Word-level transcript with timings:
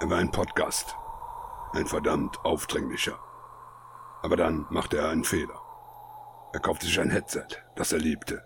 Er 0.00 0.10
war 0.10 0.18
ein 0.18 0.30
Podcast. 0.30 0.96
Ein 1.72 1.86
verdammt 1.86 2.44
aufdringlicher. 2.44 3.18
Aber 4.22 4.36
dann 4.36 4.66
machte 4.70 4.98
er 4.98 5.08
einen 5.08 5.24
Fehler. 5.24 5.60
Er 6.52 6.60
kaufte 6.60 6.86
sich 6.86 7.00
ein 7.00 7.10
Headset, 7.10 7.46
das 7.76 7.92
er 7.92 7.98
liebte. 7.98 8.42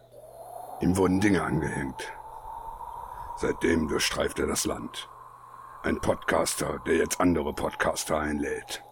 Ihm 0.80 0.96
wurden 0.96 1.21
Dinge 1.21 1.42
angehängt. 1.42 2.12
Seitdem 3.37 3.88
durchstreift 3.88 4.38
er 4.38 4.46
das 4.46 4.64
Land. 4.64 5.08
Ein 5.82 6.00
Podcaster, 6.00 6.80
der 6.86 6.96
jetzt 6.96 7.20
andere 7.20 7.52
Podcaster 7.52 8.18
einlädt. 8.18 8.82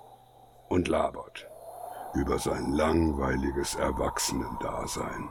Und 0.69 0.89
labert 0.89 1.47
über 2.15 2.39
sein 2.39 2.73
langweiliges 2.73 3.75
Erwachsenendasein. 3.75 5.31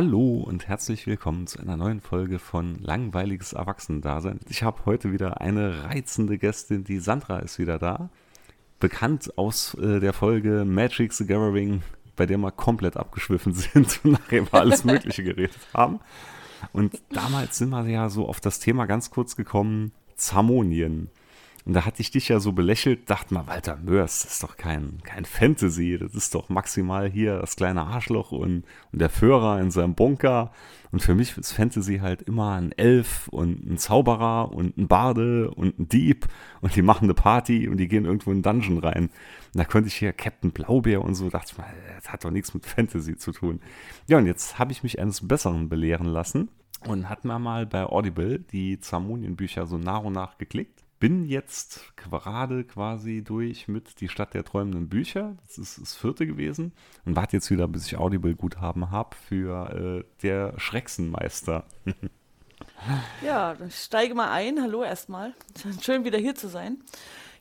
Hallo 0.00 0.44
und 0.46 0.68
herzlich 0.68 1.08
willkommen 1.08 1.48
zu 1.48 1.58
einer 1.58 1.76
neuen 1.76 2.00
Folge 2.00 2.38
von 2.38 2.76
Langweiliges 2.80 3.52
Erwachsenendasein. 3.52 4.38
Ich 4.48 4.62
habe 4.62 4.86
heute 4.86 5.12
wieder 5.12 5.40
eine 5.40 5.82
reizende 5.82 6.38
Gästin, 6.38 6.84
die 6.84 7.00
Sandra 7.00 7.40
ist 7.40 7.58
wieder 7.58 7.80
da. 7.80 8.08
Bekannt 8.78 9.36
aus 9.36 9.74
äh, 9.74 9.98
der 9.98 10.12
Folge 10.12 10.64
Magic 10.64 11.12
the 11.12 11.26
Gathering, 11.26 11.82
bei 12.14 12.26
der 12.26 12.38
wir 12.38 12.52
komplett 12.52 12.96
abgeschwiffen 12.96 13.52
sind 13.54 13.98
und 14.04 14.12
nachher 14.12 14.42
über 14.42 14.60
alles 14.60 14.84
Mögliche 14.84 15.24
geredet 15.24 15.58
haben. 15.74 15.98
Und 16.72 17.02
damals 17.10 17.58
sind 17.58 17.70
wir 17.70 17.84
ja 17.88 18.08
so 18.08 18.28
auf 18.28 18.38
das 18.38 18.60
Thema 18.60 18.86
ganz 18.86 19.10
kurz 19.10 19.34
gekommen, 19.34 19.90
Zamonien. 20.14 21.10
Und 21.68 21.74
da 21.74 21.84
hatte 21.84 22.00
ich 22.00 22.10
dich 22.10 22.28
ja 22.28 22.40
so 22.40 22.52
belächelt, 22.52 23.10
dachte 23.10 23.34
mal, 23.34 23.46
Walter 23.46 23.76
Mörs, 23.76 24.22
das 24.22 24.32
ist 24.32 24.42
doch 24.42 24.56
kein, 24.56 25.02
kein 25.04 25.26
Fantasy, 25.26 25.98
das 26.00 26.14
ist 26.14 26.34
doch 26.34 26.48
maximal 26.48 27.10
hier 27.10 27.40
das 27.40 27.56
kleine 27.56 27.82
Arschloch 27.82 28.32
und, 28.32 28.64
und 28.90 28.98
der 28.98 29.10
Führer 29.10 29.60
in 29.60 29.70
seinem 29.70 29.94
Bunker. 29.94 30.50
Und 30.92 31.02
für 31.02 31.14
mich 31.14 31.36
ist 31.36 31.52
Fantasy 31.52 31.98
halt 31.98 32.22
immer 32.22 32.54
ein 32.54 32.72
Elf 32.72 33.28
und 33.28 33.70
ein 33.70 33.76
Zauberer 33.76 34.50
und 34.50 34.78
ein 34.78 34.88
Barde 34.88 35.50
und 35.50 35.78
ein 35.78 35.88
Dieb 35.88 36.26
und 36.62 36.74
die 36.74 36.80
machen 36.80 37.04
eine 37.04 37.12
Party 37.12 37.68
und 37.68 37.76
die 37.76 37.86
gehen 37.86 38.06
irgendwo 38.06 38.30
in 38.30 38.36
einen 38.36 38.60
Dungeon 38.60 38.78
rein. 38.78 39.10
Und 39.52 39.58
da 39.60 39.64
konnte 39.64 39.88
ich 39.88 39.94
hier 39.94 40.14
Captain 40.14 40.52
Blaubeer 40.52 41.02
und 41.02 41.16
so, 41.16 41.28
dachte 41.28 41.52
ich 41.52 41.58
mal, 41.58 41.66
das 41.96 42.10
hat 42.10 42.24
doch 42.24 42.30
nichts 42.30 42.54
mit 42.54 42.64
Fantasy 42.64 43.18
zu 43.18 43.30
tun. 43.30 43.60
Ja, 44.06 44.16
und 44.16 44.24
jetzt 44.24 44.58
habe 44.58 44.72
ich 44.72 44.82
mich 44.82 45.00
eines 45.00 45.28
Besseren 45.28 45.68
belehren 45.68 46.06
lassen 46.06 46.48
und 46.86 47.10
hat 47.10 47.26
mir 47.26 47.38
mal 47.38 47.66
bei 47.66 47.84
Audible 47.84 48.38
die 48.38 48.80
Zamonien-Bücher 48.80 49.66
so 49.66 49.76
nach 49.76 50.02
und 50.02 50.14
nach 50.14 50.38
geklickt 50.38 50.87
bin 50.98 51.24
jetzt 51.24 51.96
gerade 51.96 52.64
quasi 52.64 53.22
durch 53.22 53.68
mit 53.68 54.00
Die 54.00 54.08
Stadt 54.08 54.34
der 54.34 54.44
träumenden 54.44 54.88
Bücher. 54.88 55.36
Das 55.46 55.58
ist 55.58 55.80
das 55.80 55.94
vierte 55.94 56.26
gewesen. 56.26 56.72
Und 57.04 57.16
warte 57.16 57.36
jetzt 57.36 57.50
wieder, 57.50 57.68
bis 57.68 57.86
ich 57.86 57.96
Audible-Guthaben 57.96 58.90
habe 58.90 59.16
für 59.16 60.00
äh, 60.00 60.04
Der 60.22 60.58
Schrecksenmeister. 60.58 61.64
ja, 63.24 63.54
dann 63.54 63.70
steige 63.70 64.14
mal 64.14 64.30
ein. 64.30 64.60
Hallo 64.60 64.82
erstmal. 64.82 65.34
Schön 65.80 66.04
wieder 66.04 66.18
hier 66.18 66.34
zu 66.34 66.48
sein. 66.48 66.78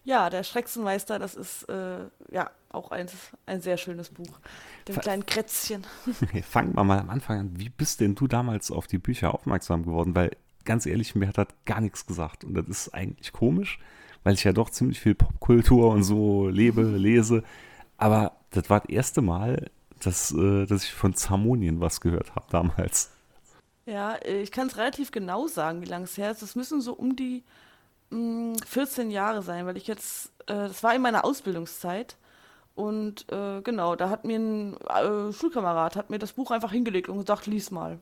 Ja, 0.03 0.29
Der 0.29 0.43
Schrecksenmeister, 0.43 1.17
das 1.19 1.35
ist 1.35 1.63
äh, 1.63 2.05
ja 2.31 2.51
auch 2.69 2.91
ein, 2.91 3.07
ein 3.45 3.61
sehr 3.61 3.77
schönes 3.77 4.09
Buch. 4.09 4.39
Dem 4.87 4.95
F 4.95 5.01
kleinen 5.01 5.25
Krätzchen. 5.25 5.85
Fangen 6.43 6.75
wir 6.75 6.83
mal 6.83 6.99
am 6.99 7.09
Anfang 7.09 7.39
an. 7.39 7.59
Wie 7.59 7.69
bist 7.69 8.01
denn 8.01 8.13
du 8.15 8.27
damals 8.27 8.71
auf 8.71 8.87
die 8.87 8.99
Bücher 8.99 9.33
aufmerksam 9.33 9.83
geworden? 9.83 10.15
Weil 10.15 10.31
ganz 10.67 10.85
ehrlich, 10.85 11.15
mir 11.15 11.27
hat 11.29 11.39
das 11.39 11.47
gar 11.65 11.81
nichts 11.81 12.05
gesagt. 12.05 12.43
Und 12.43 12.53
das 12.53 12.67
ist 12.67 12.93
eigentlich 12.93 13.33
komisch, 13.33 13.79
weil 14.23 14.35
ich 14.35 14.43
ja 14.43 14.53
doch 14.53 14.69
ziemlich 14.69 14.99
viel 14.99 15.15
Popkultur 15.15 15.89
und 15.89 16.03
so 16.03 16.47
lebe, 16.47 16.83
lese. 16.83 17.43
Aber 17.97 18.33
das 18.51 18.69
war 18.69 18.81
das 18.81 18.89
erste 18.89 19.21
Mal, 19.23 19.71
dass, 20.03 20.31
äh, 20.31 20.67
dass 20.67 20.83
ich 20.83 20.93
von 20.93 21.15
Zamonien 21.15 21.81
was 21.81 22.01
gehört 22.01 22.35
habe 22.35 22.45
damals. 22.51 23.09
Ja, 23.87 24.15
äh, 24.15 24.41
ich 24.41 24.51
kann 24.51 24.67
es 24.67 24.77
relativ 24.77 25.11
genau 25.11 25.47
sagen, 25.47 25.81
wie 25.81 25.87
lange 25.87 26.03
es 26.03 26.17
her 26.17 26.29
ist. 26.29 26.43
Das 26.43 26.55
müssen 26.55 26.81
so 26.81 26.93
um 26.93 27.15
die 27.15 27.43
mh, 28.11 28.53
mm, 28.53 28.55
14 28.65 29.09
Jahre 29.09 29.41
sein, 29.41 29.65
weil 29.65 29.77
ich 29.77 29.87
jetzt, 29.87 30.27
äh, 30.41 30.53
das 30.53 30.83
war 30.83 30.93
in 30.93 31.01
meiner 31.01 31.25
Ausbildungszeit. 31.25 32.17
Und 32.75 33.25
äh, 33.31 33.61
genau, 33.61 33.95
da 33.95 34.09
hat 34.09 34.23
mir 34.23 34.37
ein 34.37 34.77
äh, 34.77 35.33
Schulkamerad 35.33 35.95
hat 35.95 36.11
mir 36.11 36.19
das 36.19 36.33
Buch 36.33 36.51
einfach 36.51 36.71
hingelegt 36.71 37.09
und 37.09 37.17
gesagt, 37.17 37.47
lies 37.47 37.71
mal. 37.71 37.99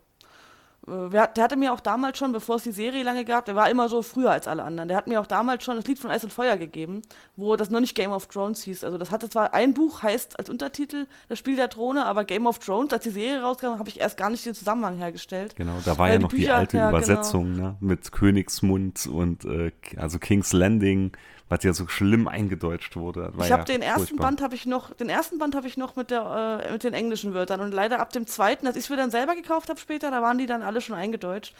Äh, 0.87 1.09
der 1.09 1.43
hatte 1.43 1.55
mir 1.55 1.73
auch 1.73 1.79
damals 1.79 2.17
schon, 2.17 2.31
bevor 2.31 2.57
es 2.57 2.63
die 2.63 2.71
Serie 2.71 3.03
lange 3.03 3.25
gab, 3.25 3.45
der 3.45 3.55
war 3.55 3.69
immer 3.69 3.89
so 3.89 4.01
früher 4.01 4.31
als 4.31 4.47
alle 4.47 4.63
anderen. 4.63 4.87
Der 4.87 4.97
hat 4.97 5.07
mir 5.07 5.19
auch 5.19 5.27
damals 5.27 5.63
schon 5.63 5.75
das 5.75 5.85
Lied 5.85 5.99
von 5.99 6.11
Eis 6.11 6.23
und 6.23 6.33
Feuer 6.33 6.57
gegeben, 6.57 7.01
wo 7.35 7.55
das 7.55 7.69
noch 7.69 7.79
nicht 7.79 7.95
Game 7.95 8.11
of 8.11 8.27
Thrones 8.27 8.63
hieß. 8.63 8.83
Also 8.83 8.97
das 8.97 9.11
hatte 9.11 9.29
zwar 9.29 9.53
ein 9.53 9.73
Buch, 9.73 10.03
heißt 10.03 10.39
als 10.39 10.49
Untertitel 10.49 11.07
das 11.29 11.39
Spiel 11.39 11.55
der 11.55 11.69
Throne, 11.69 12.05
aber 12.05 12.23
Game 12.25 12.47
of 12.47 12.59
Thrones, 12.59 12.93
als 12.93 13.03
die 13.03 13.09
Serie 13.09 13.41
rauskam, 13.41 13.79
habe 13.79 13.89
ich 13.89 13.99
erst 13.99 14.17
gar 14.17 14.29
nicht 14.29 14.45
den 14.45 14.55
Zusammenhang 14.55 14.97
hergestellt. 14.97 15.55
Genau, 15.55 15.79
da 15.83 15.97
war 15.97 16.09
ja 16.09 16.19
noch 16.19 16.29
die, 16.29 16.37
Bücher, 16.37 16.47
die 16.47 16.53
alte 16.53 16.77
ja, 16.77 16.91
genau. 16.91 16.97
Übersetzung 16.97 17.55
genau. 17.55 17.67
ne? 17.67 17.77
mit 17.79 18.11
Königsmund 18.11 19.07
und 19.07 19.45
äh, 19.45 19.71
also 19.97 20.19
King's 20.19 20.53
Landing 20.53 21.11
was 21.49 21.63
ja 21.63 21.73
so 21.73 21.87
schlimm 21.87 22.27
eingedeutscht 22.27 22.95
wurde. 22.95 23.31
ich 23.37 23.51
habe 23.51 23.61
ja 23.61 23.63
den 23.65 23.81
ersten 23.81 24.07
furchtbar. 24.07 24.27
Band 24.27 24.41
habe 24.41 24.55
ich 24.55 24.65
noch, 24.65 24.93
den 24.93 25.09
ersten 25.09 25.37
Band 25.37 25.55
habe 25.55 25.67
ich 25.67 25.77
noch 25.77 25.95
mit 25.95 26.09
der 26.09 26.61
äh, 26.65 26.71
mit 26.71 26.83
den 26.83 26.93
englischen 26.93 27.33
Wörtern 27.33 27.61
und 27.61 27.71
leider 27.71 27.99
ab 27.99 28.11
dem 28.11 28.25
zweiten, 28.25 28.65
als 28.65 28.75
ich 28.75 28.85
es 28.85 28.89
mir 28.89 28.97
dann 28.97 29.11
selber 29.11 29.35
gekauft 29.35 29.69
habe 29.69 29.79
später, 29.79 30.09
da 30.11 30.21
waren 30.21 30.37
die 30.37 30.47
dann 30.47 30.63
alle 30.63 30.81
schon 30.81 30.95
eingedeutscht. 30.95 31.53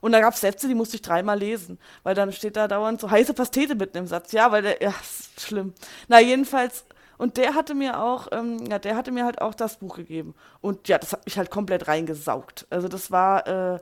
Und 0.00 0.10
da 0.10 0.20
gab 0.20 0.34
es 0.34 0.40
Sätze, 0.40 0.66
die 0.66 0.74
musste 0.74 0.96
ich 0.96 1.02
dreimal 1.02 1.38
lesen, 1.38 1.78
weil 2.02 2.16
dann 2.16 2.32
steht 2.32 2.56
da 2.56 2.66
dauernd 2.66 3.00
so 3.00 3.08
heiße 3.08 3.34
Pastete 3.34 3.76
mitten 3.76 3.98
im 3.98 4.08
Satz. 4.08 4.32
Ja, 4.32 4.50
weil 4.50 4.62
der, 4.62 4.82
ja, 4.82 4.92
ist 5.00 5.40
schlimm. 5.40 5.74
Na, 6.08 6.20
jedenfalls, 6.20 6.84
und 7.18 7.36
der 7.36 7.54
hatte 7.54 7.74
mir 7.74 8.02
auch, 8.02 8.26
ähm, 8.32 8.66
ja, 8.68 8.80
der 8.80 8.96
hatte 8.96 9.12
mir 9.12 9.24
halt 9.24 9.40
auch 9.40 9.54
das 9.54 9.76
Buch 9.76 9.94
gegeben. 9.94 10.34
Und 10.60 10.88
ja, 10.88 10.98
das 10.98 11.12
hat 11.12 11.24
mich 11.24 11.38
halt 11.38 11.52
komplett 11.52 11.86
reingesaugt. 11.86 12.66
Also 12.68 12.88
das 12.88 13.12
war, 13.12 13.46
äh, 13.46 13.80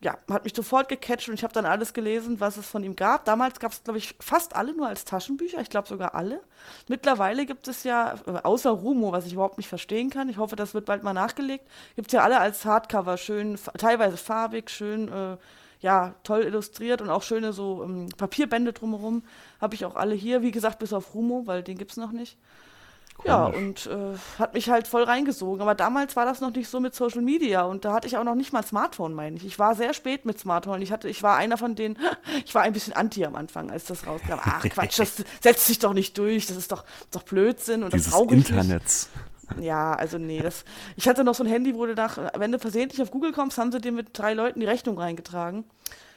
ja, 0.00 0.18
hat 0.30 0.44
mich 0.44 0.54
sofort 0.54 0.88
gecatcht 0.88 1.28
und 1.28 1.34
ich 1.34 1.42
habe 1.42 1.54
dann 1.54 1.64
alles 1.64 1.94
gelesen, 1.94 2.38
was 2.38 2.58
es 2.58 2.66
von 2.66 2.84
ihm 2.84 2.96
gab. 2.96 3.24
Damals 3.24 3.58
gab 3.58 3.72
es, 3.72 3.82
glaube 3.82 3.98
ich, 3.98 4.14
fast 4.20 4.54
alle 4.54 4.74
nur 4.74 4.86
als 4.88 5.04
Taschenbücher, 5.06 5.60
ich 5.60 5.70
glaube 5.70 5.88
sogar 5.88 6.14
alle. 6.14 6.42
Mittlerweile 6.86 7.46
gibt 7.46 7.66
es 7.66 7.82
ja, 7.82 8.14
äh, 8.26 8.42
außer 8.42 8.70
Rumo, 8.70 9.12
was 9.12 9.26
ich 9.26 9.32
überhaupt 9.32 9.56
nicht 9.56 9.68
verstehen 9.68 10.10
kann, 10.10 10.28
ich 10.28 10.36
hoffe, 10.36 10.54
das 10.54 10.74
wird 10.74 10.84
bald 10.84 11.02
mal 11.02 11.14
nachgelegt, 11.14 11.66
gibt 11.94 12.08
es 12.08 12.12
ja 12.12 12.22
alle 12.22 12.38
als 12.38 12.64
Hardcover, 12.64 13.16
schön, 13.16 13.58
teilweise 13.78 14.18
farbig, 14.18 14.68
schön, 14.70 15.08
äh, 15.08 15.38
ja, 15.80 16.14
toll 16.24 16.42
illustriert 16.42 17.00
und 17.00 17.10
auch 17.10 17.22
schöne 17.22 17.52
so 17.52 17.82
ähm, 17.84 18.08
Papierbände 18.16 18.72
drumherum. 18.72 19.22
Habe 19.60 19.74
ich 19.74 19.84
auch 19.84 19.94
alle 19.94 20.14
hier, 20.14 20.42
wie 20.42 20.50
gesagt, 20.50 20.78
bis 20.78 20.92
auf 20.92 21.14
Rumo, 21.14 21.46
weil 21.46 21.62
den 21.62 21.78
gibt 21.78 21.92
es 21.92 21.96
noch 21.96 22.12
nicht. 22.12 22.38
Ja, 23.24 23.46
und 23.46 23.86
äh, 23.86 24.18
hat 24.38 24.54
mich 24.54 24.68
halt 24.68 24.86
voll 24.86 25.02
reingesogen. 25.02 25.62
Aber 25.62 25.74
damals 25.74 26.16
war 26.16 26.24
das 26.24 26.40
noch 26.40 26.52
nicht 26.52 26.68
so 26.68 26.80
mit 26.80 26.94
Social 26.94 27.22
Media 27.22 27.62
und 27.62 27.84
da 27.84 27.92
hatte 27.92 28.06
ich 28.06 28.16
auch 28.16 28.24
noch 28.24 28.34
nicht 28.34 28.52
mal 28.52 28.64
Smartphone, 28.64 29.14
meine 29.14 29.36
ich. 29.36 29.44
Ich 29.44 29.58
war 29.58 29.74
sehr 29.74 29.94
spät 29.94 30.24
mit 30.24 30.38
Smartphone. 30.38 30.82
Ich, 30.82 30.92
hatte, 30.92 31.08
ich 31.08 31.22
war 31.22 31.36
einer 31.36 31.56
von 31.56 31.74
denen, 31.74 31.98
ich 32.44 32.54
war 32.54 32.62
ein 32.62 32.72
bisschen 32.72 32.92
anti 32.92 33.24
am 33.24 33.34
Anfang, 33.34 33.70
als 33.70 33.84
das 33.84 34.06
rauskam. 34.06 34.34
Ach 34.42 34.62
Quatsch, 34.68 34.98
das 34.98 35.24
setzt 35.40 35.66
sich 35.66 35.78
doch 35.78 35.92
nicht 35.92 36.16
durch, 36.18 36.46
das 36.46 36.56
ist 36.56 36.72
doch, 36.72 36.84
doch 37.10 37.22
Blödsinn 37.22 37.82
und 37.82 37.92
Dieses 37.92 38.10
das 38.10 38.14
brauche 38.14 38.34
ich 38.34 38.48
Internets. 38.48 39.08
Nicht. 39.14 39.26
Ja, 39.60 39.94
also 39.94 40.18
nee, 40.18 40.40
das, 40.40 40.64
ich 40.96 41.08
hatte 41.08 41.22
noch 41.22 41.34
so 41.34 41.44
ein 41.44 41.48
Handy, 41.48 41.74
wo 41.74 41.86
du 41.86 41.94
nach, 41.94 42.18
wenn 42.36 42.50
du 42.50 42.58
versehentlich 42.58 43.00
auf 43.00 43.10
Google 43.10 43.32
kommst, 43.32 43.58
haben 43.58 43.70
sie 43.70 43.80
dir 43.80 43.92
mit 43.92 44.18
drei 44.18 44.34
Leuten 44.34 44.60
die 44.60 44.66
Rechnung 44.66 44.98
reingetragen. 44.98 45.64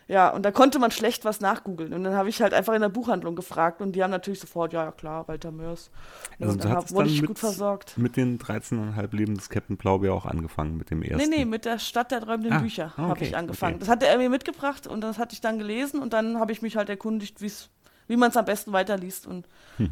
Ja, 0.10 0.30
und 0.30 0.44
da 0.44 0.50
konnte 0.50 0.80
man 0.80 0.90
schlecht 0.90 1.24
was 1.24 1.40
nachgoogeln. 1.40 1.94
Und 1.94 2.04
dann 2.04 2.16
habe 2.16 2.30
ich 2.30 2.42
halt 2.42 2.52
einfach 2.56 2.74
in 2.74 2.82
der 2.82 2.90
Buchhandlung 2.90 3.36
gefragt 3.36 3.80
und 3.80 3.92
die 3.92 4.02
haben 4.02 4.10
natürlich 4.10 4.40
sofort, 4.40 4.74
ja, 4.74 4.86
ja 4.86 4.92
klar, 4.92 5.28
Walter 5.28 5.52
Mörs. 5.52 5.92
Also 6.40 6.58
dann 6.58 6.72
hab, 6.72 6.92
wurde 6.92 7.10
ich 7.10 7.22
mit, 7.22 7.28
gut 7.28 7.38
versorgt. 7.38 7.96
Mit 7.96 8.18
den 8.18 8.40
13,5 8.40 9.16
Leben 9.16 9.36
des 9.36 9.50
Captain 9.50 9.78
Blaubeer 9.78 10.16
auch 10.16 10.26
angefangen, 10.26 10.78
mit 10.78 10.90
dem 10.90 11.04
ersten? 11.04 11.30
Nee, 11.30 11.38
nee, 11.38 11.46
mit 11.46 11.64
der 11.64 11.78
Stadt 11.78 12.10
der 12.10 12.22
träumenden 12.22 12.54
ah, 12.54 12.60
Bücher 12.60 12.92
okay, 12.98 13.02
habe 13.04 13.24
ich 13.24 13.38
angefangen. 13.38 13.76
Okay. 13.76 13.82
Das 13.82 13.90
hatte 13.90 14.08
er 14.08 14.18
mir 14.18 14.32
mitgebracht 14.32 14.88
und 14.88 15.02
das 15.02 15.20
hatte 15.20 15.34
ich 15.34 15.42
dann 15.42 15.60
gelesen 15.60 16.02
und 16.02 16.12
dann 16.12 16.40
habe 16.40 16.52
ich 16.54 16.64
mich 16.64 16.76
halt 16.76 16.90
erkundigt, 16.90 17.40
wie 17.40 18.18
man 18.18 18.32
es 18.32 18.38
am 18.38 18.46
besten 18.46 18.72
weiterliest 18.74 19.28
und 19.28 19.48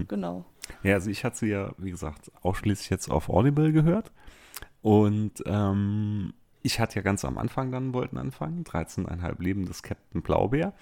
genau. 0.07 0.45
Ja, 0.81 0.95
also 0.95 1.11
ich 1.11 1.23
hatte 1.23 1.37
sie 1.37 1.49
ja, 1.49 1.73
wie 1.77 1.91
gesagt, 1.91 2.31
ausschließlich 2.41 2.89
jetzt 2.89 3.11
auf 3.11 3.29
Audible 3.29 3.71
gehört 3.71 4.11
und 4.81 5.43
ähm, 5.45 6.33
ich 6.63 6.79
hatte 6.79 6.97
ja 6.97 7.01
ganz 7.01 7.23
am 7.23 7.37
Anfang 7.37 7.71
dann 7.71 7.93
wollten 7.93 8.17
anfangen, 8.17 8.63
13,5 8.63 9.41
Leben 9.41 9.65
des 9.65 9.83
Captain 9.83 10.21
Blaubeer. 10.21 10.73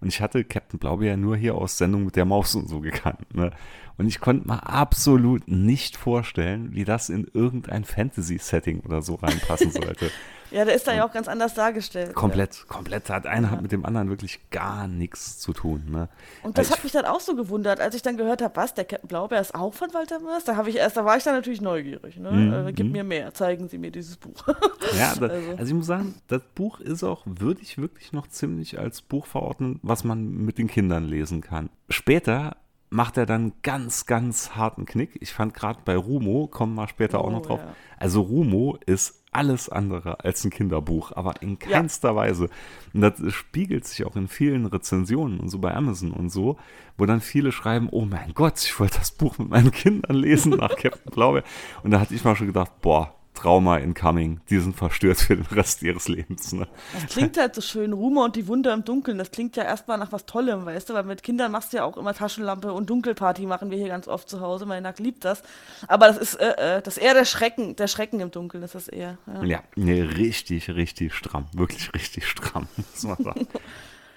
Und 0.00 0.08
ich 0.08 0.20
hatte 0.20 0.44
Captain 0.44 0.78
Blaubeer 0.78 1.16
nur 1.16 1.36
hier 1.36 1.54
aus 1.54 1.78
Sendung 1.78 2.04
mit 2.04 2.16
der 2.16 2.24
Maus 2.24 2.54
und 2.54 2.68
so 2.68 2.80
gekannt. 2.80 3.34
Ne? 3.34 3.50
Und 3.96 4.06
ich 4.06 4.20
konnte 4.20 4.46
mir 4.46 4.68
absolut 4.68 5.48
nicht 5.48 5.96
vorstellen, 5.96 6.74
wie 6.74 6.84
das 6.84 7.08
in 7.08 7.26
irgendein 7.32 7.84
Fantasy-Setting 7.84 8.80
oder 8.80 9.02
so 9.02 9.14
reinpassen 9.14 9.70
sollte. 9.70 10.10
Ja, 10.50 10.64
der 10.64 10.74
ist 10.74 10.86
da 10.86 10.94
ja 10.94 11.06
auch 11.06 11.12
ganz 11.12 11.28
anders 11.28 11.54
dargestellt. 11.54 12.14
Komplett, 12.14 12.56
ja. 12.56 12.64
komplett. 12.66 13.10
Hat 13.10 13.26
einer 13.26 13.50
hat 13.50 13.62
mit 13.62 13.72
dem 13.72 13.84
anderen 13.84 14.08
wirklich 14.08 14.50
gar 14.50 14.88
nichts 14.88 15.38
zu 15.38 15.52
tun. 15.52 15.84
Ne? 15.90 16.08
Und 16.42 16.58
das 16.58 16.68
ich, 16.68 16.72
hat 16.72 16.84
mich 16.84 16.92
dann 16.92 17.04
auch 17.04 17.20
so 17.20 17.34
gewundert, 17.34 17.80
als 17.80 17.94
ich 17.94 18.02
dann 18.02 18.16
gehört 18.16 18.42
habe, 18.42 18.54
was, 18.56 18.74
der 18.74 18.84
Captain 18.84 19.08
Blaubeer 19.08 19.40
ist 19.40 19.54
auch 19.54 19.74
von 19.74 19.92
Walter 19.94 20.20
Mörs? 20.20 20.44
Da 20.44 20.56
habe 20.56 20.70
ich 20.70 20.76
erst, 20.76 20.96
da 20.96 21.04
war 21.04 21.16
ich 21.16 21.24
dann 21.24 21.34
natürlich 21.34 21.60
neugierig. 21.60 22.16
Ne? 22.16 22.30
Mm, 22.30 22.68
äh, 22.68 22.72
gib 22.72 22.88
mm. 22.88 22.92
mir 22.92 23.04
mehr, 23.04 23.34
zeigen 23.34 23.68
Sie 23.68 23.78
mir 23.78 23.90
dieses 23.90 24.16
Buch. 24.16 24.46
ja, 24.98 25.14
das, 25.14 25.20
also. 25.20 25.50
also. 25.50 25.64
ich 25.64 25.74
muss 25.74 25.86
sagen, 25.86 26.14
das 26.28 26.42
Buch 26.54 26.80
ist 26.80 27.02
auch, 27.02 27.22
würde 27.26 27.62
ich 27.62 27.78
wirklich 27.78 28.12
noch 28.12 28.26
ziemlich 28.26 28.78
als 28.78 29.02
Buch 29.02 29.26
verordnen, 29.26 29.80
was 29.82 30.04
man 30.04 30.24
mit 30.24 30.58
den 30.58 30.68
Kindern 30.68 31.04
lesen 31.04 31.40
kann. 31.40 31.70
Später 31.88 32.56
macht 32.94 33.16
er 33.16 33.26
dann 33.26 33.52
ganz, 33.62 34.06
ganz 34.06 34.54
harten 34.54 34.86
Knick. 34.86 35.18
Ich 35.20 35.32
fand 35.32 35.52
gerade 35.52 35.80
bei 35.84 35.96
Rumo, 35.96 36.46
kommen 36.46 36.76
wir 36.76 36.86
später 36.86 37.20
oh, 37.20 37.26
auch 37.26 37.30
noch 37.30 37.42
drauf. 37.42 37.60
Ja. 37.60 37.74
Also 37.98 38.20
Rumo 38.20 38.78
ist 38.86 39.23
alles 39.34 39.68
andere 39.68 40.20
als 40.20 40.44
ein 40.44 40.50
Kinderbuch, 40.50 41.12
aber 41.12 41.42
in 41.42 41.58
keinster 41.58 42.10
ja. 42.10 42.16
Weise. 42.16 42.48
Und 42.92 43.00
das 43.00 43.14
spiegelt 43.32 43.86
sich 43.86 44.04
auch 44.06 44.16
in 44.16 44.28
vielen 44.28 44.66
Rezensionen 44.66 45.40
und 45.40 45.48
so 45.48 45.58
bei 45.58 45.74
Amazon 45.74 46.12
und 46.12 46.30
so, 46.30 46.56
wo 46.96 47.06
dann 47.06 47.20
viele 47.20 47.52
schreiben, 47.52 47.88
oh 47.90 48.04
mein 48.04 48.32
Gott, 48.34 48.62
ich 48.62 48.78
wollte 48.78 48.98
das 48.98 49.10
Buch 49.10 49.38
mit 49.38 49.48
meinen 49.48 49.70
Kindern 49.70 50.16
lesen 50.16 50.52
nach 50.52 50.76
Captain 50.76 51.12
Blaubeer. 51.12 51.44
Und 51.82 51.90
da 51.90 52.00
hatte 52.00 52.14
ich 52.14 52.24
mal 52.24 52.36
schon 52.36 52.46
gedacht, 52.46 52.80
boah, 52.80 53.14
Trauma 53.34 53.78
incoming. 53.78 54.40
Die 54.48 54.58
sind 54.58 54.76
verstört 54.76 55.18
für 55.18 55.36
den 55.36 55.46
Rest 55.46 55.82
ihres 55.82 56.08
Lebens. 56.08 56.52
Ne? 56.52 56.66
Das 56.92 57.12
klingt 57.12 57.36
halt 57.36 57.54
so 57.54 57.60
schön. 57.60 57.92
Rumer 57.92 58.24
und 58.24 58.36
die 58.36 58.46
Wunder 58.46 58.72
im 58.72 58.84
Dunkeln. 58.84 59.18
Das 59.18 59.30
klingt 59.30 59.56
ja 59.56 59.64
erstmal 59.64 59.98
nach 59.98 60.12
was 60.12 60.24
Tollem, 60.26 60.64
weißt 60.64 60.88
du? 60.88 60.94
Weil 60.94 61.04
mit 61.04 61.22
Kindern 61.22 61.52
machst 61.52 61.72
du 61.72 61.78
ja 61.78 61.84
auch 61.84 61.96
immer 61.96 62.14
Taschenlampe 62.14 62.72
und 62.72 62.88
Dunkelparty 62.88 63.46
machen 63.46 63.70
wir 63.70 63.78
hier 63.78 63.88
ganz 63.88 64.08
oft 64.08 64.28
zu 64.28 64.40
Hause. 64.40 64.66
Mein 64.66 64.84
Nack 64.84 64.98
liebt 64.98 65.24
das. 65.24 65.42
Aber 65.88 66.06
das 66.06 66.16
ist, 66.16 66.34
äh, 66.36 66.76
äh, 66.76 66.82
das 66.82 66.96
ist 66.96 67.02
eher 67.02 67.14
der 67.14 67.24
Schrecken. 67.24 67.76
Der 67.76 67.88
Schrecken 67.88 68.20
im 68.20 68.30
Dunkeln 68.30 68.62
ist 68.62 68.74
das 68.74 68.88
eher. 68.88 69.18
Ja, 69.26 69.44
ja 69.44 69.62
nee, 69.74 70.00
richtig, 70.00 70.70
richtig 70.70 71.14
stramm. 71.14 71.46
Wirklich 71.52 71.92
richtig 71.94 72.26
stramm, 72.26 72.68
muss 72.76 73.02
man 73.02 73.16
sagen. 73.22 73.48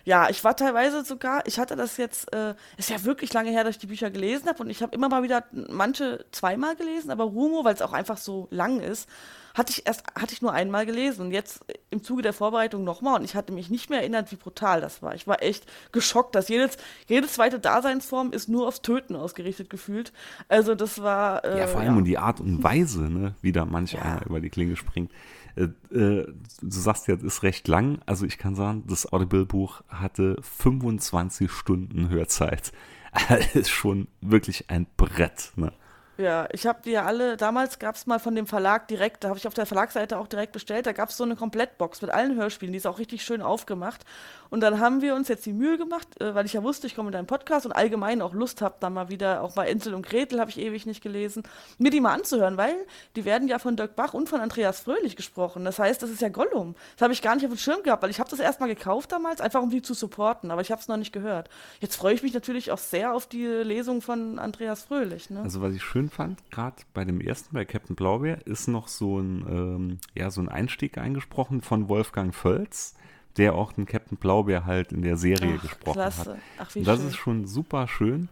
Ja, 0.07 0.29
ich 0.29 0.41
war 0.45 0.55
teilweise 0.55 1.03
sogar, 1.03 1.45
ich 1.47 1.59
hatte 1.59 1.75
das 1.75 1.97
jetzt, 1.97 2.33
äh, 2.33 2.55
ist 2.77 2.89
ja 2.89 3.03
wirklich 3.03 3.33
lange 3.33 3.49
her, 3.49 3.65
dass 3.65 3.71
ich 3.71 3.79
die 3.79 3.87
Bücher 3.87 4.09
gelesen 4.09 4.47
habe 4.47 4.63
und 4.63 4.69
ich 4.69 4.81
habe 4.81 4.95
immer 4.95 5.09
mal 5.09 5.21
wieder 5.21 5.43
manche 5.51 6.23
zweimal 6.31 6.77
gelesen, 6.77 7.11
aber 7.11 7.25
Rumo, 7.25 7.65
weil 7.65 7.73
es 7.73 7.81
auch 7.81 7.91
einfach 7.91 8.15
so 8.15 8.47
lang 8.49 8.79
ist, 8.79 9.09
hatte 9.53 9.73
ich 9.73 9.85
erst, 9.85 10.03
hatte 10.15 10.31
ich 10.31 10.41
nur 10.41 10.53
einmal 10.53 10.85
gelesen 10.85 11.23
und 11.23 11.31
jetzt 11.31 11.59
im 11.89 12.05
Zuge 12.05 12.21
der 12.21 12.31
Vorbereitung 12.31 12.85
nochmal 12.85 13.19
und 13.19 13.25
ich 13.25 13.35
hatte 13.35 13.51
mich 13.51 13.69
nicht 13.69 13.89
mehr 13.89 13.99
erinnert, 13.99 14.31
wie 14.31 14.37
brutal 14.37 14.79
das 14.79 15.01
war. 15.01 15.13
Ich 15.13 15.27
war 15.27 15.43
echt 15.43 15.65
geschockt, 15.91 16.35
dass 16.35 16.47
jedes, 16.47 16.77
jede 17.07 17.27
zweite 17.27 17.59
Daseinsform 17.59 18.31
ist 18.31 18.47
nur 18.47 18.65
aufs 18.65 18.81
Töten 18.81 19.13
ausgerichtet 19.13 19.69
gefühlt. 19.69 20.13
Also 20.47 20.73
das 20.73 21.01
war. 21.01 21.43
Äh, 21.43 21.59
ja, 21.59 21.67
vor 21.67 21.81
allem 21.81 21.93
ja. 21.93 21.97
und 21.97 22.05
die 22.05 22.17
Art 22.17 22.39
und 22.39 22.63
Weise, 22.63 23.01
ne, 23.01 23.35
wie 23.41 23.51
da 23.51 23.65
manch 23.65 23.91
ja. 23.91 24.03
einer 24.03 24.25
über 24.25 24.39
die 24.39 24.49
Klinge 24.49 24.77
springt. 24.77 25.11
Äh, 25.57 25.95
äh, 25.95 26.27
du 26.61 26.79
sagst 26.79 27.07
ja, 27.07 27.15
das 27.15 27.23
ist 27.23 27.43
recht 27.43 27.67
lang. 27.67 27.99
Also 28.05 28.25
ich 28.25 28.37
kann 28.37 28.55
sagen, 28.55 28.83
das 28.87 29.11
Audible-Buch 29.11 29.81
hatte 29.89 30.37
25 30.41 31.51
Stunden 31.51 32.09
Hörzeit. 32.09 32.71
Das 33.29 33.55
ist 33.55 33.69
schon 33.71 34.07
wirklich 34.21 34.69
ein 34.69 34.85
Brett. 34.95 35.51
Ne? 35.55 35.73
Ja, 36.17 36.47
ich 36.51 36.65
habe 36.65 36.79
die 36.83 36.91
ja 36.91 37.05
alle, 37.05 37.37
damals 37.37 37.77
gab 37.77 37.95
es 37.95 38.07
mal 38.07 38.17
von 38.19 38.33
dem 38.33 38.47
Verlag 38.47 38.87
direkt, 38.87 39.23
da 39.23 39.29
habe 39.29 39.37
ich 39.37 39.45
auf 39.45 39.53
der 39.53 39.67
Verlagsseite 39.67 40.17
auch 40.17 40.27
direkt 40.27 40.51
bestellt, 40.51 40.87
da 40.87 40.91
gab 40.91 41.09
es 41.09 41.17
so 41.17 41.23
eine 41.23 41.35
Komplettbox 41.35 42.01
mit 42.01 42.09
allen 42.09 42.35
Hörspielen, 42.35 42.73
die 42.73 42.77
ist 42.77 42.87
auch 42.87 42.97
richtig 42.97 43.23
schön 43.23 43.41
aufgemacht. 43.41 44.03
Und 44.49 44.61
dann 44.61 44.79
haben 44.79 45.01
wir 45.01 45.13
uns 45.13 45.27
jetzt 45.27 45.45
die 45.45 45.53
Mühe 45.53 45.77
gemacht, 45.77 46.19
äh, 46.21 46.33
weil 46.33 46.45
ich 46.45 46.53
ja 46.53 46.63
wusste, 46.63 46.87
ich 46.87 46.95
komme 46.95 47.09
in 47.09 47.13
deinen 47.13 47.27
Podcast 47.27 47.65
und 47.65 47.71
allgemein 47.71 48.21
auch 48.21 48.33
Lust 48.33 48.61
habe, 48.61 48.75
dann 48.79 48.93
mal 48.93 49.09
wieder, 49.09 49.43
auch 49.43 49.53
bei 49.53 49.67
Ensel 49.67 49.93
und 49.93 50.05
Gretel 50.05 50.39
habe 50.39 50.49
ich 50.49 50.57
ewig 50.57 50.85
nicht 50.85 51.03
gelesen, 51.03 51.43
mir 51.77 51.91
die 51.91 51.99
mal 51.99 52.13
anzuhören, 52.13 52.57
weil 52.57 52.75
die 53.15 53.25
werden 53.25 53.47
ja 53.47 53.59
von 53.59 53.75
Dirk 53.75 53.95
Bach 53.95 54.13
und 54.13 54.27
von 54.27 54.39
Andreas 54.39 54.79
Fröhlich 54.79 55.15
gesprochen. 55.15 55.65
Das 55.65 55.77
heißt, 55.77 56.01
das 56.01 56.09
ist 56.09 56.21
ja 56.21 56.29
Gollum. 56.29 56.75
Das 56.95 57.03
habe 57.03 57.13
ich 57.13 57.21
gar 57.21 57.35
nicht 57.35 57.45
auf 57.45 57.51
dem 57.51 57.59
Schirm 57.59 57.83
gehabt, 57.83 58.01
weil 58.01 58.09
ich 58.09 58.19
habe 58.19 58.29
das 58.29 58.39
erst 58.39 58.59
mal 58.59 58.67
gekauft 58.67 59.11
damals, 59.11 59.41
einfach 59.41 59.61
um 59.61 59.69
die 59.69 59.81
zu 59.81 59.93
supporten, 59.93 60.49
aber 60.49 60.61
ich 60.61 60.71
habe 60.71 60.81
es 60.81 60.87
noch 60.87 60.97
nicht 60.97 61.11
gehört. 61.11 61.49
Jetzt 61.79 61.95
freue 61.95 62.13
ich 62.13 62.23
mich 62.23 62.33
natürlich 62.33 62.71
auch 62.71 62.77
sehr 62.79 63.13
auf 63.13 63.27
die 63.27 63.45
Lesung 63.45 64.01
von 64.01 64.39
Andreas 64.39 64.83
Fröhlich. 64.83 65.29
Ne? 65.29 65.41
Also 65.41 65.61
was 65.61 65.73
ich 65.73 65.83
schön 65.83 66.06
fand, 66.09 66.49
gerade 66.51 66.77
bei 66.93 67.05
dem 67.05 67.21
ersten, 67.21 67.53
bei 67.53 67.65
Captain 67.65 67.95
Blaubeer, 67.95 68.45
ist 68.45 68.67
noch 68.67 68.87
so 68.87 69.19
ein, 69.19 69.45
ähm, 69.49 69.97
ja, 70.15 70.29
so 70.29 70.41
ein 70.41 70.49
Einstieg 70.49 70.97
eingesprochen 70.97 71.61
von 71.61 71.89
Wolfgang 71.89 72.33
Völz, 72.33 72.95
der 73.37 73.55
auch 73.55 73.71
den 73.71 73.85
Captain 73.85 74.17
Blaubeer 74.17 74.65
halt 74.65 74.91
in 74.91 75.01
der 75.01 75.17
Serie 75.17 75.55
Ach, 75.57 75.61
gesprochen 75.61 75.93
klasse. 75.93 76.31
hat. 76.31 76.39
Ach, 76.59 76.75
wie 76.75 76.83
das 76.83 76.99
schön. 76.99 77.07
ist 77.07 77.15
schon 77.15 77.47
super 77.47 77.87
schön. 77.87 78.29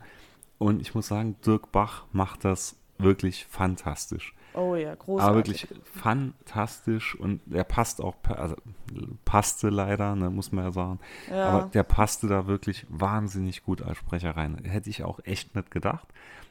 Und 0.57 0.81
ich 0.81 0.95
muss 0.95 1.07
sagen, 1.07 1.36
Dirk 1.45 1.72
Bach 1.72 2.06
macht 2.12 2.45
das 2.45 2.77
wirklich 2.98 3.45
fantastisch. 3.45 4.33
Oh 4.56 4.75
ja, 4.75 4.95
großartig. 4.95 5.28
Aber 5.28 5.36
wirklich 5.36 5.68
fantastisch 5.83 7.16
und 7.16 7.42
er 7.51 7.66
passt 7.66 8.00
auch, 8.01 8.16
also 8.24 8.56
passte 9.25 9.69
leider, 9.69 10.16
ne, 10.16 10.30
muss 10.30 10.51
man 10.51 10.66
ja 10.66 10.71
sagen. 10.71 11.00
Ja. 11.30 11.50
Aber 11.50 11.69
der 11.69 11.83
passte 11.83 12.28
da 12.28 12.48
wirklich 12.48 12.86
wahnsinnig 12.89 13.63
gut 13.63 13.81
als 13.81 13.98
Sprecher 13.98 14.38
rein. 14.38 14.57
Hätte 14.63 14.89
ich 14.89 15.04
auch 15.04 15.19
echt 15.25 15.56
nicht 15.56 15.71
gedacht. 15.71 16.07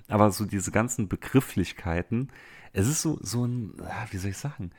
Aber 0.09 0.31
so 0.31 0.45
diese 0.45 0.71
ganzen 0.71 1.09
Begrifflichkeiten, 1.09 2.31
es 2.73 2.89
ist 2.89 3.03
so, 3.03 3.19
so 3.23 3.47
ein, 3.47 3.75
wie 4.11 4.17
soll 4.17 4.31
ich 4.31 4.39
sagen, 4.39 4.71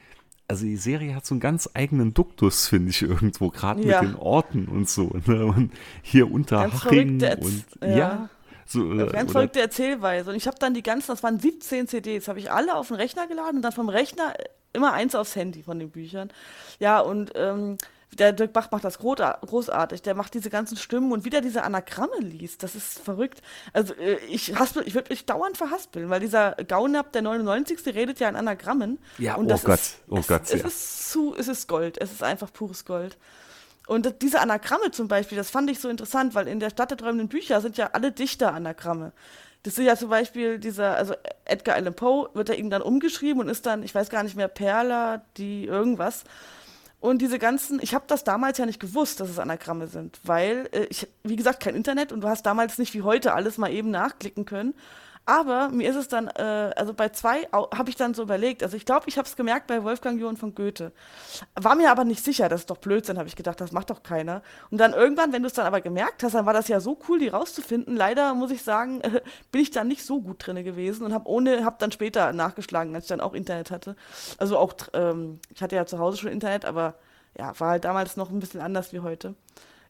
also 0.47 0.65
die 0.65 0.77
Serie 0.77 1.15
hat 1.15 1.25
so 1.25 1.33
einen 1.33 1.39
ganz 1.39 1.69
eigenen 1.73 2.13
Duktus, 2.13 2.67
finde 2.67 2.91
ich, 2.91 3.01
irgendwo, 3.01 3.49
gerade 3.49 3.81
ja. 3.83 4.01
mit 4.01 4.11
den 4.11 4.15
Orten 4.15 4.67
und 4.67 4.87
so. 4.87 5.17
Ne? 5.25 5.45
Und 5.45 5.71
hier 6.03 6.31
unter 6.31 6.71
Haching 6.71 7.21
und 7.21 7.65
ja. 7.81 7.97
ja 7.97 8.29
so, 8.65 8.91
äh, 8.91 9.07
ganz 9.07 9.31
verrückte 9.31 9.61
Erzählweise. 9.61 10.31
Und 10.31 10.35
ich 10.35 10.47
habe 10.47 10.57
dann 10.59 10.73
die 10.73 10.83
ganzen, 10.83 11.11
das 11.11 11.23
waren 11.23 11.39
17 11.39 11.87
CDs, 11.87 12.27
habe 12.27 12.39
ich 12.39 12.51
alle 12.51 12.75
auf 12.75 12.87
den 12.87 12.97
Rechner 12.97 13.27
geladen 13.27 13.57
und 13.57 13.61
dann 13.61 13.71
vom 13.71 13.89
Rechner 13.89 14.33
immer 14.73 14.93
eins 14.93 15.15
aufs 15.15 15.35
Handy 15.35 15.63
von 15.63 15.79
den 15.79 15.89
Büchern. 15.91 16.31
Ja, 16.79 16.99
und 16.99 17.31
ähm, 17.35 17.77
der 18.17 18.33
Dirk 18.33 18.53
Bach 18.53 18.71
macht 18.71 18.83
das 18.83 18.97
großartig. 18.99 20.01
Der 20.01 20.15
macht 20.15 20.33
diese 20.33 20.49
ganzen 20.49 20.77
Stimmen 20.77 21.11
und 21.11 21.25
wieder 21.25 21.41
diese 21.41 21.63
Anagramme 21.63 22.19
liest. 22.19 22.63
Das 22.63 22.75
ist 22.75 22.99
verrückt. 22.99 23.41
Also 23.73 23.93
äh, 23.95 24.17
ich 24.29 24.57
haspel, 24.57 24.83
ich 24.85 24.95
würde 24.95 25.09
mich 25.09 25.25
dauernd 25.25 25.57
verhaspeln, 25.57 26.09
weil 26.09 26.19
dieser 26.19 26.51
Gaunab, 26.67 27.11
der 27.11 27.21
99. 27.23 27.79
redet 27.87 28.19
ja 28.19 28.29
in 28.29 28.35
Anagrammen. 28.35 28.99
Ja, 29.17 29.35
und 29.35 29.51
oh 29.51 29.59
Gott, 29.63 29.79
ist, 29.79 29.97
oh 30.09 30.17
es, 30.17 30.27
Gott. 30.27 30.43
Es, 30.43 30.51
ja. 30.61 30.67
ist 30.67 31.11
zu, 31.11 31.35
es 31.37 31.47
ist 31.47 31.67
Gold. 31.67 31.97
Es 31.99 32.11
ist 32.11 32.23
einfach 32.23 32.51
pures 32.53 32.85
Gold. 32.85 33.17
Und 33.87 34.21
diese 34.21 34.39
Anagramme 34.39 34.91
zum 34.91 35.07
Beispiel, 35.07 35.37
das 35.37 35.49
fand 35.49 35.69
ich 35.69 35.79
so 35.79 35.89
interessant, 35.89 36.33
weil 36.33 36.47
in 36.47 36.59
der 36.59 36.71
Stadt 36.71 36.91
der 36.91 36.97
träumenden 36.97 37.27
Bücher 37.27 37.61
sind 37.61 37.77
ja 37.77 37.91
alle 37.93 38.11
Dichter-Anagramme. 38.11 39.11
Das 39.63 39.77
ist 39.77 39.85
ja 39.85 39.95
zum 39.95 40.09
Beispiel 40.09 40.59
dieser, 40.59 40.95
also 40.95 41.15
Edgar 41.45 41.75
Allan 41.75 41.95
Poe 41.95 42.29
wird 42.33 42.49
da 42.49 42.53
irgendwann 42.53 42.81
umgeschrieben 42.81 43.41
und 43.41 43.49
ist 43.49 43.65
dann, 43.65 43.83
ich 43.83 43.93
weiß 43.93 44.09
gar 44.09 44.23
nicht 44.23 44.35
mehr, 44.35 44.47
Perla, 44.47 45.23
die 45.37 45.65
irgendwas. 45.65 46.23
Und 46.99 47.21
diese 47.21 47.37
ganzen, 47.37 47.79
ich 47.81 47.93
habe 47.93 48.05
das 48.07 48.23
damals 48.23 48.57
ja 48.57 48.65
nicht 48.65 48.79
gewusst, 48.79 49.19
dass 49.19 49.29
es 49.29 49.37
Anagramme 49.37 49.87
sind, 49.87 50.19
weil 50.23 50.69
äh, 50.71 50.85
ich, 50.89 51.07
wie 51.23 51.35
gesagt, 51.35 51.61
kein 51.61 51.75
Internet 51.75 52.11
und 52.11 52.21
du 52.21 52.27
hast 52.27 52.45
damals 52.45 52.77
nicht 52.77 52.93
wie 52.93 53.03
heute 53.03 53.33
alles 53.33 53.57
mal 53.57 53.71
eben 53.71 53.91
nachklicken 53.91 54.45
können. 54.45 54.73
Aber 55.27 55.69
mir 55.69 55.89
ist 55.89 55.95
es 55.95 56.07
dann, 56.07 56.27
äh, 56.27 56.71
also 56.75 56.93
bei 56.93 57.09
zwei 57.09 57.47
habe 57.51 57.89
ich 57.89 57.95
dann 57.95 58.13
so 58.13 58.21
überlegt, 58.21 58.61
also 58.61 58.77
ich 58.77 58.85
glaube, 58.85 59.05
ich 59.07 59.17
habe 59.17 59.27
es 59.27 59.35
gemerkt 59.35 59.65
bei 59.65 59.83
Wolfgang 59.83 60.19
Johann 60.19 60.37
von 60.37 60.53
Goethe. 60.53 60.91
War 61.55 61.75
mir 61.75 61.89
aber 61.89 62.03
nicht 62.03 62.23
sicher, 62.23 62.47
das 62.47 62.61
ist 62.61 62.69
doch 62.69 62.77
Blödsinn, 62.77 63.17
habe 63.17 63.27
ich 63.27 63.35
gedacht, 63.35 63.59
das 63.59 63.71
macht 63.71 63.89
doch 63.89 64.03
keiner. 64.03 64.43
Und 64.69 64.77
dann 64.77 64.93
irgendwann, 64.93 65.33
wenn 65.33 65.41
du 65.41 65.47
es 65.47 65.53
dann 65.53 65.65
aber 65.65 65.81
gemerkt 65.81 66.21
hast, 66.21 66.35
dann 66.35 66.45
war 66.45 66.53
das 66.53 66.67
ja 66.67 66.79
so 66.79 66.99
cool, 67.09 67.17
die 67.17 67.29
rauszufinden. 67.29 67.95
Leider 67.95 68.35
muss 68.35 68.51
ich 68.51 68.61
sagen, 68.61 69.01
äh, 69.01 69.21
bin 69.51 69.61
ich 69.61 69.71
dann 69.71 69.87
nicht 69.87 70.05
so 70.05 70.21
gut 70.21 70.45
drin 70.45 70.63
gewesen 70.63 71.03
und 71.03 71.13
habe 71.13 71.27
ohne, 71.27 71.65
habe 71.65 71.77
dann 71.79 71.91
später 71.91 72.31
nachgeschlagen, 72.31 72.93
als 72.93 73.05
ich 73.05 73.09
dann 73.09 73.21
auch 73.21 73.33
Internet 73.33 73.71
hatte. 73.71 73.95
Also 74.37 74.59
auch, 74.59 74.75
ähm, 74.93 75.39
ich 75.53 75.63
hatte 75.63 75.75
ja 75.75 75.87
zu 75.87 75.97
Hause 75.97 76.17
schon 76.17 76.31
Internet, 76.31 76.65
aber 76.65 76.95
ja, 77.37 77.59
war 77.59 77.71
halt 77.71 77.85
damals 77.85 78.15
noch 78.15 78.29
ein 78.29 78.39
bisschen 78.39 78.61
anders 78.61 78.93
wie 78.93 78.99
heute. 78.99 79.33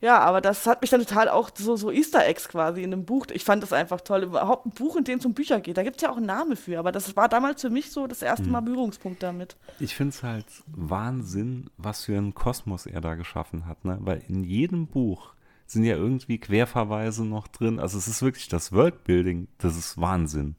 Ja, 0.01 0.19
aber 0.19 0.41
das 0.41 0.67
hat 0.67 0.81
mich 0.81 0.89
dann 0.89 1.01
total 1.01 1.29
auch 1.29 1.49
so, 1.55 1.75
so 1.75 1.91
Easter 1.91 2.25
Eggs 2.25 2.47
quasi 2.47 2.83
in 2.83 2.93
einem 2.93 3.05
Buch. 3.05 3.27
Ich 3.33 3.43
fand 3.43 3.63
das 3.63 3.73
einfach 3.73 4.01
toll. 4.01 4.23
Überhaupt 4.23 4.65
ein 4.65 4.71
Buch, 4.71 4.95
in 4.95 5.03
dem 5.03 5.19
es 5.19 5.25
um 5.25 5.33
Bücher 5.33 5.59
geht. 5.59 5.77
Da 5.77 5.83
gibt 5.83 5.97
es 5.97 6.01
ja 6.01 6.11
auch 6.11 6.17
einen 6.17 6.25
Namen 6.25 6.57
für, 6.57 6.77
aber 6.79 6.91
das 6.91 7.15
war 7.15 7.29
damals 7.29 7.61
für 7.61 7.69
mich 7.69 7.91
so 7.91 8.07
das 8.07 8.21
erste 8.21 8.47
Mal 8.49 8.59
hm. 8.59 8.65
Berührungspunkt 8.65 9.23
damit. 9.23 9.55
Ich 9.79 9.95
finde 9.95 10.09
es 10.09 10.23
halt 10.23 10.45
Wahnsinn, 10.67 11.69
was 11.77 12.05
für 12.05 12.17
einen 12.17 12.33
Kosmos 12.33 12.85
er 12.85 13.01
da 13.01 13.15
geschaffen 13.15 13.65
hat. 13.65 13.85
Ne? 13.85 13.97
Weil 14.01 14.21
in 14.27 14.43
jedem 14.43 14.87
Buch 14.87 15.33
sind 15.65 15.83
ja 15.83 15.95
irgendwie 15.95 16.37
Querverweise 16.37 17.25
noch 17.25 17.47
drin. 17.47 17.79
Also 17.79 17.97
es 17.97 18.07
ist 18.07 18.21
wirklich 18.21 18.47
das 18.47 18.71
Worldbuilding, 18.71 19.47
das 19.57 19.77
ist 19.77 19.99
Wahnsinn. 19.99 20.55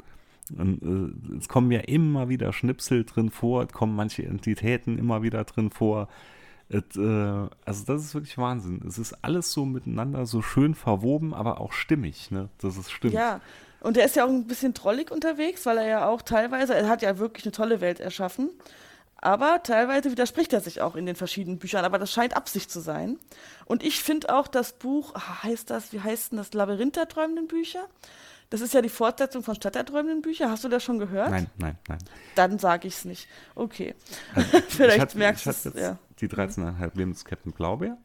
Und, 0.56 0.82
äh, 0.82 1.36
es 1.38 1.48
kommen 1.48 1.70
ja 1.70 1.80
immer 1.80 2.28
wieder 2.28 2.52
Schnipsel 2.52 3.04
drin 3.04 3.30
vor, 3.30 3.64
es 3.64 3.72
kommen 3.72 3.96
manche 3.96 4.24
Entitäten 4.24 4.98
immer 4.98 5.22
wieder 5.22 5.44
drin 5.44 5.70
vor. 5.70 6.08
Et, 6.68 6.96
äh, 6.96 7.48
also 7.64 7.84
das 7.86 8.02
ist 8.02 8.14
wirklich 8.14 8.38
Wahnsinn. 8.38 8.82
Es 8.86 8.98
ist 8.98 9.12
alles 9.22 9.52
so 9.52 9.64
miteinander 9.64 10.26
so 10.26 10.42
schön 10.42 10.74
verwoben, 10.74 11.32
aber 11.32 11.60
auch 11.60 11.72
stimmig, 11.72 12.30
ne? 12.30 12.48
Das 12.60 12.76
ist 12.76 12.90
stimmt. 12.90 13.14
Ja, 13.14 13.40
und 13.80 13.96
er 13.96 14.06
ist 14.06 14.16
ja 14.16 14.24
auch 14.24 14.28
ein 14.28 14.46
bisschen 14.46 14.74
trollig 14.74 15.10
unterwegs, 15.10 15.64
weil 15.66 15.78
er 15.78 15.86
ja 15.86 16.08
auch 16.08 16.22
teilweise, 16.22 16.74
er 16.74 16.88
hat 16.88 17.02
ja 17.02 17.18
wirklich 17.18 17.44
eine 17.44 17.52
tolle 17.52 17.80
Welt 17.80 18.00
erschaffen. 18.00 18.50
Aber 19.18 19.62
teilweise 19.62 20.10
widerspricht 20.10 20.52
er 20.52 20.60
sich 20.60 20.80
auch 20.80 20.94
in 20.94 21.06
den 21.06 21.16
verschiedenen 21.16 21.58
Büchern, 21.58 21.84
aber 21.84 21.98
das 21.98 22.12
scheint 22.12 22.36
Absicht 22.36 22.70
zu 22.70 22.80
sein. 22.80 23.18
Und 23.64 23.82
ich 23.82 24.02
finde 24.02 24.34
auch 24.34 24.46
das 24.46 24.72
Buch, 24.72 25.12
ah, 25.14 25.42
heißt 25.42 25.70
das, 25.70 25.92
wie 25.92 26.00
heißt 26.00 26.32
denn 26.32 26.38
das, 26.38 26.52
Labyrinth 26.52 26.96
der 26.96 27.08
träumenden 27.08 27.46
Bücher? 27.46 27.86
Das 28.50 28.60
ist 28.60 28.74
ja 28.74 28.82
die 28.82 28.88
Fortsetzung 28.88 29.42
von 29.42 29.56
Stadt 29.56 29.74
der 29.74 29.84
träumenden 29.84 30.22
Bücher. 30.22 30.50
Hast 30.50 30.62
du 30.64 30.68
das 30.68 30.82
schon 30.84 30.98
gehört? 30.98 31.30
Nein, 31.30 31.50
nein, 31.58 31.76
nein. 31.88 31.98
Dann 32.36 32.58
sage 32.58 32.86
ich 32.86 32.94
es 32.94 33.04
nicht. 33.04 33.28
Okay. 33.54 33.94
Also, 34.34 34.60
Vielleicht 34.68 35.00
hab, 35.00 35.14
merkst 35.16 35.46
du 35.46 35.50
es. 35.50 35.64
Ja. 35.74 35.98
Die 36.20 36.28
13,5 36.28 36.96
Leben 36.96 37.12
des 37.12 37.24
Captain 37.24 37.52
Blaubeer, 37.52 37.98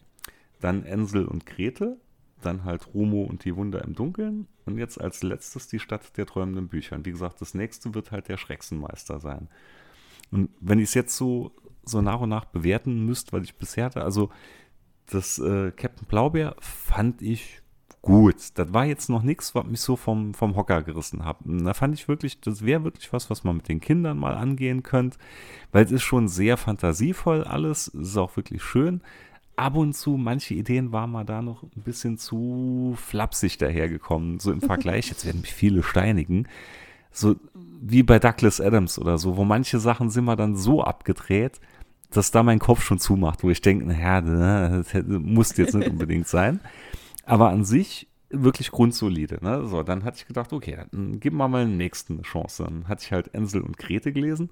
dann 0.60 0.84
Ensel 0.84 1.26
und 1.26 1.46
Grete, 1.46 1.98
dann 2.42 2.64
halt 2.64 2.94
Rumo 2.94 3.24
und 3.24 3.46
die 3.46 3.56
Wunder 3.56 3.84
im 3.84 3.94
Dunkeln 3.94 4.48
und 4.66 4.78
jetzt 4.78 5.00
als 5.00 5.24
letztes 5.24 5.68
die 5.68 5.80
Stadt 5.80 6.18
der 6.18 6.26
träumenden 6.26 6.68
Bücher. 6.68 6.96
Und 6.96 7.06
wie 7.06 7.12
gesagt, 7.12 7.42
das 7.42 7.54
nächste 7.54 7.94
wird 7.94 8.12
halt 8.12 8.28
der 8.28 8.38
Schrecksenmeister 8.38 9.20
sein. 9.20 9.48
Und 10.32 10.50
wenn 10.60 10.80
ich 10.80 10.86
es 10.86 10.94
jetzt 10.94 11.16
so, 11.16 11.52
so 11.84 12.02
nach 12.02 12.22
und 12.22 12.30
nach 12.30 12.46
bewerten 12.46 13.06
müsste, 13.06 13.34
weil 13.34 13.44
ich 13.44 13.56
bisher 13.56 13.86
hatte, 13.86 14.04
also 14.04 14.30
das 15.08 15.40
äh, 15.40 15.72
Captain 15.72 16.08
Blaubeer 16.08 16.56
fand 16.60 17.22
ich 17.22 17.61
gut. 18.02 18.36
Das 18.56 18.74
war 18.74 18.86
jetzt 18.86 19.10
noch 19.10 19.24
nichts, 19.24 19.54
was 19.56 19.66
mich 19.66 19.82
so 19.82 19.96
vom, 19.96 20.34
vom 20.34 20.56
Hocker 20.56 20.82
gerissen 20.82 21.26
hat. 21.26 21.38
Da 21.44 21.74
fand 21.74 21.94
ich 21.94 22.08
wirklich, 22.08 22.40
das 22.40 22.66
wäre 22.66 22.84
wirklich 22.84 23.12
was, 23.14 23.30
was 23.30 23.44
man 23.44 23.58
mit 23.58 23.70
den 23.70 23.80
Kindern 23.80 24.18
mal 24.18 24.36
angehen 24.36 24.84
könnte, 24.84 25.18
weil 25.72 25.86
es 25.86 25.92
ist 25.92 26.04
schon 26.04 26.28
sehr 26.28 26.58
fantasievoll 26.58 27.44
alles, 27.44 27.88
es 27.88 28.10
ist 28.10 28.18
auch 28.18 28.36
wirklich 28.36 28.64
schön. 28.64 29.02
Ab 29.56 29.76
und 29.76 29.94
zu, 29.94 30.12
manche 30.18 30.56
Ideen 30.56 30.92
waren 30.92 31.12
mal 31.12 31.26
da 31.26 31.42
noch 31.42 31.64
ein 31.64 31.84
bisschen 31.84 32.18
zu 32.18 32.96
flapsig 32.98 33.58
dahergekommen, 33.58 34.40
so 34.40 34.52
im 34.52 34.62
Vergleich, 34.62 35.10
jetzt 35.10 35.26
werden 35.26 35.42
mich 35.42 35.54
viele 35.54 35.84
steinigen, 35.84 36.48
so 37.12 37.36
wie 37.82 38.02
bei 38.02 38.18
Douglas 38.18 38.62
Adams 38.62 38.98
oder 38.98 39.18
so, 39.18 39.38
wo 39.38 39.44
manche 39.44 39.80
Sachen 39.80 40.10
sind 40.10 40.26
wir 40.26 40.36
dann 40.36 40.56
so 40.56 40.84
abgedreht, 40.84 41.60
dass 42.10 42.32
da 42.32 42.44
mein 42.44 42.60
Kopf 42.60 42.82
schon 42.84 43.00
zumacht, 43.00 43.44
wo 43.44 43.50
ich 43.50 43.62
denke, 43.62 43.86
naja, 43.86 44.22
das 44.22 44.94
muss 45.08 45.56
jetzt 45.58 45.76
nicht 45.76 45.90
unbedingt 45.92 46.28
sein. 46.28 46.60
Aber 47.26 47.50
an 47.50 47.64
sich 47.64 48.08
wirklich 48.30 48.72
grundsolide. 48.72 49.40
Ne? 49.42 49.68
So, 49.68 49.84
dann 49.84 50.04
hatte 50.04 50.18
ich 50.18 50.28
gedacht, 50.28 50.54
okay, 50.54 50.78
dann 50.92 51.20
geben 51.20 51.38
wir 51.38 51.48
mal 51.48 51.64
eine 51.64 51.72
nächste 51.72 52.22
Chance. 52.22 52.64
Dann 52.64 52.88
hatte 52.88 53.04
ich 53.06 53.12
halt 53.12 53.34
Ensel 53.34 53.62
und 53.62 53.78
Grete 53.78 54.12
gelesen. 54.12 54.50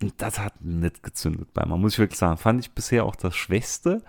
Und 0.00 0.14
das 0.18 0.38
hat 0.38 0.64
nicht 0.64 1.02
gezündet 1.02 1.52
bei 1.54 1.64
mir, 1.64 1.76
muss 1.76 1.94
ich 1.94 1.98
wirklich 1.98 2.18
sagen. 2.18 2.36
Fand 2.36 2.60
ich 2.60 2.72
bisher 2.72 3.04
auch 3.04 3.16
das 3.16 3.36
Schwächste. 3.36 4.02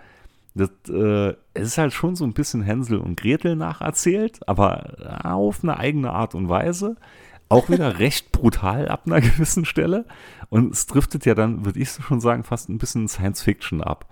Das, 0.54 0.70
äh, 0.88 1.34
es 1.54 1.68
ist 1.68 1.78
halt 1.78 1.92
schon 1.92 2.16
so 2.16 2.24
ein 2.24 2.32
bisschen 2.32 2.62
Hänsel 2.62 2.98
und 2.98 3.20
Gretel 3.20 3.56
nacherzählt, 3.56 4.48
aber 4.48 5.22
auf 5.24 5.62
eine 5.62 5.76
eigene 5.76 6.12
Art 6.12 6.34
und 6.34 6.48
Weise. 6.48 6.96
Auch 7.48 7.68
wieder 7.68 7.98
recht 7.98 8.32
brutal 8.32 8.88
ab 8.88 9.02
einer 9.06 9.20
gewissen 9.20 9.64
Stelle. 9.64 10.06
Und 10.50 10.72
es 10.72 10.86
driftet 10.86 11.26
ja 11.26 11.34
dann, 11.34 11.64
würde 11.64 11.80
ich 11.80 11.90
schon 11.90 12.20
sagen, 12.20 12.44
fast 12.44 12.68
ein 12.68 12.78
bisschen 12.78 13.08
Science 13.08 13.42
Fiction 13.42 13.82
ab. 13.82 14.08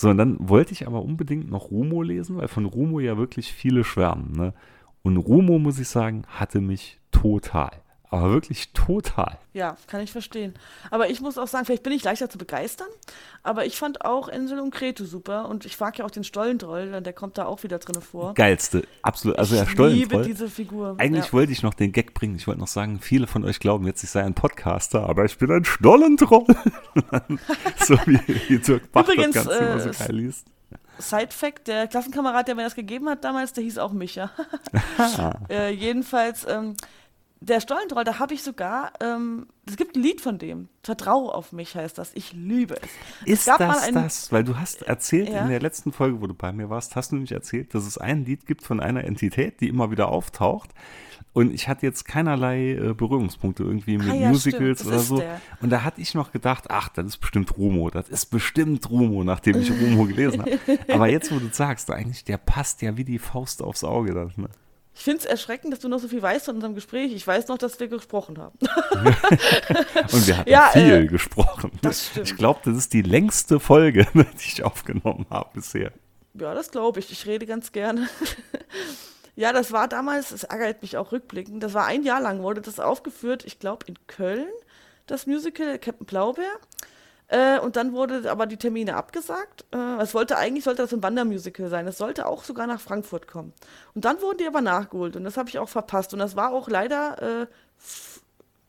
So, 0.00 0.10
und 0.10 0.16
dann 0.16 0.36
wollte 0.38 0.72
ich 0.72 0.86
aber 0.86 1.02
unbedingt 1.02 1.50
noch 1.50 1.72
Rumo 1.72 2.02
lesen, 2.02 2.36
weil 2.36 2.46
von 2.46 2.66
Rumo 2.66 3.00
ja 3.00 3.18
wirklich 3.18 3.52
viele 3.52 3.82
schwärmen. 3.82 4.30
Ne? 4.30 4.54
Und 5.02 5.16
Rumo, 5.16 5.58
muss 5.58 5.80
ich 5.80 5.88
sagen, 5.88 6.22
hatte 6.28 6.60
mich 6.60 7.00
total 7.10 7.72
aber 8.10 8.30
wirklich 8.32 8.72
total. 8.72 9.38
Ja, 9.52 9.76
kann 9.86 10.00
ich 10.00 10.12
verstehen. 10.12 10.54
Aber 10.90 11.10
ich 11.10 11.20
muss 11.20 11.36
auch 11.36 11.46
sagen, 11.46 11.66
vielleicht 11.66 11.82
bin 11.82 11.92
ich 11.92 12.04
leichter 12.04 12.30
zu 12.30 12.38
begeistern, 12.38 12.88
aber 13.42 13.66
ich 13.66 13.76
fand 13.76 14.04
auch 14.04 14.28
Ensel 14.28 14.60
und 14.60 14.70
Krete 14.70 15.04
super 15.04 15.48
und 15.48 15.66
ich 15.66 15.78
mag 15.78 15.98
ja 15.98 16.04
auch 16.04 16.10
den 16.10 16.24
Stollentroll, 16.24 17.00
der 17.02 17.12
kommt 17.12 17.38
da 17.38 17.46
auch 17.46 17.62
wieder 17.62 17.78
drin 17.78 18.00
vor. 18.00 18.34
Geilste, 18.34 18.86
absolut. 19.02 19.38
Also 19.38 19.54
ich 19.54 19.60
der 19.62 19.68
Stollentroll. 19.68 20.20
liebe 20.20 20.28
diese 20.28 20.48
Figur. 20.48 20.94
Eigentlich 20.98 21.26
ja. 21.26 21.32
wollte 21.32 21.52
ich 21.52 21.62
noch 21.62 21.74
den 21.74 21.92
Gag 21.92 22.14
bringen. 22.14 22.36
Ich 22.36 22.46
wollte 22.46 22.60
noch 22.60 22.68
sagen, 22.68 23.00
viele 23.00 23.26
von 23.26 23.44
euch 23.44 23.60
glauben 23.60 23.86
jetzt, 23.86 24.02
ich 24.02 24.10
sei 24.10 24.22
ein 24.22 24.34
Podcaster, 24.34 25.08
aber 25.08 25.24
ich 25.24 25.36
bin 25.36 25.50
ein 25.50 25.64
Stollentroll. 25.64 26.46
so 27.78 27.94
wie, 28.06 28.20
wie 28.48 28.58
Dirk 28.58 28.90
Bach 28.92 29.02
Übrigens, 29.02 29.34
das 29.34 29.46
Ganze 29.46 29.64
immer 29.64 29.80
so 29.80 29.90
äh, 29.90 30.06
geil 30.06 30.16
liest. 30.16 30.46
Side-Fact, 30.98 31.68
der 31.68 31.86
Klassenkamerad, 31.86 32.48
der 32.48 32.54
mir 32.54 32.64
das 32.64 32.74
gegeben 32.74 33.08
hat 33.08 33.24
damals, 33.24 33.52
der 33.52 33.64
hieß 33.64 33.78
auch 33.78 33.92
Micha. 33.92 34.30
äh, 35.48 35.70
jedenfalls, 35.70 36.46
ähm, 36.48 36.76
der 37.40 37.60
Stollentroll, 37.60 38.04
da 38.04 38.18
habe 38.18 38.34
ich 38.34 38.42
sogar, 38.42 38.92
ähm, 39.00 39.46
es 39.66 39.76
gibt 39.76 39.96
ein 39.96 40.02
Lied 40.02 40.20
von 40.20 40.38
dem. 40.38 40.68
Vertrau 40.82 41.30
auf 41.30 41.52
mich 41.52 41.74
heißt 41.74 41.96
das. 41.98 42.10
Ich 42.14 42.32
liebe 42.32 42.74
es. 42.76 42.88
Ist 43.26 43.48
es 43.48 43.56
das 43.58 43.82
ein, 43.84 43.94
das? 43.94 44.32
Weil 44.32 44.44
du 44.44 44.56
hast 44.58 44.82
erzählt 44.82 45.28
Ja. 45.28 45.42
in 45.42 45.48
der 45.48 45.60
letzten 45.60 45.92
Folge, 45.92 46.20
wo 46.20 46.26
du 46.26 46.34
bei 46.34 46.52
mir 46.52 46.68
warst, 46.70 46.96
hast 46.96 47.12
du 47.12 47.16
nämlich 47.16 47.32
erzählt, 47.32 47.74
dass 47.74 47.86
es 47.86 47.96
ein 47.98 48.24
Lied 48.24 48.46
gibt 48.46 48.62
von 48.62 48.80
einer 48.80 49.04
Entität, 49.04 49.60
die 49.60 49.68
immer 49.68 49.90
wieder 49.90 50.08
auftaucht. 50.08 50.70
Und 51.34 51.52
ich 51.52 51.68
hatte 51.68 51.86
jetzt 51.86 52.04
keinerlei 52.06 52.72
äh, 52.72 52.94
Berührungspunkte 52.94 53.62
irgendwie 53.62 53.98
mit 53.98 54.08
Ah 54.10 54.14
ja, 54.14 54.28
Musicals 54.30 54.84
oder 54.84 54.98
so. 54.98 55.18
der. 55.18 55.40
Und 55.60 55.70
da 55.70 55.84
hatte 55.84 56.00
ich 56.00 56.14
noch 56.14 56.32
gedacht, 56.32 56.64
ach, 56.70 56.88
das 56.88 57.06
ist 57.06 57.18
bestimmt 57.18 57.56
Rumo. 57.56 57.90
Das 57.90 58.08
ist 58.08 58.26
bestimmt 58.26 58.88
Rumo, 58.90 59.22
nachdem 59.22 59.60
ich 59.60 59.70
Rumo 59.70 60.06
gelesen 60.06 60.40
habe. 60.42 60.58
Aber 60.92 61.06
jetzt, 61.08 61.30
wo 61.30 61.38
du 61.38 61.48
sagst, 61.52 61.90
eigentlich, 61.92 62.24
der 62.24 62.38
passt 62.38 62.82
ja 62.82 62.96
wie 62.96 63.04
die 63.04 63.18
Faust 63.20 63.62
aufs 63.62 63.84
Auge. 63.84 64.14
Das, 64.14 64.36
ne? 64.36 64.48
Ich 64.98 65.04
finde 65.04 65.20
es 65.20 65.26
erschreckend, 65.26 65.72
dass 65.72 65.78
du 65.78 65.88
noch 65.88 66.00
so 66.00 66.08
viel 66.08 66.20
weißt 66.20 66.46
von 66.46 66.56
unserem 66.56 66.74
Gespräch. 66.74 67.12
Ich 67.12 67.24
weiß 67.24 67.46
noch, 67.46 67.56
dass 67.56 67.78
wir 67.78 67.86
gesprochen 67.86 68.36
haben. 68.38 68.58
Und 70.12 70.26
wir 70.26 70.38
hatten 70.38 70.50
Ja, 70.50 70.70
viel 70.72 71.04
äh, 71.04 71.06
gesprochen. 71.06 71.70
das 71.82 72.06
stimmt. 72.08 72.26
Ich 72.26 72.36
glaube, 72.36 72.58
das 72.64 72.76
ist 72.76 72.92
die 72.92 73.02
längste 73.02 73.60
Folge, 73.60 74.08
die 74.14 74.24
ich 74.44 74.64
aufgenommen 74.64 75.24
habe 75.30 75.50
bisher. 75.54 75.92
Ja, 76.34 76.52
das 76.52 76.72
glaube 76.72 76.98
ich. 76.98 77.12
Ich 77.12 77.26
rede 77.26 77.46
ganz 77.46 77.70
gerne. 77.70 78.08
ja, 79.36 79.52
das 79.52 79.70
war 79.70 79.86
damals, 79.86 80.30
das 80.30 80.42
ärgert 80.42 80.82
mich 80.82 80.96
auch 80.96 81.12
rückblickend, 81.12 81.62
das 81.62 81.74
war 81.74 81.86
ein 81.86 82.02
Jahr 82.02 82.20
lang, 82.20 82.42
wurde 82.42 82.60
das 82.60 82.80
aufgeführt, 82.80 83.44
ich 83.46 83.60
glaube 83.60 83.86
in 83.86 83.94
Köln, 84.08 84.48
das 85.06 85.28
Musical 85.28 85.78
Captain 85.78 86.06
Blaubeer. 86.06 86.50
Äh, 87.28 87.58
und 87.60 87.76
dann 87.76 87.92
wurde 87.92 88.30
aber 88.30 88.46
die 88.46 88.56
Termine 88.56 88.96
abgesagt. 88.96 89.66
Äh, 89.72 90.00
es 90.00 90.14
wollte 90.14 90.36
eigentlich 90.38 90.64
sollte 90.64 90.82
das 90.82 90.94
ein 90.94 91.02
Wandermusical 91.02 91.68
sein. 91.68 91.86
Es 91.86 91.98
sollte 91.98 92.26
auch 92.26 92.42
sogar 92.42 92.66
nach 92.66 92.80
Frankfurt 92.80 93.28
kommen. 93.28 93.52
Und 93.94 94.04
dann 94.04 94.20
wurden 94.22 94.38
die 94.38 94.46
aber 94.46 94.62
nachgeholt 94.62 95.14
und 95.14 95.24
das 95.24 95.36
habe 95.36 95.48
ich 95.48 95.58
auch 95.58 95.68
verpasst. 95.68 96.12
Und 96.14 96.20
das 96.20 96.36
war 96.36 96.52
auch 96.52 96.68
leider, 96.68 97.42
äh, 97.42 97.46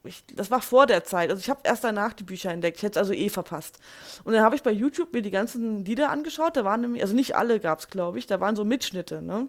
ich, 0.04 0.26
das 0.36 0.52
war 0.52 0.62
vor 0.62 0.88
der 0.88 1.06
Zeit. 1.06 1.30
Also 1.30 1.40
ich 1.40 1.50
habe 1.50 1.62
erst 1.64 1.86
danach 1.86 2.14
die 2.14 2.24
Bücher 2.24 2.52
entdeckt. 2.52 2.78
Ich 2.78 2.84
hätte 2.84 3.00
es 3.00 3.04
also 3.10 3.14
eh 3.14 3.30
verpasst. 3.30 3.80
Und 4.26 4.34
dann 4.34 4.44
habe 4.44 4.56
ich 4.56 4.64
bei 4.64 4.72
YouTube 4.72 5.14
mir 5.14 5.22
die 5.22 5.32
ganzen 5.32 5.86
Lieder 5.86 6.10
angeschaut. 6.10 6.58
Da 6.58 6.66
waren 6.66 6.82
nämlich, 6.82 7.02
also 7.02 7.16
nicht 7.16 7.38
alle 7.38 7.62
gab 7.62 7.80
es, 7.80 7.88
glaube 7.88 8.20
ich. 8.20 8.28
Da 8.28 8.42
waren 8.42 8.58
so 8.58 8.66
Mitschnitte. 8.66 9.22
Ne? 9.22 9.48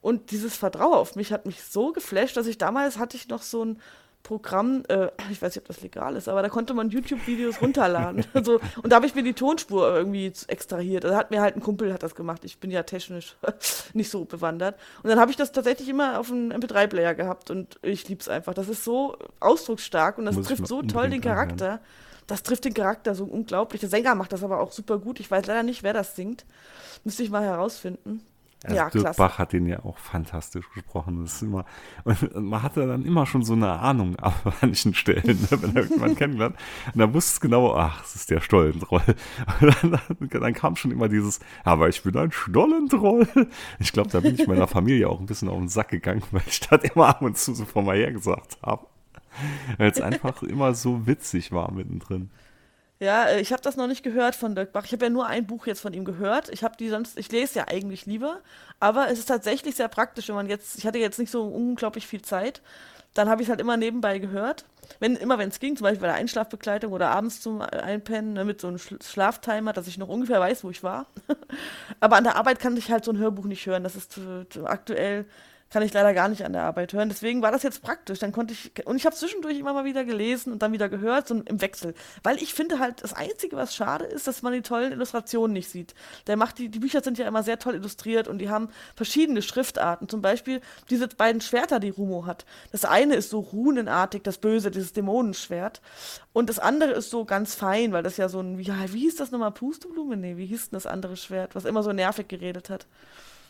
Und 0.00 0.30
dieses 0.30 0.56
Vertrauen 0.56 0.94
auf 0.94 1.16
mich 1.16 1.32
hat 1.32 1.46
mich 1.46 1.64
so 1.64 1.92
geflasht, 1.92 2.36
dass 2.36 2.46
ich 2.46 2.58
damals 2.58 2.98
hatte 2.98 3.16
ich 3.16 3.26
noch 3.26 3.42
so 3.42 3.64
ein 3.64 3.80
Programm, 4.26 4.82
äh, 4.88 5.06
ich 5.30 5.40
weiß 5.40 5.54
nicht, 5.54 5.62
ob 5.62 5.68
das 5.68 5.82
legal 5.82 6.16
ist, 6.16 6.28
aber 6.28 6.42
da 6.42 6.48
konnte 6.48 6.74
man 6.74 6.90
YouTube-Videos 6.90 7.62
runterladen. 7.62 8.24
also, 8.34 8.60
und 8.82 8.90
da 8.90 8.96
habe 8.96 9.06
ich 9.06 9.14
mir 9.14 9.22
die 9.22 9.34
Tonspur 9.34 9.94
irgendwie 9.94 10.32
extrahiert. 10.48 11.04
Also 11.04 11.16
hat 11.16 11.30
mir 11.30 11.40
halt 11.40 11.54
ein 11.54 11.62
Kumpel 11.62 11.92
hat 11.92 12.02
das 12.02 12.16
gemacht. 12.16 12.44
Ich 12.44 12.58
bin 12.58 12.72
ja 12.72 12.82
technisch 12.82 13.36
nicht 13.92 14.10
so 14.10 14.24
bewandert. 14.24 14.74
Und 15.04 15.10
dann 15.10 15.20
habe 15.20 15.30
ich 15.30 15.36
das 15.36 15.52
tatsächlich 15.52 15.88
immer 15.88 16.18
auf 16.18 16.32
einem 16.32 16.50
MP3-Player 16.50 17.14
gehabt 17.14 17.52
und 17.52 17.78
ich 17.82 18.08
lieb's 18.08 18.28
einfach. 18.28 18.52
Das 18.52 18.68
ist 18.68 18.82
so 18.82 19.16
ausdrucksstark 19.38 20.18
und 20.18 20.24
das 20.24 20.34
Muss 20.34 20.48
trifft 20.48 20.66
so 20.66 20.82
toll 20.82 20.88
den 20.88 20.96
unbedingt 20.96 21.26
anhören. 21.26 21.56
Charakter. 21.56 21.80
Das 22.26 22.42
trifft 22.42 22.64
den 22.64 22.74
Charakter 22.74 23.14
so 23.14 23.26
unglaublich. 23.26 23.78
Der 23.78 23.90
Sänger 23.90 24.16
macht 24.16 24.32
das 24.32 24.42
aber 24.42 24.58
auch 24.58 24.72
super 24.72 24.98
gut. 24.98 25.20
Ich 25.20 25.30
weiß 25.30 25.46
leider 25.46 25.62
nicht, 25.62 25.84
wer 25.84 25.92
das 25.92 26.16
singt. 26.16 26.44
Müsste 27.04 27.22
ich 27.22 27.30
mal 27.30 27.44
herausfinden. 27.44 28.22
Also 28.66 28.76
ja, 28.76 28.90
Dirk 28.90 29.04
klasse. 29.04 29.18
Bach 29.18 29.38
hat 29.38 29.52
den 29.52 29.66
ja 29.66 29.84
auch 29.84 29.96
fantastisch 29.98 30.68
gesprochen. 30.70 31.22
Das 31.22 31.34
ist 31.34 31.42
immer, 31.42 31.64
und 32.04 32.48
man 32.48 32.62
hatte 32.62 32.86
dann 32.86 33.04
immer 33.04 33.24
schon 33.26 33.44
so 33.44 33.52
eine 33.52 33.78
Ahnung 33.78 34.16
an 34.20 34.32
manchen 34.60 34.92
Stellen, 34.94 35.40
ne, 35.40 35.62
wenn 35.62 35.76
er 35.76 35.82
irgendwann 35.82 36.16
kennengelernt. 36.16 36.56
Und 36.92 36.98
dann 36.98 37.14
wusste 37.14 37.32
es 37.34 37.40
genau, 37.40 37.76
ach, 37.76 38.02
es 38.04 38.16
ist 38.16 38.30
der 38.30 38.40
Stollentroll. 38.40 39.02
Und 39.60 39.82
dann, 39.82 40.00
dann, 40.18 40.40
dann 40.42 40.54
kam 40.54 40.74
schon 40.74 40.90
immer 40.90 41.08
dieses, 41.08 41.38
aber 41.64 41.88
ich 41.88 42.02
bin 42.02 42.16
ein 42.16 42.32
Stollentroll. 42.32 43.28
Ich 43.78 43.92
glaube, 43.92 44.10
da 44.10 44.20
bin 44.20 44.34
ich 44.34 44.46
meiner 44.46 44.66
Familie 44.66 45.08
auch 45.08 45.20
ein 45.20 45.26
bisschen 45.26 45.48
auf 45.48 45.58
den 45.58 45.68
Sack 45.68 45.90
gegangen, 45.90 46.22
weil 46.32 46.42
ich 46.46 46.60
das 46.60 46.82
immer 46.82 47.08
ab 47.08 47.22
und 47.22 47.38
zu 47.38 47.54
so 47.54 47.64
vor 47.64 47.82
mir 47.82 47.94
her 47.94 48.12
gesagt 48.12 48.58
habe. 48.62 48.86
Weil 49.76 49.90
es 49.90 50.00
einfach 50.00 50.42
immer 50.42 50.74
so 50.74 51.06
witzig 51.06 51.52
war 51.52 51.70
mittendrin. 51.70 52.30
Ja, 52.98 53.24
äh, 53.26 53.40
ich 53.40 53.52
habe 53.52 53.62
das 53.62 53.76
noch 53.76 53.86
nicht 53.86 54.02
gehört 54.02 54.34
von 54.34 54.54
Dirk 54.54 54.72
Bach. 54.72 54.84
Ich 54.84 54.92
habe 54.92 55.04
ja 55.04 55.10
nur 55.10 55.26
ein 55.26 55.46
Buch 55.46 55.66
jetzt 55.66 55.80
von 55.80 55.92
ihm 55.92 56.04
gehört. 56.04 56.48
Ich 56.50 56.64
habe 56.64 56.76
die 56.78 56.88
sonst, 56.88 57.18
ich 57.18 57.30
lese 57.30 57.58
ja 57.60 57.68
eigentlich 57.68 58.06
lieber, 58.06 58.40
aber 58.80 59.08
es 59.10 59.18
ist 59.18 59.26
tatsächlich 59.26 59.76
sehr 59.76 59.88
praktisch, 59.88 60.28
wenn 60.28 60.34
man 60.34 60.48
jetzt, 60.48 60.78
ich 60.78 60.86
hatte 60.86 60.98
jetzt 60.98 61.18
nicht 61.18 61.30
so 61.30 61.44
unglaublich 61.44 62.06
viel 62.06 62.22
Zeit, 62.22 62.62
dann 63.14 63.28
habe 63.28 63.42
ich 63.42 63.48
es 63.48 63.50
halt 63.50 63.60
immer 63.60 63.76
nebenbei 63.76 64.18
gehört. 64.18 64.64
Wenn, 65.00 65.16
immer 65.16 65.38
wenn 65.38 65.48
es 65.48 65.58
ging, 65.58 65.76
zum 65.76 65.84
Beispiel 65.84 66.02
bei 66.02 66.06
der 66.06 66.16
Einschlafbegleitung 66.16 66.92
oder 66.92 67.10
abends 67.10 67.40
zum 67.40 67.60
Einpennen 67.60 68.34
ne, 68.34 68.44
mit 68.44 68.60
so 68.60 68.68
einem 68.68 68.76
Schl- 68.76 69.02
Schlaftimer, 69.02 69.72
dass 69.72 69.88
ich 69.88 69.98
noch 69.98 70.08
ungefähr 70.08 70.40
weiß, 70.40 70.64
wo 70.64 70.70
ich 70.70 70.82
war. 70.82 71.06
aber 72.00 72.16
an 72.16 72.24
der 72.24 72.36
Arbeit 72.36 72.60
kann 72.60 72.76
ich 72.76 72.90
halt 72.90 73.04
so 73.04 73.10
ein 73.12 73.18
Hörbuch 73.18 73.46
nicht 73.46 73.66
hören. 73.66 73.84
Das 73.84 73.96
ist 73.96 74.18
aktuell 74.64 75.26
kann 75.70 75.82
ich 75.82 75.92
leider 75.92 76.14
gar 76.14 76.28
nicht 76.28 76.44
an 76.44 76.52
der 76.52 76.62
Arbeit 76.62 76.92
hören. 76.92 77.08
Deswegen 77.08 77.42
war 77.42 77.50
das 77.50 77.62
jetzt 77.62 77.82
praktisch. 77.82 78.20
Dann 78.20 78.32
konnte 78.32 78.54
ich, 78.54 78.86
und 78.86 78.96
ich 78.96 79.04
habe 79.04 79.16
zwischendurch 79.16 79.58
immer 79.58 79.72
mal 79.72 79.84
wieder 79.84 80.04
gelesen 80.04 80.52
und 80.52 80.62
dann 80.62 80.72
wieder 80.72 80.88
gehört, 80.88 81.26
so 81.26 81.34
im 81.34 81.60
Wechsel. 81.60 81.94
Weil 82.22 82.36
ich 82.36 82.54
finde 82.54 82.78
halt, 82.78 83.02
das 83.02 83.12
Einzige, 83.12 83.56
was 83.56 83.74
schade 83.74 84.04
ist, 84.04 84.28
dass 84.28 84.42
man 84.42 84.52
die 84.52 84.62
tollen 84.62 84.92
Illustrationen 84.92 85.52
nicht 85.52 85.68
sieht. 85.68 85.94
Der 86.28 86.36
macht 86.36 86.58
die, 86.58 86.68
die 86.68 86.78
Bücher 86.78 87.02
sind 87.02 87.18
ja 87.18 87.26
immer 87.26 87.42
sehr 87.42 87.58
toll 87.58 87.74
illustriert 87.74 88.28
und 88.28 88.38
die 88.38 88.48
haben 88.48 88.68
verschiedene 88.94 89.42
Schriftarten. 89.42 90.08
Zum 90.08 90.22
Beispiel 90.22 90.60
diese 90.88 91.08
beiden 91.08 91.40
Schwerter, 91.40 91.80
die 91.80 91.90
Rumo 91.90 92.26
hat. 92.26 92.46
Das 92.70 92.84
eine 92.84 93.16
ist 93.16 93.30
so 93.30 93.40
runenartig, 93.40 94.22
das 94.22 94.38
Böse, 94.38 94.70
dieses 94.70 94.92
Dämonenschwert. 94.92 95.80
Und 96.32 96.48
das 96.48 96.60
andere 96.60 96.92
ist 96.92 97.10
so 97.10 97.24
ganz 97.24 97.54
fein, 97.54 97.92
weil 97.92 98.04
das 98.04 98.18
ja 98.18 98.28
so 98.28 98.40
ein, 98.40 98.60
ja, 98.60 98.74
wie 98.92 99.00
hieß 99.00 99.16
das 99.16 99.32
nochmal? 99.32 99.50
Pusteblume? 99.50 100.16
Nee, 100.16 100.36
wie 100.36 100.46
hieß 100.46 100.70
denn 100.70 100.76
das 100.76 100.86
andere 100.86 101.16
Schwert, 101.16 101.54
was 101.54 101.64
immer 101.64 101.82
so 101.82 101.92
nervig 101.92 102.28
geredet 102.28 102.70
hat? 102.70 102.86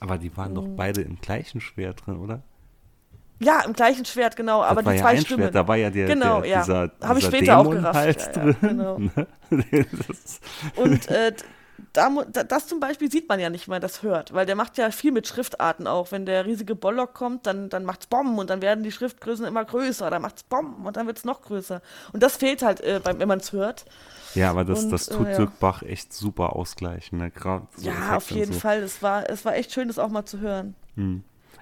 Aber 0.00 0.18
die 0.18 0.36
waren 0.36 0.50
Mhm. 0.50 0.54
doch 0.54 0.68
beide 0.76 1.00
im 1.02 1.16
gleichen 1.20 1.60
Schwert 1.60 2.06
drin, 2.06 2.16
oder? 2.18 2.42
Ja, 3.38 3.60
im 3.66 3.74
gleichen 3.74 4.04
Schwert, 4.06 4.34
genau, 4.34 4.62
Das 4.62 4.70
aber 4.70 4.84
war 4.86 4.92
die 4.92 4.98
ja 4.98 5.04
zwei 5.04 5.10
ein 5.10 5.20
Stimmen. 5.20 5.40
Schwert, 5.42 5.54
da 5.54 5.68
war 5.68 5.76
ja 5.76 5.90
der, 5.90 6.06
Genau, 6.06 6.40
der 6.40 6.50
ja. 6.50 6.60
dieser, 6.62 6.92
Hab 7.02 7.16
ich 7.18 7.24
dieser 7.26 7.36
später 7.36 7.58
auch 7.58 7.62
Dämon 7.64 7.76
gerafft, 7.82 7.96
halt 7.96 8.36
ja, 8.36 8.46
ja, 8.46 8.52
genau. 8.60 8.94
Und 10.76 11.08
äh, 11.08 11.32
da, 11.92 12.10
das 12.24 12.66
zum 12.66 12.80
Beispiel 12.80 13.10
sieht 13.10 13.28
man 13.28 13.40
ja 13.40 13.50
nicht, 13.50 13.68
wenn 13.68 13.74
man 13.74 13.80
das 13.82 14.02
hört, 14.02 14.32
weil 14.32 14.46
der 14.46 14.56
macht 14.56 14.78
ja 14.78 14.90
viel 14.90 15.12
mit 15.12 15.26
Schriftarten 15.26 15.86
auch. 15.86 16.12
Wenn 16.12 16.26
der 16.26 16.46
riesige 16.46 16.74
Bollock 16.74 17.14
kommt, 17.14 17.46
dann, 17.46 17.68
dann 17.68 17.84
macht's 17.84 18.06
Bomben 18.06 18.38
und 18.38 18.50
dann 18.50 18.62
werden 18.62 18.84
die 18.84 18.92
Schriftgrößen 18.92 19.44
immer 19.44 19.64
größer, 19.64 20.10
dann 20.10 20.22
macht's 20.22 20.42
Bomben 20.42 20.86
und 20.86 20.96
dann 20.96 21.06
wird's 21.06 21.24
noch 21.24 21.42
größer. 21.42 21.82
Und 22.12 22.22
das 22.22 22.36
fehlt 22.36 22.62
halt, 22.62 22.80
äh, 22.80 23.00
beim, 23.02 23.18
wenn 23.18 23.28
man 23.28 23.40
es 23.40 23.52
hört. 23.52 23.84
ja, 24.34 24.50
aber 24.50 24.64
das, 24.64 24.84
Und, 24.84 24.90
das 24.90 25.08
äh, 25.08 25.16
tut 25.16 25.28
ja. 25.28 25.36
Dirk 25.36 25.58
Bach 25.58 25.82
echt 25.82 26.12
super 26.12 26.54
ausgleichen. 26.56 27.18
Ne? 27.18 27.32
So 27.76 27.88
ja, 27.88 28.16
auf 28.16 28.30
jeden 28.30 28.52
so. 28.54 28.60
Fall. 28.60 28.82
Es 28.82 29.02
war, 29.02 29.28
es 29.28 29.44
war 29.44 29.54
echt 29.56 29.72
schön, 29.72 29.88
das 29.88 29.98
auch 29.98 30.10
mal 30.10 30.24
zu 30.24 30.40
hören. 30.40 30.74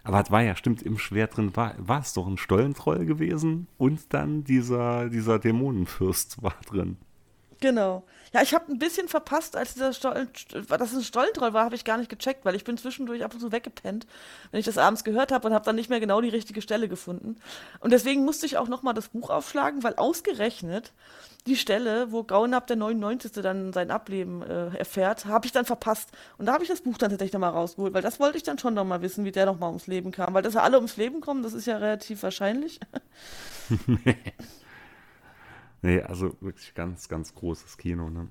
Aber 0.05 0.21
es 0.21 0.31
war 0.31 0.43
ja, 0.43 0.55
stimmt, 0.55 0.83
im 0.83 0.99
Schwert 0.99 1.37
drin 1.37 1.57
war, 1.57 1.75
war 1.79 2.01
es 2.01 2.13
doch 2.13 2.27
ein 2.27 2.37
Stollentroll 2.37 3.07
gewesen 3.07 3.69
und 3.79 4.13
dann 4.13 4.45
dieser, 4.45 5.09
dieser 5.09 5.39
Dämonenfürst 5.39 6.43
war 6.43 6.55
drin. 6.67 6.99
Genau. 7.65 8.05
Ja, 8.35 8.43
ich 8.43 8.53
habe 8.53 8.71
ein 8.71 8.79
bisschen 8.79 9.09
verpasst, 9.09 9.57
als 9.57 9.73
dieser 9.73 9.95
Stollen, 9.95 10.29
dass 10.69 10.93
es 10.93 10.99
ein 10.99 11.03
Stollentroll 11.03 11.55
war, 11.55 11.65
habe 11.65 11.75
ich 11.75 11.87
gar 11.87 11.97
nicht 11.97 12.11
gecheckt, 12.11 12.45
weil 12.45 12.55
ich 12.55 12.65
bin 12.65 12.77
zwischendurch 12.77 13.25
ab 13.25 13.33
und 13.33 13.41
zu 13.41 13.53
weggepennt, 13.53 14.07
wenn 14.51 14.61
ich 14.61 14.67
das 14.67 14.77
abends 14.77 15.03
gehört 15.03 15.33
habe 15.33 15.49
und 15.49 15.55
habe 15.55 15.65
dann 15.65 15.77
nicht 15.77 15.89
mehr 15.89 15.99
genau 15.99 16.21
die 16.21 16.29
richtige 16.29 16.61
Stelle 16.61 16.89
gefunden. 16.89 17.37
Und 17.81 17.95
deswegen 17.95 18.23
musste 18.23 18.45
ich 18.45 18.59
auch 18.59 18.69
nochmal 18.69 18.93
das 18.93 19.09
Buch 19.09 19.31
aufschlagen, 19.31 19.83
weil 19.83 19.95
ausgerechnet 19.95 20.93
die 21.47 21.57
Stelle, 21.57 22.13
wo 22.13 22.23
Gaunab 22.23 22.67
der 22.67 22.77
99. 22.77 23.33
dann 23.33 23.73
sein 23.73 23.91
Ableben 23.91 24.43
äh, 24.43 24.77
erfährt, 24.77 25.25
habe 25.25 25.47
ich 25.47 25.53
dann 25.53 25.65
verpasst. 25.65 26.11
Und 26.37 26.45
da 26.45 26.53
habe 26.53 26.65
ich 26.65 26.69
das 26.69 26.83
Buch 26.83 26.99
dann 26.99 27.09
tatsächlich 27.09 27.33
nochmal 27.33 27.53
rausgeholt, 27.53 27.95
weil 27.95 28.03
das 28.03 28.21
wollte 28.21 28.37
ich 28.37 28.43
dann 28.43 28.59
schon 28.59 28.75
nochmal 28.75 29.01
wissen, 29.01 29.25
wie 29.25 29.33
der 29.33 29.47
nochmal 29.47 29.71
ums 29.71 29.87
Leben 29.87 30.11
kam. 30.11 30.35
Weil 30.35 30.43
dass 30.43 30.55
er 30.55 30.65
alle 30.65 30.77
ums 30.77 30.99
Leben 30.99 31.23
kommen, 31.23 31.43
das 31.43 31.55
ist 31.55 31.65
ja 31.65 31.79
relativ 31.79 32.23
wahrscheinlich. 32.23 32.79
Nee, 35.85 36.01
also 36.01 36.35
wirklich 36.41 36.73
ganz, 36.73 37.11
ganz 37.11 37.35
großes 37.35 37.77
Kino, 37.77 38.09
ne? 38.09 38.29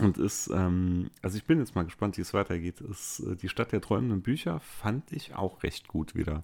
Und 0.00 0.16
ist, 0.16 0.48
ähm, 0.48 1.10
also 1.20 1.36
ich 1.36 1.44
bin 1.44 1.58
jetzt 1.58 1.74
mal 1.74 1.82
gespannt, 1.82 2.16
wie 2.16 2.22
es 2.22 2.32
weitergeht. 2.32 2.80
Ist, 2.80 3.20
äh, 3.20 3.36
die 3.36 3.50
Stadt 3.50 3.72
der 3.72 3.82
träumenden 3.82 4.22
Bücher 4.22 4.60
fand 4.60 5.12
ich 5.12 5.34
auch 5.34 5.62
recht 5.62 5.88
gut 5.88 6.14
wieder. 6.14 6.42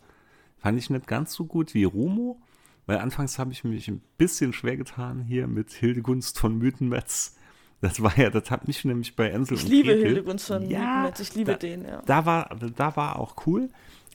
Fand 0.59 0.79
ich 0.79 0.91
nicht 0.91 1.07
ganz 1.07 1.33
so 1.33 1.47
gut 1.47 1.73
wie 1.73 1.85
Rumo, 1.85 2.39
weil 2.85 2.99
anfangs 2.99 3.39
habe 3.39 3.53
ich 3.53 3.65
mich 3.65 3.89
ein 3.89 4.03
bisschen 4.19 4.53
schwer 4.53 4.77
getan 4.77 5.23
hier 5.23 5.47
mit 5.47 5.73
Hildegunst 5.73 6.39
von 6.39 6.59
Mythenmetz. 6.59 7.39
Das 7.81 8.03
war 8.03 8.17
ja, 8.19 8.31
das 8.31 8.51
hat 8.51 8.67
mich 8.67 8.85
nämlich 8.85 9.17
bei 9.17 9.29
Ensel 9.29 9.57
Ich 9.57 9.65
und 9.65 9.71
liebe 9.71 9.89
Gretel- 9.93 10.07
Hildegunst 10.07 10.47
von 10.47 10.69
ja, 10.69 11.13
ich 11.19 11.35
liebe 11.35 11.53
da, 11.53 11.59
den, 11.59 11.85
ja. 11.85 12.03
Da 12.07 12.25
war, 12.27 12.57
da 12.75 12.97
war 12.97 13.19
auch 13.19 13.35
cool. 13.47 13.69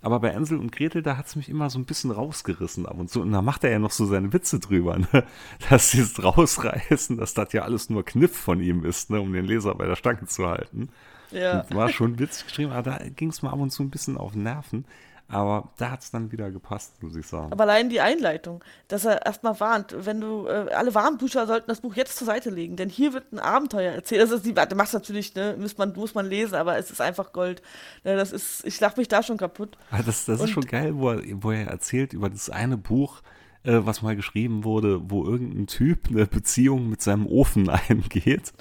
Aber 0.04 0.20
bei 0.20 0.30
Ensel 0.30 0.58
und 0.58 0.72
Gretel, 0.72 1.04
da 1.04 1.16
hat 1.16 1.28
es 1.28 1.36
mich 1.36 1.48
immer 1.48 1.70
so 1.70 1.78
ein 1.78 1.86
bisschen 1.86 2.10
rausgerissen 2.10 2.88
ab 2.88 2.98
und 2.98 3.12
zu. 3.12 3.22
Und 3.22 3.32
da 3.32 3.44
macht 3.44 3.64
er 3.64 3.70
ja 3.70 3.78
noch 3.78 3.92
so 3.92 4.08
seine 4.08 4.34
Witze 4.34 4.60
drüber, 4.60 4.98
ne? 4.98 5.24
dass 5.70 5.92
dieses 5.92 6.24
Rausreißen, 6.24 7.18
dass 7.18 7.36
das 7.36 7.54
ja 7.54 7.62
alles 7.62 7.92
nur 7.92 8.04
Kniff 8.04 8.36
von 8.36 8.62
ihm 8.62 8.84
ist, 8.84 9.12
ne? 9.12 9.22
um 9.22 9.32
den 9.32 9.46
Leser 9.46 9.76
bei 9.76 9.86
der 9.86 9.96
Stange 9.96 10.26
zu 10.26 10.48
halten. 10.48 10.90
Ja. 11.30 11.62
Das 11.62 11.76
war 11.76 11.90
schon 11.90 12.18
witzig 12.18 12.48
geschrieben, 12.48 12.72
aber 12.72 12.92
da 12.98 13.10
ging 13.10 13.30
es 13.30 13.44
mal 13.44 13.52
ab 13.52 13.60
und 13.60 13.70
zu 13.70 13.84
ein 13.84 13.92
bisschen 13.92 14.18
auf 14.18 14.34
Nerven. 14.34 14.86
Aber 15.32 15.70
da 15.78 15.92
hat 15.92 16.02
es 16.02 16.12
dann 16.12 16.32
wieder 16.32 16.52
gepasst, 16.52 17.02
muss 17.02 17.16
ich 17.16 17.26
sagen. 17.26 17.52
Aber 17.52 17.64
allein 17.64 17.90
die 17.90 18.02
Einleitung, 18.02 18.64
dass 18.90 19.06
er 19.06 19.26
erstmal 19.26 19.60
warnt, 19.60 19.96
wenn 19.98 20.20
du, 20.20 20.46
äh, 20.46 20.74
alle 20.74 20.94
Warmbücher 20.94 21.48
sollten 21.48 21.70
das 21.70 21.80
Buch 21.80 21.96
jetzt 21.96 22.18
zur 22.18 22.28
Seite 22.28 22.50
legen, 22.50 22.76
denn 22.76 22.90
hier 22.90 23.14
wird 23.14 23.32
ein 23.32 23.40
Abenteuer 23.40 23.94
erzählt. 23.94 24.22
Das 24.22 24.32
ist 24.32 24.46
die, 24.46 24.54
du 24.54 24.76
machst 24.76 24.94
natürlich, 24.94 25.34
ne, 25.34 25.56
muss 25.58 25.78
man, 25.78 25.94
muss 25.94 26.14
man 26.14 26.26
lesen, 26.26 26.56
aber 26.56 26.78
es 26.78 26.92
ist 26.92 27.00
einfach 27.00 27.32
Gold. 27.32 27.62
Ne, 28.04 28.18
das 28.18 28.34
ist, 28.34 28.66
ich 28.66 28.80
lach 28.82 28.98
mich 28.98 29.08
da 29.08 29.24
schon 29.24 29.38
kaputt. 29.38 29.78
Aber 29.90 30.04
das, 30.04 30.26
das 30.26 30.42
ist 30.42 30.50
schon 30.50 30.66
geil, 30.66 30.98
wo 30.98 31.12
er, 31.12 31.22
wo 31.42 31.52
er 31.52 31.68
erzählt 31.68 32.12
über 32.12 32.30
das 32.30 32.50
eine 32.50 32.78
Buch, 32.78 33.22
äh, 33.64 33.80
was 33.84 34.02
mal 34.02 34.16
geschrieben 34.16 34.64
wurde, 34.64 35.10
wo 35.10 35.26
irgendein 35.26 35.68
Typ 35.68 36.08
eine 36.10 36.26
Beziehung 36.26 36.90
mit 36.90 37.02
seinem 37.02 37.28
Ofen 37.28 37.70
eingeht. 37.90 38.54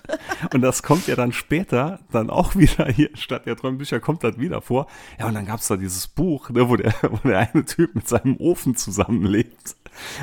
Und 0.53 0.63
das 0.63 0.83
kommt 0.83 1.07
ja 1.07 1.17
dann 1.17 1.33
später, 1.33 2.01
dann 2.11 2.31
auch 2.31 2.57
wieder 2.57 2.87
hier, 2.87 3.11
statt 3.15 3.47
der 3.47 3.57
Träumbücher 3.57 4.01
kommt 4.01 4.25
das 4.25 4.39
wieder 4.39 4.61
vor. 4.61 4.87
Ja, 5.19 5.27
und 5.27 5.35
dann 5.35 5.47
gab 5.47 5.61
es 5.61 5.69
da 5.69 5.77
dieses 5.77 6.09
Buch, 6.09 6.51
ne, 6.51 6.69
wo, 6.69 6.77
der, 6.77 6.95
wo 7.03 7.29
der 7.29 7.39
eine 7.39 7.65
Typ 7.65 7.95
mit 7.95 8.09
seinem 8.09 8.37
Ofen 8.37 8.77
zusammenlebt. 8.77 9.77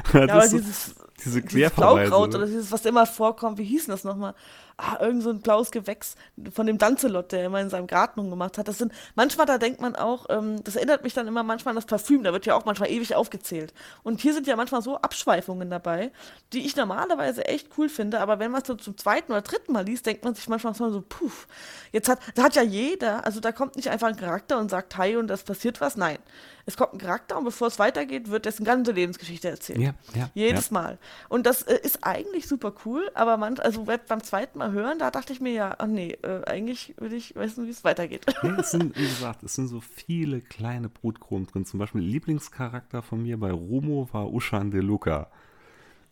Das 0.03 0.13
Ja, 0.13 0.33
aber 0.33 0.47
dieses, 0.47 0.95
diese 1.23 1.41
Querverweise. 1.41 2.09
Blaukraut 2.09 2.35
oder 2.35 2.45
dieses, 2.45 2.71
was 2.71 2.85
immer 2.85 3.07
vorkommt, 3.07 3.57
wie 3.57 3.63
hieß 3.63 3.85
denn 3.85 3.93
das 3.93 4.03
nochmal? 4.03 4.35
Ah, 4.77 4.97
irgend 5.01 5.23
so 5.23 5.31
ein 5.31 5.41
blaues 5.41 5.71
Gewächs 5.71 6.15
von 6.53 6.67
dem 6.67 6.77
Danzelot, 6.77 7.31
der 7.31 7.45
immer 7.45 7.59
in 7.59 7.71
seinem 7.71 7.87
Garten 7.87 8.19
rumgemacht 8.19 8.59
hat. 8.59 8.67
Das 8.67 8.77
sind, 8.77 8.93
manchmal, 9.15 9.47
da 9.47 9.57
denkt 9.57 9.81
man 9.81 9.95
auch, 9.95 10.27
ähm, 10.29 10.63
das 10.63 10.75
erinnert 10.75 11.03
mich 11.03 11.15
dann 11.15 11.27
immer 11.27 11.41
manchmal 11.41 11.71
an 11.71 11.77
das 11.77 11.87
Parfüm, 11.87 12.23
da 12.23 12.33
wird 12.33 12.45
ja 12.45 12.55
auch 12.55 12.65
manchmal 12.65 12.91
ewig 12.91 13.15
aufgezählt. 13.15 13.73
Und 14.03 14.21
hier 14.21 14.35
sind 14.35 14.45
ja 14.45 14.55
manchmal 14.55 14.83
so 14.83 14.97
Abschweifungen 14.97 15.71
dabei, 15.71 16.11
die 16.53 16.63
ich 16.63 16.75
normalerweise 16.75 17.45
echt 17.45 17.69
cool 17.79 17.89
finde, 17.89 18.19
aber 18.19 18.37
wenn 18.37 18.51
man 18.51 18.61
es 18.61 18.67
so 18.67 18.75
zum 18.75 18.95
zweiten 18.97 19.31
oder 19.31 19.41
dritten 19.41 19.73
Mal 19.73 19.85
liest, 19.85 20.05
denkt 20.05 20.23
man 20.23 20.35
sich 20.35 20.47
manchmal 20.47 20.75
so, 20.75 21.01
puff, 21.01 21.47
jetzt 21.91 22.07
hat, 22.07 22.19
da 22.35 22.43
hat 22.43 22.55
ja 22.55 22.61
jeder, 22.61 23.25
also 23.25 23.39
da 23.39 23.51
kommt 23.51 23.75
nicht 23.75 23.89
einfach 23.89 24.07
ein 24.07 24.17
Charakter 24.17 24.59
und 24.59 24.69
sagt 24.69 24.95
Hi 24.97 25.17
und 25.17 25.27
das 25.27 25.41
passiert 25.41 25.81
was, 25.81 25.97
nein. 25.97 26.19
Es 26.67 26.75
kommt 26.75 26.91
ein 26.91 26.97
Charakter 26.97 27.37
und 27.37 27.45
bevor 27.45 27.69
es 27.69 27.79
weitergeht, 27.79 28.29
wird 28.29 28.45
dessen 28.45 28.65
ganze 28.65 28.91
Lebensgeschichte 28.91 29.47
erzählt. 29.47 29.79
Ja, 29.79 29.93
ja, 30.13 30.29
Jedes 30.33 30.67
ja. 30.67 30.73
Mal. 30.73 30.97
Und 31.29 31.45
das 31.45 31.61
äh, 31.61 31.79
ist 31.81 32.03
eigentlich 32.03 32.45
super 32.45 32.73
cool, 32.83 33.09
aber 33.13 33.37
man, 33.37 33.57
also 33.59 33.85
beim 33.85 34.21
zweiten 34.21 34.59
Mal 34.59 34.73
hören, 34.73 34.99
da 34.99 35.09
dachte 35.09 35.31
ich 35.31 35.39
mir 35.39 35.53
ja, 35.53 35.75
ach 35.77 35.87
nee, 35.87 36.17
äh, 36.23 36.43
eigentlich 36.45 36.93
will 36.97 37.13
ich 37.13 37.35
wissen, 37.35 37.67
wie 37.67 37.69
es 37.69 37.85
weitergeht. 37.85 38.25
Ja, 38.43 38.57
es 38.59 38.71
sind, 38.71 38.97
wie 38.97 39.07
gesagt, 39.07 39.43
es 39.43 39.55
sind 39.55 39.69
so 39.69 39.79
viele 39.79 40.41
kleine 40.41 40.89
Brotkrumen 40.89 41.47
drin. 41.47 41.65
Zum 41.65 41.79
Beispiel 41.79 42.01
Lieblingscharakter 42.01 43.01
von 43.01 43.23
mir 43.23 43.39
bei 43.39 43.51
Rumo 43.51 44.09
war 44.11 44.29
Ushan 44.33 44.69
De 44.69 44.81
Luca. 44.81 45.31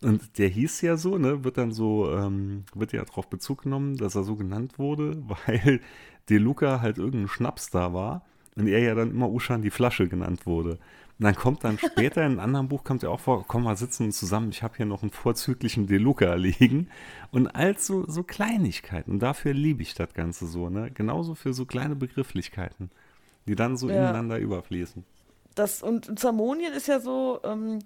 Und 0.01 0.37
der 0.37 0.47
hieß 0.47 0.79
ja 0.81 0.95
so, 0.95 1.17
ne, 1.17 1.43
wird 1.43 1.57
dann 1.57 1.73
so, 1.73 2.09
ähm, 2.11 2.63
wird 2.73 2.93
ja 2.93 3.03
darauf 3.03 3.27
Bezug 3.29 3.63
genommen, 3.63 3.97
dass 3.97 4.15
er 4.15 4.23
so 4.23 4.37
genannt 4.37 4.79
wurde, 4.79 5.21
weil 5.45 5.81
De 6.29 6.37
Luca 6.37 6.79
halt 6.79 6.97
irgendein 6.97 7.27
Schnaps 7.27 7.71
da 7.71 7.93
war 7.93 8.25
und 8.55 8.67
er 8.67 8.79
ja 8.79 8.95
dann 8.95 9.11
immer 9.11 9.29
Ushan 9.29 9.61
die 9.61 9.69
Flasche 9.71 10.07
genannt 10.07 10.45
wurde. 10.45 10.71
Und 11.17 11.23
dann 11.23 11.35
kommt 11.35 11.63
dann 11.63 11.77
später 11.91 12.21
in 12.25 12.31
einem 12.33 12.39
anderen 12.39 12.67
Buch, 12.67 12.83
kommt 12.83 13.03
ja 13.03 13.09
auch 13.09 13.19
vor, 13.19 13.45
komm 13.47 13.63
mal 13.63 13.77
sitzen 13.77 14.11
zusammen, 14.11 14.49
ich 14.49 14.63
habe 14.63 14.75
hier 14.77 14.85
noch 14.85 15.01
einen 15.01 15.11
vorzüglichen 15.11 15.87
De 15.87 15.97
Luca 15.97 16.33
liegen. 16.35 16.89
Und 17.31 17.47
als 17.47 17.85
so, 17.87 18.05
so 18.09 18.23
Kleinigkeiten, 18.23 19.11
und 19.11 19.19
dafür 19.19 19.53
liebe 19.53 19.81
ich 19.81 19.93
das 19.93 20.13
Ganze 20.13 20.47
so, 20.47 20.69
ne? 20.69 20.91
Genauso 20.91 21.35
für 21.35 21.53
so 21.53 21.65
kleine 21.65 21.95
Begrifflichkeiten, 21.95 22.89
die 23.47 23.55
dann 23.55 23.77
so 23.77 23.89
Ja. 23.89 23.95
ineinander 23.95 24.39
überfließen. 24.39 25.03
Das, 25.55 25.81
und 25.81 26.19
Zamonien 26.19 26.73
ist 26.73 26.87
ja 26.87 26.99
so, 26.99 27.39
ähm, 27.45 27.79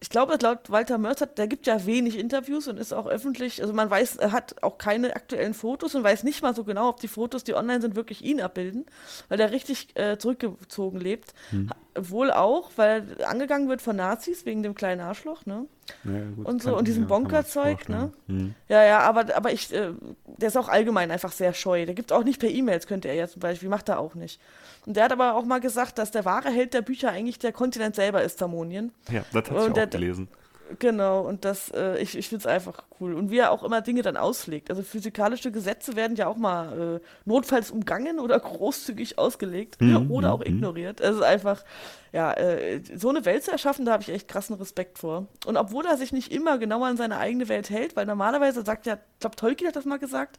ich 0.00 0.10
glaube, 0.10 0.38
laut 0.40 0.70
Walter 0.70 0.98
Mörzer, 0.98 1.26
der 1.26 1.48
gibt 1.48 1.66
ja 1.66 1.84
wenig 1.84 2.18
Interviews 2.18 2.68
und 2.68 2.78
ist 2.78 2.92
auch 2.92 3.06
öffentlich, 3.06 3.60
also 3.60 3.74
man 3.74 3.90
weiß, 3.90 4.16
er 4.16 4.32
hat 4.32 4.62
auch 4.62 4.78
keine 4.78 5.16
aktuellen 5.16 5.54
Fotos 5.54 5.94
und 5.94 6.04
weiß 6.04 6.22
nicht 6.24 6.42
mal 6.42 6.54
so 6.54 6.64
genau, 6.64 6.88
ob 6.88 7.00
die 7.00 7.08
Fotos, 7.08 7.44
die 7.44 7.54
online 7.54 7.80
sind, 7.80 7.96
wirklich 7.96 8.24
ihn 8.24 8.40
abbilden, 8.40 8.86
weil 9.28 9.38
der 9.38 9.50
richtig 9.50 9.88
äh, 9.96 10.18
zurückgezogen 10.18 11.00
lebt. 11.00 11.34
Hm. 11.50 11.70
Wohl 11.94 12.30
auch, 12.30 12.70
weil 12.76 13.04
er 13.18 13.28
angegangen 13.28 13.68
wird 13.68 13.82
von 13.82 13.96
Nazis 13.96 14.46
wegen 14.46 14.62
dem 14.62 14.74
kleinen 14.74 15.00
Arschloch, 15.00 15.46
ne? 15.46 15.66
Ja, 16.04 16.12
gut, 16.36 16.46
Und 16.46 16.62
so, 16.62 16.76
und 16.76 16.86
diesem 16.86 17.04
ja, 17.04 17.08
Bonkerzeug, 17.08 17.88
ne? 17.88 18.12
Hm. 18.26 18.54
Ja, 18.68 18.84
ja, 18.84 19.00
aber, 19.00 19.34
aber 19.34 19.52
ich, 19.52 19.72
äh, 19.72 19.92
der 20.38 20.48
ist 20.48 20.56
auch 20.56 20.68
allgemein 20.68 21.10
einfach 21.10 21.32
sehr 21.32 21.52
scheu. 21.52 21.84
Der 21.84 21.94
gibt 21.94 22.12
auch 22.12 22.24
nicht 22.24 22.40
per 22.40 22.48
E-Mails, 22.48 22.86
könnte 22.86 23.08
er 23.08 23.14
ja 23.14 23.28
zum 23.28 23.40
Beispiel, 23.40 23.68
macht 23.68 23.88
er 23.88 23.98
auch 24.00 24.14
nicht. 24.14 24.40
Und 24.86 24.96
der 24.96 25.04
hat 25.04 25.12
aber 25.12 25.34
auch 25.34 25.44
mal 25.44 25.60
gesagt, 25.60 25.98
dass 25.98 26.10
der 26.10 26.24
wahre 26.24 26.50
Held 26.50 26.72
der 26.74 26.82
Bücher 26.82 27.10
eigentlich 27.10 27.38
der 27.38 27.52
Kontinent 27.52 27.94
selber 27.96 28.22
ist, 28.22 28.38
Zamonien. 28.38 28.92
Ja, 29.10 29.24
das 29.32 29.44
ich 29.46 29.50
Und 29.52 29.58
auch 29.58 29.72
der- 29.74 29.86
gelesen. 29.88 30.28
Genau, 30.78 31.22
und 31.22 31.44
das, 31.44 31.70
äh, 31.70 31.98
ich, 31.98 32.16
ich 32.16 32.28
finde 32.28 32.42
es 32.42 32.46
einfach 32.46 32.84
cool. 33.00 33.14
Und 33.14 33.30
wie 33.30 33.38
er 33.38 33.50
auch 33.50 33.62
immer 33.62 33.80
Dinge 33.80 34.02
dann 34.02 34.16
auslegt. 34.16 34.70
Also 34.70 34.82
physikalische 34.82 35.50
Gesetze 35.50 35.96
werden 35.96 36.16
ja 36.16 36.26
auch 36.26 36.36
mal 36.36 36.96
äh, 36.96 37.00
notfalls 37.24 37.70
umgangen 37.70 38.18
oder 38.18 38.38
großzügig 38.40 39.18
ausgelegt 39.18 39.80
Mhm, 39.80 40.10
oder 40.10 40.32
auch 40.32 40.40
mhm. 40.40 40.46
ignoriert. 40.46 41.00
Es 41.00 41.16
ist 41.16 41.22
einfach, 41.22 41.64
ja, 42.12 42.32
äh, 42.34 42.80
so 42.96 43.08
eine 43.08 43.24
Welt 43.24 43.44
zu 43.44 43.50
erschaffen, 43.50 43.84
da 43.84 43.92
habe 43.92 44.02
ich 44.02 44.10
echt 44.10 44.28
krassen 44.28 44.56
Respekt 44.56 44.98
vor. 44.98 45.26
Und 45.46 45.56
obwohl 45.56 45.86
er 45.86 45.96
sich 45.96 46.12
nicht 46.12 46.32
immer 46.32 46.58
genau 46.58 46.84
an 46.84 46.96
seine 46.96 47.18
eigene 47.18 47.48
Welt 47.48 47.70
hält, 47.70 47.96
weil 47.96 48.06
normalerweise 48.06 48.64
sagt 48.64 48.86
ja, 48.86 48.94
ich 48.94 49.20
glaube, 49.20 49.36
Tolkien 49.36 49.68
hat 49.68 49.76
das 49.76 49.84
mal 49.84 49.98
gesagt, 49.98 50.38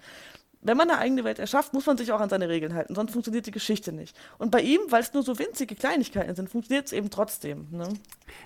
wenn 0.62 0.78
man 0.78 0.90
eine 0.90 1.00
eigene 1.00 1.24
Welt 1.24 1.40
erschafft, 1.40 1.74
muss 1.74 1.86
man 1.86 1.98
sich 1.98 2.12
auch 2.12 2.20
an 2.20 2.30
seine 2.30 2.50
Regeln 2.50 2.74
halten, 2.74 2.96
sonst 2.96 3.14
funktioniert 3.14 3.46
die 3.46 3.52
Geschichte 3.52 3.92
nicht. 3.94 4.16
Und 4.38 4.52
bei 4.52 4.62
ihm, 4.62 4.82
weil 4.90 5.02
es 5.02 5.14
nur 5.14 5.24
so 5.24 5.40
winzige 5.40 5.76
Kleinigkeiten 5.76 6.36
sind, 6.36 6.50
funktioniert 6.50 6.88
es 6.88 6.94
eben 6.94 7.10
trotzdem. 7.10 7.68
Ne? 7.72 7.88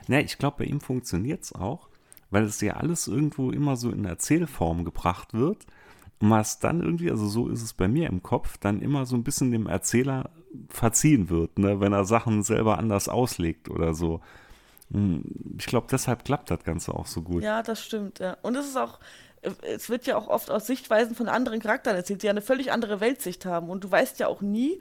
Ja, 0.07 0.19
ich 0.19 0.37
glaube, 0.37 0.57
bei 0.59 0.65
ihm 0.65 0.79
funktioniert 0.79 1.43
es 1.43 1.53
auch, 1.53 1.87
weil 2.29 2.43
es 2.43 2.61
ja 2.61 2.73
alles 2.75 3.07
irgendwo 3.07 3.51
immer 3.51 3.75
so 3.75 3.89
in 3.89 4.05
Erzählform 4.05 4.85
gebracht 4.85 5.33
wird. 5.33 5.65
Und 6.19 6.29
was 6.29 6.59
dann 6.59 6.81
irgendwie, 6.81 7.09
also 7.09 7.27
so 7.27 7.49
ist 7.49 7.63
es 7.63 7.73
bei 7.73 7.87
mir 7.87 8.07
im 8.07 8.21
Kopf, 8.23 8.57
dann 8.57 8.81
immer 8.81 9.05
so 9.05 9.15
ein 9.15 9.23
bisschen 9.23 9.51
dem 9.51 9.67
Erzähler 9.67 10.29
verziehen 10.69 11.29
wird, 11.29 11.57
ne, 11.57 11.79
wenn 11.79 11.93
er 11.93 12.05
Sachen 12.05 12.43
selber 12.43 12.77
anders 12.77 13.09
auslegt 13.09 13.69
oder 13.69 13.93
so. 13.93 14.21
Hm, 14.91 15.23
Ich 15.57 15.65
glaube, 15.65 15.87
deshalb 15.91 16.23
klappt 16.25 16.51
das 16.51 16.63
Ganze 16.63 16.93
auch 16.93 17.07
so 17.07 17.23
gut. 17.23 17.43
Ja, 17.43 17.63
das 17.63 17.83
stimmt, 17.83 18.19
ja. 18.19 18.37
Und 18.43 18.55
es 18.55 18.67
ist 18.67 18.77
auch, 18.77 18.99
es 19.61 19.89
wird 19.89 20.05
ja 20.05 20.17
auch 20.17 20.27
oft 20.27 20.49
aus 20.49 20.67
Sichtweisen 20.67 21.15
von 21.15 21.27
anderen 21.27 21.59
Charakteren 21.59 21.97
erzählt, 21.97 22.21
die 22.21 22.27
ja 22.27 22.31
eine 22.31 22.41
völlig 22.41 22.71
andere 22.71 22.99
Weltsicht 22.99 23.45
haben. 23.45 23.69
Und 23.69 23.83
du 23.83 23.91
weißt 23.91 24.19
ja 24.19 24.27
auch 24.27 24.41
nie, 24.41 24.79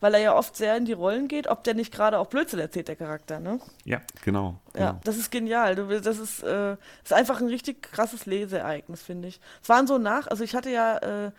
weil 0.00 0.14
er 0.14 0.20
ja 0.20 0.36
oft 0.36 0.56
sehr 0.56 0.76
in 0.76 0.84
die 0.84 0.92
Rollen 0.92 1.28
geht, 1.28 1.48
ob 1.48 1.64
der 1.64 1.74
nicht 1.74 1.92
gerade 1.92 2.18
auch 2.18 2.26
Blödsinn 2.26 2.60
erzählt, 2.60 2.88
der 2.88 2.96
Charakter, 2.96 3.40
ne? 3.40 3.60
Ja, 3.84 4.00
genau. 4.24 4.60
Ja, 4.74 4.90
genau. 4.90 5.00
das 5.04 5.16
ist 5.16 5.30
genial. 5.30 5.74
Das 5.74 6.18
ist, 6.18 6.42
äh, 6.42 6.76
ist 7.02 7.12
einfach 7.12 7.40
ein 7.40 7.48
richtig 7.48 7.82
krasses 7.82 8.26
Leseereignis, 8.26 9.02
finde 9.02 9.28
ich. 9.28 9.40
Es 9.62 9.68
waren 9.68 9.86
so 9.86 9.98
nach, 9.98 10.26
also 10.28 10.44
ich 10.44 10.54
hatte 10.54 10.70
ja 10.70 10.98
äh, 10.98 11.30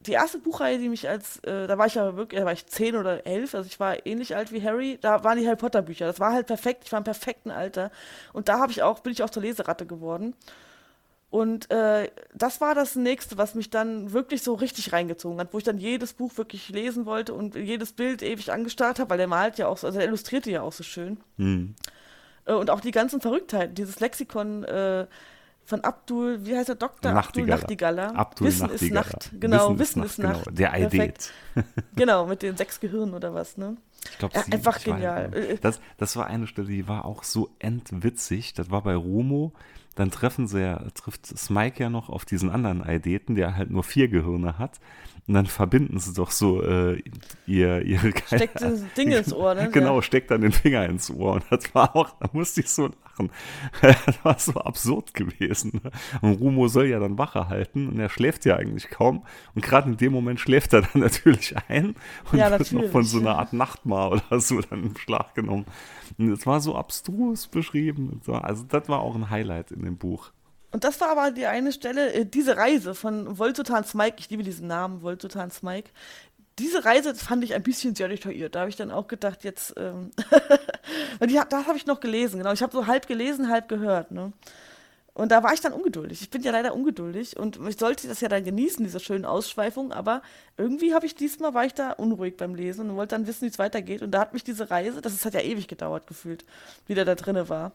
die 0.00 0.12
erste 0.12 0.38
Buchreihe, 0.38 0.78
die 0.78 0.88
mich 0.88 1.08
als, 1.08 1.38
äh, 1.40 1.66
da 1.66 1.76
war 1.76 1.86
ich 1.86 1.94
ja 1.94 2.16
wirklich, 2.16 2.40
da 2.40 2.46
war 2.46 2.52
ich 2.52 2.66
zehn 2.66 2.96
oder 2.96 3.26
elf, 3.26 3.54
also 3.54 3.66
ich 3.66 3.78
war 3.78 4.06
ähnlich 4.06 4.34
alt 4.34 4.50
wie 4.50 4.62
Harry, 4.62 4.98
da 5.00 5.22
waren 5.24 5.38
die 5.38 5.46
Harry 5.46 5.56
Potter 5.56 5.82
Bücher. 5.82 6.06
Das 6.06 6.18
war 6.18 6.32
halt 6.32 6.46
perfekt, 6.46 6.84
ich 6.86 6.92
war 6.92 6.98
im 6.98 7.04
perfekten 7.04 7.50
Alter. 7.50 7.90
Und 8.32 8.48
da 8.48 8.58
habe 8.58 8.72
ich 8.72 8.82
auch, 8.82 9.00
bin 9.00 9.12
ich 9.12 9.22
auch 9.22 9.30
zur 9.30 9.42
Leseratte 9.42 9.86
geworden. 9.86 10.34
Und 11.30 11.70
äh, 11.70 12.10
das 12.34 12.60
war 12.60 12.74
das 12.74 12.96
nächste, 12.96 13.38
was 13.38 13.54
mich 13.54 13.70
dann 13.70 14.12
wirklich 14.12 14.42
so 14.42 14.54
richtig 14.54 14.92
reingezogen 14.92 15.38
hat, 15.38 15.54
wo 15.54 15.58
ich 15.58 15.64
dann 15.64 15.78
jedes 15.78 16.12
Buch 16.12 16.36
wirklich 16.36 16.68
lesen 16.70 17.06
wollte 17.06 17.34
und 17.34 17.54
jedes 17.54 17.92
Bild 17.92 18.22
ewig 18.22 18.52
angestarrt 18.52 18.98
habe, 18.98 19.10
weil 19.10 19.18
der 19.18 19.28
malt 19.28 19.56
ja 19.56 19.68
auch 19.68 19.78
so, 19.78 19.86
also 19.86 20.00
er 20.00 20.06
illustrierte 20.06 20.50
ja 20.50 20.62
auch 20.62 20.72
so 20.72 20.82
schön. 20.82 21.18
Hm. 21.38 21.76
Äh, 22.46 22.54
und 22.54 22.68
auch 22.68 22.80
die 22.80 22.90
ganzen 22.90 23.20
Verrücktheiten, 23.20 23.76
dieses 23.76 24.00
Lexikon 24.00 24.64
äh, 24.64 25.06
von 25.64 25.82
Abdul, 25.84 26.44
wie 26.46 26.56
heißt 26.56 26.68
er, 26.70 26.74
Dr. 26.74 27.12
Abdul 27.12 27.46
Nachtigaller. 27.46 28.16
Abdul 28.16 28.48
Wissen 28.48 28.66
Nachtigaller. 28.66 29.00
ist 29.06 29.12
Nacht. 29.12 29.30
Genau, 29.40 29.78
Wissen, 29.78 30.02
ist 30.02 30.18
Nacht. 30.18 30.44
Genau. 30.46 30.56
Der 30.56 30.68
Perfekt. 30.70 31.32
Idee. 31.54 31.64
Genau, 31.94 32.26
mit 32.26 32.42
den 32.42 32.56
sechs 32.56 32.80
Gehirnen 32.80 33.14
oder 33.14 33.34
was, 33.34 33.56
ne? 33.56 33.76
Ich 34.10 34.18
glaube, 34.18 34.34
Ja, 34.34 34.42
einfach 34.50 34.82
genial. 34.82 35.32
Äh, 35.32 35.58
Das, 35.60 35.80
das 35.96 36.16
war 36.16 36.26
eine 36.26 36.48
Stelle, 36.48 36.66
die 36.66 36.88
war 36.88 37.04
auch 37.04 37.22
so 37.22 37.50
entwitzig. 37.60 38.54
Das 38.54 38.70
war 38.72 38.82
bei 38.82 38.96
Rumo. 38.96 39.52
Dann 40.00 40.10
treffen 40.10 40.46
sie 40.46 40.62
ja, 40.62 40.82
trifft 40.94 41.26
Smike 41.26 41.82
ja 41.82 41.90
noch 41.90 42.08
auf 42.08 42.24
diesen 42.24 42.48
anderen 42.48 42.82
Eideten, 42.82 43.34
der 43.34 43.54
halt 43.54 43.70
nur 43.70 43.84
vier 43.84 44.08
Gehirne 44.08 44.56
hat. 44.56 44.80
Und 45.28 45.34
dann 45.34 45.44
verbinden 45.44 45.98
sie 45.98 46.14
doch 46.14 46.30
so 46.30 46.62
äh, 46.62 47.02
ihr, 47.46 47.82
ihre 47.82 48.10
Steckt 48.26 48.62
das 48.62 48.82
Ding 48.96 49.12
ins 49.12 49.30
Ohr, 49.30 49.54
ne? 49.54 49.68
Genau, 49.72 50.00
steckt 50.00 50.30
dann 50.30 50.40
den 50.40 50.52
Finger 50.52 50.86
ins 50.86 51.10
Ohr. 51.10 51.34
Und 51.34 51.44
das 51.50 51.74
war 51.74 51.94
auch, 51.94 52.18
da 52.18 52.30
musste 52.32 52.62
ich 52.62 52.70
so 52.70 52.88
lachen. 53.20 53.30
Das 54.04 54.24
war 54.24 54.38
so 54.38 54.54
absurd 54.54 55.14
gewesen. 55.14 55.80
Und 56.20 56.40
Rumo 56.40 56.68
soll 56.68 56.86
ja 56.86 56.98
dann 56.98 57.18
Wache 57.18 57.48
halten 57.48 57.88
und 57.88 57.98
er 57.98 58.08
schläft 58.08 58.44
ja 58.44 58.56
eigentlich 58.56 58.90
kaum. 58.90 59.24
Und 59.54 59.62
gerade 59.64 59.90
in 59.90 59.96
dem 59.96 60.12
Moment 60.12 60.40
schläft 60.40 60.72
er 60.72 60.82
dann 60.82 60.90
natürlich 61.00 61.54
ein 61.68 61.94
und 62.30 62.38
Ja, 62.38 62.50
wird 62.50 62.72
noch 62.72 62.90
von 62.90 63.04
so 63.04 63.18
einer. 63.18 63.38
Art 63.38 63.52
Nachtmar 63.52 64.12
oder 64.12 64.40
so 64.40 64.60
dann 64.60 64.84
im 64.84 64.96
Schlag 64.96 65.34
genommen. 65.34 65.66
Und 66.18 66.32
es 66.32 66.46
war 66.46 66.60
so 66.60 66.76
abstrus 66.76 67.46
beschrieben. 67.46 68.20
Also 68.26 68.64
das 68.64 68.88
war 68.88 69.00
auch 69.00 69.14
ein 69.14 69.30
Highlight 69.30 69.70
in 69.70 69.84
dem 69.84 69.96
Buch. 69.96 70.32
Und 70.72 70.84
das 70.84 71.00
war 71.00 71.10
aber 71.10 71.32
die 71.32 71.46
eine 71.46 71.72
Stelle, 71.72 72.12
äh, 72.12 72.24
diese 72.24 72.56
Reise 72.56 72.94
von 72.94 73.38
Voltotan 73.38 73.84
Smike, 73.84 74.16
ich 74.18 74.30
liebe 74.30 74.44
diesen 74.44 74.68
Namen, 74.68 75.02
Voltotan 75.02 75.50
Smike. 75.50 75.90
Diese 76.60 76.84
Reise 76.84 77.14
fand 77.14 77.42
ich 77.42 77.54
ein 77.54 77.62
bisschen 77.62 77.94
sehr 77.94 78.08
detailliert. 78.08 78.54
Da 78.54 78.60
habe 78.60 78.70
ich 78.70 78.76
dann 78.76 78.90
auch 78.90 79.08
gedacht, 79.08 79.44
jetzt, 79.44 79.74
ähm, 79.76 80.10
die, 81.24 81.40
das 81.48 81.66
habe 81.66 81.76
ich 81.76 81.86
noch 81.86 82.00
gelesen, 82.00 82.38
genau. 82.38 82.52
Ich 82.52 82.62
habe 82.62 82.72
so 82.72 82.86
halb 82.86 83.06
gelesen, 83.06 83.48
halb 83.48 83.68
gehört, 83.68 84.10
ne? 84.10 84.32
Und 85.12 85.32
da 85.32 85.42
war 85.42 85.52
ich 85.52 85.60
dann 85.60 85.72
ungeduldig. 85.72 86.22
Ich 86.22 86.30
bin 86.30 86.42
ja 86.42 86.52
leider 86.52 86.72
ungeduldig 86.74 87.36
und 87.36 87.58
ich 87.68 87.78
sollte 87.78 88.06
das 88.08 88.20
ja 88.20 88.28
dann 88.28 88.44
genießen, 88.44 88.84
diese 88.84 89.00
schönen 89.00 89.24
Ausschweifungen, 89.24 89.92
aber 89.92 90.22
irgendwie 90.56 90.94
habe 90.94 91.04
ich 91.04 91.14
diesmal, 91.14 91.52
war 91.52 91.64
ich 91.64 91.74
da 91.74 91.92
unruhig 91.92 92.36
beim 92.36 92.54
Lesen 92.54 92.88
und 92.88 92.96
wollte 92.96 93.16
dann 93.16 93.26
wissen, 93.26 93.42
wie 93.42 93.50
es 93.50 93.58
weitergeht. 93.58 94.02
Und 94.02 94.12
da 94.12 94.20
hat 94.20 94.32
mich 94.32 94.44
diese 94.44 94.70
Reise, 94.70 95.02
das 95.02 95.12
ist, 95.12 95.24
hat 95.24 95.34
ja 95.34 95.40
ewig 95.40 95.66
gedauert 95.68 96.06
gefühlt, 96.06 96.44
wie 96.86 96.94
der 96.94 97.04
da 97.04 97.16
drinne 97.16 97.48
war. 97.48 97.72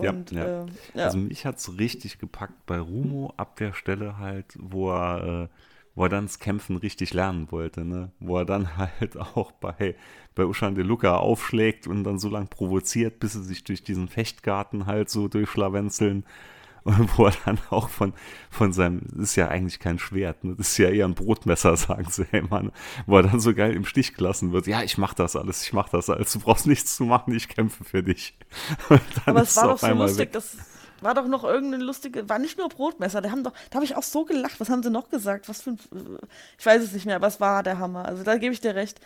Ja, 0.00 0.10
Und, 0.10 0.30
ja. 0.32 0.64
äh, 0.64 0.66
ja. 0.94 1.04
Also 1.04 1.18
mich 1.18 1.44
hat 1.44 1.58
es 1.58 1.78
richtig 1.78 2.18
gepackt 2.18 2.66
bei 2.66 2.80
Rumo 2.80 3.32
ab 3.36 3.56
der 3.56 3.74
Stelle 3.74 4.18
halt, 4.18 4.46
wo 4.58 4.90
er, 4.90 5.44
äh, 5.44 5.48
wo 5.94 6.04
er 6.04 6.08
dann 6.08 6.26
das 6.26 6.38
Kämpfen 6.38 6.76
richtig 6.76 7.12
lernen 7.12 7.50
wollte, 7.50 7.84
ne? 7.84 8.10
Wo 8.18 8.38
er 8.38 8.44
dann 8.44 8.76
halt 8.98 9.16
auch 9.16 9.52
bei, 9.52 9.94
bei 10.34 10.44
Ushan 10.44 10.74
de 10.74 10.84
Luca 10.84 11.16
aufschlägt 11.16 11.86
und 11.86 12.04
dann 12.04 12.18
so 12.18 12.28
lang 12.28 12.48
provoziert, 12.48 13.20
bis 13.20 13.32
sie 13.32 13.44
sich 13.44 13.64
durch 13.64 13.82
diesen 13.82 14.08
Fechtgarten 14.08 14.86
halt 14.86 15.10
so 15.10 15.28
durchschlawenzeln. 15.28 16.24
Und 16.84 17.16
wo 17.16 17.26
er 17.26 17.34
dann 17.44 17.60
auch 17.70 17.88
von, 17.88 18.12
von 18.50 18.72
seinem, 18.72 19.02
das 19.12 19.30
ist 19.30 19.36
ja 19.36 19.46
eigentlich 19.46 19.78
kein 19.78 20.00
Schwert, 20.00 20.42
ne? 20.42 20.56
das 20.56 20.70
ist 20.70 20.78
ja 20.78 20.88
eher 20.88 21.04
ein 21.04 21.14
Brotmesser, 21.14 21.76
sagen 21.76 22.08
sie 22.10 22.26
ja 22.32 22.40
immer, 22.40 22.60
ne? 22.60 22.72
wo 23.06 23.18
er 23.18 23.22
dann 23.22 23.38
so 23.38 23.54
geil 23.54 23.74
im 23.74 23.84
Stich 23.84 24.14
gelassen 24.14 24.52
wird. 24.52 24.66
Ja, 24.66 24.82
ich 24.82 24.98
mach 24.98 25.14
das 25.14 25.36
alles, 25.36 25.62
ich 25.62 25.72
mach 25.72 25.88
das 25.90 26.10
alles, 26.10 26.32
du 26.32 26.40
brauchst 26.40 26.66
nichts 26.66 26.96
zu 26.96 27.04
machen, 27.04 27.32
ich 27.36 27.48
kämpfe 27.48 27.84
für 27.84 28.02
dich. 28.02 28.36
Aber 29.26 29.42
es 29.42 29.54
war 29.54 29.68
doch 29.68 29.78
so 29.78 29.94
lustig, 29.94 30.18
weg. 30.18 30.32
das 30.32 30.56
war 31.02 31.14
doch 31.14 31.26
noch 31.26 31.44
irgendeine 31.44 31.84
lustige, 31.84 32.28
war 32.28 32.38
nicht 32.38 32.58
nur 32.58 32.68
Brotmesser, 32.68 33.20
da 33.20 33.30
haben 33.30 33.44
doch, 33.44 33.52
da 33.70 33.76
habe 33.76 33.84
ich 33.84 33.96
auch 33.96 34.02
so 34.02 34.24
gelacht, 34.24 34.60
was 34.60 34.70
haben 34.70 34.82
sie 34.82 34.90
noch 34.90 35.08
gesagt, 35.08 35.48
was 35.48 35.62
für 35.62 35.70
ein, 35.70 35.78
ich 36.58 36.66
weiß 36.66 36.82
es 36.82 36.92
nicht 36.92 37.06
mehr, 37.06 37.16
aber 37.16 37.26
es 37.26 37.40
war 37.40 37.62
der 37.62 37.78
Hammer, 37.78 38.04
also 38.04 38.22
da 38.22 38.36
gebe 38.36 38.52
ich 38.52 38.60
dir 38.60 38.74
recht. 38.74 39.00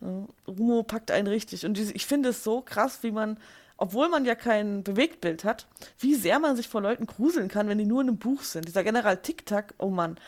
Äh, 0.00 0.50
Rumo 0.50 0.82
packt 0.82 1.10
einen 1.10 1.26
richtig 1.26 1.64
und 1.66 1.78
ich 1.78 2.06
finde 2.06 2.30
es 2.30 2.44
so 2.44 2.60
krass, 2.60 3.02
wie 3.02 3.10
man, 3.10 3.38
obwohl 3.76 4.08
man 4.08 4.24
ja 4.24 4.34
kein 4.34 4.84
Bewegtbild 4.84 5.44
hat, 5.44 5.66
wie 5.98 6.14
sehr 6.14 6.38
man 6.38 6.56
sich 6.56 6.68
vor 6.68 6.82
Leuten 6.82 7.06
gruseln 7.06 7.48
kann, 7.48 7.68
wenn 7.68 7.78
die 7.78 7.86
nur 7.86 8.02
in 8.02 8.08
einem 8.08 8.18
Buch 8.18 8.42
sind. 8.42 8.68
Dieser 8.68 8.84
General 8.84 9.16
Tic-Tac, 9.16 9.74
oh 9.78 9.90
Mann. 9.90 10.18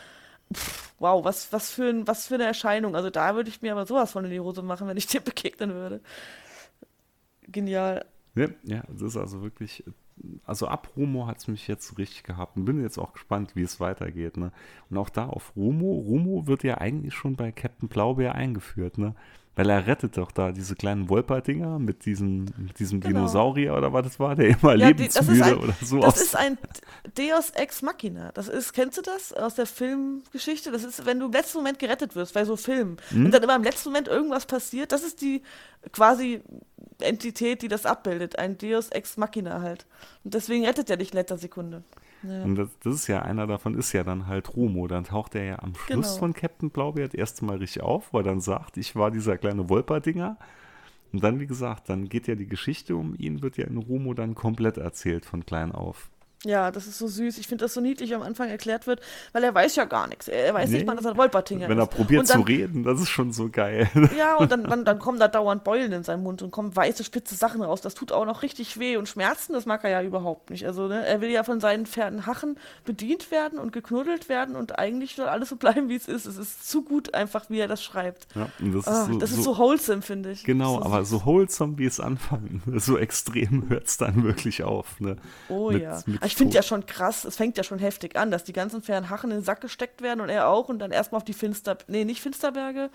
Pff, 0.53 0.93
wow, 0.99 1.23
was, 1.23 1.51
was, 1.51 1.71
für 1.71 1.89
ein, 1.89 2.07
was 2.07 2.27
für 2.27 2.35
eine 2.35 2.45
Erscheinung. 2.45 2.95
Also 2.95 3.09
da 3.09 3.35
würde 3.35 3.49
ich 3.49 3.61
mir 3.61 3.71
aber 3.71 3.85
sowas 3.85 4.11
von 4.11 4.25
in 4.25 4.31
die 4.31 4.39
Hose 4.39 4.61
machen, 4.61 4.87
wenn 4.87 4.97
ich 4.97 5.07
dir 5.07 5.21
begegnen 5.21 5.73
würde. 5.73 6.01
Genial. 7.47 8.05
Ja, 8.35 8.47
ja, 8.63 8.83
das 8.89 9.01
ist 9.01 9.17
also 9.17 9.41
wirklich, 9.41 9.83
also 10.45 10.67
ab 10.67 10.91
Rumo 10.95 11.27
hat 11.27 11.37
es 11.37 11.47
mich 11.47 11.67
jetzt 11.67 11.97
richtig 11.97 12.23
gehabt 12.23 12.55
und 12.57 12.65
bin 12.65 12.81
jetzt 12.81 12.97
auch 12.97 13.13
gespannt, 13.13 13.55
wie 13.55 13.63
es 13.63 13.79
weitergeht. 13.79 14.37
Ne? 14.37 14.51
Und 14.89 14.97
auch 14.97 15.09
da 15.09 15.25
auf 15.25 15.55
Rumo, 15.55 15.93
Rumo 15.93 16.47
wird 16.47 16.63
ja 16.63 16.77
eigentlich 16.77 17.13
schon 17.13 17.35
bei 17.35 17.51
Captain 17.51 17.89
Blaubeer 17.89 18.35
eingeführt, 18.35 18.97
ne? 18.97 19.15
Weil 19.57 19.69
er 19.69 19.87
rettet 19.87 20.17
doch 20.17 20.31
da 20.31 20.51
diese 20.51 20.75
kleinen 20.75 21.07
Wolper-Dinger 21.07 21.79
mit 21.79 22.05
diesem, 22.05 22.45
mit 22.57 22.77
diesem 22.77 22.99
Genau. 22.99 23.19
Dinosaurier 23.19 23.73
oder 23.73 23.93
was 23.93 24.03
das 24.03 24.19
war, 24.19 24.35
der 24.35 24.49
immer 24.49 24.75
Ja, 24.75 24.91
die- 24.91 25.05
das 25.07 25.15
ist 25.15 25.21
lebensmüde 25.29 25.45
ein- 25.45 25.57
oder 25.63 25.73
so 25.81 25.99
Das 26.01 26.21
ist 26.21 26.35
ein 26.35 26.57
Deus 27.17 27.51
Ex 27.51 27.81
Machina. 27.81 28.31
Das 28.33 28.49
ist, 28.49 28.73
kennst 28.73 28.97
du 28.97 29.01
das 29.01 29.31
aus 29.31 29.55
der 29.55 29.65
Filmgeschichte? 29.65 30.71
Das 30.71 30.83
ist, 30.83 31.05
wenn 31.05 31.19
du 31.19 31.27
im 31.27 31.31
letzten 31.31 31.59
Moment 31.59 31.79
gerettet 31.79 32.15
wirst 32.15 32.33
bei 32.33 32.43
so 32.43 32.57
Filmen 32.57 32.97
Hm? 33.09 33.25
und 33.25 33.31
dann 33.31 33.43
immer 33.43 33.55
im 33.55 33.63
letzten 33.63 33.89
Moment 33.89 34.07
irgendwas 34.09 34.45
passiert. 34.45 34.91
Das 34.91 35.03
ist 35.03 35.21
die 35.21 35.41
quasi 35.93 36.41
Entität, 36.99 37.61
die 37.61 37.67
das 37.67 37.85
abbildet. 37.85 38.37
Ein 38.39 38.57
Deus 38.57 38.89
Ex 38.89 39.17
Machina 39.17 39.61
halt. 39.61 39.85
Und 40.23 40.33
deswegen 40.33 40.65
rettet 40.65 40.89
er 40.89 40.97
dich 40.97 41.11
in 41.11 41.17
letzter 41.17 41.37
Sekunde. 41.37 41.83
Ja. 42.27 42.43
Und 42.43 42.55
das, 42.55 42.69
das 42.83 42.95
ist 42.95 43.07
ja 43.07 43.21
einer 43.21 43.47
davon, 43.47 43.75
ist 43.75 43.93
ja 43.93 44.03
dann 44.03 44.27
halt 44.27 44.55
Rumo. 44.55 44.87
Dann 44.87 45.03
taucht 45.05 45.35
er 45.35 45.43
ja 45.43 45.59
am 45.59 45.73
Schluss 45.75 46.07
Genau. 46.07 46.19
von 46.19 46.33
Captain 46.33 46.69
Blaubeer 46.69 47.05
das 47.07 47.13
erste 47.15 47.45
Mal 47.45 47.57
richtig 47.57 47.83
auf, 47.83 48.11
wo 48.13 48.17
er 48.19 48.23
dann 48.23 48.39
sagt, 48.41 48.77
ich 48.77 48.95
war 48.95 49.11
dieser 49.11 49.37
kleine 49.37 49.69
Wolperdinger. 49.69 50.37
Und 51.13 51.23
dann, 51.23 51.39
wie 51.39 51.47
gesagt, 51.47 51.87
dann 51.89 52.09
geht 52.09 52.27
ja 52.27 52.35
die 52.35 52.47
Geschichte 52.47 52.95
um 52.95 53.15
ihn, 53.17 53.41
wird 53.41 53.57
ja 53.57 53.65
in 53.67 53.77
Rumo 53.77 54.13
dann 54.13 54.35
komplett 54.35 54.77
erzählt 54.77 55.25
von 55.25 55.45
klein 55.45 55.71
auf. 55.71 56.09
Ja, 56.45 56.69
das 56.71 56.85
ist 56.87 56.97
so 56.99 57.07
süß. 57.07 57.37
Ich 57.39 57.47
finde 57.47 57.65
das 57.65 57.73
so 57.73 57.81
niedlich, 57.81 58.11
wie 58.11 58.15
am 58.15 58.21
Anfang 58.21 58.49
erklärt 58.49 58.85
wird, 58.87 59.01
weil 59.33 59.43
er 59.43 59.53
weiß 59.53 59.75
ja 59.75 59.85
gar 59.85 60.07
nichts. 60.07 60.27
Er 60.27 60.53
weiß 60.53 60.69
Nee. 60.69 60.77
nicht 60.77 60.85
mal, 60.87 60.95
dass 60.95 61.05
er 61.05 61.11
ein 61.11 61.17
Wolpertinger 61.17 61.67
Wenn 61.67 61.79
er 61.79 61.85
ist. 61.85 61.89
probiert 61.95 62.29
dann, 62.29 62.41
zu 62.41 62.45
reden, 62.47 62.83
das 62.83 63.01
ist 63.01 63.09
schon 63.09 63.31
so 63.31 63.49
geil. 63.49 63.89
Ja, 64.17 64.35
und 64.35 64.51
dann, 64.51 64.63
dann, 64.63 64.85
dann 64.85 64.99
kommen 64.99 65.19
da 65.19 65.27
dauernd 65.27 65.63
Beulen 65.63 65.91
in 65.91 66.03
seinem 66.03 66.23
Mund 66.23 66.41
und 66.41 66.51
kommen 66.51 66.75
weiße, 66.75 67.03
spitze 67.03 67.33
Sachen 67.35 67.61
raus. 67.63 67.81
Das 67.81 67.95
tut 67.95 68.11
auch 68.11 68.25
noch 68.25 68.43
richtig 68.43 68.79
weh 68.79 68.95
und 68.97 69.09
Schmerzen, 69.09 69.53
das 69.53 69.65
mag 69.65 69.83
er 69.83 69.89
ja 69.89 70.01
überhaupt 70.03 70.51
nicht. 70.51 70.65
Also, 70.67 70.87
ne, 70.87 71.05
er 71.05 71.19
will 71.21 71.31
ja 71.31 71.43
von 71.43 71.59
seinen 71.59 71.85
Pferden 71.85 72.25
Hachen 72.27 72.57
bedient 72.85 73.31
werden 73.31 73.57
und 73.59 73.73
geknuddelt 73.73 74.29
werden 74.29 74.55
und 74.55 74.77
eigentlich 74.77 75.15
soll 75.15 75.27
alles 75.27 75.49
so 75.49 75.55
bleiben, 75.55 75.89
wie 75.89 75.95
es 75.95 76.07
ist. 76.07 76.25
Es 76.27 76.37
ist 76.37 76.69
zu 76.69 76.83
gut 76.83 77.13
einfach, 77.15 77.49
wie 77.49 77.59
er 77.59 77.67
das 77.67 77.83
schreibt. 77.83 78.27
Ja, 78.35 78.47
das, 78.59 78.87
Ah, 78.87 79.01
ist 79.01 79.07
so, 79.11 79.17
das 79.19 79.31
ist 79.31 79.37
so, 79.43 79.53
so 79.53 79.57
wholesome, 79.57 80.01
finde 80.03 80.31
ich. 80.31 80.43
Genau, 80.43 80.75
so 80.75 80.83
aber 80.83 81.03
so 81.05 81.25
wholesome, 81.25 81.77
wie 81.79 81.85
es 81.85 81.99
anfängt, 81.99 82.61
so 82.81 82.97
extrem 82.97 83.67
hört 83.69 83.87
es 83.87 83.97
dann 83.97 84.23
wirklich 84.23 84.63
auf. 84.63 84.99
Ne? 84.99 85.17
Oh 85.49 85.71
mit- 85.71 85.81
ja. 85.81 86.01
mit 86.05 86.17
Aber 86.17 86.25
ich 86.35 86.37
finde 86.37 86.55
ja 86.55 86.63
schon 86.63 86.85
krass, 86.85 87.23
es 87.23 87.37
fängt 87.37 87.55
ja 87.55 87.63
schon 87.63 87.79
heftig 87.79 88.17
an, 88.17 88.29
dass 88.29 88.43
die 88.43 88.51
ganzen 88.51 88.81
Pferden 88.81 89.09
Hachen 89.09 89.31
in 89.31 89.37
den 89.37 89.43
Sack 89.45 89.61
gesteckt 89.61 90.01
werden 90.01 90.19
und 90.19 90.27
er 90.27 90.49
auch 90.49 90.67
und 90.67 90.79
dann 90.79 90.91
erstmal 90.91 91.19
auf 91.19 91.23
die 91.23 91.31
Finster, 91.31 91.77
nee, 91.87 92.03
nicht 92.03 92.19
Finsterberge, 92.21 92.89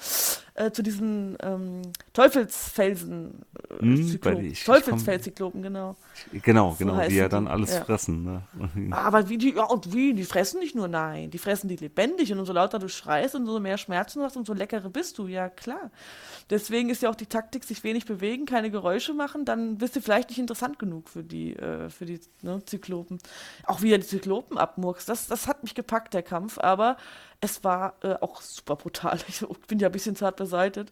äh, 0.61 0.73
zu 0.73 0.83
diesen 0.83 1.38
ähm, 1.42 1.83
Teufelsfelsen, 2.12 3.42
äh, 3.70 3.81
Hm, 3.81 4.20
Teufelsfelszyklopen, 4.20 5.62
genau. 5.62 5.96
Genau, 6.33 6.73
So 6.73 6.85
genau, 6.85 7.01
die 7.09 7.14
ja 7.14 7.29
dann 7.29 7.49
alles 7.49 7.73
ja. 7.73 7.83
fressen. 7.83 8.25
Ne? 8.25 8.42
Aber 8.90 9.29
wie 9.29 9.38
die, 9.38 9.55
ja, 9.55 9.64
und 9.64 9.94
wie, 9.94 10.12
die 10.12 10.25
fressen 10.25 10.61
nicht 10.61 10.75
nur, 10.75 10.87
nein, 10.87 11.31
die 11.31 11.38
fressen 11.38 11.68
die 11.68 11.77
lebendig 11.77 12.31
und 12.33 12.38
umso 12.38 12.53
lauter 12.53 12.79
du 12.79 12.88
schreist 12.88 13.35
und 13.35 13.42
umso 13.42 13.59
mehr 13.59 13.79
Schmerzen 13.79 14.23
hast, 14.23 14.37
umso 14.37 14.53
leckerer 14.53 14.90
bist 14.90 15.16
du, 15.18 15.29
ja 15.29 15.49
klar. 15.49 15.90
Deswegen 16.51 16.90
ist 16.90 17.03
ja 17.03 17.09
auch 17.09 17.14
die 17.14 17.27
Taktik, 17.27 17.64
sich 17.64 17.83
wenig 17.85 18.05
bewegen, 18.05 18.44
keine 18.44 18.70
Geräusche 18.70 19.14
machen, 19.14 19.44
dann 19.44 19.79
bist 19.79 19.96
du 19.96 20.03
vielleicht 20.03 20.29
nicht 20.29 20.38
interessant 20.38 20.79
genug 20.79 21.09
für 21.09 21.23
die, 21.23 21.57
äh, 21.57 21.88
für 21.88 22.05
die 22.05 22.20
ne, 22.42 22.62
Zyklopen. 22.66 23.18
Auch 23.64 23.81
wie 23.81 23.92
er 23.92 23.99
die 23.99 24.07
Zyklopen 24.07 24.59
abmurkst, 24.59 25.09
das, 25.09 25.27
das 25.27 25.46
hat 25.46 25.62
mich 25.62 25.75
gepackt, 25.75 26.12
der 26.12 26.23
Kampf, 26.23 26.59
aber 26.59 26.96
es 27.40 27.64
war 27.64 27.94
äh, 28.03 28.14
auch 28.20 28.40
super 28.42 28.76
brutal. 28.76 29.18
Ich 29.29 29.44
bin 29.66 29.79
ja 29.79 29.88
ein 29.88 29.92
bisschen 29.92 30.16
zart 30.16 30.37
beseitet. 30.37 30.90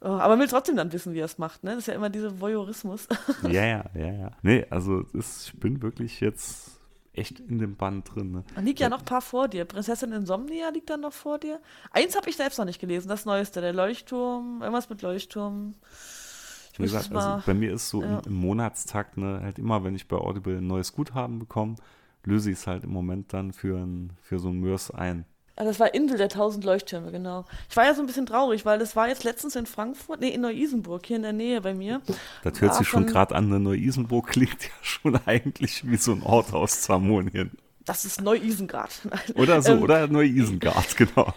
Äh, 0.00 0.06
aber 0.06 0.30
man 0.30 0.40
will 0.40 0.48
trotzdem 0.48 0.76
dann 0.76 0.92
wissen, 0.92 1.14
wie 1.14 1.20
er 1.20 1.26
es 1.26 1.38
macht, 1.38 1.64
ne? 1.64 1.70
Das 1.70 1.80
ist 1.80 1.86
ja 1.86 1.94
immer 1.94 2.10
dieser 2.10 2.40
Voyeurismus. 2.40 3.08
ja, 3.42 3.64
ja, 3.64 3.84
ja, 3.94 4.12
ja. 4.12 4.30
Nee, 4.42 4.66
also 4.70 5.02
das, 5.12 5.46
ich 5.46 5.60
bin 5.60 5.82
wirklich 5.82 6.20
jetzt 6.20 6.74
echt 7.12 7.40
in 7.40 7.58
dem 7.58 7.76
Band 7.76 8.14
drin. 8.14 8.32
Ne? 8.32 8.44
Liegt 8.62 8.80
ja 8.80 8.88
noch 8.88 9.00
ein 9.00 9.04
paar 9.04 9.22
vor 9.22 9.48
dir. 9.48 9.64
Prinzessin 9.64 10.12
Insomnia 10.12 10.70
liegt 10.70 10.90
dann 10.90 11.02
noch 11.02 11.12
vor 11.12 11.38
dir. 11.38 11.60
Eins 11.90 12.16
habe 12.16 12.28
ich 12.28 12.36
selbst 12.36 12.58
noch 12.58 12.64
nicht 12.64 12.80
gelesen, 12.80 13.08
das 13.08 13.24
Neueste, 13.24 13.60
der 13.60 13.72
Leuchtturm, 13.72 14.60
irgendwas 14.62 14.88
mit 14.88 15.02
Leuchtturm. 15.02 15.74
Ich 16.72 16.78
Wie 16.80 16.82
gesagt, 16.82 17.14
also 17.14 17.42
bei 17.46 17.54
mir 17.54 17.72
ist 17.72 17.88
so 17.88 18.02
ja. 18.02 18.18
im, 18.18 18.32
im, 18.32 18.34
Monatstakt, 18.34 19.16
ne, 19.16 19.40
halt 19.42 19.60
immer, 19.60 19.84
wenn 19.84 19.94
ich 19.94 20.08
bei 20.08 20.16
Audible 20.16 20.56
ein 20.56 20.66
neues 20.66 20.92
Guthaben 20.92 21.38
bekomme, 21.38 21.76
löse 22.24 22.50
ich 22.50 22.58
es 22.58 22.66
halt 22.66 22.82
im 22.82 22.90
Moment 22.90 23.32
dann 23.32 23.52
für, 23.52 23.78
ein, 23.78 24.12
für 24.20 24.40
so 24.40 24.48
ein 24.48 24.58
Mörs 24.58 24.90
ein. 24.90 25.24
Ah, 25.56 25.64
das 25.64 25.78
war 25.78 25.94
Insel 25.94 26.18
der 26.18 26.28
tausend 26.28 26.64
Leuchttürme, 26.64 27.12
genau. 27.12 27.44
Ich 27.70 27.76
war 27.76 27.84
ja 27.84 27.94
so 27.94 28.00
ein 28.02 28.06
bisschen 28.06 28.26
traurig, 28.26 28.64
weil 28.64 28.78
das 28.80 28.96
war 28.96 29.06
jetzt 29.08 29.22
letztens 29.22 29.54
in 29.54 29.66
Frankfurt, 29.66 30.20
nee, 30.20 30.30
in 30.30 30.40
Neu-Isenburg, 30.40 31.06
hier 31.06 31.16
in 31.16 31.22
der 31.22 31.32
Nähe 31.32 31.60
bei 31.60 31.74
mir. 31.74 32.00
Das 32.42 32.60
hört 32.60 32.74
sich 32.74 32.88
schon 32.88 33.06
gerade 33.06 33.36
an, 33.36 33.48
ne? 33.48 33.60
Neu-Isenburg 33.60 34.28
klingt 34.28 34.64
ja 34.64 34.70
schon 34.82 35.16
eigentlich 35.26 35.88
wie 35.88 35.96
so 35.96 36.12
ein 36.12 36.22
Ort 36.22 36.52
aus 36.52 36.80
Zamonien. 36.80 37.52
Das 37.84 38.04
ist 38.04 38.20
Neu-Isengard. 38.20 39.02
Oder 39.34 39.62
so, 39.62 39.72
ähm, 39.72 39.82
oder 39.82 40.08
Neu-Isengard, 40.08 40.96
genau. 40.96 41.32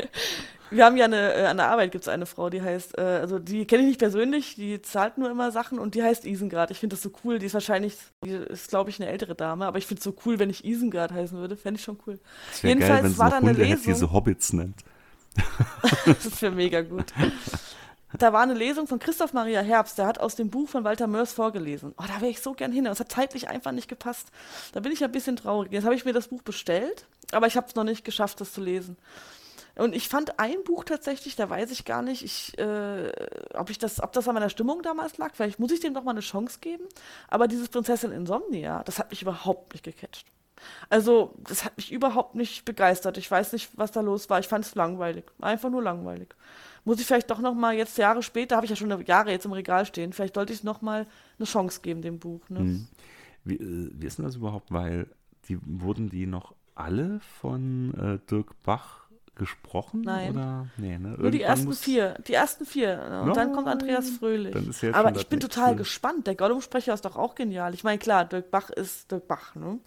Wir 0.69 0.85
haben 0.85 0.97
ja 0.97 1.05
eine, 1.05 1.33
äh, 1.33 1.45
an 1.45 1.57
der 1.57 1.69
Arbeit 1.69 1.91
gibt 1.91 2.03
es 2.03 2.07
eine 2.07 2.25
Frau, 2.25 2.49
die 2.49 2.61
heißt, 2.61 2.97
äh, 2.97 3.01
also 3.01 3.39
die 3.39 3.65
kenne 3.65 3.83
ich 3.83 3.87
nicht 3.89 3.99
persönlich, 3.99 4.55
die 4.55 4.81
zahlt 4.81 5.17
nur 5.17 5.29
immer 5.29 5.51
Sachen 5.51 5.79
und 5.79 5.95
die 5.95 6.03
heißt 6.03 6.25
Isengard. 6.25 6.71
Ich 6.71 6.79
finde 6.79 6.95
das 6.95 7.03
so 7.03 7.11
cool. 7.23 7.39
Die 7.39 7.45
ist 7.45 7.53
wahrscheinlich, 7.53 7.97
die 8.23 8.31
ist 8.31 8.69
glaube 8.69 8.89
ich 8.89 8.99
eine 8.99 9.09
ältere 9.09 9.35
Dame, 9.35 9.65
aber 9.65 9.77
ich 9.77 9.85
finde 9.85 9.99
es 9.99 10.03
so 10.03 10.15
cool, 10.25 10.39
wenn 10.39 10.49
ich 10.49 10.65
Isengard 10.65 11.11
heißen 11.11 11.37
würde. 11.37 11.55
Fände 11.55 11.79
ich 11.79 11.83
schon 11.83 11.99
cool. 12.05 12.19
Jedenfalls 12.61 13.01
geil, 13.01 13.03
wenn 13.03 13.17
war 13.17 13.29
da 13.29 13.37
eine 13.37 13.53
Lesung. 13.53 13.93
diese 13.93 14.11
Hobbits 14.11 14.53
nennt. 14.53 14.83
das 16.05 16.25
ist 16.25 16.39
für 16.39 16.51
mega 16.51 16.81
gut. 16.81 17.13
Da 18.17 18.31
war 18.31 18.41
eine 18.41 18.53
Lesung 18.53 18.87
von 18.87 18.99
Christoph 18.99 19.33
Maria 19.33 19.61
Herbst, 19.61 19.97
der 19.97 20.07
hat 20.07 20.19
aus 20.19 20.35
dem 20.35 20.49
Buch 20.49 20.69
von 20.69 20.83
Walter 20.83 21.07
Mörs 21.07 21.33
vorgelesen. 21.33 21.93
Oh, 21.97 22.03
da 22.07 22.21
wäre 22.21 22.31
ich 22.31 22.39
so 22.39 22.53
gern 22.53 22.71
hin. 22.71 22.85
Es 22.85 22.99
hat 22.99 23.11
zeitlich 23.11 23.49
einfach 23.49 23.73
nicht 23.73 23.89
gepasst. 23.89 24.29
Da 24.71 24.79
bin 24.79 24.91
ich 24.91 25.03
ein 25.03 25.11
bisschen 25.11 25.35
traurig. 25.35 25.71
Jetzt 25.71 25.83
habe 25.83 25.93
ich 25.93 26.05
mir 26.05 26.13
das 26.13 26.29
Buch 26.29 26.41
bestellt, 26.41 27.05
aber 27.31 27.47
ich 27.47 27.57
habe 27.57 27.67
es 27.67 27.75
noch 27.75 27.83
nicht 27.83 28.05
geschafft, 28.05 28.39
das 28.39 28.53
zu 28.53 28.61
lesen. 28.61 28.97
Und 29.77 29.95
ich 29.95 30.09
fand 30.09 30.39
ein 30.39 30.63
Buch 30.63 30.83
tatsächlich, 30.83 31.35
da 31.35 31.49
weiß 31.49 31.71
ich 31.71 31.85
gar 31.85 32.01
nicht, 32.01 32.23
ich, 32.23 32.57
äh, 32.57 33.11
ob, 33.53 33.69
ich 33.69 33.77
das, 33.77 34.01
ob 34.01 34.11
das 34.11 34.27
an 34.27 34.33
meiner 34.33 34.49
Stimmung 34.49 34.81
damals 34.81 35.17
lag. 35.17 35.35
Vielleicht 35.35 35.59
muss 35.59 35.71
ich 35.71 35.79
dem 35.79 35.93
doch 35.93 36.03
mal 36.03 36.11
eine 36.11 36.21
Chance 36.21 36.59
geben. 36.61 36.83
Aber 37.27 37.47
dieses 37.47 37.69
Prinzessin 37.69 38.11
Insomnia, 38.11 38.83
das 38.83 38.97
hat 38.97 39.11
mich 39.11 39.21
überhaupt 39.21 39.73
nicht 39.73 39.83
gecatcht. 39.83 40.25
Also, 40.89 41.35
das 41.47 41.63
hat 41.63 41.77
mich 41.77 41.91
überhaupt 41.91 42.33
nicht 42.33 42.65
begeistert. 42.65 43.17
Ich 43.17 43.29
weiß 43.29 43.53
nicht, 43.53 43.69
was 43.75 43.91
da 43.91 44.01
los 44.01 44.29
war. 44.29 44.39
Ich 44.39 44.47
fand 44.47 44.65
es 44.65 44.73
langweilig. 44.73 45.25
Einfach 45.39 45.69
nur 45.69 45.83
langweilig. 45.83 46.33
Muss 46.83 46.99
ich 46.99 47.05
vielleicht 47.05 47.29
doch 47.29 47.39
noch 47.39 47.53
mal 47.53 47.75
jetzt 47.75 47.97
Jahre 47.97 48.23
später, 48.23 48.55
habe 48.55 48.65
ich 48.65 48.69
ja 48.69 48.75
schon 48.75 49.05
Jahre 49.05 49.29
jetzt 49.29 49.45
im 49.45 49.51
Regal 49.51 49.85
stehen, 49.85 50.13
vielleicht 50.13 50.35
sollte 50.35 50.53
ich 50.53 50.63
noch 50.63 50.81
mal 50.81 51.05
eine 51.37 51.45
Chance 51.45 51.81
geben 51.81 52.01
dem 52.01 52.17
Buch. 52.17 52.47
Ne? 52.49 52.59
Hm. 52.59 52.87
Wie, 53.43 53.55
äh, 53.55 53.91
wie 53.93 54.07
ist 54.07 54.17
denn 54.17 54.25
das 54.25 54.37
überhaupt? 54.37 54.71
Weil 54.71 55.07
die 55.49 55.59
wurden 55.61 56.09
die 56.09 56.25
noch 56.25 56.55
alle 56.75 57.19
von 57.41 57.93
äh, 57.93 58.29
Dirk 58.29 58.61
Bach 58.63 59.06
gesprochen? 59.37 60.01
Nein. 60.01 60.31
Oder? 60.31 60.67
Nee, 60.77 60.97
ne? 60.97 61.15
Nur 61.17 61.31
die 61.31 61.41
ersten 61.41 61.73
vier. 61.73 62.15
Die 62.27 62.33
ersten 62.33 62.65
vier. 62.65 63.01
Und 63.21 63.27
no, 63.27 63.33
dann 63.33 63.53
kommt 63.53 63.67
Andreas 63.67 64.09
Fröhlich. 64.09 64.55
Aber 64.93 65.15
ich 65.15 65.27
bin 65.27 65.39
total 65.39 65.67
Film. 65.67 65.77
gespannt. 65.77 66.27
Der 66.27 66.35
Gollum-Sprecher 66.35 66.93
ist 66.93 67.05
doch 67.05 67.15
auch 67.15 67.35
genial. 67.35 67.73
Ich 67.73 67.83
meine, 67.83 67.99
klar, 67.99 68.25
Dirk 68.25 68.51
Bach 68.51 68.69
ist 68.69 69.11
Dirk 69.11 69.27
Bach, 69.27 69.55
ne? 69.55 69.79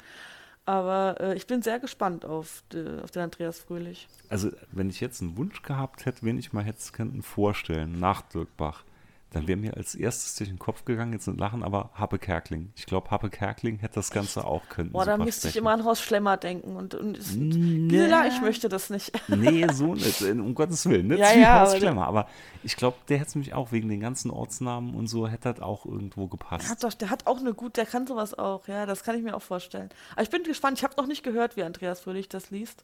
Aber 0.66 1.16
äh, 1.20 1.36
ich 1.36 1.46
bin 1.46 1.62
sehr 1.62 1.80
gespannt 1.80 2.24
auf, 2.24 2.62
de, 2.72 3.00
auf 3.00 3.10
den 3.10 3.22
Andreas 3.22 3.58
Fröhlich. 3.58 4.08
Also, 4.28 4.50
wenn 4.70 4.88
ich 4.88 5.00
jetzt 5.00 5.20
einen 5.20 5.36
Wunsch 5.36 5.62
gehabt 5.62 6.06
hätte, 6.06 6.22
wen 6.22 6.38
ich 6.38 6.52
mal 6.52 6.62
hätte 6.62 6.80
vorstellen 7.22 7.98
nach 7.98 8.22
Dirk 8.22 8.56
Bach, 8.56 8.84
dann 9.33 9.47
wäre 9.47 9.57
mir 9.57 9.77
als 9.77 9.95
erstes 9.95 10.35
durch 10.35 10.49
den 10.49 10.59
Kopf 10.59 10.85
gegangen, 10.85 11.12
jetzt 11.12 11.25
sind 11.25 11.38
Lachen, 11.38 11.62
aber 11.62 11.90
Happe 11.95 12.19
Kerkling. 12.19 12.73
Ich 12.75 12.87
glaube, 12.87 13.11
Happe 13.11 13.31
Kerkling 13.31 13.79
hätte 13.79 13.95
das 13.95 14.11
Ganze 14.11 14.45
auch 14.45 14.69
können. 14.69 14.90
Boah, 14.90 15.05
da 15.05 15.16
müsste 15.16 15.49
ich 15.49 15.57
immer 15.57 15.71
an 15.71 15.85
Horst 15.85 16.03
Schlemmer 16.03 16.37
denken. 16.37 16.75
Und, 16.75 16.97
und 16.97 17.14
Gisela, 17.14 18.27
ich 18.27 18.40
möchte 18.40 18.69
das 18.69 18.90
nicht. 18.90 19.12
Nee, 19.29 19.66
so 19.73 19.95
nicht. 19.95 20.23
Um 20.23 20.55
Gottes 20.55 20.85
Willen. 20.87 21.09
Nicht 21.09 21.21
ja, 21.21 21.33
ja, 21.33 21.61
Horst 21.61 21.77
Schlemmer. 21.77 22.09
Aber 22.09 22.27
ich 22.64 22.77
glaube, 22.77 22.97
der 23.09 23.19
hätte 23.19 23.29
es 23.29 23.35
mich 23.37 23.55
auch 23.55 23.71
wegen 23.71 23.88
den 23.88 24.01
ganzen 24.01 24.33
Ortsnamen 24.33 24.95
und 24.95 25.07
so, 25.07 25.29
hätte 25.29 25.53
das 25.53 25.62
auch 25.62 25.87
irgendwo 25.87 26.27
gepasst. 26.27 26.64
Der 26.64 26.71
hat, 26.71 26.83
doch, 26.83 26.95
der 26.95 27.11
hat 27.11 27.27
auch 27.29 27.38
eine 27.38 27.55
gute, 27.55 27.83
der 27.83 27.87
kann 27.87 28.09
sowas 28.09 28.37
auch. 28.37 28.66
Ja, 28.66 28.85
das 28.85 29.05
kann 29.05 29.16
ich 29.16 29.23
mir 29.23 29.37
auch 29.37 29.43
vorstellen. 29.43 29.90
Aber 30.12 30.23
ich 30.23 30.31
bin 30.31 30.43
gespannt. 30.43 30.79
Ich 30.79 30.85
habe 30.85 30.95
noch 30.97 31.07
nicht 31.07 31.23
gehört, 31.23 31.57
wie 31.57 31.62
Andreas 31.62 32.01
Fröhlich 32.01 32.29
das 32.29 32.51
liest. 32.51 32.83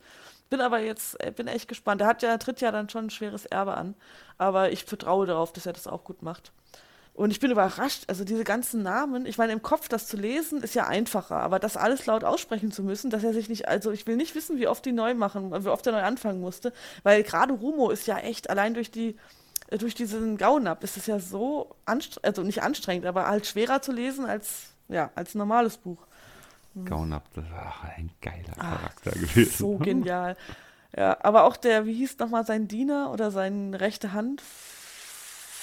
Bin 0.48 0.60
aber 0.60 0.78
jetzt, 0.78 1.20
äh, 1.20 1.32
bin 1.32 1.48
echt 1.48 1.66
gespannt. 1.66 2.00
Der 2.00 2.08
hat 2.08 2.22
ja, 2.22 2.36
tritt 2.38 2.60
ja 2.60 2.70
dann 2.70 2.88
schon 2.88 3.06
ein 3.06 3.10
schweres 3.10 3.46
Erbe 3.46 3.74
an. 3.74 3.96
Aber 4.38 4.72
ich 4.72 4.84
vertraue 4.84 5.26
darauf, 5.26 5.52
dass 5.52 5.66
er 5.66 5.72
das 5.72 5.86
auch 5.86 6.04
gut 6.04 6.22
macht. 6.22 6.52
Und 7.16 7.30
ich 7.30 7.40
bin 7.40 7.50
überrascht, 7.50 8.04
also 8.08 8.24
diese 8.24 8.44
ganzen 8.44 8.82
Namen, 8.82 9.24
ich 9.24 9.38
meine, 9.38 9.54
im 9.54 9.62
Kopf 9.62 9.88
das 9.88 10.06
zu 10.06 10.18
lesen, 10.18 10.62
ist 10.62 10.74
ja 10.74 10.86
einfacher, 10.86 11.36
aber 11.36 11.58
das 11.58 11.78
alles 11.78 12.04
laut 12.04 12.24
aussprechen 12.24 12.72
zu 12.72 12.82
müssen, 12.82 13.08
dass 13.08 13.24
er 13.24 13.32
sich 13.32 13.48
nicht, 13.48 13.68
also 13.68 13.90
ich 13.90 14.06
will 14.06 14.16
nicht 14.16 14.34
wissen, 14.34 14.58
wie 14.58 14.68
oft 14.68 14.84
die 14.84 14.92
neu 14.92 15.14
machen, 15.14 15.50
wie 15.50 15.68
oft 15.68 15.86
er 15.86 15.92
neu 15.92 16.02
anfangen 16.02 16.42
musste, 16.42 16.74
weil 17.04 17.22
gerade 17.22 17.54
Rumo 17.54 17.88
ist 17.88 18.06
ja 18.06 18.18
echt, 18.18 18.50
allein 18.50 18.74
durch 18.74 18.90
die, 18.90 19.16
äh, 19.68 19.78
durch 19.78 19.94
diesen 19.94 20.36
Gaunab 20.36 20.84
ist 20.84 20.98
es 20.98 21.06
ja 21.06 21.18
so 21.18 21.74
anstrengend, 21.86 22.26
also 22.26 22.42
nicht 22.42 22.62
anstrengend, 22.62 23.06
aber 23.06 23.26
halt 23.26 23.46
schwerer 23.46 23.80
zu 23.80 23.92
lesen 23.92 24.26
als, 24.26 24.74
ja, 24.88 25.10
als 25.14 25.34
ein 25.34 25.38
normales 25.38 25.78
Buch. 25.78 26.06
Gaunab, 26.84 27.24
das 27.32 27.50
war 27.50 27.74
ein 27.96 28.10
geiler 28.20 28.52
Charakter 28.52 29.12
Ach, 29.14 29.20
gewesen. 29.20 29.56
So 29.56 29.78
genial. 29.78 30.36
Ja, 30.96 31.16
aber 31.22 31.44
auch 31.44 31.56
der, 31.56 31.86
wie 31.86 31.94
hieß 31.94 32.18
nochmal 32.18 32.44
sein 32.44 32.68
Diener 32.68 33.10
oder 33.12 33.30
seine 33.30 33.80
rechte 33.80 34.12
Hand? 34.12 34.42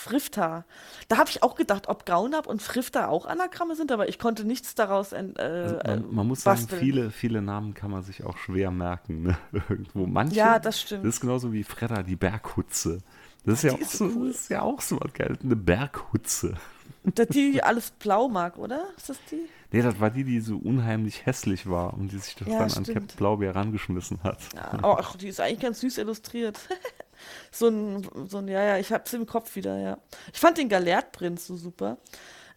Frifta. 0.04 0.66
Da 1.08 1.18
habe 1.18 1.30
ich 1.30 1.44
auch 1.44 1.56
gedacht, 1.56 1.88
ob 1.88 2.06
Gaunab 2.06 2.46
und 2.46 2.62
Frifta 2.62 3.08
auch 3.08 3.26
Anagramme 3.26 3.76
sind, 3.76 3.90
aber 3.90 4.10
ich 4.10 4.20
konnte 4.20 4.44
nichts 4.44 4.76
daraus. 4.76 5.14
Äh, 5.14 5.34
also 5.38 5.78
man, 5.86 6.16
man, 6.16 6.28
muss 6.28 6.44
basteln. 6.44 6.70
sagen, 6.70 6.82
viele, 6.82 7.12
viele 7.12 7.42
Namen 7.42 7.74
kann 7.74 7.90
man 7.90 8.04
sich 8.04 8.26
auch 8.26 8.38
schwer 8.38 8.70
merken. 8.70 9.24
Ne? 9.24 9.38
Irgendwo. 9.70 10.06
Manche, 10.06 10.36
ja, 10.36 10.60
das 10.60 10.82
stimmt. 10.82 11.06
Das 11.06 11.16
ist 11.16 11.22
genauso 11.22 11.54
wie 11.54 11.64
Fredda, 11.64 12.04
die 12.04 12.18
Berghutze. 12.18 13.00
Das 13.46 13.64
ist, 13.64 13.64
ja 13.64 13.74
auch, 13.74 13.90
so, 13.90 14.06
cool. 14.06 14.28
das 14.28 14.42
ist 14.42 14.50
ja 14.50 14.62
auch 14.62 14.82
so 14.82 15.00
was 15.00 15.14
geil. 15.14 15.38
Eine 15.42 15.56
Berghutze. 15.56 16.56
Die, 17.04 17.52
die 17.52 17.64
alles 17.64 17.92
blau 17.92 18.28
mag, 18.28 18.58
oder? 18.58 18.88
Ist 18.98 19.10
das 19.10 19.18
die? 19.30 19.48
Nee, 19.72 19.82
das 19.82 20.00
war 20.00 20.10
die, 20.10 20.24
die 20.24 20.40
so 20.40 20.58
unheimlich 20.58 21.26
hässlich 21.26 21.68
war 21.68 21.94
und 21.94 22.12
die 22.12 22.20
sich 22.20 22.36
das 22.36 22.48
ja, 22.48 22.60
dann 22.60 22.70
stimmt. 22.70 22.90
an 22.90 22.94
Captain 22.94 23.18
Blaubeer 23.18 23.56
rangeschmissen 23.56 24.22
hat. 24.24 24.38
Ja, 24.56 24.72
aber 24.74 25.00
ach, 25.00 25.16
die 25.16 25.28
ist 25.28 25.40
eigentlich 25.40 25.62
ganz 25.62 25.80
süß 25.80 25.98
illustriert. 25.98 26.60
so 27.52 27.68
ein, 27.68 28.08
so 28.28 28.38
ein, 28.38 28.48
ja, 28.48 28.64
ja, 28.64 28.78
ich 28.78 28.92
hab's 28.92 29.14
im 29.14 29.26
Kopf 29.26 29.56
wieder, 29.56 29.80
ja. 29.80 29.98
Ich 30.32 30.40
fand 30.40 30.58
den 30.58 30.70
Galertprinz 30.70 31.48
so 31.48 31.56
super. 31.56 31.98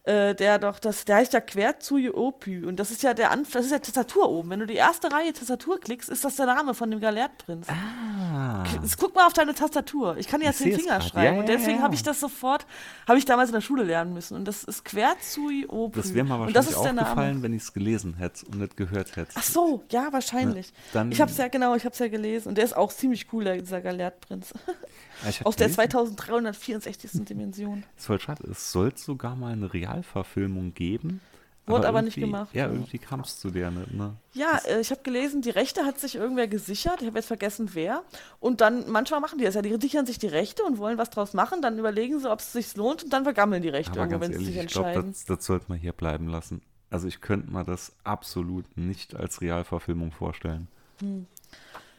Äh, 0.07 0.37
der 0.37 0.61
doch, 0.61 0.79
das, 0.79 1.05
der 1.05 1.17
heißt 1.17 1.33
ja 1.33 1.41
Querzuye 1.41 2.11
Opü 2.11 2.65
und 2.65 2.77
das 2.79 2.93
ist 2.93 3.03
ja 3.03 3.13
der 3.13 3.33
Anf 3.33 3.51
das 3.51 3.65
ist 3.65 3.73
ja 3.73 3.81
Tastatur 3.81 4.31
oben. 4.31 4.51
Wenn 4.51 4.61
du 4.61 4.67
die 4.67 4.77
erste 4.77 5.11
Reihe 5.11 5.33
Tastatur 5.33 5.81
klickst, 5.81 6.09
ist 6.09 6.25
das 6.25 6.37
der 6.37 6.47
Name 6.47 6.75
von 6.75 6.93
dem 6.93 7.01
Galertprinz. 7.01 7.67
Ah. 7.69 8.63
Guck 9.01 9.17
mal 9.17 9.27
auf 9.27 9.33
deine 9.33 9.53
Tastatur. 9.53 10.17
Ich 10.17 10.29
kann 10.29 10.41
ja 10.41 10.53
den 10.53 10.79
Finger 10.79 11.01
schreiben 11.01 11.35
ja, 11.35 11.41
und 11.41 11.49
deswegen 11.49 11.73
ja, 11.73 11.77
ja. 11.79 11.83
habe 11.83 11.97
ich 11.97 12.05
das 12.05 12.21
sofort, 12.21 12.67
habe 13.09 13.19
ich 13.19 13.25
damals 13.25 13.49
in 13.51 13.55
der 13.55 13.63
Schule 13.63 13.83
lernen 13.83 14.15
müssen 14.15 14.37
und 14.37 14.45
das 14.47 14.63
ist 14.63 14.85
Querzuye 14.85 15.67
Opü. 15.67 16.01
Das 16.01 16.15
wäre 16.15 16.25
mir 16.25 16.39
wahrscheinlich 16.39 16.77
aufgefallen, 16.77 17.43
wenn 17.43 17.53
ich 17.53 17.63
es 17.63 17.73
gelesen 17.73 18.15
hätte 18.15 18.47
und 18.47 18.61
nicht 18.61 18.77
gehört 18.77 19.17
hätte. 19.17 19.33
Ach 19.35 19.43
so, 19.43 19.83
ja, 19.91 20.13
wahrscheinlich. 20.13 20.73
Dann, 20.93 21.11
ich 21.11 21.21
habe 21.21 21.33
es 21.33 21.37
ja, 21.37 21.49
genau, 21.49 21.75
ich 21.75 21.85
habe 21.85 21.95
es 21.95 21.99
ja 21.99 22.07
gelesen 22.07 22.51
und 22.51 22.59
der 22.59 22.65
ist 22.65 22.77
auch 22.77 22.93
ziemlich 22.93 23.27
cool, 23.33 23.59
dieser 23.59 23.81
Galertprinz. 23.81 24.55
Aus 25.45 25.57
der 25.57 25.71
2364. 25.71 27.25
Dimension. 27.25 27.83
Das 27.95 28.03
ist 28.03 28.07
voll 28.07 28.21
schade. 28.21 28.45
Es 28.51 28.73
sollte 28.73 29.01
sogar 29.01 29.37
mal 29.37 29.53
eine 29.53 29.73
Realverfilmung 29.73 30.75
geben. 30.75 31.21
Wurde 31.67 31.89
aber, 31.89 31.99
aber 31.99 32.03
nicht 32.03 32.17
gemacht. 32.17 32.55
Ja, 32.55 32.69
irgendwie 32.69 32.99
kam 32.99 33.21
es 33.21 33.41
zu 33.41 33.51
der 33.51 33.73
ne? 33.73 34.15
Ja, 34.35 34.61
äh, 34.69 34.81
ich 34.81 34.93
habe 34.93 35.03
gelesen, 35.03 35.43
die 35.43 35.51
Rechte 35.51 35.85
hat 35.85 35.99
sich 35.99 36.15
irgendwer 36.15 36.47
gesichert. 36.47 37.01
Ich 37.01 37.09
habe 37.09 37.19
jetzt 37.19 37.27
vergessen, 37.27 37.71
wer. 37.73 38.05
Und 38.39 38.61
dann, 38.61 38.89
manchmal 38.89 39.19
machen 39.19 39.39
die 39.39 39.45
das 39.45 39.57
ja. 39.57 39.63
Die 39.63 39.77
sichern 39.81 40.07
sich 40.07 40.19
die 40.19 40.29
Rechte 40.29 40.63
und 40.63 40.79
wollen 40.79 40.97
was 40.97 41.11
draus 41.11 41.35
machen. 41.35 41.63
Dann 41.63 41.77
überlegen 41.77 42.21
sie, 42.21 42.31
ob 42.31 42.39
es 42.39 42.53
sich 42.53 42.77
lohnt 42.77 43.03
und 43.03 43.13
dann 43.13 43.25
vergammeln 43.25 43.63
die 43.63 43.69
Rechte 43.69 44.01
aber 44.01 44.21
wenn 44.21 44.33
sie 44.33 44.45
sich 44.45 44.57
entscheiden. 44.59 44.89
Ich 44.89 44.93
glaube, 44.93 45.09
das, 45.09 45.25
das 45.25 45.45
sollte 45.45 45.67
man 45.69 45.79
hier 45.79 45.93
bleiben 45.93 46.29
lassen. 46.29 46.63
Also 46.89 47.09
ich 47.09 47.21
könnte 47.21 47.51
mir 47.51 47.65
das 47.65 47.97
absolut 48.05 48.77
nicht 48.77 49.17
als 49.17 49.41
Realverfilmung 49.41 50.13
vorstellen. 50.13 50.69
Hm 51.01 51.27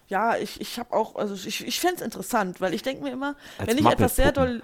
ja, 0.08 0.38
ich, 0.38 0.62
ich 0.62 0.80
habe 0.80 0.93
auch, 0.93 1.15
also 1.15 1.34
ich, 1.34 1.65
ich 1.65 1.80
fände 1.80 1.98
es 1.98 2.02
interessant, 2.02 2.62
weil 2.62 2.74
ich 2.74 2.82
denke 2.82 3.04
mir 3.04 3.12
immer, 3.12 3.36
Als 3.58 3.67
wenn 3.67 3.78
ich 3.78 3.86
etwas 3.86 4.15
sehr 4.15 4.32
doll, 4.32 4.63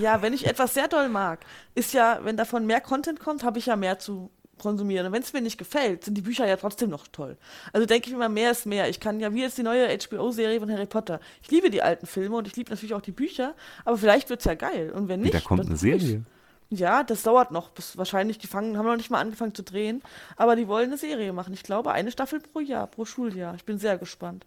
ja, 0.00 0.22
wenn 0.22 0.32
ich 0.32 0.46
etwas 0.46 0.74
sehr 0.74 0.88
doll 0.88 1.08
mag, 1.08 1.40
ist 1.74 1.92
ja, 1.92 2.20
wenn 2.22 2.36
davon 2.36 2.66
mehr 2.66 2.80
Content 2.80 3.20
kommt, 3.20 3.44
habe 3.44 3.58
ich 3.58 3.66
ja 3.66 3.76
mehr 3.76 3.98
zu 3.98 4.30
konsumieren. 4.58 5.06
Und 5.06 5.12
wenn 5.12 5.22
es 5.22 5.32
mir 5.32 5.42
nicht 5.42 5.58
gefällt, 5.58 6.04
sind 6.04 6.14
die 6.14 6.22
Bücher 6.22 6.46
ja 6.46 6.56
trotzdem 6.56 6.90
noch 6.90 7.06
toll. 7.08 7.36
Also 7.72 7.86
denke 7.86 8.08
ich 8.08 8.14
immer, 8.14 8.28
mehr 8.28 8.50
ist 8.50 8.66
mehr. 8.66 8.88
Ich 8.88 8.98
kann 8.98 9.20
ja, 9.20 9.32
wie 9.32 9.42
jetzt 9.42 9.58
die 9.58 9.62
neue 9.62 9.88
HBO-Serie 9.88 10.58
von 10.58 10.70
Harry 10.70 10.86
Potter. 10.86 11.20
Ich 11.42 11.50
liebe 11.50 11.70
die 11.70 11.82
alten 11.82 12.06
Filme 12.06 12.36
und 12.36 12.46
ich 12.46 12.56
liebe 12.56 12.70
natürlich 12.70 12.94
auch 12.94 13.02
die 13.02 13.12
Bücher, 13.12 13.54
aber 13.84 13.98
vielleicht 13.98 14.30
wird 14.30 14.40
es 14.40 14.46
ja 14.46 14.54
geil. 14.54 14.90
Und 14.90 15.08
wenn 15.08 15.20
nicht. 15.20 15.34
Da 15.34 15.40
kommt 15.40 15.66
eine 15.66 15.76
Serie. 15.76 16.22
Ja, 16.70 17.02
das 17.02 17.22
dauert 17.22 17.50
noch, 17.50 17.70
bis 17.70 17.96
wahrscheinlich, 17.96 18.38
die 18.38 18.46
fangen, 18.46 18.76
haben 18.76 18.84
noch 18.84 18.96
nicht 18.96 19.08
mal 19.08 19.20
angefangen 19.20 19.54
zu 19.54 19.62
drehen, 19.62 20.02
aber 20.36 20.54
die 20.54 20.68
wollen 20.68 20.88
eine 20.88 20.98
Serie 20.98 21.32
machen. 21.32 21.54
Ich 21.54 21.62
glaube, 21.62 21.92
eine 21.92 22.10
Staffel 22.10 22.40
pro 22.40 22.60
Jahr, 22.60 22.86
pro 22.86 23.06
Schuljahr. 23.06 23.54
Ich 23.54 23.64
bin 23.64 23.78
sehr 23.78 23.96
gespannt. 23.96 24.44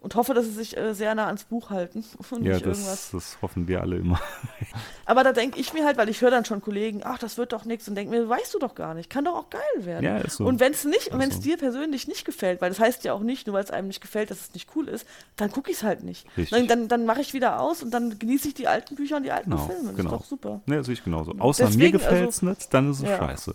Und 0.00 0.14
hoffe, 0.14 0.32
dass 0.34 0.44
sie 0.46 0.52
sich 0.52 0.76
äh, 0.76 0.94
sehr 0.94 1.14
nah 1.14 1.26
ans 1.26 1.44
Buch 1.44 1.70
halten. 1.70 2.04
Und 2.30 2.42
Ja, 2.44 2.54
nicht 2.54 2.64
das, 2.66 2.78
irgendwas. 2.78 3.10
das 3.12 3.38
hoffen 3.42 3.68
wir 3.68 3.80
alle 3.82 3.96
immer. 3.98 4.18
Aber 5.04 5.24
da 5.24 5.32
denke 5.32 5.58
ich 5.60 5.72
mir 5.74 5.84
halt, 5.84 5.96
weil 5.98 6.08
ich 6.08 6.20
höre 6.22 6.30
dann 6.30 6.44
schon 6.44 6.62
Kollegen, 6.62 7.02
ach, 7.04 7.18
das 7.18 7.36
wird 7.38 7.52
doch 7.52 7.64
nichts 7.64 7.86
und 7.88 7.94
denke 7.96 8.10
mir, 8.10 8.28
weißt 8.28 8.54
du 8.54 8.58
doch 8.58 8.74
gar 8.74 8.94
nicht, 8.94 9.10
kann 9.10 9.24
doch 9.24 9.34
auch 9.34 9.50
geil 9.50 9.60
werden. 9.86 10.04
Ja, 10.04 10.18
ist 10.18 10.36
so. 10.36 10.44
Und 10.46 10.58
wenn 10.60 10.72
es 10.72 10.84
nicht, 10.84 11.10
wenn 11.12 11.28
es 11.28 11.36
so. 11.36 11.42
dir 11.42 11.56
persönlich 11.58 12.08
nicht 12.08 12.24
gefällt, 12.24 12.60
weil 12.60 12.70
das 12.70 12.80
heißt 12.80 13.04
ja 13.04 13.12
auch 13.12 13.20
nicht, 13.20 13.46
nur 13.46 13.54
weil 13.54 13.64
es 13.64 13.70
einem 13.70 13.88
nicht 13.88 14.00
gefällt, 14.00 14.30
dass 14.30 14.40
es 14.40 14.54
nicht 14.54 14.68
cool 14.76 14.88
ist, 14.88 15.06
dann 15.36 15.50
gucke 15.50 15.70
ich 15.70 15.76
es 15.78 15.82
halt 15.82 16.02
nicht. 16.02 16.26
Richtig. 16.36 16.50
Dann, 16.50 16.66
dann, 16.68 16.88
dann 16.88 17.04
mache 17.06 17.20
ich 17.20 17.34
wieder 17.34 17.60
aus 17.60 17.82
und 17.82 17.90
dann 17.92 18.18
genieße 18.18 18.48
ich 18.48 18.54
die 18.54 18.68
alten 18.68 18.94
Bücher 18.94 19.16
und 19.16 19.24
die 19.24 19.32
alten 19.32 19.50
Genau, 19.50 19.66
Filme. 19.66 19.88
Das 19.88 19.96
genau. 19.96 20.10
ist 20.14 20.20
doch 20.20 20.24
super. 20.24 20.60
Ne, 20.66 20.82
sehe 20.84 20.94
ich 20.94 21.04
genauso. 21.04 21.32
Außer 21.38 21.64
mir 21.64 21.70
Deswegen, 21.70 21.92
gefällt 21.98 22.28
es 22.30 22.36
also- 22.42 22.46
nicht, 22.46 22.72
dann 22.74 22.90
ist 22.90 22.98
es 23.02 23.08
Ja. 23.08 23.18
scheiße. 23.18 23.54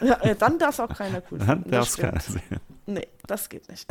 Ja, 0.00 0.14
äh, 0.22 0.34
dann 0.34 0.58
darf 0.58 0.70
es 0.74 0.80
auch 0.80 0.88
keiner 0.96 1.22
cool 1.30 1.38
Dann 1.38 1.48
finden. 1.48 1.70
darf 1.70 1.88
es 1.88 1.96
keiner 1.98 2.20
sehen. 2.20 2.42
Nee, 2.86 3.08
das 3.26 3.48
geht 3.48 3.68
nicht. 3.68 3.86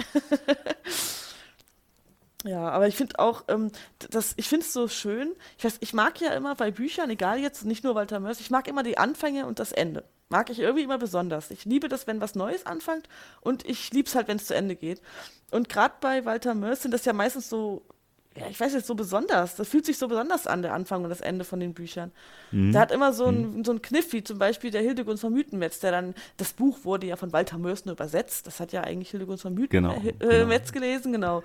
Ja, 2.45 2.69
aber 2.69 2.87
ich 2.87 2.95
finde 2.95 3.17
auch, 3.17 3.43
ähm, 3.47 3.71
das, 4.11 4.33
ich 4.37 4.47
finde 4.47 4.65
es 4.65 4.73
so 4.73 4.87
schön. 4.87 5.33
Ich, 5.57 5.65
weiß, 5.65 5.77
ich 5.79 5.93
mag 5.93 6.21
ja 6.21 6.31
immer 6.33 6.53
bei 6.53 6.69
Büchern, 6.69 7.09
egal 7.09 7.39
jetzt, 7.39 7.65
nicht 7.65 7.83
nur 7.83 7.95
Walter 7.95 8.19
Mörs, 8.19 8.39
ich 8.39 8.51
mag 8.51 8.67
immer 8.67 8.83
die 8.83 8.99
Anfänge 8.99 9.47
und 9.47 9.57
das 9.57 9.71
Ende. 9.71 10.03
Mag 10.29 10.51
ich 10.51 10.59
irgendwie 10.59 10.83
immer 10.83 10.99
besonders. 10.99 11.49
Ich 11.49 11.65
liebe 11.65 11.89
das, 11.89 12.05
wenn 12.05 12.21
was 12.21 12.35
Neues 12.35 12.65
anfängt 12.65 13.09
und 13.41 13.65
ich 13.65 13.91
liebe 13.91 14.07
es 14.07 14.15
halt, 14.15 14.27
wenn 14.27 14.37
es 14.37 14.45
zu 14.45 14.55
Ende 14.55 14.75
geht. 14.75 15.01
Und 15.49 15.69
gerade 15.69 15.95
bei 16.01 16.25
Walter 16.25 16.53
Mörs 16.53 16.83
sind 16.83 16.91
das 16.91 17.05
ja 17.05 17.13
meistens 17.13 17.49
so, 17.49 17.83
ja, 18.37 18.47
ich 18.49 18.59
weiß 18.59 18.73
jetzt, 18.73 18.87
so 18.87 18.95
besonders. 18.95 19.55
Das 19.55 19.69
fühlt 19.69 19.85
sich 19.85 19.97
so 19.97 20.07
besonders 20.07 20.45
an, 20.45 20.61
der 20.61 20.73
Anfang 20.73 21.03
und 21.03 21.09
das 21.09 21.21
Ende 21.21 21.45
von 21.45 21.59
den 21.59 21.73
Büchern. 21.73 22.11
Der 22.71 22.81
hat 22.81 22.91
immer 22.91 23.11
so 23.13 23.25
einen 23.27 23.63
so 23.65 23.71
einen 23.71 23.81
Kniff, 23.81 24.13
wie 24.13 24.23
zum 24.23 24.37
Beispiel 24.39 24.71
der 24.71 24.81
Hildegunst 24.81 25.21
von 25.21 25.33
Mythenmetz, 25.33 25.79
der 25.79 25.91
dann, 25.91 26.15
das 26.37 26.53
Buch 26.53 26.79
wurde 26.83 27.07
ja 27.07 27.15
von 27.17 27.33
Walter 27.33 27.57
Mörs 27.57 27.85
nur 27.85 27.93
übersetzt. 27.95 28.47
Das 28.47 28.59
hat 28.59 28.71
ja 28.73 28.81
eigentlich 28.81 29.09
Hildegunst 29.11 29.43
von 29.43 29.55
Genau, 29.69 30.01
Mythenmetz 30.01 30.19
genau. 30.19 30.45
Metz 30.47 30.71
gelesen, 30.71 31.11
genau. 31.13 31.43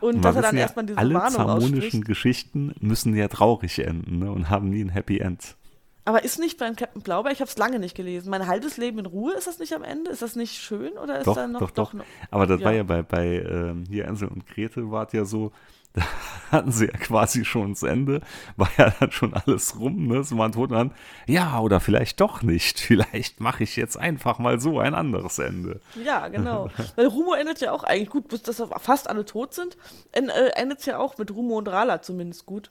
Und 0.00 0.22
Und 0.24 0.24
dass 0.24 0.36
er 0.36 0.42
dann 0.42 0.56
ja, 0.56 0.62
erstmal 0.62 0.86
diese 0.86 0.98
alle 0.98 1.14
Warnung 1.14 1.38
harmonischen 1.38 2.02
ausspricht. 2.02 2.04
Geschichten 2.04 2.74
müssen 2.80 3.14
ja 3.16 3.28
traurig 3.28 3.78
enden 3.78 4.18
ne, 4.20 4.30
und 4.32 4.50
haben 4.50 4.70
nie 4.70 4.82
ein 4.84 4.88
Happy 4.90 5.18
End. 5.18 5.56
Aber 6.04 6.24
ist 6.24 6.38
nicht 6.40 6.58
beim 6.58 6.74
Captain 6.74 7.02
Blaubeer, 7.02 7.30
ich 7.30 7.40
habe 7.40 7.48
es 7.48 7.56
lange 7.56 7.78
nicht 7.78 7.94
gelesen. 7.94 8.28
Mein 8.30 8.48
halbes 8.48 8.76
Leben 8.76 8.98
in 8.98 9.06
Ruhe, 9.06 9.34
ist 9.34 9.46
das 9.46 9.60
nicht 9.60 9.72
am 9.72 9.84
Ende? 9.84 10.10
Ist 10.10 10.20
das 10.22 10.34
nicht 10.34 10.60
schön 10.60 10.92
oder 10.98 11.20
ist 11.20 11.26
Doch, 11.28 11.36
da 11.36 11.46
noch 11.46 11.60
doch, 11.60 11.70
doch. 11.70 11.92
noch? 11.92 12.04
Aber 12.30 12.46
das 12.46 12.60
Ja. 12.60 12.66
war 12.66 12.72
ja 12.72 12.82
bei, 12.82 13.02
bei 13.02 13.38
ähm, 13.40 13.84
hier 13.88 14.08
Ansel 14.08 14.28
und 14.28 14.46
Gretel 14.46 14.90
war 14.90 15.06
es 15.06 15.12
ja 15.12 15.24
so, 15.24 15.52
da 15.94 16.02
hatten 16.50 16.72
sie 16.72 16.86
ja 16.86 16.92
quasi 16.92 17.44
schon 17.44 17.70
das 17.70 17.82
Ende, 17.82 18.20
war 18.56 18.68
ja 18.76 18.92
dann 18.98 19.10
schon 19.12 19.34
alles 19.34 19.78
rum, 19.78 20.06
ne? 20.06 20.24
Sie 20.24 20.36
waren 20.36 20.52
tot 20.52 20.70
und 20.70 20.76
dann, 20.76 20.94
ja, 21.26 21.58
oder 21.60 21.80
vielleicht 21.80 22.20
doch 22.20 22.42
nicht. 22.42 22.80
Vielleicht 22.92 23.40
mache 23.40 23.64
ich 23.64 23.76
jetzt 23.76 23.96
einfach 23.96 24.38
mal 24.38 24.60
so 24.60 24.78
ein 24.78 24.94
anderes 24.94 25.38
Ende. 25.38 25.80
Ja, 26.02 26.28
genau. 26.28 26.68
Weil 26.96 27.06
Rumo 27.06 27.34
endet 27.34 27.60
ja 27.60 27.72
auch 27.72 27.84
eigentlich 27.84 28.10
gut, 28.10 28.28
bis 28.28 28.42
dass 28.42 28.62
fast 28.80 29.08
alle 29.08 29.24
tot 29.24 29.54
sind. 29.54 29.76
Äh, 30.12 30.28
endet 30.54 30.80
es 30.80 30.86
ja 30.86 30.98
auch 30.98 31.18
mit 31.18 31.30
Rumo 31.30 31.58
und 31.58 31.68
Rala 31.68 32.02
zumindest 32.02 32.46
gut. 32.46 32.70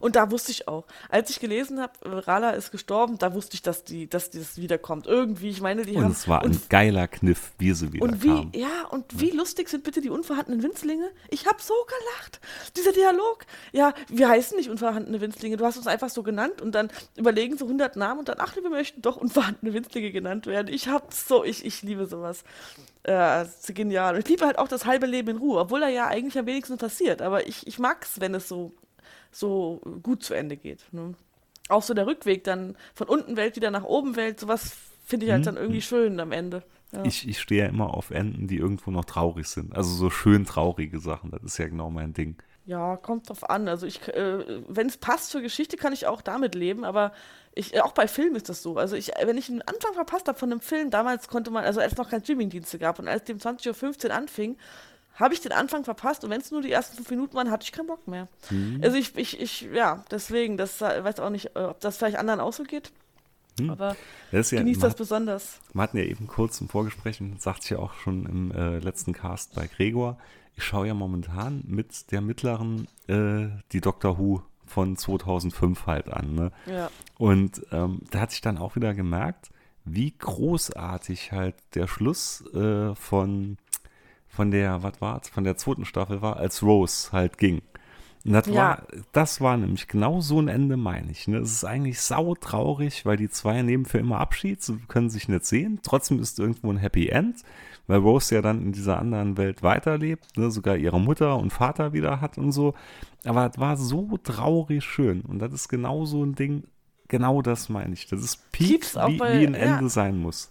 Und 0.00 0.16
da 0.16 0.30
wusste 0.30 0.50
ich 0.52 0.68
auch, 0.68 0.84
als 1.08 1.30
ich 1.30 1.40
gelesen 1.40 1.80
habe, 1.80 1.92
Rala 2.26 2.50
ist 2.50 2.70
gestorben, 2.70 3.16
da 3.18 3.32
wusste 3.34 3.54
ich, 3.54 3.62
dass 3.62 3.84
die, 3.84 4.08
dass 4.08 4.30
das 4.30 4.58
wiederkommt. 4.58 5.06
Irgendwie, 5.06 5.48
ich 5.48 5.60
meine, 5.60 5.84
die 5.84 5.94
Und 5.96 6.04
haben. 6.04 6.12
es 6.12 6.28
war 6.28 6.44
und 6.44 6.52
ein 6.54 6.62
geiler 6.68 7.08
Kniff, 7.08 7.52
wie 7.58 7.72
sie 7.72 7.92
wieder 7.92 8.04
Und 8.04 8.22
wie, 8.22 8.28
kam. 8.28 8.52
ja, 8.54 8.86
und 8.90 9.04
wie 9.20 9.30
lustig 9.30 9.68
sind 9.68 9.84
bitte 9.84 10.00
die 10.00 10.10
unvorhandenen 10.10 10.62
Winzlinge? 10.62 11.10
Ich 11.30 11.46
habe 11.46 11.62
so 11.62 11.74
gelacht. 11.86 12.40
Dieser 12.76 12.92
Dialog. 12.92 13.46
Ja, 13.72 13.94
wir 14.08 14.28
heißen 14.28 14.56
nicht 14.56 14.68
unvorhandene 14.68 15.20
Winzlinge. 15.20 15.56
Du 15.56 15.64
hast 15.64 15.76
uns 15.76 15.86
einfach 15.86 16.10
so 16.10 16.22
genannt 16.22 16.60
und 16.60 16.74
dann 16.74 16.90
überlegen 17.16 17.56
so 17.56 17.64
100 17.64 17.96
Namen 17.96 18.20
und 18.20 18.28
dann, 18.28 18.36
ach, 18.40 18.56
wir 18.56 18.68
möchten 18.68 19.00
doch 19.02 19.16
unvorhandene 19.16 19.72
Winzlinge 19.72 20.10
genannt 20.12 20.46
werden. 20.46 20.68
Ich 20.72 20.88
hab 20.88 21.12
so, 21.14 21.44
ich, 21.44 21.64
ich 21.64 21.82
liebe 21.82 22.06
sowas. 22.06 22.44
Äh, 23.04 23.44
genial. 23.68 24.14
Und 24.14 24.20
ich 24.20 24.28
liebe 24.28 24.44
halt 24.46 24.58
auch 24.58 24.68
das 24.68 24.86
halbe 24.86 25.06
Leben 25.06 25.28
in 25.30 25.36
Ruhe, 25.36 25.60
obwohl 25.60 25.82
er 25.82 25.90
ja 25.90 26.06
eigentlich 26.06 26.38
am 26.38 26.46
wenigsten 26.46 26.78
passiert. 26.78 27.22
Aber 27.22 27.46
ich, 27.46 27.66
ich 27.66 27.78
mag's, 27.78 28.20
wenn 28.20 28.34
es 28.34 28.48
so, 28.48 28.72
so 29.34 29.80
gut 30.02 30.22
zu 30.22 30.34
Ende 30.34 30.56
geht. 30.56 30.84
Ne? 30.92 31.14
Auch 31.68 31.82
so 31.82 31.94
der 31.94 32.06
Rückweg 32.06 32.44
dann 32.44 32.76
von 32.94 33.08
unten 33.08 33.36
Welt 33.36 33.56
wieder 33.56 33.70
nach 33.70 33.84
oben 33.84 34.16
Welt, 34.16 34.40
sowas 34.40 34.76
finde 35.04 35.26
ich 35.26 35.32
halt 35.32 35.46
dann 35.46 35.56
irgendwie 35.56 35.82
schön 35.82 36.18
am 36.20 36.32
Ende. 36.32 36.62
Ja. 36.92 37.04
Ich, 37.04 37.28
ich 37.28 37.40
stehe 37.40 37.64
ja 37.64 37.68
immer 37.68 37.92
auf 37.92 38.10
Enden, 38.10 38.46
die 38.46 38.58
irgendwo 38.58 38.90
noch 38.90 39.04
traurig 39.04 39.48
sind. 39.48 39.76
Also 39.76 39.94
so 39.94 40.10
schön 40.10 40.44
traurige 40.44 41.00
Sachen. 41.00 41.30
Das 41.30 41.42
ist 41.42 41.58
ja 41.58 41.66
genau 41.66 41.90
mein 41.90 42.12
Ding. 42.12 42.36
Ja, 42.66 42.96
kommt 42.96 43.28
drauf 43.28 43.48
an. 43.50 43.68
Also 43.68 43.86
ich, 43.86 44.06
äh, 44.08 44.62
wenn 44.68 44.86
es 44.86 44.96
passt 44.96 45.30
zur 45.30 45.42
Geschichte, 45.42 45.76
kann 45.76 45.92
ich 45.92 46.06
auch 46.06 46.22
damit 46.22 46.54
leben, 46.54 46.84
aber 46.84 47.12
ich, 47.54 47.74
äh, 47.74 47.80
auch 47.80 47.92
bei 47.92 48.08
Filmen 48.08 48.36
ist 48.36 48.48
das 48.48 48.62
so. 48.62 48.76
Also 48.76 48.96
ich, 48.96 49.12
wenn 49.22 49.36
ich 49.36 49.50
einen 49.50 49.62
Anfang 49.62 49.92
verpasst 49.92 50.28
habe 50.28 50.38
von 50.38 50.50
einem 50.50 50.60
Film, 50.60 50.90
damals 50.90 51.28
konnte 51.28 51.50
man, 51.50 51.64
also 51.64 51.80
als 51.80 51.92
es 51.92 51.98
noch 51.98 52.08
keine 52.08 52.22
Streamingdienste 52.22 52.78
gab 52.78 52.98
und 52.98 53.08
als 53.08 53.24
dem 53.24 53.38
20.15 53.38 54.06
Uhr 54.06 54.14
anfing, 54.14 54.56
habe 55.14 55.34
ich 55.34 55.40
den 55.40 55.52
Anfang 55.52 55.84
verpasst 55.84 56.24
und 56.24 56.30
wenn 56.30 56.40
es 56.40 56.50
nur 56.50 56.62
die 56.62 56.72
ersten 56.72 56.96
fünf 56.96 57.10
Minuten 57.10 57.34
waren, 57.34 57.50
hatte 57.50 57.64
ich 57.64 57.72
keinen 57.72 57.86
Bock 57.86 58.06
mehr. 58.08 58.28
Also 58.82 58.96
ich, 58.96 59.16
ich, 59.16 59.40
ich, 59.40 59.62
ja, 59.72 60.04
deswegen, 60.10 60.56
das 60.56 60.80
äh, 60.82 61.04
weiß 61.04 61.20
auch 61.20 61.30
nicht, 61.30 61.56
äh, 61.56 61.60
ob 61.60 61.80
das 61.80 61.98
vielleicht 61.98 62.16
anderen 62.16 62.40
auch 62.40 62.52
so 62.52 62.64
geht. 62.64 62.92
Aber 63.68 63.96
Das 64.32 64.50
ja, 64.50 64.58
genießt 64.58 64.82
das 64.82 64.96
besonders. 64.96 65.60
wir 65.72 65.82
hatten 65.82 65.96
ja 65.96 66.04
eben 66.04 66.26
kurz 66.26 66.60
im 66.60 66.68
Vorgespräch, 66.68 67.20
und 67.20 67.40
sagt 67.40 67.62
es 67.62 67.68
ja 67.70 67.78
auch 67.78 67.94
schon 67.94 68.26
im 68.26 68.50
äh, 68.50 68.78
letzten 68.78 69.12
Cast 69.12 69.54
bei 69.54 69.68
Gregor, 69.68 70.18
ich 70.56 70.64
schaue 70.64 70.86
ja 70.88 70.94
momentan 70.94 71.62
mit 71.66 72.10
der 72.12 72.20
mittleren 72.20 72.88
äh, 73.06 73.48
die 73.72 73.80
Doctor 73.80 74.18
Who 74.18 74.42
von 74.66 74.96
2005 74.96 75.86
halt 75.86 76.08
an. 76.08 76.34
Ne? 76.34 76.52
Ja. 76.66 76.90
Und 77.18 77.62
ähm, 77.70 78.00
da 78.10 78.20
hatte 78.20 78.34
ich 78.34 78.40
dann 78.40 78.58
auch 78.58 78.76
wieder 78.76 78.94
gemerkt, 78.94 79.50
wie 79.84 80.12
großartig 80.16 81.32
halt 81.32 81.56
der 81.74 81.86
Schluss 81.86 82.42
äh, 82.54 82.94
von, 82.94 83.58
von 84.34 84.50
der, 84.50 84.82
was 84.82 85.00
war's, 85.00 85.28
von 85.28 85.44
der 85.44 85.56
zweiten 85.56 85.84
Staffel 85.84 86.20
war, 86.22 86.36
als 86.36 86.62
Rose 86.62 87.10
halt 87.12 87.38
ging. 87.38 87.62
Und 88.26 88.32
das, 88.32 88.46
Ja. 88.46 88.54
war, 88.54 88.82
das 89.12 89.40
war 89.42 89.56
nämlich 89.56 89.86
genau 89.86 90.20
so 90.22 90.40
ein 90.40 90.48
Ende, 90.48 90.76
meine 90.78 91.10
ich. 91.10 91.28
Ne? 91.28 91.38
Es 91.38 91.52
ist 91.52 91.64
eigentlich 91.64 92.00
sautraurig, 92.00 93.04
weil 93.04 93.16
die 93.18 93.28
zwei 93.28 93.60
nehmen 93.62 93.84
für 93.84 93.98
immer 93.98 94.18
Abschied, 94.18 94.62
sie 94.62 94.78
können 94.88 95.10
sich 95.10 95.28
nicht 95.28 95.44
sehen. 95.44 95.80
Trotzdem 95.82 96.18
ist 96.20 96.38
irgendwo 96.38 96.70
ein 96.72 96.78
Happy 96.78 97.08
End, 97.08 97.36
weil 97.86 97.98
Rose 97.98 98.34
ja 98.34 98.40
dann 98.40 98.62
in 98.62 98.72
dieser 98.72 98.98
anderen 98.98 99.36
Welt 99.36 99.62
weiterlebt, 99.62 100.38
ne? 100.38 100.50
sogar 100.50 100.76
ihre 100.76 100.98
Mutter 101.00 101.36
und 101.36 101.52
Vater 101.52 101.92
wieder 101.92 102.22
hat 102.22 102.38
und 102.38 102.52
so. 102.52 102.72
Aber 103.26 103.50
es 103.52 103.58
war 103.58 103.76
so 103.76 104.16
traurig 104.16 104.82
schön. 104.84 105.20
Und 105.20 105.38
das 105.40 105.52
ist 105.52 105.68
genau 105.68 106.06
so 106.06 106.24
ein 106.24 106.34
Ding, 106.34 106.64
genau 107.08 107.42
das 107.42 107.68
meine 107.68 107.92
ich. 107.92 108.06
Das 108.06 108.22
ist 108.22 108.50
Peak, 108.52 108.86
wie, 109.06 109.18
bei- 109.18 109.38
wie 109.40 109.46
ein 109.46 109.52
ja. 109.54 109.60
Ende 109.76 109.90
sein 109.90 110.16
muss. 110.18 110.50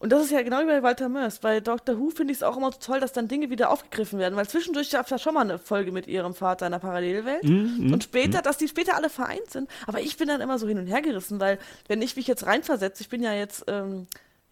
Und 0.00 0.12
das 0.12 0.22
ist 0.22 0.30
ja 0.30 0.42
genau 0.42 0.60
wie 0.60 0.66
bei 0.66 0.82
Walter 0.82 1.08
Mörs. 1.08 1.40
Bei 1.40 1.60
Dr. 1.60 1.98
Who 1.98 2.10
finde 2.10 2.32
ich 2.32 2.38
es 2.38 2.42
auch 2.42 2.56
immer 2.56 2.70
so 2.70 2.78
toll, 2.80 3.00
dass 3.00 3.12
dann 3.12 3.26
Dinge 3.26 3.50
wieder 3.50 3.70
aufgegriffen 3.70 4.18
werden, 4.18 4.36
weil 4.36 4.48
zwischendurch 4.48 4.90
gab 4.90 5.06
es 5.06 5.10
ja 5.10 5.18
schon 5.18 5.34
mal 5.34 5.40
eine 5.40 5.58
Folge 5.58 5.90
mit 5.90 6.06
ihrem 6.06 6.34
Vater 6.34 6.66
in 6.66 6.72
der 6.72 6.78
Parallelwelt. 6.78 7.42
Mhm, 7.42 7.92
und 7.92 8.04
später, 8.04 8.40
dass 8.40 8.58
die 8.58 8.68
später 8.68 8.94
alle 8.94 9.10
vereint 9.10 9.50
sind. 9.50 9.68
Aber 9.86 10.00
ich 10.00 10.16
bin 10.16 10.28
dann 10.28 10.40
immer 10.40 10.58
so 10.58 10.68
hin 10.68 10.78
und 10.78 10.86
her 10.86 11.02
gerissen, 11.02 11.40
weil 11.40 11.58
wenn 11.88 12.00
ich 12.00 12.14
mich 12.14 12.28
jetzt 12.28 12.46
reinversetze, 12.46 13.02
ich 13.02 13.08
bin 13.08 13.22
ja 13.22 13.32
jetzt, 13.32 13.64
ähm, 13.66 14.06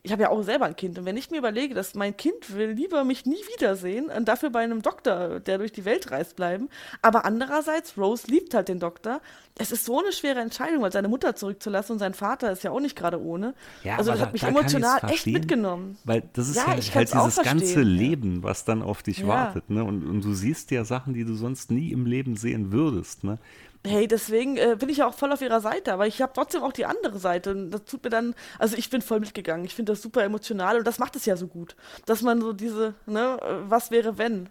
ich 0.07 0.13
habe 0.13 0.23
ja 0.23 0.31
auch 0.31 0.43
selber 0.43 0.65
ein 0.67 0.77
Kind. 0.77 0.99
Und 0.99 1.05
wenn 1.05 1.17
ich 1.17 1.31
mir 1.31 1.39
überlege, 1.39 1.75
dass 1.75 1.95
mein 1.95 2.17
Kind 2.17 2.55
will 2.57 2.71
lieber 2.71 3.03
mich 3.05 3.27
nie 3.27 3.43
wiedersehen 3.57 4.07
und 4.07 4.27
dafür 4.29 4.51
bei 4.51 4.61
einem 4.61 4.81
Doktor, 4.81 5.41
der 5.41 5.59
durch 5.59 5.73
die 5.73 5.85
Welt 5.85 6.11
reist, 6.13 6.37
bleiben. 6.37 6.69
Aber 7.03 7.25
andererseits, 7.25 7.99
Rose 7.99 8.29
liebt 8.29 8.55
halt 8.55 8.69
den 8.69 8.79
Doktor. 8.79 9.21
Es 9.59 9.73
ist 9.73 9.85
so 9.85 9.99
eine 10.01 10.13
schwere 10.13 10.41
Entscheidung, 10.41 10.83
weil 10.83 10.93
seine 10.93 11.09
Mutter 11.09 11.35
zurückzulassen 11.35 11.95
und 11.95 11.99
sein 11.99 12.15
Vater 12.15 12.53
ist 12.53 12.63
ja 12.63 12.71
auch 12.71 12.81
nicht 12.81 12.95
gerade 12.95 13.21
ohne. 13.21 13.55
Ja, 13.85 13.97
also 13.97 14.11
das 14.11 14.21
da- 14.21 14.27
hat 14.27 14.33
mich 14.33 14.43
da 14.43 14.49
emotional 14.49 15.01
echt 15.11 15.27
mitgenommen. 15.27 15.99
Weil 16.05 16.23
das 16.35 16.49
ist 16.49 16.57
Ja, 16.57 16.63
ja, 16.63 16.95
halt 16.95 17.13
dieses 17.13 17.43
ganze. 17.43 17.81
Leben, 17.83 18.43
was 18.43 18.65
dann 18.65 18.83
auf 18.83 19.03
dich 19.03 19.19
Ja. 19.19 19.27
wartet. 19.29 19.71
Ne? 19.71 19.83
Und, 19.83 20.05
und 20.07 20.23
du 20.25 20.35
siehst 20.35 20.71
ja 20.71 20.85
Sachen, 20.85 21.15
die 21.15 21.25
du 21.25 21.35
sonst 21.35 21.71
nie 21.71 21.91
im 21.91 22.07
Leben 22.07 22.37
sehen 22.37 22.71
würdest. 22.71 23.25
Ne? 23.25 23.39
Hey, 23.87 24.09
deswegen 24.09 24.57
äh, 24.57 24.77
bin 24.79 24.89
ich 24.89 24.99
ja 24.99 25.07
auch 25.07 25.15
voll 25.15 25.33
auf 25.33 25.41
ihrer 25.41 25.61
Seite, 25.61 25.93
aber 25.93 26.07
ich 26.07 26.21
habe 26.21 26.33
trotzdem 26.35 26.63
auch 26.63 26.73
die 26.73 26.87
andere 26.87 27.19
Seite. 27.19 27.53
Und 27.53 27.71
das 27.71 27.85
tut 27.85 28.05
mir 28.05 28.11
dann, 28.11 28.35
also 28.59 28.77
ich 28.77 28.91
bin 28.91 29.03
voll 29.03 29.21
mitgegangen. 29.21 29.65
Ich 29.65 29.75
finde 29.75 29.93
das 29.93 30.03
super 30.03 30.25
emotional 30.25 30.79
und 30.79 30.87
das 30.87 30.99
macht 30.99 31.17
es 31.17 31.25
ja 31.25 31.37
so 31.37 31.47
gut. 31.47 31.77
Dass 32.05 32.23
man 32.23 32.41
so 32.41 32.53
diese, 32.53 32.95
ne, 33.07 33.39
äh, 33.41 33.71
was 33.71 33.91
wäre 33.91 34.19
wenn? 34.19 34.49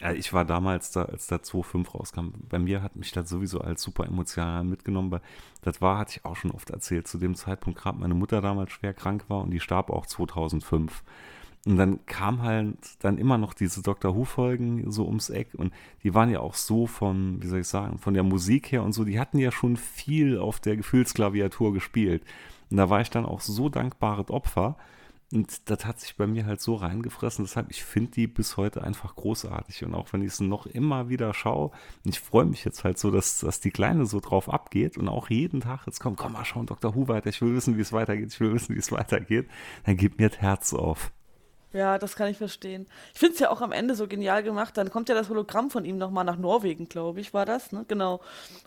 Ja, 0.00 0.12
ich 0.12 0.32
war 0.32 0.44
damals, 0.44 0.92
da, 0.92 1.06
als 1.06 1.26
da 1.26 1.36
2.5 1.36 1.90
rauskam, 1.90 2.28
bei 2.48 2.60
mir 2.60 2.82
hat 2.82 2.94
mich 2.94 3.10
das 3.10 3.28
sowieso 3.28 3.60
als 3.60 3.82
super 3.82 4.06
emotional 4.06 4.62
mitgenommen, 4.62 5.10
weil 5.10 5.22
das 5.62 5.80
war, 5.80 5.98
hatte 5.98 6.12
ich 6.16 6.24
auch 6.24 6.36
schon 6.36 6.52
oft 6.52 6.70
erzählt, 6.70 7.08
zu 7.08 7.18
dem 7.18 7.34
Zeitpunkt 7.34 7.80
gerade 7.80 7.98
meine 7.98 8.14
Mutter 8.14 8.40
damals 8.40 8.70
schwer 8.70 8.94
krank 8.94 9.24
war 9.28 9.42
und 9.42 9.50
die 9.50 9.58
starb 9.58 9.90
auch 9.90 10.06
2005. 10.06 11.02
Und 11.66 11.76
dann 11.76 12.04
kam 12.06 12.42
halt 12.42 12.76
dann 13.00 13.18
immer 13.18 13.36
noch 13.36 13.52
diese 13.52 13.82
Doctor 13.82 14.14
Who-Folgen 14.14 14.90
so 14.90 15.06
ums 15.06 15.28
Eck 15.28 15.48
und 15.54 15.72
die 16.02 16.14
waren 16.14 16.30
ja 16.30 16.40
auch 16.40 16.54
so 16.54 16.86
von, 16.86 17.42
wie 17.42 17.46
soll 17.46 17.60
ich 17.60 17.68
sagen, 17.68 17.98
von 17.98 18.14
der 18.14 18.22
Musik 18.22 18.72
her 18.72 18.82
und 18.82 18.92
so, 18.92 19.04
die 19.04 19.20
hatten 19.20 19.38
ja 19.38 19.50
schon 19.50 19.76
viel 19.76 20.38
auf 20.38 20.60
der 20.60 20.76
Gefühlsklaviatur 20.76 21.72
gespielt. 21.72 22.22
Und 22.70 22.76
da 22.76 22.90
war 22.90 23.00
ich 23.00 23.10
dann 23.10 23.26
auch 23.26 23.40
so 23.40 23.68
dankbares 23.68 24.30
Opfer. 24.30 24.76
Und 25.30 25.68
das 25.68 25.84
hat 25.84 26.00
sich 26.00 26.16
bei 26.16 26.26
mir 26.26 26.46
halt 26.46 26.62
so 26.62 26.74
reingefressen. 26.74 27.44
Deshalb, 27.44 27.70
ich 27.70 27.84
finde 27.84 28.12
die 28.12 28.26
bis 28.26 28.56
heute 28.56 28.82
einfach 28.82 29.14
großartig. 29.14 29.84
Und 29.84 29.94
auch 29.94 30.12
wenn 30.12 30.22
ich 30.22 30.28
es 30.28 30.40
noch 30.40 30.64
immer 30.64 31.10
wieder 31.10 31.34
schaue, 31.34 31.70
ich 32.04 32.18
freue 32.18 32.46
mich 32.46 32.64
jetzt 32.64 32.82
halt 32.82 32.98
so, 32.98 33.10
dass, 33.10 33.40
dass 33.40 33.60
die 33.60 33.70
Kleine 33.70 34.06
so 34.06 34.20
drauf 34.20 34.50
abgeht 34.50 34.96
und 34.96 35.08
auch 35.08 35.28
jeden 35.28 35.60
Tag 35.60 35.86
jetzt 35.86 36.00
kommt, 36.00 36.16
komm 36.16 36.32
mal 36.32 36.46
schauen 36.46 36.64
Dr. 36.64 36.94
Who 36.94 37.08
weiter, 37.08 37.28
ich 37.28 37.42
will 37.42 37.54
wissen, 37.54 37.76
wie 37.76 37.82
es 37.82 37.92
weitergeht, 37.92 38.32
ich 38.32 38.40
will 38.40 38.54
wissen, 38.54 38.74
wie 38.74 38.78
es 38.78 38.90
weitergeht, 38.90 39.48
dann 39.84 39.98
gibt 39.98 40.18
mir 40.18 40.30
das 40.30 40.38
Herz 40.38 40.72
auf. 40.72 41.12
Ja, 41.72 41.98
das 41.98 42.16
kann 42.16 42.28
ich 42.28 42.38
verstehen. 42.38 42.86
Ich 43.12 43.20
finde 43.20 43.34
es 43.34 43.40
ja 43.40 43.50
auch 43.50 43.60
am 43.60 43.72
Ende 43.72 43.94
so 43.94 44.06
genial 44.08 44.42
gemacht. 44.42 44.76
Dann 44.76 44.90
kommt 44.90 45.08
ja 45.08 45.14
das 45.14 45.28
Hologramm 45.28 45.70
von 45.70 45.84
ihm 45.84 45.98
nochmal 45.98 46.24
nach 46.24 46.36
Norwegen, 46.36 46.88
glaube 46.88 47.20
ich, 47.20 47.34
war 47.34 47.44
das, 47.44 47.72
ne? 47.72 47.84
Genau. 47.88 48.20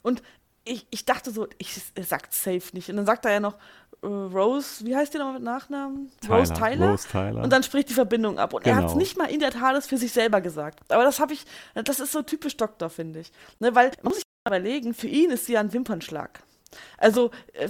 Und 0.04 0.22
ich, 0.64 0.86
ich 0.92 1.06
dachte 1.06 1.32
so, 1.32 1.48
ich, 1.58 1.82
er 1.96 2.04
sagt 2.04 2.34
safe 2.34 2.62
nicht. 2.74 2.90
Und 2.90 2.98
dann 2.98 3.06
sagt 3.08 3.26
er 3.26 3.32
ja 3.32 3.40
noch, 3.40 3.58
äh, 4.04 4.08
Rose, 4.08 4.86
wie 4.86 4.96
heißt 4.96 5.14
die 5.14 5.18
nochmal 5.18 5.36
mit 5.36 5.44
Nachnamen? 5.44 6.12
Tyler, 6.22 6.38
Rose 6.38 6.54
Tyler. 6.54 6.92
Rose 6.92 7.08
Tyler. 7.08 7.44
Und 7.44 7.52
dann 7.52 7.64
spricht 7.64 7.90
die 7.90 7.96
Verbindung 7.96 8.38
ab. 8.38 8.54
Und 8.54 8.68
er 8.68 8.76
hat 8.76 8.86
es 8.86 8.92
Genau. 8.92 9.00
nicht 9.00 9.18
mal 9.18 9.26
in 9.32 9.40
der 9.40 9.52
Tat 9.52 9.84
für 9.84 9.98
sich 9.98 10.12
selber 10.12 10.40
gesagt. 10.42 10.80
Aber 10.92 11.04
das 11.04 11.20
habe 11.20 11.34
ich, 11.34 11.46
das 11.74 12.00
ist 12.00 12.12
so 12.12 12.22
typisch 12.22 12.58
Doktor, 12.58 12.92
finde 12.92 13.22
ich. 13.22 13.32
Ne, 13.60 13.74
weil, 13.74 13.92
man 14.04 14.10
muss 14.12 14.18
sich 14.18 14.26
mal 14.48 14.60
überlegen, 14.60 14.94
für 14.94 15.08
ihn 15.08 15.32
ist 15.32 15.48
sie 15.48 15.54
ja 15.54 15.60
ein 15.62 15.74
Wimpernschlag. 15.74 16.44
Also, 16.98 17.32
äh, 17.54 17.68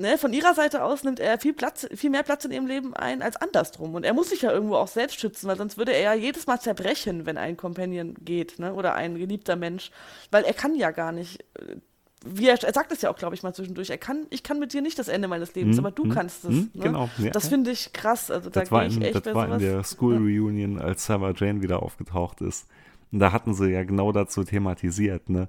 ne, 0.00 0.18
von 0.18 0.32
ihrer 0.32 0.54
Seite 0.54 0.82
aus 0.82 1.04
nimmt 1.04 1.20
er 1.20 1.38
viel 1.38 1.52
Platz, 1.52 1.86
viel 1.94 2.10
mehr 2.10 2.22
Platz 2.24 2.44
in 2.44 2.50
ihrem 2.52 2.66
Leben 2.66 2.94
ein 2.94 3.22
als 3.22 3.36
andersrum. 3.36 3.94
Und 3.94 4.04
er 4.04 4.14
muss 4.14 4.30
sich 4.30 4.42
ja 4.42 4.50
irgendwo 4.52 4.76
auch 4.76 4.88
selbst 4.88 5.20
schützen, 5.20 5.46
weil 5.48 5.56
sonst 5.56 5.78
würde 5.78 5.92
er 5.92 6.02
ja 6.02 6.14
jedes 6.14 6.46
Mal 6.46 6.60
zerbrechen, 6.60 7.26
wenn 7.26 7.38
ein 7.38 7.56
Companion 7.56 8.14
geht, 8.24 8.58
ne? 8.58 8.74
Oder 8.74 8.94
ein 8.94 9.16
geliebter 9.16 9.56
Mensch. 9.56 9.90
Weil 10.30 10.44
er 10.44 10.54
kann 10.54 10.74
ja 10.74 10.90
gar 10.90 11.12
nicht. 11.12 11.40
äh, 11.54 11.76
Wie 12.24 12.48
er, 12.48 12.62
er 12.62 12.72
sagt 12.74 12.92
es 12.92 13.02
ja 13.02 13.10
auch, 13.10 13.16
glaube 13.16 13.34
ich, 13.34 13.42
mal 13.42 13.54
zwischendurch. 13.54 13.90
Er 13.90 13.98
kann, 13.98 14.26
ich 14.30 14.42
kann 14.42 14.58
mit 14.58 14.72
dir 14.74 14.82
nicht 14.82 14.98
das 14.98 15.08
Ende 15.08 15.28
meines 15.28 15.54
Lebens, 15.54 15.76
Hm, 15.76 15.84
aber 15.86 15.90
du 15.90 16.04
hm, 16.04 16.10
kannst 16.10 16.44
es. 16.44 16.50
hm, 16.50 16.70
ne? 16.74 16.84
genau, 16.84 17.10
ja, 17.16 17.30
das 17.30 17.48
finde 17.48 17.70
ich 17.70 17.92
krass. 17.94 18.30
Also 18.30 18.50
da 18.50 18.64
gehe 18.64 18.84
ich 18.86 18.96
in, 18.96 19.02
echt 19.02 19.14
das 19.14 19.22
bei 19.24 19.34
war 19.34 19.46
in 19.48 19.58
sowas. 19.58 19.62
der 19.62 19.84
School 19.84 20.16
Reunion, 20.16 20.78
als 20.80 21.06
Sarah 21.06 21.32
Jane 21.36 21.62
wieder 21.62 21.82
aufgetaucht 21.82 22.40
ist. 22.42 22.66
Und 23.12 23.20
da 23.20 23.32
hatten 23.32 23.54
sie 23.54 23.70
ja 23.70 23.84
genau 23.84 24.12
dazu 24.12 24.44
thematisiert, 24.44 25.28
ne? 25.30 25.48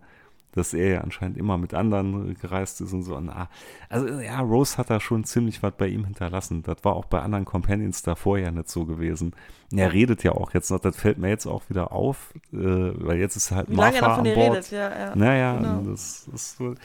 Dass 0.54 0.74
er 0.74 0.88
ja 0.90 1.02
anscheinend 1.02 1.38
immer 1.38 1.58
mit 1.58 1.74
anderen 1.74 2.36
gereist 2.40 2.82
ist 2.82 2.92
und 2.92 3.04
so. 3.04 3.16
Und, 3.16 3.30
ah, 3.30 3.50
also 3.90 4.08
ja, 4.20 4.40
Rose 4.42 4.78
hat 4.78 4.90
da 4.90 5.00
schon 5.00 5.24
ziemlich 5.24 5.64
was 5.64 5.74
bei 5.78 5.88
ihm 5.88 6.04
hinterlassen. 6.04 6.62
Das 6.64 6.78
war 6.84 6.96
auch 6.96 7.06
bei 7.06 7.22
anderen 7.22 7.46
Companions 7.46 8.02
davor 8.02 8.38
ja 8.38 8.52
nicht 8.52 8.70
so 8.70 8.86
gewesen. 8.86 9.34
Er 9.74 9.94
redet 9.94 10.24
ja 10.24 10.34
auch 10.34 10.54
jetzt 10.54 10.70
noch, 10.70 10.80
das 10.80 10.98
fällt 10.98 11.18
mir 11.18 11.30
jetzt 11.30 11.46
auch 11.46 11.64
wieder 11.70 11.94
auf, 11.94 12.34
äh, 12.52 12.58
weil 12.58 13.20
jetzt 13.20 13.38
ist 13.38 13.52
halt 13.52 13.70
Wie 13.70 13.76
lange 13.76 13.96
er 13.96 14.02
Martha 14.02 14.08
noch 14.10 14.16
von 14.18 14.28
an 14.28 14.34
Bord. 14.36 14.52
redet, 14.52 14.72
ja, 14.72 14.90
ja. 15.00 15.16
Naja, 15.16 15.58
Genau. 15.58 15.82
das 15.92 16.28
ist 16.34 16.58
so. 16.58 16.76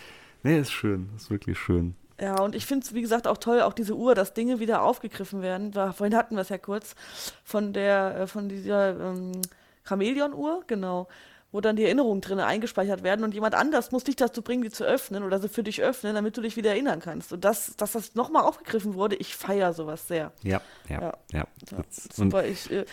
Nee, 0.45 0.61
ist 0.61 0.71
schön, 0.71 1.09
ist 1.17 1.29
wirklich 1.31 1.59
schön. 1.59 1.97
Ja, 2.21 2.41
und 2.41 2.55
ich 2.55 2.65
finde 2.65 2.85
es, 2.87 2.95
wie 2.95 3.03
gesagt, 3.03 3.27
auch 3.27 3.37
toll, 3.37 3.61
auch 3.63 3.73
diese 3.73 3.95
Uhr, 3.97 4.15
dass 4.15 4.33
Dinge 4.33 4.61
wieder 4.61 4.83
aufgegriffen 4.83 5.43
werden. 5.43 5.73
Vorhin 5.73 6.17
hatten 6.17 6.37
wir 6.37 6.43
es 6.43 6.49
ja 6.51 6.57
kurz 6.59 6.95
von 7.45 7.73
der, 7.73 8.21
äh, 8.21 8.27
von 8.29 8.49
dieser 8.49 8.99
ähm, 9.11 9.33
Chamäleon-Uhr, 9.85 10.63
genau, 10.67 11.09
wo 11.53 11.61
dann 11.61 11.77
die 11.77 11.85
Erinnerungen 11.85 12.21
drin 12.21 12.39
eingespeichert 12.41 13.03
werden 13.03 13.25
und 13.25 13.33
jemand 13.33 13.55
anders 13.55 13.93
muss 13.93 14.05
dich 14.05 14.17
dazu 14.17 14.43
bringen, 14.43 14.63
die 14.63 14.71
zu 14.71 14.85
öffnen 14.85 15.23
oder 15.23 15.39
sie 15.39 15.49
für 15.49 15.63
dich 15.63 15.81
öffnen, 15.83 16.15
damit 16.15 16.37
du 16.37 16.41
dich 16.43 16.57
wieder 16.57 16.71
erinnern 16.71 17.01
kannst. 17.01 17.33
Und 17.33 17.45
das, 17.45 17.77
dass 17.77 17.93
das 17.93 18.15
nochmal 18.15 18.43
aufgegriffen 18.45 18.95
wurde, 18.95 19.17
ich 19.17 19.35
feiere 19.37 19.73
sowas 19.73 20.07
sehr. 20.09 20.33
Ja, 20.43 20.61
ja, 20.89 21.01
ja. 21.01 21.15
Ja. 21.33 21.47
ja. 21.73 21.85
Super, 22.13 22.45
ich 22.47 22.71
äh, 22.71 22.85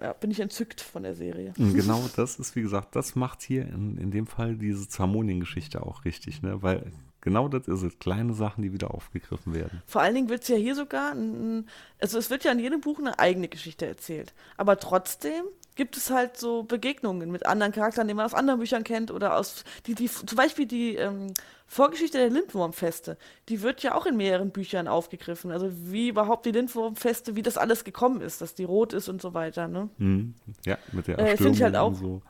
ja, 0.00 0.12
bin 0.14 0.32
ich 0.32 0.40
entzückt 0.40 0.80
von 0.80 1.04
der 1.04 1.14
Serie. 1.14 1.52
Genau 1.56 2.02
das 2.16 2.40
ist, 2.40 2.56
wie 2.56 2.62
gesagt, 2.62 2.96
das 2.96 3.14
macht 3.14 3.42
hier 3.42 3.62
in, 3.62 3.96
in 3.98 4.10
dem 4.10 4.26
Fall 4.26 4.56
diese 4.56 4.88
Zermonien-Geschichte 4.88 5.82
auch 5.84 6.04
richtig, 6.04 6.42
ne? 6.42 6.62
Weil 6.62 6.90
genau 7.20 7.46
das 7.46 7.68
ist 7.68 7.82
es. 7.82 7.96
Kleine 8.00 8.34
Sachen, 8.34 8.62
die 8.62 8.72
wieder 8.72 8.92
aufgegriffen 8.92 9.54
werden. 9.54 9.82
Vor 9.86 10.02
allen 10.02 10.16
Dingen 10.16 10.28
wird 10.28 10.42
es 10.42 10.48
ja 10.48 10.56
hier 10.56 10.74
sogar, 10.74 11.12
ein- 11.12 11.68
also 12.00 12.18
es 12.18 12.28
wird 12.28 12.42
ja 12.42 12.50
in 12.50 12.58
jedem 12.58 12.80
Buch 12.80 12.98
eine 12.98 13.20
eigene 13.20 13.46
Geschichte 13.46 13.86
erzählt. 13.86 14.34
Aber 14.56 14.80
trotzdem 14.80 15.44
gibt 15.76 15.96
es 15.96 16.10
halt 16.10 16.36
so 16.36 16.62
Begegnungen 16.62 17.30
mit 17.30 17.46
anderen 17.46 17.72
Charakteren, 17.72 18.08
die 18.08 18.14
man 18.14 18.26
aus 18.26 18.34
anderen 18.34 18.60
Büchern 18.60 18.84
kennt 18.84 19.10
oder 19.10 19.36
aus, 19.36 19.64
die, 19.86 19.94
die, 19.94 20.08
zum 20.08 20.36
Beispiel 20.36 20.66
die 20.66 20.96
ähm, 20.96 21.34
Vorgeschichte 21.66 22.18
der 22.18 22.30
Lindwurmfeste, 22.30 23.16
die 23.48 23.62
wird 23.62 23.82
ja 23.82 23.94
auch 23.94 24.06
in 24.06 24.16
mehreren 24.16 24.50
Büchern 24.50 24.86
aufgegriffen. 24.86 25.50
Also 25.50 25.70
wie 25.72 26.08
überhaupt 26.08 26.46
die 26.46 26.52
Lindwurmfeste, 26.52 27.34
wie 27.36 27.42
das 27.42 27.56
alles 27.56 27.84
gekommen 27.84 28.20
ist, 28.20 28.40
dass 28.40 28.54
die 28.54 28.64
rot 28.64 28.92
ist 28.92 29.08
und 29.08 29.20
so 29.20 29.34
weiter, 29.34 29.66
ne? 29.66 29.88
Mhm. 29.98 30.34
Ja, 30.64 30.78
mit 30.92 31.06
der 31.08 31.18
Äh, 31.18 31.30
Erstürmung 31.30 31.54
find 31.54 31.56
ich 31.56 31.62
halt 31.64 31.76
auch. 31.76 31.94
so. 31.94 32.22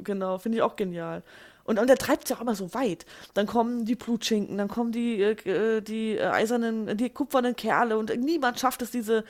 Genau, 0.00 0.38
finde 0.38 0.58
ich 0.58 0.62
auch 0.62 0.76
genial. 0.76 1.22
Und, 1.64 1.78
und 1.78 1.88
er 1.88 1.96
treibt 1.96 2.24
es 2.24 2.30
ja 2.30 2.36
auch 2.36 2.40
immer 2.40 2.56
so 2.56 2.74
weit. 2.74 3.06
Dann 3.34 3.46
kommen 3.46 3.84
die 3.84 3.94
Blutschinken, 3.94 4.58
dann 4.58 4.66
kommen 4.68 4.90
die, 4.90 5.22
äh, 5.22 5.80
die 5.80 6.16
äh, 6.16 6.24
eisernen, 6.26 6.96
die 6.96 7.08
kupfernen 7.08 7.54
Kerle 7.54 7.96
und 7.96 8.14
niemand 8.18 8.58
schafft 8.58 8.82
es, 8.82 8.90
diese, 8.90 9.24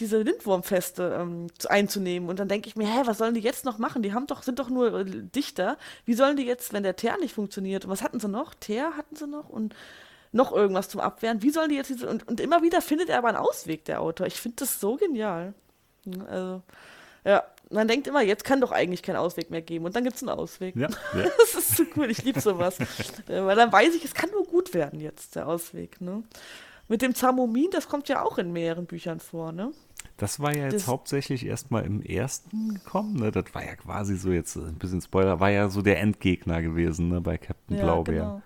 diese 0.00 0.18
Lindwurmfeste 0.22 1.16
ähm, 1.20 1.46
zu- 1.58 1.70
einzunehmen. 1.70 2.28
Und 2.28 2.38
dann 2.38 2.48
denke 2.48 2.68
ich 2.68 2.76
mir, 2.76 2.86
hä, 2.86 3.02
was 3.04 3.18
sollen 3.18 3.34
die 3.34 3.40
jetzt 3.40 3.64
noch 3.64 3.78
machen? 3.78 4.02
Die 4.02 4.12
haben 4.12 4.26
doch, 4.26 4.42
sind 4.42 4.58
doch 4.58 4.68
nur 4.68 4.92
äh, 5.00 5.04
Dichter. 5.06 5.78
Wie 6.04 6.14
sollen 6.14 6.36
die 6.36 6.44
jetzt, 6.44 6.72
wenn 6.72 6.82
der 6.82 6.96
Teer 6.96 7.16
nicht 7.18 7.34
funktioniert? 7.34 7.84
Und 7.84 7.90
was 7.90 8.02
hatten 8.02 8.20
sie 8.20 8.28
noch? 8.28 8.54
Teer 8.54 8.96
hatten 8.96 9.16
sie 9.16 9.26
noch 9.26 9.48
und 9.48 9.74
noch 10.32 10.52
irgendwas 10.52 10.88
zum 10.90 11.00
Abwehren. 11.00 11.42
Wie 11.42 11.50
sollen 11.50 11.70
die 11.70 11.76
jetzt 11.76 11.88
diese, 11.88 12.08
und, 12.08 12.28
und 12.28 12.40
immer 12.40 12.62
wieder 12.62 12.82
findet 12.82 13.08
er 13.08 13.18
aber 13.18 13.28
einen 13.28 13.38
Ausweg, 13.38 13.84
der 13.86 14.02
Autor. 14.02 14.26
Ich 14.26 14.40
finde 14.40 14.56
das 14.58 14.80
so 14.80 14.96
genial. 14.96 15.54
Also, 16.28 16.62
ja, 17.24 17.42
man 17.70 17.88
denkt 17.88 18.06
immer, 18.06 18.20
jetzt 18.22 18.44
kann 18.44 18.60
doch 18.60 18.70
eigentlich 18.70 19.02
kein 19.02 19.16
Ausweg 19.16 19.50
mehr 19.50 19.62
geben. 19.62 19.86
Und 19.86 19.96
dann 19.96 20.04
gibt 20.04 20.16
es 20.16 20.22
einen 20.22 20.28
Ausweg. 20.38 20.76
Ja, 20.76 20.88
ja. 21.16 21.24
Das 21.38 21.54
ist 21.54 21.76
so 21.76 21.84
cool, 21.96 22.10
ich 22.10 22.22
liebe 22.22 22.40
sowas. 22.40 22.78
Weil 23.26 23.56
dann 23.56 23.72
weiß 23.72 23.94
ich, 23.94 24.04
es 24.04 24.14
kann 24.14 24.30
nur 24.30 24.44
gut 24.44 24.74
werden 24.74 25.00
jetzt, 25.00 25.36
der 25.36 25.48
Ausweg. 25.48 26.00
Ne? 26.00 26.22
Mit 26.88 27.02
dem 27.02 27.14
Zamomin, 27.14 27.68
das 27.72 27.88
kommt 27.88 28.08
ja 28.08 28.22
auch 28.22 28.38
in 28.38 28.52
mehreren 28.52 28.86
Büchern 28.86 29.20
vor, 29.20 29.52
ne? 29.52 29.72
Das 30.18 30.40
war 30.40 30.54
ja 30.56 30.64
jetzt 30.64 30.74
Das- 30.74 30.86
hauptsächlich 30.86 31.44
erstmal 31.44 31.84
im 31.84 32.00
ersten 32.02 32.74
gekommen, 32.74 33.16
ne? 33.16 33.30
Das 33.32 33.44
war 33.54 33.64
ja 33.64 33.74
quasi 33.76 34.16
so 34.16 34.30
jetzt 34.30 34.56
äh, 34.56 34.60
ein 34.60 34.76
bisschen 34.76 35.00
Spoiler, 35.00 35.40
war 35.40 35.50
ja 35.50 35.68
so 35.68 35.82
der 35.82 36.00
Endgegner 36.00 36.62
gewesen, 36.62 37.08
ne? 37.08 37.20
Bei 37.20 37.36
Captain 37.38 37.76
Blaubeer. 37.76 38.14
genau. 38.14 38.42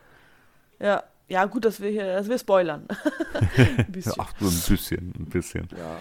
Ja, 0.81 1.05
ja, 1.29 1.45
gut, 1.45 1.65
dass 1.65 1.81
wir 1.81 1.91
hier, 1.91 2.15
dass 2.15 2.29
wir 2.29 2.39
spoilern. 2.39 2.89
Ein 3.57 3.77
Ja, 3.77 3.83
bisschen. 3.89 4.13
ach, 4.19 4.33
so 4.41 4.47
ein 4.49 4.63
bisschen, 4.69 5.15
ein 5.19 5.27
bisschen. 5.27 5.69
Ja. 5.77 5.99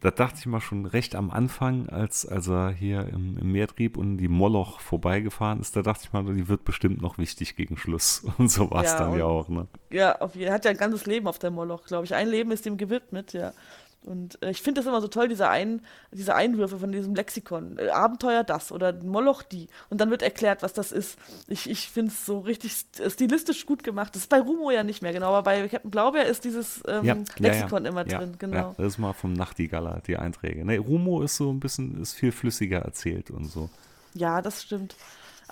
Da 0.00 0.10
dachte 0.10 0.38
ich 0.38 0.46
mal 0.46 0.60
schon 0.62 0.86
recht 0.86 1.14
am 1.14 1.30
Anfang, 1.30 1.90
als, 1.90 2.26
als 2.26 2.48
er 2.48 2.70
hier 2.70 3.06
im, 3.12 3.36
im 3.36 3.52
Meertrieb 3.52 3.98
und 3.98 4.16
die 4.16 4.28
Moloch 4.28 4.80
vorbeigefahren 4.80 5.60
ist, 5.60 5.76
da 5.76 5.82
dachte 5.82 6.04
ich 6.04 6.12
mal, 6.14 6.24
die 6.34 6.48
wird 6.48 6.64
bestimmt 6.64 7.02
noch 7.02 7.18
wichtig 7.18 7.54
gegen 7.54 7.76
Schluss. 7.76 8.24
Und 8.38 8.48
so 8.50 8.70
war 8.70 8.82
es 8.82 8.92
Ja, 8.92 8.98
dann 8.98 9.18
ja 9.18 9.24
und- 9.26 9.30
auch, 9.30 9.48
ne? 9.50 9.66
Ja, 9.90 10.18
auf 10.20 10.34
er 10.36 10.54
hat 10.54 10.64
ja 10.64 10.70
ein 10.70 10.78
ganzes 10.78 11.04
Leben 11.04 11.26
auf 11.28 11.38
der 11.38 11.50
Moloch, 11.50 11.84
glaube 11.84 12.06
ich. 12.06 12.14
Ein 12.14 12.28
Leben 12.28 12.50
ist 12.50 12.64
ihm 12.64 12.78
gewidmet, 12.78 13.34
ja. 13.34 13.52
Und 14.06 14.42
äh, 14.42 14.50
ich 14.50 14.62
finde 14.62 14.80
das 14.80 14.88
immer 14.88 15.00
so 15.02 15.08
toll, 15.08 15.28
diese, 15.28 15.48
ein, 15.48 15.82
diese 16.10 16.34
Einwürfe 16.34 16.78
von 16.78 16.90
diesem 16.90 17.14
Lexikon. 17.14 17.78
Äh, 17.78 17.90
Abenteuer 17.90 18.44
das 18.44 18.72
oder 18.72 18.94
Moloch 18.94 19.42
die. 19.42 19.68
Und 19.90 20.00
dann 20.00 20.10
wird 20.10 20.22
erklärt, 20.22 20.62
was 20.62 20.72
das 20.72 20.90
ist. 20.90 21.18
Ich, 21.48 21.68
ich 21.68 21.90
finde 21.90 22.10
es 22.10 22.24
so 22.24 22.38
richtig 22.38 22.72
st- 22.72 23.10
stilistisch 23.10 23.66
gut 23.66 23.84
gemacht. 23.84 24.14
Das 24.14 24.22
ist 24.22 24.30
bei 24.30 24.40
Rumo 24.40 24.70
ja 24.70 24.84
nicht 24.84 25.02
mehr, 25.02 25.12
genau. 25.12 25.28
Aber 25.28 25.42
bei 25.42 25.68
Captain 25.68 25.90
Blaubeer 25.90 26.24
ist 26.24 26.44
dieses 26.44 26.82
ähm, 26.88 27.24
Lexikon 27.38 27.84
immer 27.84 28.08
ja, 28.08 28.18
drin, 28.18 28.36
genau. 28.38 28.56
Ja, 28.56 28.74
das 28.78 28.86
ist 28.86 28.98
mal 28.98 29.12
vom 29.12 29.34
Nachtigaller, 29.34 30.00
die 30.06 30.16
Einträge. 30.16 30.64
Ne, 30.64 30.78
Rumo 30.78 31.22
ist 31.22 31.36
so 31.36 31.52
ein 31.52 31.60
bisschen, 31.60 32.00
ist 32.00 32.14
viel 32.14 32.32
flüssiger 32.32 32.78
erzählt 32.78 33.30
und 33.30 33.44
so. 33.44 33.68
Ja, 34.14 34.40
das 34.40 34.62
stimmt. 34.62 34.96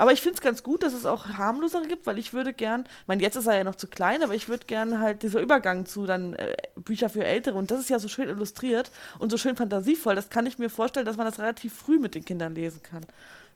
Aber 0.01 0.13
ich 0.13 0.21
finde 0.21 0.37
es 0.37 0.41
ganz 0.41 0.63
gut, 0.63 0.85
dass 0.85 0.93
es 0.95 1.07
auch 1.07 1.27
harmlosere 1.27 1.89
gibt, 1.89 2.07
weil 2.07 2.19
ich 2.19 2.33
würde 2.33 2.53
gern, 2.53 2.83
ich 2.83 3.09
meine, 3.09 3.21
jetzt 3.21 3.35
ist 3.35 3.47
er 3.49 3.57
ja 3.57 3.65
noch 3.65 3.75
zu 3.75 3.89
klein, 3.89 4.23
aber 4.23 4.33
ich 4.33 4.49
würde 4.49 4.65
gern 4.65 5.01
halt 5.01 5.25
dieser 5.25 5.41
Übergang 5.41 5.87
zu 5.87 6.07
dann 6.07 6.35
äh, 6.35 6.55
Bücher 6.77 7.09
für 7.11 7.25
Ältere 7.25 7.59
und 7.59 7.73
das 7.73 7.81
ist 7.81 7.91
ja 7.91 7.99
so 7.99 8.07
schön 8.07 8.29
illustriert 8.29 8.93
und 9.19 9.31
so 9.31 9.37
schön 9.39 9.57
fantasievoll, 9.57 10.15
das 10.15 10.31
kann 10.31 10.47
ich 10.47 10.57
mir 10.57 10.71
vorstellen, 10.71 11.05
dass 11.05 11.17
man 11.17 11.27
das 11.27 11.41
relativ 11.41 11.75
früh 11.75 11.99
mit 11.99 12.15
den 12.15 12.25
Kindern 12.25 12.55
lesen 12.55 12.81
kann. 12.83 13.05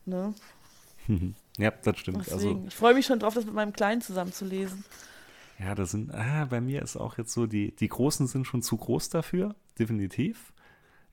Ne? 0.04 0.34
Ja, 1.58 1.70
das 1.70 1.98
stimmt. 1.98 2.26
Deswegen, 2.26 2.32
Also, 2.32 2.64
ich 2.66 2.74
freue 2.74 2.94
mich 2.94 3.06
schon 3.06 3.18
drauf, 3.20 3.34
das 3.34 3.44
mit 3.44 3.54
meinem 3.54 3.72
Kleinen 3.74 4.00
zusammen 4.00 4.32
zu 4.32 4.44
lesen. 4.46 4.84
ja, 5.58 5.74
das 5.74 5.92
sind, 5.92 6.12
ah, 6.12 6.46
bei 6.50 6.60
mir 6.60 6.82
ist 6.82 6.96
auch 6.96 7.18
jetzt 7.18 7.32
so, 7.32 7.46
die, 7.46 7.72
die 7.76 7.88
Großen 7.88 8.26
sind 8.26 8.46
schon 8.46 8.62
zu 8.62 8.76
groß 8.76 9.10
dafür, 9.10 9.54
definitiv. 9.78 10.52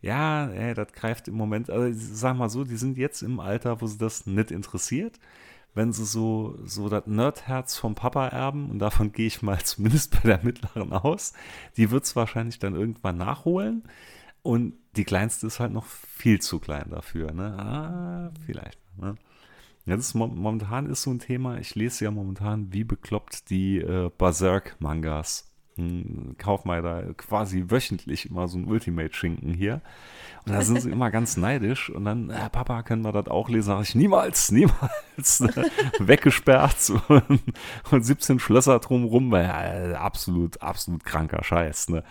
Ja, 0.02 0.50
äh, 0.52 0.74
das 0.74 0.94
greift 0.94 1.28
im 1.28 1.36
Moment, 1.36 1.70
also 1.70 1.92
sag 1.94 2.38
mal 2.38 2.50
so, 2.50 2.64
die 2.64 2.78
sind 2.78 2.98
jetzt 2.98 3.22
im 3.22 3.40
Alter, 3.40 3.82
wo 3.82 3.88
sie 3.88 3.98
das 3.98 4.26
nicht 4.26 4.52
interessiert. 4.52 5.20
Wenn 5.76 5.94
sie 5.94 6.06
so, 6.06 6.58
so 6.66 6.90
das 6.90 7.06
Nerdherz 7.06 7.78
vom 7.78 7.96
Papa 7.96 8.28
erben, 8.30 8.70
und 8.72 8.80
davon 8.80 9.12
gehe 9.12 9.28
ich 9.28 9.42
mal 9.42 9.60
zumindest 9.64 10.12
bei 10.12 10.22
der 10.22 10.44
mittleren 10.44 10.94
aus, 10.94 11.34
die 11.78 11.92
wird 11.92 12.06
es 12.06 12.16
wahrscheinlich 12.16 12.60
dann 12.60 12.76
irgendwann 12.76 13.18
nachholen. 13.18 13.84
Und 14.42 14.74
die 14.96 15.04
kleinste 15.04 15.48
ist 15.48 15.60
halt 15.60 15.74
noch 15.74 15.86
viel 15.86 16.40
zu 16.42 16.60
klein 16.60 16.90
dafür. 16.90 17.32
Ne? 17.34 17.56
Ah, 17.60 18.32
vielleicht. 18.46 18.80
Ne? 18.98 19.16
Ja, 19.86 19.96
ist 19.96 20.14
mo 20.14 20.28
momentan 20.28 20.90
ist 20.90 21.04
so 21.04 21.12
ein 21.12 21.20
Thema. 21.20 21.58
Ich 21.60 21.76
lese 21.76 22.06
ja 22.06 22.12
momentan 22.12 22.72
wie 22.74 22.84
bekloppt 22.84 23.50
die 23.50 23.80
äh, 23.80 24.10
Berserk-Mangas. 24.18 25.49
Hm, 25.80 26.36
Kauf 26.38 26.66
mal 26.66 26.82
da 26.82 27.04
quasi 27.16 27.66
wöchentlich 27.68 28.30
immer 28.30 28.48
so 28.48 28.58
ein 28.58 28.66
Ultimate-Schinken 28.66 29.54
hier. 29.54 29.82
Und 30.46 30.54
da 30.54 30.62
sind 30.62 30.82
sie 30.82 30.90
immer 30.90 31.10
ganz 31.10 31.38
neidisch. 31.38 31.90
Und 31.90 32.06
dann, 32.06 32.30
äh, 32.30 32.50
Papa, 32.50 32.84
können 32.84 33.04
wir 33.04 33.12
das 33.12 33.28
auch 33.28 33.50
lesen? 33.50 33.68
Sag 33.68 33.82
ich, 33.84 33.96
niemals, 33.96 34.52
niemals. 34.52 35.44
Weggesperrt 36.00 36.92
und, 37.08 37.42
und 37.92 38.04
17 38.04 38.40
Schlösser 38.40 38.80
drumrum. 38.80 39.34
Ja, 39.34 39.94
absolut, 40.00 40.62
absolut 40.62 41.06
kranker 41.06 41.44
Scheiß. 41.44 41.90
Ne? 41.90 42.04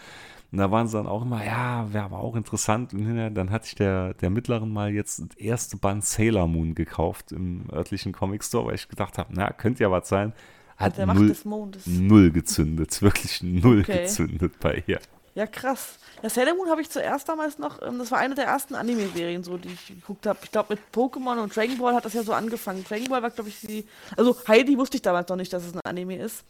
Und 0.51 0.59
da 0.59 0.71
waren 0.71 0.87
sie 0.87 0.97
dann 0.97 1.07
auch 1.07 1.23
immer, 1.23 1.45
ja, 1.45 1.93
wäre 1.93 2.05
aber 2.05 2.21
auch 2.21 2.37
interessant. 2.37 2.95
Und 2.95 3.35
dann 3.35 3.51
hatte 3.51 3.66
ich 3.66 3.75
der, 3.75 4.14
der 4.14 4.31
Mittleren 4.31 4.73
mal 4.73 4.93
jetzt 4.93 5.19
das 5.19 5.37
erste 5.37 5.77
Band 5.77 6.05
Sailor 6.05 6.47
Moon 6.47 6.75
gekauft 6.75 7.33
im 7.33 7.66
örtlichen 7.71 8.12
Comic 8.12 8.43
Store, 8.43 8.66
weil 8.66 8.77
ich 8.77 8.89
gedacht 8.89 9.19
habe, 9.19 9.31
na, 9.35 9.51
könnte 9.53 9.83
ja 9.83 9.91
was 9.91 10.09
sein. 10.09 10.33
Hat 10.79 10.97
Der 10.97 11.07
Macht 11.07 11.18
null, 11.18 11.29
des 11.29 11.45
Mondes. 11.45 11.87
null 11.87 12.31
gezündet, 12.31 13.03
wirklich 13.03 13.43
null 13.43 13.81
Okay. 13.81 14.03
gezündet 14.03 14.59
bei 14.61 14.83
ihr. 14.87 15.01
Ja, 15.35 15.47
krass. 15.47 15.99
Ja, 16.22 16.29
Sailor 16.31 16.55
Moon 16.55 16.68
habe 16.68 16.81
ich 16.81 16.91
zuerst 16.91 17.29
damals 17.29 17.59
noch, 17.59 17.81
ähm, 17.83 17.99
das 17.99 18.11
war 18.11 18.18
eine 18.18 18.35
der 18.35 18.47
ersten 18.47 18.74
Anime-Serien, 18.74 19.45
so, 19.45 19.57
die 19.57 19.68
ich 19.68 19.87
geguckt 19.89 20.26
habe. 20.26 20.39
Ich 20.43 20.51
glaube, 20.51 20.74
mit 20.74 20.81
Pokémon 20.93 21.41
und 21.41 21.55
Dragon 21.55 21.79
Ball 21.79 21.95
hat 21.95 22.05
das 22.05 22.12
ja 22.14 22.22
so 22.22 22.33
angefangen. 22.33 22.85
Dragon 22.85 23.09
Ball 23.09 23.22
war, 23.22 23.31
glaube 23.31 23.49
ich, 23.51 23.61
die. 23.61 23.85
Also, 24.16 24.37
Heidi 24.49 24.76
wusste 24.79 24.97
ich 24.97 25.03
damals 25.03 25.29
noch 25.29 25.37
nicht, 25.37 25.53
dass 25.53 25.64
es 25.64 25.74
ein 25.74 25.81
Anime 25.85 26.16
ist. 26.16 26.45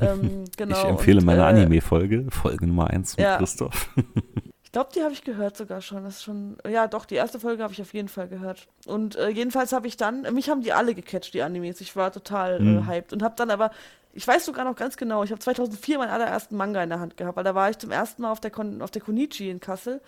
Ähm, 0.00 0.44
genau. 0.56 0.78
Ich 0.78 0.84
empfehle 0.88 1.18
und, 1.20 1.26
meine 1.26 1.42
äh, 1.42 1.44
Anime-Folge, 1.44 2.26
Folge 2.30 2.66
Nummer 2.66 2.88
1 2.88 3.16
mit 3.16 3.24
ja. 3.24 3.36
Christoph. 3.36 3.90
ich 4.76 4.78
glaube, 4.78 4.90
die 4.94 5.02
habe 5.02 5.14
ich 5.14 5.24
gehört 5.24 5.56
sogar 5.56 5.80
schon. 5.80 6.04
Das 6.04 6.16
ist 6.16 6.24
schon. 6.24 6.58
Ja, 6.68 6.86
doch, 6.86 7.06
die 7.06 7.14
erste 7.14 7.40
Folge 7.40 7.62
habe 7.62 7.72
ich 7.72 7.80
auf 7.80 7.94
jeden 7.94 8.08
Fall 8.08 8.28
gehört. 8.28 8.68
Und 8.84 9.16
äh, 9.16 9.30
jedenfalls 9.30 9.72
habe 9.72 9.86
ich 9.86 9.96
dann, 9.96 10.34
mich 10.34 10.50
haben 10.50 10.60
die 10.60 10.74
alle 10.74 10.94
gecatcht, 10.94 11.32
die 11.32 11.40
Animes. 11.40 11.80
Ich 11.80 11.96
war 11.96 12.12
total 12.12 12.60
mhm. 12.60 12.78
äh, 12.80 12.86
hyped 12.86 13.14
und 13.14 13.22
habe 13.22 13.34
dann 13.38 13.48
aber 13.48 13.70
ich 14.12 14.28
weiß 14.28 14.44
sogar 14.44 14.66
noch 14.66 14.76
ganz 14.76 14.98
genau, 14.98 15.24
ich 15.24 15.30
habe 15.30 15.40
2004 15.40 15.96
meinen 15.96 16.10
allerersten 16.10 16.56
Manga 16.56 16.82
in 16.82 16.90
der 16.90 17.00
Hand 17.00 17.16
gehabt, 17.16 17.36
weil 17.36 17.44
da 17.44 17.54
war 17.54 17.70
ich 17.70 17.78
zum 17.78 17.90
ersten 17.90 18.20
Mal 18.20 18.30
auf 18.30 18.40
der, 18.40 18.50
Kon 18.50 18.82
auf 18.82 18.90
der 18.90 19.00
Konichi 19.00 19.48
in 19.48 19.60
Kassel 19.60 20.02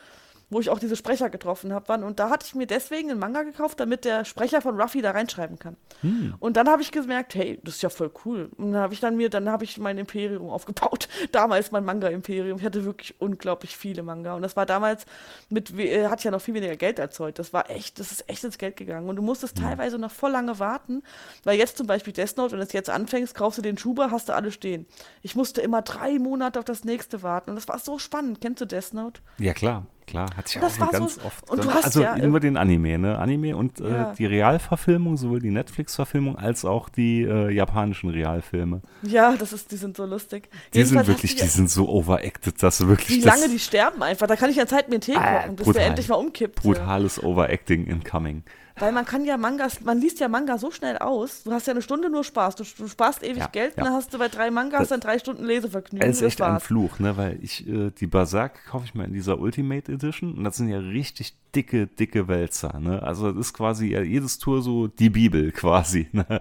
wo 0.51 0.61
ich 0.61 0.71
auch 0.71 0.79
diese 0.79 0.97
Sprecher 0.97 1.31
getroffen 1.31 1.73
habe. 1.73 2.05
Und 2.05 2.19
da 2.19 2.31
hatte 2.31 2.47
ich 2.47 2.55
mir 2.55 2.67
deswegen 2.67 3.11
einen 3.11 3.21
Manga 3.21 3.43
gekauft, 3.43 3.81
damit 3.81 4.05
der 4.05 4.25
Sprecher 4.25 4.61
von 4.61 4.81
Ruffy 4.81 5.03
da 5.03 5.11
reinschreiben 5.11 5.59
kann. 5.59 5.77
Hm. 6.01 6.35
Und 6.39 6.57
dann 6.57 6.69
habe 6.69 6.83
ich 6.83 6.91
gemerkt, 6.91 7.35
hey, 7.35 7.61
das 7.65 7.77
ist 7.77 7.83
ja 7.83 7.91
voll 7.91 8.11
cool. 8.25 8.51
Und 8.57 8.73
dann 8.73 8.81
habe 8.81 8.95
ich 8.95 9.01
dann 9.01 9.17
mir, 9.17 9.29
dann 9.31 9.49
habe 9.49 9.65
ich 9.65 9.79
mein 9.79 9.99
Imperium 9.99 10.49
aufgebaut. 10.49 11.09
Damals 11.33 11.71
mein 11.71 11.85
Manga-Imperium. 11.85 12.59
Ich 12.59 12.65
hatte 12.65 12.85
wirklich 12.85 13.21
unglaublich 13.21 13.77
viele 13.77 14.03
Manga. 14.03 14.35
Und 14.35 14.43
das 14.43 14.57
war 14.57 14.67
damals 14.67 15.05
mit, 15.49 15.77
äh, 15.79 16.07
hat 16.07 16.25
ja 16.25 16.31
noch 16.31 16.41
viel 16.41 16.55
weniger 16.55 16.77
Geld 16.77 16.99
als 17.01 17.19
heute. 17.21 17.35
Das 17.35 17.53
war 17.53 17.71
echt, 17.71 17.99
das 17.99 18.13
ist 18.13 18.29
echt 18.29 18.45
ins 18.45 18.59
Geld 18.59 18.77
gegangen. 18.77 19.09
Und 19.09 19.17
du 19.17 19.23
musstest 19.23 19.59
hm. 19.59 19.65
teilweise 19.65 19.99
noch 19.99 20.11
voll 20.11 20.31
lange 20.31 20.59
warten, 20.59 21.03
weil 21.45 21.59
jetzt 21.59 21.77
zum 21.77 21.87
Beispiel 21.87 22.13
Death 22.13 22.37
Note, 22.37 22.53
wenn 22.53 22.61
du 22.61 22.67
es 22.67 22.73
jetzt 22.73 22.91
anfängst, 22.91 23.35
kaufst 23.35 23.59
du 23.59 23.63
den 23.63 23.77
Schuber, 23.77 24.11
hast 24.11 24.29
du 24.29 24.35
alle 24.35 24.51
stehen. 24.51 24.87
Ich 25.23 25.37
musste 25.37 25.61
immer 25.61 25.83
drei 25.83 26.19
Monate 26.19 26.59
auf 26.59 26.65
das 26.65 26.85
nächste 26.85 27.23
warten. 27.23 27.51
Und 27.51 27.57
das 27.57 27.69
war 27.69 27.79
so 27.79 27.99
spannend. 27.99 28.41
Kennst 28.41 28.61
du 28.61 28.67
Death 28.67 28.95
Note? 28.95 29.21
Ja, 29.39 29.53
klar 29.53 29.87
klar. 30.09 30.31
Hatte 30.37 30.53
ich 30.55 30.61
das 30.61 30.81
auch 30.81 30.91
ganz 30.91 31.15
so, 31.17 31.23
oft. 31.23 31.51
Und 31.51 31.65
du 31.65 31.71
hast 31.73 31.85
also 31.85 32.03
ja, 32.03 32.15
immer 32.15 32.41
den 32.41 32.57
Anime, 32.57 32.99
ne? 32.99 33.19
Anime 33.19 33.57
und 33.57 33.81
äh, 33.81 33.89
ja. 33.89 34.15
die 34.17 34.27
Realverfilmung, 34.27 35.17
sowohl 35.17 35.41
die 35.41 35.51
Netflix-Verfilmung 35.51 36.37
als 36.37 36.65
auch 36.65 36.89
die 36.89 37.23
äh, 37.23 37.51
japanischen 37.51 38.11
Realfilme. 38.11 38.83
Ja, 39.03 39.37
das 39.37 39.53
ist, 39.53 39.71
die 39.71 39.77
sind 39.77 39.97
so 39.97 40.05
lustig. 40.05 40.49
Die 40.73 40.79
Jedenfalls 40.79 41.07
sind 41.07 41.15
wirklich, 41.15 41.37
die, 41.37 41.43
die 41.43 41.49
sind 41.49 41.71
so 41.71 41.89
overacted, 41.89 42.63
dass 42.63 42.79
du 42.79 42.89
wirklich. 42.89 43.23
Wie 43.23 43.25
lange 43.25 43.49
die 43.49 43.59
sterben 43.59 44.03
einfach. 44.03 44.27
Da 44.27 44.37
kann 44.37 44.51
ich 44.51 44.57
ja 44.57 44.67
Zeit 44.67 44.89
mir 44.89 44.95
einen 44.95 45.01
Tee 45.03 45.17
ah, 45.17 45.41
kochen, 45.41 45.57
bis 45.57 45.67
brutal, 45.67 45.81
der 45.81 45.89
endlich 45.89 46.09
mal 46.09 46.17
umkippt. 46.17 46.63
Brutales 46.63 47.23
Overacting 47.23 47.87
incoming. 47.87 48.43
Weil 48.79 48.93
man 48.93 49.05
kann 49.05 49.25
ja 49.25 49.37
Mangas, 49.37 49.81
man 49.81 50.01
liest 50.01 50.21
ja 50.21 50.29
Manga 50.29 50.59
so 50.59 50.71
schnell 50.71 50.99
aus. 50.99 51.45
Du 51.45 51.53
hast 51.53 51.67
ja 51.67 51.73
eine 51.73 51.83
Stunde 51.83 52.11
nur 52.11 52.25
Spaß. 52.25 52.57
Du, 52.57 52.65
du 52.65 52.89
sparst 52.89 53.23
ewig 53.23 53.39
ja, 53.39 53.47
Geld 53.47 53.77
ja. 53.77 53.83
und 53.83 53.89
dann 53.89 53.97
hast 53.97 54.13
du 54.15 54.19
bei 54.19 54.29
drei 54.29 54.51
Mangas 54.51 54.89
dann 54.89 55.01
drei 55.01 55.19
Stunden 55.19 55.45
Lesevergnügen. 55.45 56.07
Das 56.07 56.17
ist 56.17 56.23
echt 56.23 56.43
ein 56.43 56.61
Fluch, 56.61 56.99
ne? 56.99 57.17
Weil 57.17 57.39
ich, 57.43 57.69
äh, 57.69 57.91
die 57.91 58.07
Berserk 58.07 58.67
kaufe 58.67 58.85
ich 58.85 58.95
mal 58.95 59.05
in 59.05 59.13
dieser 59.13 59.39
Ultimate 59.39 59.93
Edition 59.93 60.35
und 60.35 60.45
das 60.45 60.57
sind 60.57 60.69
ja 60.69 60.79
richtig 60.79 61.37
dicke, 61.55 61.87
dicke 61.87 62.29
Wälzer, 62.29 62.79
ne? 62.79 63.03
Also 63.03 63.33
das 63.33 63.49
ist 63.49 63.53
quasi 63.53 63.89
ja 63.89 64.03
jedes 64.03 64.39
Tour 64.39 64.63
so 64.63 64.87
die 64.87 65.11
Bibel 65.11 65.53
quasi, 65.53 66.09
ne? 66.13 66.41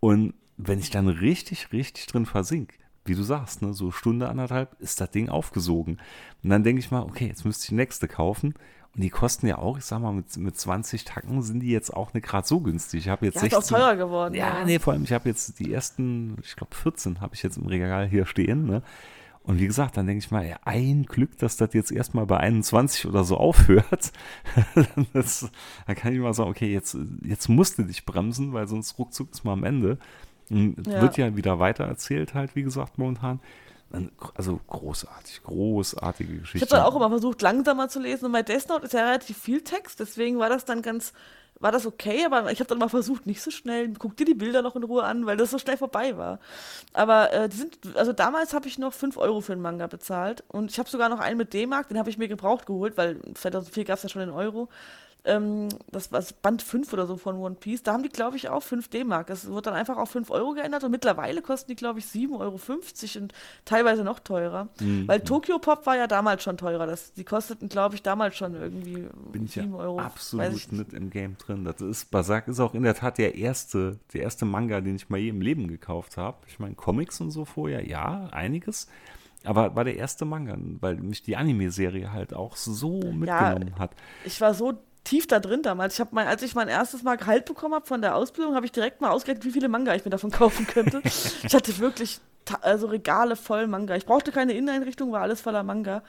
Und 0.00 0.34
wenn 0.56 0.78
ich 0.78 0.90
dann 0.90 1.08
richtig, 1.08 1.72
richtig 1.72 2.06
drin 2.06 2.26
versink, 2.26 2.74
wie 3.04 3.14
du 3.14 3.22
sagst, 3.22 3.62
ne, 3.62 3.74
so 3.74 3.90
Stunde, 3.90 4.28
anderthalb, 4.28 4.80
ist 4.80 5.00
das 5.00 5.10
Ding 5.10 5.28
aufgesogen. 5.28 5.98
Und 6.42 6.50
dann 6.50 6.64
denke 6.64 6.80
ich 6.80 6.90
mal, 6.90 7.02
okay, 7.02 7.26
jetzt 7.26 7.44
müsste 7.44 7.64
ich 7.64 7.68
die 7.68 7.74
nächste 7.74 8.08
kaufen. 8.08 8.54
Und 8.94 9.02
die 9.02 9.10
kosten 9.10 9.46
ja 9.48 9.58
auch, 9.58 9.76
ich 9.76 9.84
sag 9.84 10.00
mal, 10.00 10.12
mit, 10.12 10.36
mit 10.36 10.56
20 10.56 11.04
Tacken 11.04 11.42
sind 11.42 11.60
die 11.60 11.70
jetzt 11.70 11.92
auch 11.92 12.14
nicht 12.14 12.26
gerade 12.26 12.46
so 12.46 12.60
günstig. 12.60 13.00
Ich 13.00 13.08
habe 13.08 13.26
jetzt 13.26 13.36
ja, 13.36 13.40
16, 13.42 13.58
ist 13.58 13.72
auch 13.72 13.76
teurer 13.76 13.96
geworden. 13.96 14.34
Ja, 14.34 14.58
ja, 14.60 14.64
nee, 14.64 14.78
vor 14.78 14.92
allem, 14.92 15.02
ich 15.02 15.12
habe 15.12 15.28
jetzt 15.28 15.58
die 15.58 15.72
ersten, 15.72 16.36
ich 16.42 16.54
glaube 16.54 16.74
14 16.74 17.20
habe 17.20 17.34
ich 17.34 17.42
jetzt 17.42 17.56
im 17.56 17.66
Regal 17.66 18.06
hier 18.06 18.24
stehen, 18.26 18.66
ne? 18.66 18.82
Und 19.42 19.60
wie 19.60 19.66
gesagt, 19.66 19.98
dann 19.98 20.06
denke 20.06 20.24
ich 20.24 20.30
mal, 20.30 20.46
ja, 20.46 20.56
ein 20.64 21.02
Glück, 21.02 21.36
dass 21.36 21.58
das 21.58 21.74
jetzt 21.74 21.92
erstmal 21.92 22.24
bei 22.24 22.38
21 22.38 23.06
oder 23.06 23.24
so 23.24 23.36
aufhört. 23.38 24.12
das, 25.12 25.50
dann 25.86 25.96
kann 25.96 26.14
ich 26.14 26.20
mal 26.20 26.32
sagen, 26.32 26.48
okay, 26.48 26.72
jetzt, 26.72 26.96
jetzt 27.22 27.48
musst 27.48 27.78
du 27.78 27.82
dich 27.82 28.06
bremsen, 28.06 28.54
weil 28.54 28.66
sonst 28.68 28.98
ruckzuck 28.98 29.32
ist 29.32 29.44
mal 29.44 29.52
am 29.52 29.64
Ende. 29.64 29.98
Und 30.48 30.86
ja. 30.86 31.02
wird 31.02 31.18
ja 31.18 31.36
wieder 31.36 31.58
weiter 31.58 31.84
erzählt 31.84 32.34
halt, 32.34 32.56
wie 32.56 32.62
gesagt, 32.62 32.96
momentan. 32.96 33.40
Also 34.34 34.60
großartig, 34.68 35.42
großartige 35.42 36.38
Geschichte. 36.38 36.58
Ich 36.58 36.62
habe 36.62 36.82
dann 36.82 36.92
auch 36.92 36.96
immer 36.96 37.08
versucht, 37.08 37.42
langsamer 37.42 37.88
zu 37.88 38.00
lesen. 38.00 38.26
Und 38.26 38.32
bei 38.32 38.42
Death 38.42 38.68
Note 38.68 38.84
ist 38.84 38.94
ja 38.94 39.04
relativ 39.04 39.38
viel 39.38 39.62
Text, 39.62 40.00
deswegen 40.00 40.38
war 40.38 40.48
das 40.48 40.64
dann 40.64 40.82
ganz, 40.82 41.12
war 41.60 41.72
das 41.72 41.86
okay, 41.86 42.24
aber 42.24 42.50
ich 42.52 42.60
habe 42.60 42.68
dann 42.68 42.78
mal 42.78 42.88
versucht, 42.88 43.26
nicht 43.26 43.40
so 43.40 43.50
schnell, 43.50 43.92
guck 43.98 44.16
dir 44.16 44.24
die 44.24 44.34
Bilder 44.34 44.62
noch 44.62 44.76
in 44.76 44.84
Ruhe 44.84 45.04
an, 45.04 45.26
weil 45.26 45.36
das 45.36 45.50
so 45.50 45.58
schnell 45.58 45.76
vorbei 45.76 46.16
war. 46.16 46.40
Aber 46.92 47.32
äh, 47.32 47.48
die 47.48 47.56
sind, 47.56 47.78
also 47.96 48.12
damals 48.12 48.54
habe 48.54 48.68
ich 48.68 48.78
noch 48.78 48.92
5 48.92 49.16
Euro 49.16 49.40
für 49.40 49.52
einen 49.52 49.62
Manga 49.62 49.86
bezahlt 49.86 50.44
und 50.48 50.70
ich 50.70 50.78
habe 50.78 50.88
sogar 50.88 51.08
noch 51.08 51.20
einen 51.20 51.38
mit 51.38 51.52
D-Mark, 51.52 51.88
den 51.88 51.98
habe 51.98 52.10
ich 52.10 52.18
mir 52.18 52.28
gebraucht 52.28 52.66
geholt, 52.66 52.96
weil 52.96 53.20
2004 53.34 53.84
gab 53.84 53.96
es 53.96 54.02
ja 54.02 54.08
schon 54.08 54.20
den 54.20 54.30
Euro 54.30 54.68
ähm, 55.26 55.68
das 55.90 56.12
war 56.12 56.22
Band 56.42 56.60
5 56.60 56.92
oder 56.92 57.06
so 57.06 57.16
von 57.16 57.36
One 57.36 57.54
Piece, 57.54 57.82
da 57.82 57.94
haben 57.94 58.02
die, 58.02 58.10
glaube 58.10 58.36
ich, 58.36 58.50
auch 58.50 58.62
5 58.62 58.88
D-Mark. 58.88 59.28
Das 59.28 59.48
wurde 59.48 59.70
dann 59.70 59.74
einfach 59.74 59.96
auf 59.96 60.10
5 60.10 60.30
Euro 60.30 60.52
geändert 60.52 60.84
und 60.84 60.90
mittlerweile 60.90 61.40
kosten 61.40 61.70
die, 61.70 61.76
glaube 61.76 61.98
ich, 61.98 62.06
7,50 62.06 62.32
Euro 62.38 63.22
und 63.22 63.34
teilweise 63.64 64.04
noch 64.04 64.20
teurer. 64.20 64.68
Mhm. 64.80 65.08
Weil 65.08 65.20
Tokyo 65.20 65.58
Pop 65.58 65.86
war 65.86 65.96
ja 65.96 66.06
damals 66.06 66.42
schon 66.42 66.58
teurer. 66.58 66.86
Das, 66.86 67.14
die 67.14 67.24
kosteten, 67.24 67.68
glaube 67.68 67.94
ich, 67.94 68.02
damals 68.02 68.36
schon 68.36 68.54
irgendwie 68.54 69.08
Bin 69.32 69.46
7 69.46 69.72
ja 69.72 69.78
Euro. 69.78 69.98
Absolut 69.98 70.72
mit 70.72 70.92
im 70.92 71.08
Game 71.08 71.38
drin. 71.38 71.64
Das 71.64 71.80
ist, 71.80 72.10
Berserk 72.10 72.48
ist 72.48 72.60
auch 72.60 72.74
in 72.74 72.82
der 72.82 72.94
Tat 72.94 73.16
der 73.16 73.34
erste, 73.34 73.98
der 74.12 74.22
erste 74.22 74.44
Manga, 74.44 74.82
den 74.82 74.96
ich 74.96 75.08
mal 75.08 75.18
je 75.18 75.30
im 75.30 75.40
Leben 75.40 75.68
gekauft 75.68 76.18
habe. 76.18 76.36
Ich 76.48 76.58
meine, 76.58 76.74
Comics 76.74 77.20
und 77.20 77.30
so 77.30 77.46
vorher, 77.46 77.86
ja, 77.88 78.28
einiges. 78.30 78.88
Aber 79.44 79.74
war 79.76 79.84
der 79.84 79.96
erste 79.96 80.24
Manga, 80.24 80.56
weil 80.80 80.96
mich 80.96 81.22
die 81.22 81.36
Anime-Serie 81.36 82.12
halt 82.12 82.34
auch 82.34 82.56
so 82.56 82.98
mitgenommen 83.12 83.72
ja, 83.74 83.78
hat. 83.78 83.92
Ich 84.24 84.40
war 84.40 84.54
so 84.54 84.74
tief 85.04 85.26
da 85.26 85.38
drin 85.38 85.62
damals. 85.62 85.94
Ich 85.94 86.00
habe 86.00 86.14
mal, 86.14 86.26
als 86.26 86.42
ich 86.42 86.54
mein 86.54 86.68
erstes 86.68 87.02
Mal 87.02 87.16
Gehalt 87.16 87.44
bekommen 87.44 87.74
habe 87.74 87.86
von 87.86 88.00
der 88.00 88.16
Ausbildung, 88.16 88.54
habe 88.54 88.66
ich 88.66 88.72
direkt 88.72 89.00
mal 89.00 89.10
ausgerechnet, 89.10 89.44
wie 89.44 89.52
viele 89.52 89.68
Manga 89.68 89.94
ich 89.94 90.04
mir 90.04 90.10
davon 90.10 90.30
kaufen 90.30 90.66
könnte. 90.66 91.00
ich 91.04 91.54
hatte 91.54 91.78
wirklich 91.78 92.20
also 92.62 92.86
Regale 92.86 93.36
voll 93.36 93.66
Manga. 93.66 93.96
Ich 93.96 94.06
brauchte 94.06 94.32
keine 94.32 94.52
Inneneinrichtung, 94.52 95.12
war 95.12 95.22
alles 95.22 95.40
voller 95.40 95.62
Manga. 95.62 96.02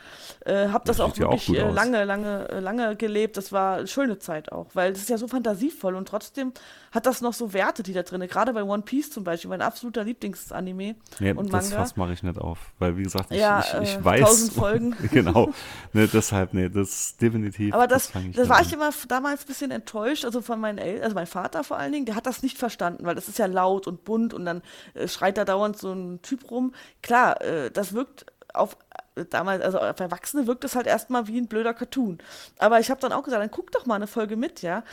Äh, 0.46 0.70
hab 0.70 0.86
das, 0.86 0.98
das 0.98 1.06
auch 1.06 1.18
wirklich 1.18 1.62
auch 1.62 1.70
äh, 1.70 1.72
lange, 1.72 2.04
lange, 2.04 2.50
äh, 2.50 2.60
lange 2.60 2.96
gelebt. 2.96 3.38
Das 3.38 3.52
war 3.52 3.78
eine 3.78 3.88
schöne 3.88 4.20
Zeit 4.20 4.52
auch, 4.52 4.68
weil 4.74 4.92
es 4.92 5.00
ist 5.00 5.10
ja 5.10 5.18
so 5.18 5.28
fantasievoll 5.28 5.96
und 5.96 6.08
trotzdem 6.08 6.54
hat 6.92 7.06
das 7.06 7.22
noch 7.22 7.34
so 7.34 7.54
Werte, 7.54 7.84
die 7.84 7.94
da 7.94 8.04
drin. 8.04 8.22
Gerade 8.28 8.54
bei 8.54 8.64
One 8.64 8.84
Piece 8.84 9.12
zum 9.12 9.24
Beispiel, 9.24 9.50
mein 9.50 9.62
absoluter 9.62 10.04
Lieblingsanime 10.04 10.96
nee, 11.20 11.32
und 11.32 11.52
Manga. 11.52 11.58
Das 11.58 11.74
Fass 11.74 11.96
mache 11.98 12.14
ich 12.14 12.24
nicht 12.24 12.40
auf, 12.40 12.60
weil 12.80 12.98
wie 12.98 13.04
gesagt, 13.04 13.32
ich, 13.32 13.40
ja, 13.40 13.60
ich, 13.60 13.90
ich 13.90 13.96
äh, 13.96 14.06
weiß. 14.06 14.22
Tausend 14.22 14.54
Folgen. 14.56 14.96
genau. 15.12 15.54
Ne, 15.94 16.08
deshalb, 16.08 16.54
nee, 16.54 16.70
das 16.70 16.90
ist 16.90 17.22
definitiv. 17.22 17.74
Aber 17.74 17.88
das, 17.88 18.12
das, 18.12 18.24
das 18.34 18.50
war 18.50 18.62
ich 18.62 18.72
immer 18.72 18.92
damals 19.08 19.44
ein 19.44 19.48
bisschen 19.48 19.72
enttäuscht, 19.72 20.26
also 20.26 20.42
von 20.42 20.60
meinen 20.60 20.78
Eltern, 20.78 21.04
also 21.04 21.16
mein 21.16 21.28
Vater 21.28 21.64
vor 21.64 21.78
allen 21.78 21.92
Dingen, 21.92 22.06
der 22.06 22.16
hat 22.16 22.26
das 22.26 22.44
nicht 22.44 22.58
verstanden, 22.58 23.06
weil 23.06 23.16
das 23.16 23.28
ist 23.28 23.40
ja 23.40 23.46
laut 23.46 23.88
und 23.88 24.04
bunt 24.04 24.34
und 24.34 24.46
dann 24.46 24.62
äh, 24.94 25.08
schreit 25.08 25.38
da 25.38 25.46
dauernd 25.46 25.78
so 25.78 25.92
ein 25.92 26.22
Typ 26.26 26.52
rum. 26.52 26.74
Klar, 27.02 27.42
äh, 27.42 27.72
das 27.72 27.94
wirkt 27.94 28.26
auf 28.54 28.78
äh, 29.16 29.26
damals, 29.26 29.64
also 29.64 29.80
auf 29.80 30.00
Erwachsene 30.00 30.48
wirkt 30.48 30.64
es 30.64 30.76
halt 30.76 30.88
erstmal 30.88 31.28
wie 31.28 31.40
ein 31.40 31.48
blöder 31.48 31.74
Cartoon. 31.74 32.20
Aber 32.58 32.80
ich 32.80 32.90
habe 32.90 33.02
dann 33.02 33.14
auch 33.14 33.24
gesagt, 33.24 33.42
dann 33.42 33.52
guck 33.52 33.72
doch 33.72 33.86
mal 33.86 33.96
eine 33.96 34.08
Folge 34.08 34.36
mit, 34.36 34.62
ja. 34.62 34.84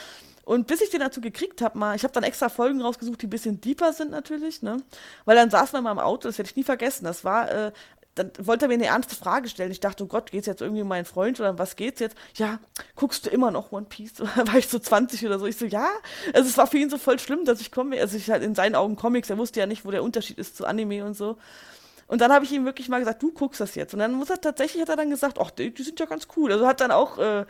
Und 0.44 0.66
bis 0.66 0.80
ich 0.80 0.90
den 0.90 1.00
dazu 1.00 1.20
gekriegt 1.20 1.62
habe, 1.62 1.78
mal, 1.78 1.94
ich 1.94 2.02
habe 2.02 2.12
dann 2.12 2.24
extra 2.24 2.48
Folgen 2.48 2.82
rausgesucht, 2.82 3.22
die 3.22 3.26
ein 3.26 3.30
bisschen 3.30 3.60
deeper 3.60 3.92
sind 3.92 4.10
natürlich, 4.10 4.62
ne? 4.62 4.78
Weil 5.24 5.36
dann 5.36 5.50
saßen 5.50 5.76
wir 5.76 5.82
mal 5.82 5.92
im 5.92 5.98
Auto, 6.00 6.28
das 6.28 6.38
werde 6.38 6.50
ich 6.50 6.56
nie 6.56 6.64
vergessen. 6.64 7.04
Das 7.04 7.24
war, 7.24 7.50
äh, 7.50 7.72
dann 8.14 8.30
wollte 8.38 8.66
er 8.66 8.68
mir 8.68 8.74
eine 8.74 8.86
ernste 8.86 9.16
Frage 9.16 9.48
stellen. 9.48 9.70
Ich 9.70 9.80
dachte, 9.80 10.04
oh 10.04 10.06
Gott, 10.06 10.30
geht's 10.30 10.46
jetzt 10.46 10.60
irgendwie 10.60 10.82
um 10.82 10.88
meinen 10.88 11.06
Freund 11.06 11.40
oder 11.40 11.58
was 11.58 11.76
geht's 11.76 12.00
jetzt? 12.00 12.16
Ja, 12.36 12.58
guckst 12.94 13.26
du 13.26 13.30
immer 13.30 13.50
noch 13.50 13.72
One 13.72 13.86
Piece? 13.88 14.20
War 14.20 14.56
ich 14.56 14.68
so 14.68 14.78
20 14.78 15.24
oder 15.24 15.38
so. 15.38 15.46
Ich 15.46 15.56
so, 15.56 15.64
ja. 15.64 15.88
Also 16.34 16.48
es 16.48 16.58
war 16.58 16.66
für 16.66 16.78
ihn 16.78 16.90
so 16.90 16.98
voll 16.98 17.18
schlimm, 17.18 17.44
dass 17.44 17.60
ich 17.60 17.70
komme, 17.70 17.98
also 18.00 18.16
ich 18.16 18.30
halt 18.30 18.42
in 18.42 18.54
seinen 18.54 18.74
Augen 18.74 18.96
Comics, 18.96 19.30
er 19.30 19.38
wusste 19.38 19.60
ja 19.60 19.66
nicht, 19.66 19.84
wo 19.84 19.90
der 19.90 20.02
Unterschied 20.02 20.38
ist 20.38 20.56
zu 20.56 20.66
Anime 20.66 21.04
und 21.04 21.14
so. 21.14 21.38
Und 22.06 22.20
dann 22.20 22.30
habe 22.30 22.44
ich 22.44 22.52
ihm 22.52 22.66
wirklich 22.66 22.90
mal 22.90 22.98
gesagt, 22.98 23.22
du 23.22 23.32
guckst 23.32 23.60
das 23.60 23.74
jetzt. 23.74 23.94
Und 23.94 24.00
dann 24.00 24.12
muss 24.12 24.28
er 24.28 24.38
tatsächlich, 24.38 24.82
hat 24.82 24.90
er 24.90 24.96
dann 24.96 25.08
gesagt, 25.08 25.38
ach, 25.40 25.50
die, 25.50 25.72
die 25.72 25.82
sind 25.82 25.98
ja 25.98 26.04
ganz 26.04 26.28
cool. 26.36 26.52
Also 26.52 26.66
hat 26.66 26.82
dann 26.82 26.90
auch, 26.90 27.16
äh, 27.16 27.46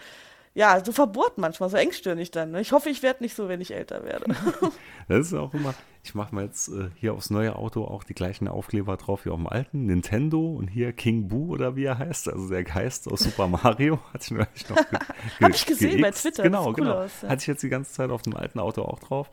ja, 0.55 0.85
so 0.85 0.93
verbohrt 0.93 1.39
manchmal, 1.39 1.71
so 1.71 1.77
engstirnig 1.77 2.31
dann. 2.31 2.51
Ne? 2.51 2.61
Ich 2.61 2.73
hoffe, 2.73 2.91
ich 2.91 3.03
werde 3.03 3.23
nicht 3.23 3.35
so, 3.35 3.49
wenn 3.49 3.61
ich 3.61 3.73
älter 3.73 4.05
werde. 4.05 4.27
das 5.09 5.27
ist 5.27 5.35
auch 5.35 5.55
immer, 5.55 5.75
ich 6.05 6.15
mache 6.15 6.35
mal 6.35 6.45
jetzt 6.45 6.69
äh, 6.69 6.91
hier 6.97 7.15
aufs 7.15 7.31
neue 7.31 7.57
Auto 7.57 7.85
auch 7.85 8.05
die 8.05 8.13
gleichen 8.13 8.49
Aufkleber 8.49 8.99
drauf 8.99 9.25
wie 9.25 9.31
auf 9.31 9.37
dem 9.37 9.47
alten. 9.47 9.87
Nintendo 9.87 10.53
und 10.53 10.69
hier 10.69 10.93
King 10.93 11.29
Boo 11.29 11.53
oder 11.53 11.75
wie 11.75 11.85
er 11.85 11.99
heißt, 11.99 12.29
also 12.29 12.51
der 12.51 12.65
Geist 12.65 13.11
aus 13.11 13.21
Super 13.21 13.49
Mario. 13.49 13.99
Hatte 14.13 14.25
ich 14.25 14.31
neulich 14.31 14.69
noch 14.69 14.77
ge 14.91 14.99
Hab 15.41 15.55
ich 15.55 15.65
gesehen 15.65 16.03
bei 16.03 16.11
Twitter. 16.11 16.43
Genau, 16.43 16.67
cool 16.67 16.75
genau. 16.75 16.95
Aus, 17.05 17.23
ja. 17.23 17.29
Hatte 17.31 17.41
ich 17.41 17.47
jetzt 17.47 17.63
die 17.63 17.71
ganze 17.71 17.93
Zeit 17.93 18.11
auf 18.11 18.21
dem 18.21 18.37
alten 18.37 18.59
Auto 18.59 18.83
auch 18.83 18.99
drauf. 18.99 19.31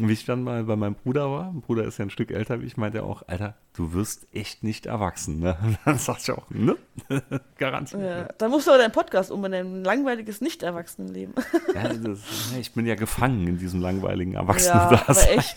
Und 0.00 0.08
wie 0.08 0.12
ich 0.12 0.24
dann 0.24 0.42
mal 0.42 0.64
bei 0.64 0.74
meinem 0.74 0.96
Bruder 0.96 1.30
war, 1.30 1.52
mein 1.52 1.60
Bruder 1.60 1.84
ist 1.84 1.98
ja 1.98 2.04
ein 2.04 2.10
Stück 2.10 2.32
älter 2.32 2.60
wie 2.60 2.66
ich, 2.66 2.76
meinte 2.76 2.98
er 2.98 3.04
auch, 3.04 3.22
Alter, 3.28 3.54
du 3.74 3.92
wirst 3.92 4.26
echt 4.32 4.64
nicht 4.64 4.86
erwachsen. 4.86 5.38
Ne? 5.38 5.56
Dann 5.84 5.98
sag 5.98 6.18
ich 6.20 6.30
auch, 6.32 6.48
ne? 6.50 6.76
Garantiert. 7.58 8.02
Ja? 8.02 8.28
Dann 8.38 8.50
musst 8.50 8.66
du 8.66 8.72
aber 8.72 8.78
deinen 8.78 8.92
Podcast 8.92 9.30
umbenennen, 9.30 9.80
ein 9.80 9.84
langweiliges 9.84 10.40
Nicht-Erwachsenenleben. 10.40 11.34
ja, 11.74 11.92
das, 11.92 12.18
ich 12.58 12.72
bin 12.72 12.86
ja 12.86 12.96
gefangen 12.96 13.46
in 13.46 13.58
diesem 13.58 13.80
langweiligen 13.80 14.34
Erwachsenen. 14.34 14.90
Ja, 14.90 15.14
echt. 15.28 15.56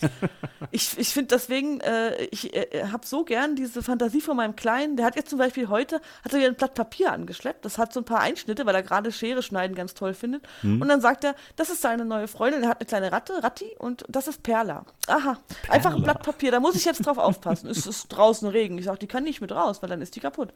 ich, 0.70 0.96
ich 0.98 1.08
finde 1.08 1.34
deswegen, 1.34 1.80
äh, 1.80 2.24
ich 2.26 2.54
äh, 2.54 2.84
habe 2.92 3.04
so 3.06 3.24
gern 3.24 3.56
diese 3.56 3.82
Fantasie 3.82 4.20
von 4.20 4.36
meinem 4.36 4.54
Kleinen. 4.54 4.96
Der 4.96 5.06
hat 5.06 5.16
jetzt 5.16 5.30
zum 5.30 5.38
Beispiel 5.38 5.68
heute, 5.68 6.00
hat 6.24 6.32
er 6.32 6.38
wieder 6.38 6.48
ein 6.48 6.54
Blatt 6.56 6.74
Papier 6.74 7.12
angeschleppt. 7.12 7.64
Das 7.64 7.76
hat 7.76 7.92
so 7.92 8.00
ein 8.00 8.04
paar 8.04 8.20
Einschnitte, 8.20 8.66
weil 8.66 8.74
er 8.76 8.84
gerade 8.84 9.10
Schere 9.10 9.42
schneiden 9.42 9.74
ganz 9.74 9.94
toll 9.94 10.14
findet. 10.14 10.46
Mhm. 10.62 10.80
Und 10.80 10.88
dann 10.88 11.00
sagt 11.00 11.24
er, 11.24 11.34
das 11.56 11.70
ist 11.70 11.82
seine 11.82 12.04
neue 12.04 12.28
Freundin. 12.28 12.62
Er 12.62 12.68
hat 12.68 12.80
eine 12.80 12.86
kleine 12.86 13.10
Ratte, 13.10 13.42
Ratti, 13.42 13.76
und 13.78 14.04
das 14.08 14.27
ist 14.28 14.42
Perla. 14.42 14.84
Aha, 15.06 15.38
Perla. 15.62 15.74
einfach 15.74 15.94
ein 15.94 16.02
Blatt 16.02 16.22
Papier. 16.22 16.52
Da 16.52 16.60
muss 16.60 16.74
ich 16.76 16.84
jetzt 16.84 17.04
drauf 17.04 17.18
aufpassen. 17.18 17.68
es 17.68 17.86
ist 17.86 18.08
draußen 18.08 18.48
Regen. 18.48 18.78
Ich 18.78 18.84
sage, 18.84 18.98
die 18.98 19.06
kann 19.06 19.24
nicht 19.24 19.40
mit 19.40 19.52
raus, 19.52 19.82
weil 19.82 19.88
dann 19.88 20.02
ist 20.02 20.14
die 20.14 20.20
kaputt 20.20 20.52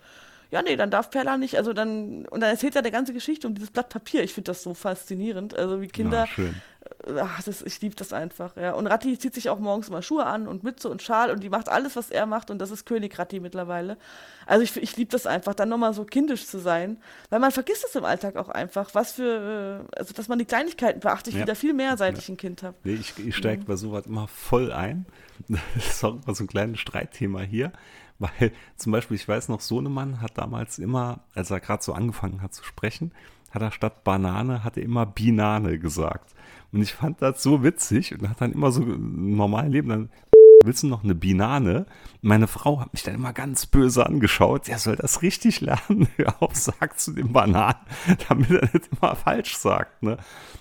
ja, 0.52 0.60
nee, 0.60 0.76
dann 0.76 0.90
darf 0.90 1.10
Perla 1.10 1.38
nicht, 1.38 1.56
also 1.56 1.72
dann, 1.72 2.26
und 2.26 2.40
dann 2.40 2.50
erzählt 2.50 2.76
er 2.76 2.82
der 2.82 2.92
ganze 2.92 3.14
Geschichte 3.14 3.46
um 3.46 3.54
dieses 3.54 3.70
Blatt 3.70 3.88
Papier. 3.88 4.22
Ich 4.22 4.34
finde 4.34 4.50
das 4.50 4.62
so 4.62 4.74
faszinierend. 4.74 5.56
Also 5.56 5.80
wie 5.80 5.88
Kinder. 5.88 6.28
Ja, 6.36 6.44
äh, 7.06 7.20
ach, 7.20 7.42
das, 7.42 7.62
ich 7.62 7.80
liebe 7.80 7.94
das 7.94 8.12
einfach, 8.12 8.54
ja. 8.56 8.74
Und 8.74 8.86
Ratti 8.86 9.18
zieht 9.18 9.32
sich 9.32 9.48
auch 9.48 9.58
morgens 9.58 9.88
immer 9.88 10.02
Schuhe 10.02 10.26
an 10.26 10.46
und 10.46 10.62
Mütze 10.62 10.90
und 10.90 11.00
Schal 11.00 11.30
und 11.30 11.42
die 11.42 11.48
macht 11.48 11.70
alles, 11.70 11.96
was 11.96 12.10
er 12.10 12.26
macht 12.26 12.50
und 12.50 12.58
das 12.58 12.70
ist 12.70 12.84
König 12.84 13.18
Ratti 13.18 13.40
mittlerweile. 13.40 13.96
Also 14.44 14.62
ich, 14.62 14.76
ich 14.76 14.94
liebe 14.98 15.10
das 15.10 15.26
einfach, 15.26 15.54
dann 15.54 15.70
nochmal 15.70 15.94
so 15.94 16.04
kindisch 16.04 16.46
zu 16.46 16.58
sein, 16.58 16.98
weil 17.30 17.40
man 17.40 17.50
vergisst 17.50 17.86
es 17.88 17.94
im 17.96 18.04
Alltag 18.04 18.36
auch 18.36 18.50
einfach, 18.50 18.94
was 18.94 19.12
für, 19.12 19.86
äh, 19.90 19.98
also 19.98 20.12
dass 20.12 20.28
man 20.28 20.38
die 20.38 20.44
Kleinigkeiten 20.44 21.00
beachtet, 21.00 21.28
ich 21.28 21.34
ja. 21.36 21.46
wieder 21.46 21.54
viel 21.54 21.72
mehr, 21.72 21.96
seit 21.96 22.12
ja. 22.12 22.18
ich 22.18 22.28
ein 22.28 22.36
Kind 22.36 22.62
habe. 22.62 22.76
Nee, 22.84 22.94
ich, 22.94 23.14
ich 23.18 23.34
steige 23.34 23.62
mhm. 23.62 23.66
bei 23.66 23.76
sowas 23.76 24.04
immer 24.04 24.28
voll 24.28 24.70
ein. 24.70 25.06
Das 25.74 25.86
ist 25.86 26.04
auch 26.04 26.22
immer 26.22 26.34
so 26.34 26.44
ein 26.44 26.46
kleines 26.46 26.78
Streitthema 26.78 27.40
hier. 27.40 27.72
Weil 28.22 28.52
zum 28.76 28.92
Beispiel, 28.92 29.16
ich 29.16 29.26
weiß 29.26 29.48
noch, 29.48 29.60
Sohnemann 29.60 30.20
hat 30.20 30.38
damals 30.38 30.78
immer, 30.78 31.20
als 31.34 31.50
er 31.50 31.60
gerade 31.60 31.82
so 31.82 31.92
angefangen 31.92 32.40
hat 32.40 32.54
zu 32.54 32.64
sprechen, 32.64 33.12
hat 33.50 33.62
er 33.62 33.72
statt 33.72 34.04
Banane, 34.04 34.64
hat 34.64 34.76
er 34.76 34.84
immer 34.84 35.04
Binane 35.04 35.78
gesagt. 35.78 36.34
Und 36.72 36.80
ich 36.80 36.94
fand 36.94 37.20
das 37.20 37.42
so 37.42 37.62
witzig 37.62 38.14
und 38.18 38.28
hat 38.28 38.40
dann 38.40 38.52
immer 38.52 38.72
so 38.72 38.82
im 38.82 39.36
normalen 39.36 39.72
Leben 39.72 39.88
dann, 39.88 40.10
willst 40.64 40.84
du 40.84 40.86
noch 40.86 41.02
eine 41.02 41.16
Binane? 41.16 41.86
Meine 42.20 42.46
Frau 42.46 42.80
hat 42.80 42.92
mich 42.92 43.02
dann 43.02 43.16
immer 43.16 43.32
ganz 43.32 43.66
böse 43.66 44.06
angeschaut. 44.06 44.68
Er 44.68 44.78
soll 44.78 44.96
das 44.96 45.22
richtig 45.22 45.60
lernen. 45.60 46.08
Hör 46.16 46.40
auf, 46.40 46.54
sagt 46.54 47.00
zu 47.00 47.12
dem 47.12 47.32
Bananen, 47.32 47.80
damit 48.28 48.50
er 48.50 48.70
nicht 48.72 48.88
immer 49.00 49.16
falsch 49.16 49.56
sagt. 49.56 50.02
Ne? 50.04 50.16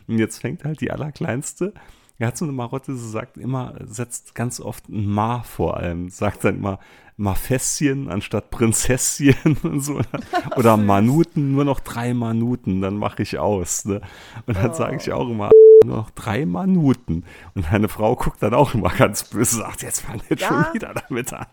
Und 0.08 0.18
jetzt 0.18 0.40
fängt 0.40 0.66
halt 0.66 0.82
die 0.82 0.92
Allerkleinste 0.92 1.74
er 2.22 2.28
hat 2.28 2.38
so 2.38 2.46
eine 2.46 2.52
Marotte, 2.52 2.96
sagt 2.96 3.38
immer, 3.38 3.74
setzt 3.84 4.36
ganz 4.36 4.60
oft 4.60 4.90
ein 4.90 5.08
Ma 5.08 5.42
vor 5.42 5.78
allem. 5.78 6.10
Sagt 6.10 6.44
dann 6.44 6.58
immer 6.58 6.80
Mafässchen 7.18 8.10
anstatt 8.10 8.52
Prinzesschen 8.52 9.58
und 9.64 9.82
so. 9.82 10.02
Oder 10.56 10.78
Manuten, 10.78 11.54
nur 11.54 11.66
noch 11.66 11.80
drei 11.80 12.14
Manuten, 12.14 12.82
dann 12.82 12.96
mache 12.98 13.24
ich 13.24 13.40
aus. 13.40 13.86
Ne? 13.86 14.02
Und 14.46 14.56
dann 14.56 14.72
oh. 14.72 14.74
sage 14.74 14.98
ich 14.98 15.12
auch 15.12 15.28
immer, 15.30 15.50
nur 15.84 15.98
noch 15.98 16.10
drei 16.12 16.46
Minuten. 16.46 17.24
Und 17.56 17.72
meine 17.72 17.90
Frau 17.90 18.16
guckt 18.16 18.44
dann 18.44 18.54
auch 18.54 18.76
immer 18.76 18.90
ganz 18.90 19.24
böse, 19.24 19.58
sagt, 19.58 19.82
jetzt 19.82 20.02
fangen 20.02 20.22
wir 20.28 20.38
ja. 20.38 20.48
schon 20.48 20.74
wieder 20.74 20.94
damit 20.94 21.34
an. 21.34 21.48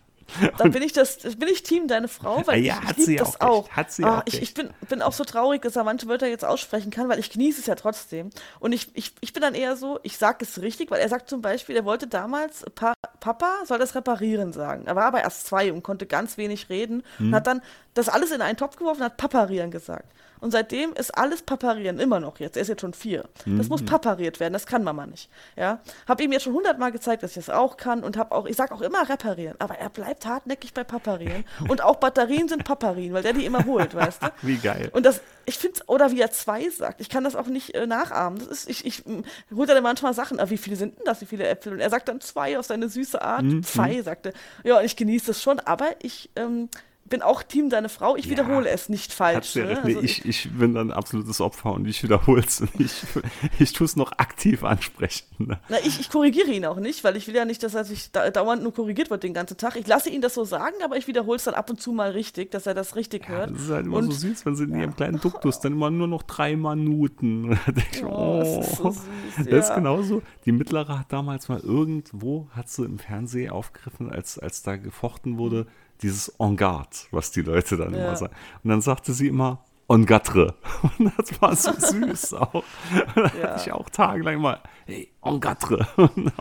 Dann 0.57 0.71
bin 0.71 0.83
ich 0.83 0.93
das, 0.93 1.17
bin 1.17 1.47
ich 1.47 1.63
Team 1.63 1.87
deine 1.87 2.07
Frau, 2.07 2.45
weil 2.45 2.63
ja, 2.63 2.79
ich, 2.83 2.97
ich 2.97 3.05
sie 3.05 3.15
das 3.15 3.39
auch. 3.41 3.65
auch. 3.65 3.69
Hat 3.69 3.91
sie 3.91 4.03
ah, 4.03 4.19
auch 4.19 4.23
ich, 4.25 4.41
ich 4.41 4.53
bin, 4.53 4.69
bin 4.87 5.01
auch 5.01 5.13
so 5.13 5.23
traurig, 5.23 5.61
dass 5.61 5.75
er 5.75 5.83
manche 5.83 6.07
Wörter 6.07 6.27
jetzt 6.27 6.45
aussprechen 6.45 6.91
kann, 6.91 7.09
weil 7.09 7.19
ich 7.19 7.29
genieße 7.29 7.59
es 7.59 7.65
ja 7.65 7.75
trotzdem. 7.75 8.29
Und 8.59 8.71
ich, 8.71 8.89
ich, 8.93 9.13
ich 9.21 9.33
bin 9.33 9.41
dann 9.41 9.55
eher 9.55 9.75
so, 9.75 9.99
ich 10.03 10.17
sage 10.17 10.37
es 10.41 10.61
richtig, 10.61 10.91
weil 10.91 10.99
er 10.99 11.09
sagt 11.09 11.29
zum 11.29 11.41
Beispiel, 11.41 11.75
er 11.75 11.85
wollte 11.85 12.07
damals, 12.07 12.65
pa 12.75 12.93
Papa 13.19 13.65
soll 13.65 13.79
das 13.79 13.95
reparieren 13.95 14.53
sagen. 14.53 14.85
Er 14.85 14.95
war 14.95 15.05
aber 15.05 15.21
erst 15.21 15.45
zwei 15.45 15.73
und 15.73 15.83
konnte 15.83 16.05
ganz 16.05 16.37
wenig 16.37 16.69
reden 16.69 17.03
hm. 17.17 17.27
und 17.27 17.35
hat 17.35 17.47
dann 17.47 17.61
das 17.93 18.07
alles 18.07 18.31
in 18.31 18.41
einen 18.41 18.57
Topf 18.57 18.77
geworfen 18.77 19.01
und 19.01 19.05
hat 19.05 19.17
Paparieren 19.17 19.71
gesagt. 19.71 20.09
Und 20.41 20.51
seitdem 20.51 20.93
ist 20.93 21.17
alles 21.17 21.41
Paparieren, 21.41 21.99
immer 21.99 22.19
noch 22.19 22.39
jetzt. 22.39 22.55
Er 22.55 22.61
ist 22.61 22.67
jetzt 22.67 22.81
schon 22.81 22.93
vier. 22.93 23.25
Mhm. 23.45 23.57
Das 23.57 23.69
muss 23.69 23.81
mhm. 23.81 23.87
papariert 23.87 24.39
werden, 24.39 24.53
das 24.53 24.65
kann 24.65 24.83
Mama 24.83 25.05
nicht. 25.05 25.29
Ja? 25.55 25.79
Hab 26.07 26.21
ihm 26.21 26.31
jetzt 26.31 26.43
schon 26.43 26.53
hundertmal 26.53 26.91
gezeigt, 26.91 27.23
dass 27.23 27.31
ich 27.31 27.45
das 27.45 27.49
auch 27.49 27.77
kann 27.77 28.03
und 28.03 28.17
hab 28.17 28.31
auch, 28.31 28.45
ich 28.45 28.55
sag 28.55 28.71
auch 28.71 28.81
immer 28.81 29.07
reparieren, 29.07 29.55
aber 29.59 29.75
er 29.75 29.89
bleibt 29.89 30.25
hartnäckig 30.25 30.73
bei 30.73 30.83
Paparieren. 30.83 31.45
und 31.67 31.83
auch 31.83 31.97
Batterien 31.97 32.47
sind 32.47 32.63
Paparien, 32.63 33.13
weil 33.13 33.23
der 33.23 33.33
die 33.33 33.45
immer 33.45 33.65
holt, 33.65 33.93
weißt 33.93 34.23
du? 34.23 34.27
Wie 34.41 34.57
geil. 34.57 34.89
Und 34.93 35.05
das, 35.05 35.21
ich 35.45 35.57
finde 35.57 35.79
oder 35.87 36.11
wie 36.11 36.21
er 36.21 36.31
zwei 36.31 36.69
sagt, 36.69 37.01
ich 37.01 37.09
kann 37.09 37.23
das 37.23 37.35
auch 37.35 37.47
nicht 37.47 37.73
äh, 37.73 37.87
nachahmen. 37.87 38.39
Das 38.39 38.47
ist, 38.47 38.69
ich, 38.69 38.85
ich 38.85 39.03
holt 39.55 39.69
dann 39.69 39.81
manchmal 39.83 40.13
Sachen, 40.13 40.39
aber 40.39 40.49
wie 40.49 40.57
viele 40.57 40.75
sind 40.75 40.97
denn 40.97 41.05
das, 41.05 41.21
wie 41.21 41.25
viele 41.25 41.47
Äpfel? 41.47 41.73
Und 41.73 41.79
er 41.79 41.89
sagt 41.89 42.07
dann 42.07 42.21
zwei 42.21 42.59
auf 42.59 42.65
seine 42.65 42.89
süße 42.89 43.21
Art. 43.21 43.43
Mhm. 43.43 43.63
Zwei, 43.63 44.01
sagte. 44.01 44.33
Ja, 44.63 44.79
und 44.79 44.85
ich 44.85 44.95
genieße 44.95 45.27
das 45.27 45.41
schon, 45.41 45.59
aber 45.59 45.87
ich, 46.01 46.29
ähm, 46.35 46.69
bin 47.09 47.21
auch 47.21 47.43
Team 47.43 47.69
deine 47.69 47.89
Frau, 47.89 48.15
ich 48.15 48.25
ja, 48.25 48.31
wiederhole 48.31 48.69
es 48.69 48.89
nicht 48.89 49.13
falsch. 49.13 49.55
Ne? 49.55 49.81
Also 49.83 50.01
ich, 50.01 50.25
ich 50.25 50.49
bin 50.51 50.77
ein 50.77 50.91
absolutes 50.91 51.41
Opfer 51.41 51.73
und 51.73 51.87
ich 51.87 52.03
wiederhole 52.03 52.41
es 52.41 52.61
und 52.61 52.71
ich, 52.79 53.03
ich 53.59 53.73
tue 53.73 53.85
es 53.85 53.95
noch 53.95 54.13
aktiv 54.13 54.63
ansprechen. 54.63 55.25
Ne? 55.39 55.59
Na, 55.69 55.77
ich, 55.83 55.99
ich 55.99 56.09
korrigiere 56.09 56.51
ihn 56.51 56.65
auch 56.65 56.79
nicht, 56.79 57.03
weil 57.03 57.15
ich 57.15 57.27
will 57.27 57.35
ja 57.35 57.45
nicht, 57.45 57.63
dass 57.63 57.73
er 57.73 57.83
sich 57.83 58.11
da, 58.11 58.29
dauernd 58.29 58.63
nur 58.63 58.73
korrigiert 58.73 59.09
wird 59.09 59.23
den 59.23 59.33
ganzen 59.33 59.57
Tag. 59.57 59.75
Ich 59.75 59.87
lasse 59.87 60.09
ihn 60.09 60.21
das 60.21 60.33
so 60.33 60.43
sagen, 60.43 60.75
aber 60.83 60.97
ich 60.97 61.07
wiederhole 61.07 61.37
es 61.37 61.43
dann 61.43 61.53
ab 61.53 61.69
und 61.69 61.81
zu 61.81 61.91
mal 61.91 62.11
richtig, 62.11 62.51
dass 62.51 62.67
er 62.67 62.73
das 62.73 62.95
richtig 62.95 63.23
ja, 63.23 63.29
hört. 63.29 63.51
Das 63.51 63.61
ist 63.61 63.69
halt 63.69 63.85
immer 63.85 63.97
und, 63.97 64.11
so 64.11 64.27
süß, 64.27 64.45
wenn 64.45 64.55
sie 64.55 64.63
in 64.65 64.79
ihrem 64.79 64.95
kleinen 64.95 65.19
Duktus 65.21 65.59
dann 65.59 65.73
immer 65.73 65.89
nur 65.89 66.07
noch 66.07 66.23
drei 66.23 66.55
Minuten. 66.55 67.49
da 67.65 67.71
denke 67.71 67.89
ich, 67.91 68.03
oh, 68.03 68.09
oh, 68.09 68.39
das 68.39 68.67
ist 68.67 68.77
so 68.77 68.91
süß. 68.91 69.03
Das 69.49 69.69
ist 69.69 69.75
genauso. 69.75 70.21
Die 70.45 70.51
Mittlere 70.51 70.99
hat 70.99 71.11
damals 71.11 71.49
mal 71.49 71.59
irgendwo, 71.59 72.47
hat 72.51 72.69
sie 72.69 72.85
im 72.85 72.99
Fernsehen 72.99 73.51
aufgegriffen, 73.51 74.11
als, 74.11 74.37
als 74.39 74.63
da 74.63 74.77
gefochten 74.77 75.37
wurde, 75.37 75.67
dieses 76.01 76.29
En 76.39 76.55
garde, 76.55 76.95
was 77.11 77.31
die 77.31 77.41
Leute 77.41 77.77
dann 77.77 77.93
ja. 77.93 77.99
immer 77.99 78.15
sagen. 78.15 78.33
Und 78.63 78.69
dann 78.69 78.81
sagte 78.81 79.13
sie 79.13 79.27
immer 79.27 79.63
En 79.89 80.05
gatre. 80.05 80.53
Und 80.97 81.11
das 81.17 81.41
war 81.41 81.55
so 81.55 81.71
süß 81.77 82.33
auch. 82.35 82.53
Und 82.53 82.63
dann 83.15 83.31
ja. 83.39 83.49
hatte 83.49 83.63
ich 83.65 83.71
auch 83.71 83.89
tagelang 83.89 84.35
immer, 84.35 84.61
hey, 84.85 85.11
En 85.23 85.39
gatre. 85.39 85.87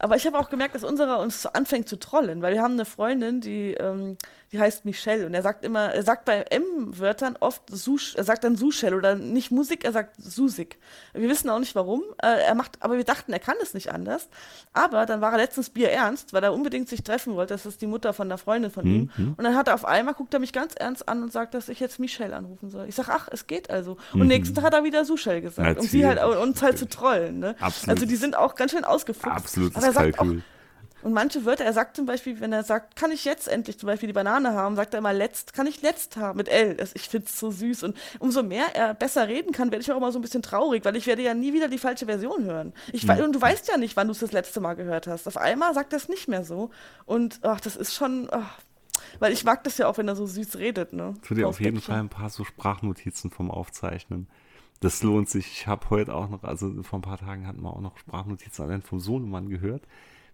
Aber 0.00 0.16
ich 0.16 0.26
habe 0.26 0.38
auch 0.38 0.48
gemerkt, 0.48 0.74
dass 0.74 0.84
unserer 0.84 1.18
uns 1.18 1.44
anfängt 1.46 1.88
zu 1.88 1.98
trollen, 1.98 2.40
weil 2.40 2.54
wir 2.54 2.62
haben 2.62 2.74
eine 2.74 2.84
Freundin, 2.84 3.40
die, 3.40 3.74
ähm, 3.74 4.16
die 4.52 4.58
heißt 4.58 4.84
Michelle 4.84 5.26
und 5.26 5.34
er 5.34 5.42
sagt 5.42 5.64
immer, 5.64 5.92
er 5.92 6.02
sagt 6.02 6.24
bei 6.24 6.40
M-Wörtern 6.40 7.36
oft 7.40 7.62
Sush, 7.70 8.14
er 8.14 8.24
sagt 8.24 8.44
dann 8.44 8.56
Sushell 8.56 8.94
oder 8.94 9.14
nicht 9.14 9.50
Musik, 9.50 9.84
er 9.84 9.92
sagt 9.92 10.16
Susik. 10.18 10.78
Wir 11.12 11.28
wissen 11.28 11.50
auch 11.50 11.58
nicht 11.58 11.74
warum. 11.74 12.02
Äh, 12.22 12.44
er 12.46 12.54
macht, 12.54 12.78
aber 12.80 12.96
wir 12.96 13.04
dachten, 13.04 13.32
er 13.32 13.40
kann 13.40 13.56
es 13.62 13.74
nicht 13.74 13.92
anders. 13.92 14.28
Aber 14.72 15.04
dann 15.04 15.20
war 15.20 15.32
er 15.32 15.38
letztens 15.38 15.68
Bier 15.68 15.90
ernst, 15.90 16.32
weil 16.32 16.42
er 16.42 16.54
unbedingt 16.54 16.88
sich 16.88 17.02
treffen 17.02 17.34
wollte. 17.34 17.54
Das 17.54 17.66
ist 17.66 17.82
die 17.82 17.86
Mutter 17.86 18.14
von 18.14 18.28
einer 18.28 18.38
Freundin 18.38 18.70
von 18.70 18.86
ihm. 18.86 19.10
Mhm. 19.16 19.34
Und 19.36 19.44
dann 19.44 19.54
hat 19.54 19.68
er 19.68 19.74
auf 19.74 19.84
einmal, 19.84 20.14
guckt 20.14 20.32
er 20.32 20.40
mich 20.40 20.52
ganz 20.52 20.74
ernst 20.74 21.08
an 21.08 21.22
und 21.22 21.32
sagt, 21.32 21.52
dass 21.52 21.68
ich 21.68 21.80
jetzt 21.80 21.98
Michelle 21.98 22.34
anrufen 22.34 22.70
soll. 22.70 22.88
Ich 22.88 22.94
sage, 22.94 23.10
ach, 23.12 23.28
es 23.30 23.46
geht 23.46 23.68
also. 23.68 23.98
Und 24.14 24.20
mhm. 24.20 24.28
nächsten 24.28 24.54
Tag 24.54 24.64
hat 24.64 24.74
er 24.74 24.84
wieder 24.84 25.04
Sushell 25.04 25.42
gesagt, 25.42 25.68
Erzähl. 25.68 25.82
um 25.82 25.86
sie 25.88 26.06
halt 26.06 26.22
uns 26.22 26.62
halt 26.62 26.78
zu 26.78 26.88
trollen. 26.88 27.38
Ne? 27.38 27.54
Also 27.60 28.06
die 28.06 28.16
sind 28.16 28.36
auch 28.36 28.54
ganz 28.54 28.72
schön 28.72 28.84
ausgefuchst. 28.84 29.26
Absolutes 29.26 29.76
aber 29.76 29.86
er 29.86 29.92
sagt 29.92 30.16
Kalkül. 30.16 30.38
Auch, 30.38 30.57
und 31.02 31.12
manche 31.12 31.44
Wörter, 31.44 31.64
er 31.64 31.72
sagt 31.72 31.96
zum 31.96 32.06
Beispiel, 32.06 32.40
wenn 32.40 32.52
er 32.52 32.64
sagt, 32.64 32.96
kann 32.96 33.12
ich 33.12 33.24
jetzt 33.24 33.46
endlich 33.46 33.78
zum 33.78 33.86
Beispiel 33.86 34.08
die 34.08 34.12
Banane 34.12 34.52
haben, 34.52 34.74
sagt 34.74 34.94
er 34.94 34.98
immer 34.98 35.12
letzt, 35.12 35.52
kann 35.52 35.66
ich 35.66 35.80
letzt 35.80 36.16
haben 36.16 36.36
mit 36.36 36.48
L. 36.48 36.76
Ich 36.94 37.08
finde 37.08 37.26
es 37.26 37.38
so 37.38 37.50
süß. 37.52 37.84
Und 37.84 37.96
umso 38.18 38.42
mehr 38.42 38.74
er 38.74 38.94
besser 38.94 39.28
reden 39.28 39.52
kann, 39.52 39.70
werde 39.70 39.82
ich 39.82 39.92
auch 39.92 39.96
immer 39.96 40.10
so 40.10 40.18
ein 40.18 40.22
bisschen 40.22 40.42
traurig, 40.42 40.84
weil 40.84 40.96
ich 40.96 41.06
werde 41.06 41.22
ja 41.22 41.34
nie 41.34 41.52
wieder 41.52 41.68
die 41.68 41.78
falsche 41.78 42.06
Version 42.06 42.44
hören. 42.44 42.72
Ich, 42.92 43.06
mhm. 43.06 43.20
Und 43.20 43.32
du 43.34 43.40
weißt 43.40 43.68
ja 43.68 43.76
nicht, 43.76 43.96
wann 43.96 44.08
du 44.08 44.12
es 44.12 44.18
das 44.18 44.32
letzte 44.32 44.60
Mal 44.60 44.74
gehört 44.74 45.06
hast. 45.06 45.28
Auf 45.28 45.36
einmal 45.36 45.72
sagt 45.72 45.92
er 45.92 45.98
es 45.98 46.08
nicht 46.08 46.26
mehr 46.26 46.44
so. 46.44 46.70
Und 47.06 47.40
ach, 47.42 47.60
das 47.60 47.76
ist 47.76 47.94
schon. 47.94 48.28
Ach, 48.32 48.58
weil 49.20 49.32
ich 49.32 49.44
mag 49.44 49.62
das 49.64 49.78
ja 49.78 49.86
auch, 49.86 49.98
wenn 49.98 50.08
er 50.08 50.16
so 50.16 50.26
süß 50.26 50.56
redet. 50.56 50.92
Ne? 50.92 51.14
Tu 51.22 51.34
dir 51.34 51.48
auf 51.48 51.60
jeden 51.60 51.80
Fall 51.80 52.00
ein 52.00 52.08
paar 52.08 52.30
so 52.30 52.44
Sprachnotizen 52.44 53.30
vom 53.30 53.50
Aufzeichnen. 53.50 54.26
Das 54.80 55.02
lohnt 55.02 55.28
sich. 55.28 55.46
Ich 55.46 55.66
habe 55.66 55.90
heute 55.90 56.14
auch 56.14 56.28
noch, 56.28 56.42
also 56.42 56.82
vor 56.82 56.98
ein 56.98 57.02
paar 57.02 57.18
Tagen 57.18 57.46
hatten 57.46 57.62
wir 57.62 57.72
auch 57.72 57.80
noch 57.80 57.98
Sprachnotizen 57.98 58.64
allein 58.64 58.82
vom 58.82 58.98
Sohnemann 58.98 59.48
gehört 59.48 59.82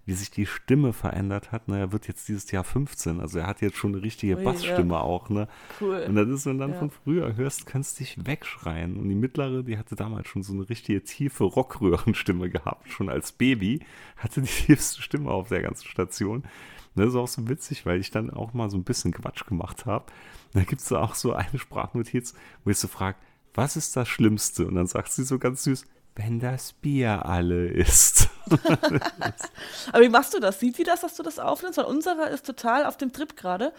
wie 0.07 0.13
sich 0.13 0.31
die 0.31 0.47
Stimme 0.47 0.93
verändert 0.93 1.53
hat. 1.53 1.69
Ne, 1.69 1.79
er 1.79 1.93
wird 1.93 2.09
jetzt 2.09 2.29
dieses 2.29 2.51
Jahr 2.51 2.65
15, 2.65 3.21
also 3.21 3.39
er 3.39 3.47
hat 3.47 3.61
jetzt 3.61 3.77
schon 3.77 3.95
eine 3.95 4.03
richtige 4.03 4.37
Ui, 4.37 4.45
Bassstimme 4.45 4.95
ja. 4.95 5.01
auch. 5.01 5.29
Ne? 5.31 5.49
Cool. 5.81 6.05
Und 6.09 6.15
das 6.17 6.29
ist, 6.29 6.47
wenn 6.47 6.59
du 6.59 6.65
dann 6.65 6.73
ja. 6.73 6.79
von 6.79 6.91
früher 6.91 7.37
hörst, 7.37 7.67
kannst 7.67 7.99
du 7.99 8.05
dich 8.05 8.27
wegschreien. 8.27 8.97
Und 8.97 9.09
die 9.09 9.15
mittlere, 9.15 9.63
die 9.63 9.79
hatte 9.79 9.97
damals 9.97 10.29
schon 10.29 10.43
so 10.43 10.53
eine 10.53 10.69
richtige 10.69 11.03
tiefe 11.03 11.45
Rockröhrenstimme 11.45 12.51
gehabt. 12.51 12.91
Schon 12.91 13.09
als 13.09 13.33
Baby 13.33 13.81
hatte 14.17 14.43
die 14.43 14.49
tiefste 14.67 15.03
Stimme 15.03 15.31
auf 15.31 15.49
der 15.49 15.63
ganzen 15.63 15.87
Station. 15.87 16.45
Das 16.95 17.09
ist 17.09 17.17
auch 17.17 17.29
so 17.29 17.49
witzig, 17.49 17.87
weil 17.87 17.99
ich 17.99 18.11
dann 18.11 18.31
auch 18.31 18.55
mal 18.55 18.71
so 18.71 18.77
ein 18.77 18.85
bisschen 18.85 19.13
Quatsch 19.13 19.47
gemacht 19.47 19.87
habe. 19.87 20.07
Da 20.53 20.63
gibt 20.63 20.81
es 20.81 20.93
auch 20.93 21.15
so 21.15 21.33
eine 21.33 21.59
Sprachnotiz, 21.59 22.35
wo 22.65 22.71
ich 22.71 22.79
so 22.79 22.87
frage, 22.87 23.19
was 23.55 23.77
ist 23.77 23.97
das 23.97 24.09
Schlimmste? 24.09 24.67
Und 24.67 24.75
dann 24.77 24.87
sagt 24.87 25.13
sie 25.13 25.25
so 25.25 25.39
ganz 25.39 25.65
süß, 25.65 25.87
wenn 26.17 26.39
das 26.39 26.73
Bier 26.73 27.27
alle 27.27 27.67
ist. 27.67 28.29
Aber 29.93 30.03
wie 30.03 30.09
machst 30.09 30.33
du 30.33 30.39
das? 30.39 30.61
Sieht 30.61 30.77
sie 30.77 30.85
das, 30.85 31.01
dass 31.01 31.17
du 31.17 31.25
das 31.25 31.41
aufnimmst? 31.41 31.79
Weil 31.79 31.87
unserer 31.87 32.31
ist 32.31 32.47
total 32.47 32.87
auf 32.87 32.97
dem 32.97 33.13
Trip 33.13 33.37
gerade, 33.37 33.73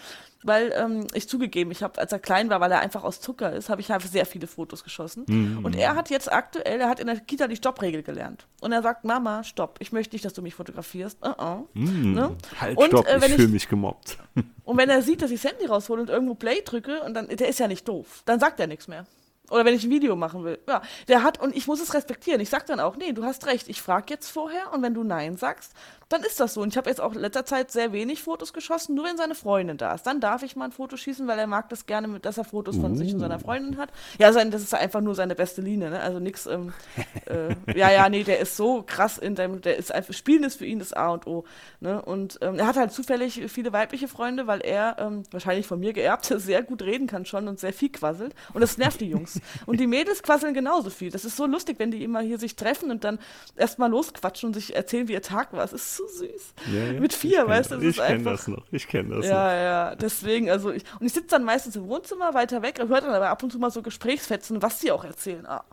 weil 0.43 0.73
ähm, 0.75 1.07
ich 1.13 1.29
zugegeben, 1.29 1.71
ich 1.71 1.81
habe, 1.81 1.97
als 1.99 2.11
er 2.11 2.19
klein 2.19 2.49
war, 2.49 2.59
weil 2.59 2.71
er 2.71 2.79
einfach 2.79 3.05
aus 3.05 3.21
Zucker 3.21 3.53
ist, 3.53 3.69
habe 3.69 3.79
ich 3.79 3.91
einfach 3.93 4.09
sehr 4.09 4.25
viele 4.25 4.47
Fotos 4.47 4.83
geschossen. 4.83 5.23
Mhm. 5.27 5.63
Und 5.63 5.77
er 5.77 5.95
hat 5.95 6.09
jetzt 6.09 6.29
aktuell, 6.29 6.81
er 6.81 6.89
hat 6.89 6.99
in 6.99 7.07
der 7.07 7.19
Kita 7.21 7.47
die 7.47 7.55
Stoppregel 7.55 8.03
gelernt. 8.03 8.47
Und 8.59 8.73
er 8.73 8.81
sagt, 8.81 9.05
Mama, 9.05 9.43
stopp, 9.45 9.77
ich 9.79 9.93
möchte 9.93 10.15
nicht, 10.15 10.25
dass 10.25 10.33
du 10.33 10.41
mich 10.41 10.55
fotografierst. 10.55 11.19
Uh 11.23 11.29
-uh. 11.29 11.63
Mhm. 11.73 12.13
Ne? 12.13 12.36
Halt, 12.59 12.77
und, 12.77 12.88
stopp, 12.88 13.07
äh, 13.07 13.17
ich 13.17 13.33
fühle 13.33 13.47
mich 13.47 13.69
gemobbt. 13.69 14.17
und 14.65 14.77
wenn 14.77 14.89
er 14.89 15.01
sieht, 15.01 15.21
dass 15.21 15.31
ich 15.31 15.41
das 15.41 15.51
Handy 15.51 15.67
raushole 15.67 16.01
und 16.01 16.09
irgendwo 16.09 16.36
Play 16.36 16.61
drücke, 16.65 17.01
und 17.01 17.13
dann, 17.13 17.29
der 17.29 17.47
ist 17.47 17.59
ja 17.59 17.69
nicht 17.69 17.88
doof, 17.88 18.23
dann 18.25 18.41
sagt 18.41 18.59
er 18.59 18.67
nichts 18.67 18.89
mehr. 18.89 19.05
Oder 19.49 19.65
wenn 19.65 19.75
ich 19.75 19.83
ein 19.83 19.89
Video 19.89 20.15
machen 20.15 20.43
will. 20.43 20.59
Ja, 20.67 20.81
der 21.07 21.23
hat, 21.23 21.39
und 21.39 21.55
ich 21.55 21.67
muss 21.67 21.81
es 21.81 21.93
respektieren. 21.93 22.41
Ich 22.41 22.49
sag 22.49 22.65
dann 22.65 22.79
auch, 22.79 22.95
nee, 22.95 23.11
du 23.11 23.23
hast 23.23 23.45
recht. 23.45 23.67
Ich 23.69 23.81
frage 23.81 24.05
jetzt 24.09 24.29
vorher 24.29 24.73
und 24.73 24.81
wenn 24.81 24.93
du 24.93 25.03
Nein 25.03 25.37
sagst, 25.37 25.73
dann 26.09 26.21
ist 26.23 26.39
das 26.39 26.53
so. 26.53 26.61
Und 26.61 26.69
ich 26.69 26.77
habe 26.77 26.89
jetzt 26.89 27.01
auch 27.01 27.13
in 27.13 27.19
letzter 27.19 27.45
Zeit 27.45 27.71
sehr 27.71 27.91
wenig 27.91 28.21
Fotos 28.21 28.53
geschossen, 28.53 28.95
nur 28.95 29.05
wenn 29.05 29.17
seine 29.17 29.35
Freundin 29.35 29.77
da 29.77 29.93
ist. 29.93 30.03
Dann 30.03 30.19
darf 30.19 30.43
ich 30.43 30.55
mal 30.55 30.65
ein 30.65 30.71
Foto 30.71 30.97
schießen, 30.97 31.27
weil 31.27 31.39
er 31.39 31.47
mag 31.47 31.69
das 31.69 31.85
gerne, 31.85 32.19
dass 32.19 32.37
er 32.37 32.43
Fotos 32.43 32.77
von 32.77 32.91
uh. 32.91 32.95
sich 32.95 33.13
und 33.13 33.19
seiner 33.19 33.39
Freundin 33.39 33.77
hat. 33.77 33.89
Ja, 34.19 34.31
sein, 34.31 34.51
das 34.51 34.61
ist 34.61 34.73
einfach 34.73 35.01
nur 35.01 35.15
seine 35.15 35.35
beste 35.35 35.61
Linie, 35.61 35.89
ne? 35.89 35.99
Also 36.01 36.19
nix, 36.19 36.45
ähm, 36.45 36.73
äh, 37.25 37.55
ja, 37.77 37.91
ja, 37.91 38.09
nee, 38.09 38.23
der 38.23 38.39
ist 38.39 38.55
so 38.55 38.83
krass 38.85 39.17
in 39.17 39.35
dem, 39.35 39.61
der 39.61 39.77
ist 39.77 39.91
einfach, 39.91 40.13
Spielen 40.13 40.43
ist 40.43 40.57
für 40.57 40.65
ihn 40.65 40.79
das 40.79 40.93
A 40.93 41.09
und 41.09 41.25
O. 41.27 41.45
Ne? 41.79 42.01
Und 42.01 42.37
ähm, 42.41 42.59
er 42.59 42.67
hat 42.67 42.75
halt 42.75 42.91
zufällig 42.91 43.41
viele 43.47 43.73
weibliche 43.73 44.07
Freunde, 44.07 44.47
weil 44.47 44.61
er, 44.61 44.97
ähm, 44.99 45.23
wahrscheinlich 45.31 45.65
von 45.65 45.79
mir 45.79 45.93
geerbt, 45.93 46.25
sehr 46.37 46.61
gut 46.61 46.83
reden 46.83 47.07
kann 47.07 47.25
schon 47.25 47.47
und 47.47 47.59
sehr 47.59 47.73
viel 47.73 47.89
quasselt. 47.89 48.35
Und 48.53 48.61
das 48.61 48.77
nervt 48.77 49.01
die 49.01 49.09
Jungs. 49.09 49.39
und 49.65 49.79
die 49.79 49.87
Mädels 49.87 50.21
quasseln 50.21 50.53
genauso 50.53 50.89
viel. 50.91 51.09
Das 51.09 51.25
ist 51.25 51.35
so 51.35 51.45
lustig, 51.45 51.79
wenn 51.79 51.91
die 51.91 52.03
immer 52.03 52.21
hier 52.21 52.37
sich 52.37 52.55
treffen 52.55 52.91
und 52.91 53.03
dann 53.03 53.19
erstmal 53.55 53.89
losquatschen 53.89 54.47
und 54.47 54.53
sich 54.53 54.75
erzählen, 54.75 55.07
wie 55.07 55.13
ihr 55.13 55.21
Tag 55.21 55.53
war. 55.53 55.63
Es 55.63 55.73
ist 55.73 55.94
so 55.95 56.07
süß. 56.07 56.53
Ja, 56.73 56.93
ja. 56.93 56.99
Mit 56.99 57.13
vier, 57.13 57.47
weißt 57.47 57.71
du, 57.71 57.79
Ich 57.79 57.97
kenne 57.97 58.23
das 58.23 58.47
noch. 58.47 58.63
Ich 58.71 58.87
kenne 58.87 59.15
das 59.15 59.25
ja, 59.25 59.31
noch. 59.31 59.39
Ja, 59.39 59.55
ja, 59.55 59.95
deswegen, 59.95 60.49
also 60.49 60.71
ich, 60.71 60.83
und 60.99 61.05
ich 61.05 61.13
sitze 61.13 61.27
dann 61.29 61.43
meistens 61.43 61.75
im 61.75 61.87
Wohnzimmer 61.87 62.33
weiter 62.33 62.61
weg, 62.61 62.79
hört 62.79 63.03
dann 63.03 63.13
aber 63.13 63.29
ab 63.29 63.41
und 63.43 63.51
zu 63.51 63.59
mal 63.59 63.71
so 63.71 63.81
Gesprächsfetzen, 63.81 64.61
was 64.61 64.81
sie 64.81 64.91
auch 64.91 65.03
erzählen. 65.03 65.45
Ah, 65.45 65.63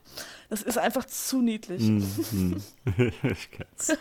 das 0.49 0.63
ist 0.63 0.79
einfach 0.79 1.05
zu 1.07 1.41
niedlich. 1.41 1.83
Mm, 1.83 2.03
mm. 2.33 2.63
ich 3.23 3.51
kenn's. 3.51 3.97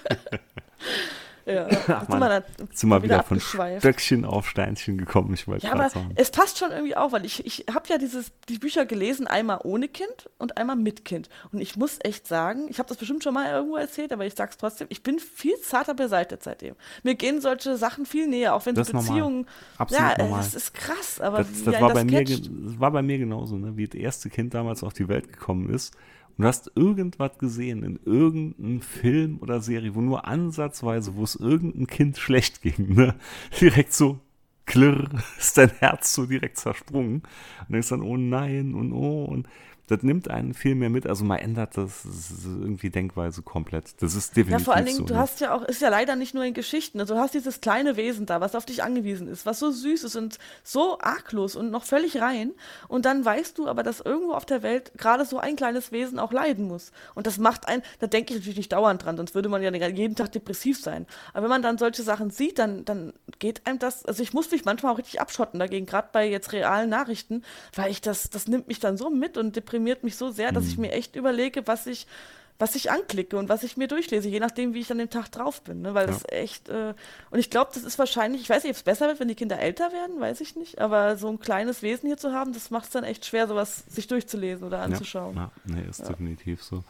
Ja, 1.46 1.68
Ach, 1.88 2.08
man, 2.08 2.22
dann, 2.22 2.44
sind 2.72 2.90
wir 2.90 3.02
wieder, 3.04 3.16
wieder 3.16 3.24
von 3.24 3.40
Stöckchen 3.40 4.26
auf 4.26 4.48
Steinchen 4.48 4.98
gekommen. 4.98 5.34
Ich 5.34 5.46
ja, 5.46 5.72
aber 5.72 5.90
sagen. 5.90 6.12
es 6.16 6.32
passt 6.32 6.60
schon 6.60 6.72
irgendwie 6.72 6.96
auch, 6.96 7.12
weil 7.12 7.26
ich, 7.26 7.46
ich 7.46 7.66
habe 7.74 7.88
ja 7.90 7.98
dieses, 7.98 8.32
die 8.48 8.58
Bücher 8.58 8.86
gelesen, 8.86 9.28
einmal 9.28 9.60
ohne 9.64 9.88
Kind 9.88 10.30
und 10.38 10.58
einmal 10.58 10.76
mit 10.76 11.06
Kind. 11.06 11.30
Und 11.52 11.62
ich 11.62 11.76
muss 11.76 12.00
echt 12.04 12.28
sagen, 12.28 12.68
ich 12.70 12.80
habe 12.80 12.88
das 12.90 12.98
bestimmt 12.98 13.24
schon 13.24 13.34
mal 13.34 13.52
irgendwo 13.52 13.78
erzählt, 13.78 14.14
aber 14.14 14.26
ich 14.26 14.36
sag's 14.36 14.58
trotzdem, 14.58 14.88
ich 14.90 15.04
bin 15.04 15.20
viel 15.20 15.60
zarter 15.62 15.94
beseitigt 15.94 16.44
seitdem. 16.44 16.76
Mir 17.04 17.16
gehen 17.16 17.42
solche 17.42 17.78
Sachen 17.78 18.06
viel 18.06 18.28
näher, 18.28 18.54
auch 18.56 18.66
wenn 18.66 18.78
es 18.78 18.92
Beziehungen. 18.92 19.48
Absolut 19.78 20.18
ja, 20.18 20.24
normal. 20.24 20.40
das 20.40 20.56
ist 20.56 20.74
krass, 20.74 21.20
aber 21.20 21.40
das, 21.40 21.64
das, 21.64 21.82
war, 21.82 21.94
das 21.94 21.94
bei 21.94 22.04
mir, 22.04 22.24
das 22.24 22.40
war 22.80 22.92
bei 22.92 23.02
mir 23.02 23.18
genauso, 23.18 23.58
ne? 23.58 23.78
wie 23.78 23.88
das 23.88 24.00
erste 24.00 24.30
Kind 24.30 24.54
damals 24.54 24.84
auf 24.84 24.94
die 24.94 25.08
Welt 25.08 25.32
gekommen 25.32 25.70
ist 25.74 25.96
und 26.42 26.46
du 26.46 26.48
hast 26.48 26.72
irgendwas 26.74 27.38
gesehen 27.38 27.84
in 27.84 28.00
irgendeinem 28.04 28.82
Film 28.82 29.38
oder 29.42 29.62
Serie, 29.62 29.94
wo 29.94 30.02
nur 30.02 30.26
ansatzweise, 30.26 31.16
wo 31.16 31.24
es 31.24 31.36
irgendein 31.36 31.86
Kind 31.86 32.18
schlecht 32.18 32.64
ging, 32.64 32.96
ne? 32.96 33.14
direkt 33.62 33.94
so 33.94 34.20
klirr, 34.66 35.08
ist 35.38 35.60
dein 35.60 35.70
Herz 35.70 36.16
so 36.16 36.26
direkt 36.26 36.58
zersprungen. 36.58 37.22
Und 37.60 37.72
denkst 37.72 37.90
dann, 37.90 38.02
oh 38.02 38.18
nein 38.18 38.74
und 38.74 38.92
oh 38.92 39.26
und 39.26 39.48
das 39.92 40.04
nimmt 40.04 40.30
einen 40.30 40.54
viel 40.54 40.76
mehr 40.76 40.90
mit. 40.90 41.06
Also 41.06 41.26
man 41.26 41.40
ändert 41.40 41.76
das 41.76 42.06
irgendwie 42.46 42.90
Denkweise 42.90 43.42
komplett. 43.42 44.02
Das 44.02 44.16
ist 44.16 44.38
definitiv 44.38 44.60
Ja, 44.60 44.66
vor 44.66 44.74
allen 44.74 44.86
Dingen, 44.86 45.00
so, 45.00 45.04
du 45.04 45.14
ne? 45.14 45.20
hast 45.20 45.42
ja 45.42 45.54
auch, 45.54 45.64
ist 45.64 45.82
ja 45.82 45.90
leider 45.90 46.16
nicht 46.16 46.34
nur 46.34 46.46
in 46.46 46.54
Geschichten. 46.54 47.00
Also 47.02 47.16
du 47.16 47.20
hast 47.20 47.34
dieses 47.34 47.60
kleine 47.60 47.98
Wesen 47.98 48.26
da, 48.26 48.40
was 48.40 48.56
auf 48.56 48.66
dich 48.66 48.84
angewiesen 48.84 49.28
ist, 49.28 49.46
was 49.46 49.60
so 49.60 49.70
süß 49.70 50.06
ist 50.06 50.16
und 50.16 50.40
so 50.64 50.98
arglos 51.00 51.58
und 51.58 51.72
noch 51.72 51.84
völlig 51.84 52.22
rein. 52.22 52.54
Und 52.88 53.06
dann 53.06 53.26
weißt 53.26 53.58
du 53.58 53.68
aber, 53.68 53.84
dass 53.84 54.00
irgendwo 54.00 54.34
auf 54.34 54.46
der 54.46 54.64
Welt 54.64 54.94
gerade 54.98 55.26
so 55.26 55.40
ein 55.40 55.58
kleines 55.58 55.92
Wesen 55.92 56.20
auch 56.20 56.32
leiden 56.32 56.68
muss. 56.68 56.92
Und 57.14 57.28
das 57.28 57.38
macht 57.38 57.68
einen, 57.68 57.84
da 58.00 58.08
denke 58.08 58.34
ich 58.34 58.40
natürlich 58.40 58.58
nicht 58.58 58.72
dauernd 58.72 59.04
dran, 59.04 59.18
sonst 59.18 59.36
würde 59.36 59.50
man 59.50 59.62
ja 59.62 59.72
jeden 59.72 60.16
Tag 60.16 60.32
depressiv 60.32 60.80
sein. 60.80 61.06
Aber 61.34 61.44
wenn 61.44 61.50
man 61.50 61.62
dann 61.62 61.78
solche 61.78 62.04
Sachen 62.04 62.30
sieht, 62.30 62.60
dann, 62.60 62.86
dann 62.86 63.12
geht 63.40 63.68
einem 63.68 63.80
das, 63.80 64.06
also 64.06 64.24
ich 64.24 64.34
muss 64.34 64.50
mich 64.52 64.64
manchmal 64.64 64.94
auch 64.94 64.98
richtig 64.98 65.20
abschotten 65.20 65.60
dagegen, 65.60 65.86
gerade 65.86 66.10
bei 66.14 66.30
jetzt 66.30 66.54
realen 66.54 66.90
Nachrichten, 66.90 67.44
weil 67.76 67.92
ich 67.92 68.00
das, 68.00 68.30
das 68.30 68.48
nimmt 68.48 68.70
mich 68.70 68.80
dann 68.80 68.96
so 68.96 69.10
mit 69.10 69.38
und 69.38 69.56
deprimiert 69.58 69.81
deprimiert 69.82 70.04
mich 70.04 70.16
so 70.16 70.30
sehr, 70.30 70.52
dass 70.52 70.68
ich 70.68 70.78
mhm. 70.78 70.84
mir 70.84 70.92
echt 70.92 71.16
überlege, 71.16 71.66
was 71.66 71.88
ich, 71.88 72.06
was 72.60 72.76
ich 72.76 72.92
anklicke 72.92 73.38
und 73.38 73.50
was 73.50 73.64
ich 73.64 73.76
mir 73.78 73.88
durchlese, 73.88 74.30
je 74.30 74.40
nachdem, 74.40 74.76
wie 74.76 74.82
ich 74.82 74.92
an 74.92 75.00
dem 75.00 75.10
Tag 75.10 75.32
drauf 75.32 75.64
bin. 75.64 75.82
Ne? 75.82 75.96
Weil 75.96 76.06
ja. 76.06 76.14
das 76.14 76.24
echt, 76.30 76.70
äh, 76.70 76.94
und 77.32 77.40
ich 77.40 77.50
glaube, 77.50 77.72
das 77.74 77.84
ist 77.84 77.98
wahrscheinlich, 77.98 78.42
ich 78.42 78.50
weiß 78.50 78.64
nicht, 78.64 78.72
ob 78.72 78.78
es 78.78 78.84
besser 78.84 79.08
wird, 79.08 79.20
wenn 79.20 79.28
die 79.28 79.36
Kinder 79.36 79.60
älter 79.60 79.92
werden, 79.92 80.20
weiß 80.20 80.42
ich 80.42 80.56
nicht, 80.56 80.80
aber 80.80 81.18
so 81.18 81.30
ein 81.30 81.40
kleines 81.40 81.82
Wesen 81.82 82.08
hier 82.08 82.18
zu 82.18 82.32
haben, 82.32 82.54
das 82.54 82.70
macht 82.70 82.86
es 82.86 82.92
dann 82.92 83.04
echt 83.04 83.26
schwer, 83.26 83.48
sowas 83.48 83.84
sich 83.90 84.08
durchzulesen 84.08 84.68
oder 84.68 84.82
anzuschauen. 84.82 85.36
Ja, 85.36 85.52
ja 85.66 85.76
nee, 85.76 85.90
ist 85.90 86.02
ja. 86.02 86.10
definitiv 86.10 86.64
so. 86.64 86.84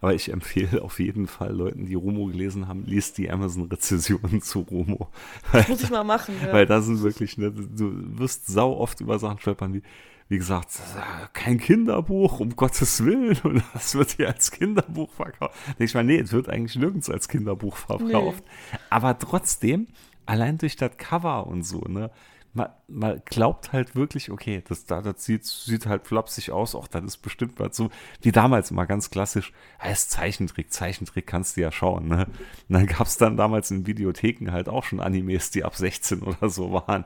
Aber 0.00 0.14
ich 0.14 0.30
empfehle 0.30 0.82
auf 0.82 1.00
jeden 1.00 1.26
Fall 1.26 1.52
Leuten, 1.52 1.86
die 1.86 1.94
Romo 1.94 2.26
gelesen 2.26 2.68
haben, 2.68 2.84
liest 2.84 3.18
die 3.18 3.30
Amazon-Rezessionen 3.30 4.42
zu 4.42 4.60
Romo. 4.60 5.08
Das 5.52 5.66
muss 5.68 5.82
ich 5.82 5.90
mal 5.90 6.04
machen. 6.04 6.36
Weil 6.50 6.66
da 6.66 6.82
sind 6.82 7.02
wirklich, 7.02 7.38
ne, 7.38 7.50
du 7.50 8.18
wirst 8.18 8.46
sau 8.46 8.76
oft 8.76 9.00
über 9.00 9.18
Sachen 9.18 9.38
stolpern 9.38 9.72
wie, 9.74 9.82
wie 10.28 10.38
gesagt, 10.38 10.70
kein 11.32 11.58
Kinderbuch, 11.58 12.40
um 12.40 12.56
Gottes 12.56 13.04
Willen. 13.04 13.38
Und 13.44 13.62
das 13.72 13.94
wird 13.94 14.12
hier 14.12 14.28
als 14.28 14.50
Kinderbuch 14.50 15.10
verkauft. 15.12 15.54
Ich 15.78 15.94
meine, 15.94 16.12
nee, 16.12 16.18
es 16.18 16.32
wird 16.32 16.48
eigentlich 16.48 16.76
nirgends 16.76 17.08
als 17.08 17.28
Kinderbuch 17.28 17.76
verkauft. 17.76 18.42
Nee. 18.44 18.78
Aber 18.90 19.18
trotzdem, 19.18 19.86
allein 20.24 20.58
durch 20.58 20.76
das 20.76 20.96
Cover 20.96 21.46
und 21.46 21.62
so, 21.62 21.80
ne, 21.80 22.10
man, 22.56 22.70
man 22.88 23.22
glaubt 23.24 23.72
halt 23.72 23.94
wirklich, 23.94 24.30
okay, 24.30 24.62
das, 24.66 24.86
das 24.86 25.24
sieht, 25.24 25.44
sieht 25.44 25.86
halt 25.86 26.06
flapsig 26.06 26.50
aus, 26.50 26.74
auch 26.74 26.88
das 26.88 27.04
ist 27.04 27.18
bestimmt 27.18 27.60
was 27.60 27.76
so, 27.76 27.90
wie 28.22 28.32
damals 28.32 28.70
immer 28.70 28.86
ganz 28.86 29.10
klassisch, 29.10 29.52
heißt 29.80 30.10
Zeichentrick, 30.10 30.72
Zeichentrick 30.72 31.26
kannst 31.26 31.56
du 31.56 31.60
ja 31.60 31.70
schauen, 31.70 32.08
ne? 32.08 32.26
Und 32.68 32.74
dann 32.74 32.86
gab 32.86 33.06
es 33.06 33.18
dann 33.18 33.36
damals 33.36 33.70
in 33.70 33.86
Videotheken 33.86 34.50
halt 34.52 34.68
auch 34.68 34.84
schon 34.84 35.00
Animes, 35.00 35.50
die 35.50 35.64
ab 35.64 35.76
16 35.76 36.22
oder 36.22 36.48
so 36.48 36.72
waren. 36.72 37.04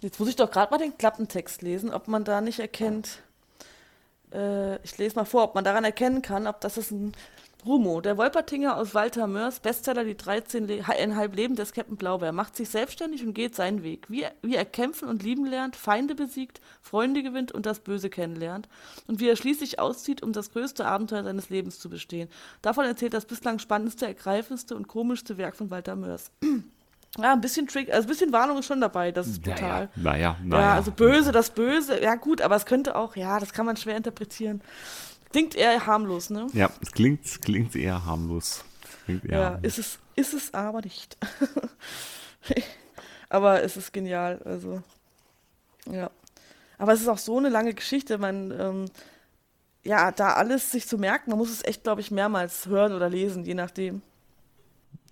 Jetzt 0.00 0.20
muss 0.20 0.28
ich 0.28 0.36
doch 0.36 0.50
gerade 0.50 0.70
mal 0.70 0.78
den 0.78 0.96
Klappentext 0.96 1.62
lesen, 1.62 1.92
ob 1.92 2.06
man 2.06 2.24
da 2.24 2.40
nicht 2.40 2.60
erkennt. 2.60 3.18
Äh, 4.32 4.76
ich 4.84 4.96
lese 4.96 5.16
mal 5.16 5.24
vor, 5.24 5.42
ob 5.44 5.54
man 5.54 5.64
daran 5.64 5.84
erkennen 5.84 6.22
kann, 6.22 6.46
ob 6.46 6.60
das 6.60 6.76
ist 6.76 6.92
ein 6.92 7.12
Rumo. 7.66 8.00
Der 8.00 8.16
Wolpertinger 8.16 8.76
aus 8.76 8.94
Walter 8.94 9.26
Mörs, 9.26 9.58
Bestseller 9.58 10.04
Die 10.04 10.14
13,5 10.14 11.34
Leben 11.34 11.56
des 11.56 11.72
Captain 11.72 11.96
Blaubeer, 11.96 12.30
macht 12.30 12.54
sich 12.54 12.68
selbstständig 12.68 13.26
und 13.26 13.34
geht 13.34 13.56
seinen 13.56 13.82
Weg. 13.82 14.08
Wie, 14.08 14.24
wie 14.42 14.54
er 14.54 14.64
kämpfen 14.64 15.08
und 15.08 15.24
lieben 15.24 15.44
lernt, 15.44 15.74
Feinde 15.74 16.14
besiegt, 16.14 16.60
Freunde 16.80 17.24
gewinnt 17.24 17.50
und 17.50 17.66
das 17.66 17.80
Böse 17.80 18.08
kennenlernt. 18.08 18.68
Und 19.08 19.18
wie 19.18 19.28
er 19.28 19.34
schließlich 19.34 19.80
auszieht, 19.80 20.22
um 20.22 20.32
das 20.32 20.52
größte 20.52 20.86
Abenteuer 20.86 21.24
seines 21.24 21.50
Lebens 21.50 21.80
zu 21.80 21.90
bestehen. 21.90 22.28
Davon 22.62 22.84
erzählt 22.84 23.14
das 23.14 23.26
bislang 23.26 23.58
spannendste, 23.58 24.06
ergreifendste 24.06 24.76
und 24.76 24.86
komischste 24.86 25.36
Werk 25.38 25.56
von 25.56 25.72
Walter 25.72 25.96
Mörs. 25.96 26.30
Ja, 27.16 27.32
ein 27.32 27.40
bisschen 27.40 27.66
Trick, 27.66 27.90
also 27.92 28.06
ein 28.06 28.08
bisschen 28.08 28.32
Warnung 28.32 28.58
ist 28.58 28.66
schon 28.66 28.80
dabei, 28.80 29.10
das 29.12 29.26
ist 29.26 29.42
brutal. 29.42 29.88
Naja, 29.96 30.36
naja. 30.42 30.62
Ja, 30.62 30.74
also 30.74 30.92
böse, 30.92 31.32
das 31.32 31.50
Böse, 31.50 32.00
ja 32.02 32.14
gut, 32.16 32.42
aber 32.42 32.54
es 32.54 32.66
könnte 32.66 32.94
auch, 32.94 33.16
ja, 33.16 33.40
das 33.40 33.52
kann 33.52 33.66
man 33.66 33.76
schwer 33.76 33.96
interpretieren. 33.96 34.60
Klingt 35.30 35.54
eher 35.54 35.86
harmlos, 35.86 36.30
ne? 36.30 36.46
Ja, 36.52 36.70
es 36.80 36.92
klingt, 36.92 37.42
klingt 37.42 37.74
eher 37.76 38.04
harmlos. 38.04 38.64
Klingt 39.04 39.24
eher 39.24 39.38
ja, 39.38 39.44
harmlos. 39.46 39.78
Ist, 39.78 39.78
es, 39.78 39.98
ist 40.16 40.34
es 40.34 40.54
aber 40.54 40.80
nicht. 40.82 41.16
aber 43.28 43.62
es 43.62 43.76
ist 43.76 43.92
genial, 43.92 44.40
also. 44.44 44.82
Ja. 45.90 46.10
Aber 46.78 46.92
es 46.92 47.00
ist 47.00 47.08
auch 47.08 47.18
so 47.18 47.38
eine 47.38 47.48
lange 47.48 47.74
Geschichte, 47.74 48.18
man, 48.18 48.52
ähm, 48.58 48.84
ja, 49.82 50.12
da 50.12 50.34
alles 50.34 50.70
sich 50.70 50.86
zu 50.86 50.98
merken, 50.98 51.30
man 51.30 51.38
muss 51.38 51.50
es 51.50 51.64
echt, 51.64 51.82
glaube 51.82 52.00
ich, 52.00 52.10
mehrmals 52.10 52.66
hören 52.66 52.92
oder 52.92 53.08
lesen, 53.08 53.44
je 53.44 53.54
nachdem. 53.54 54.02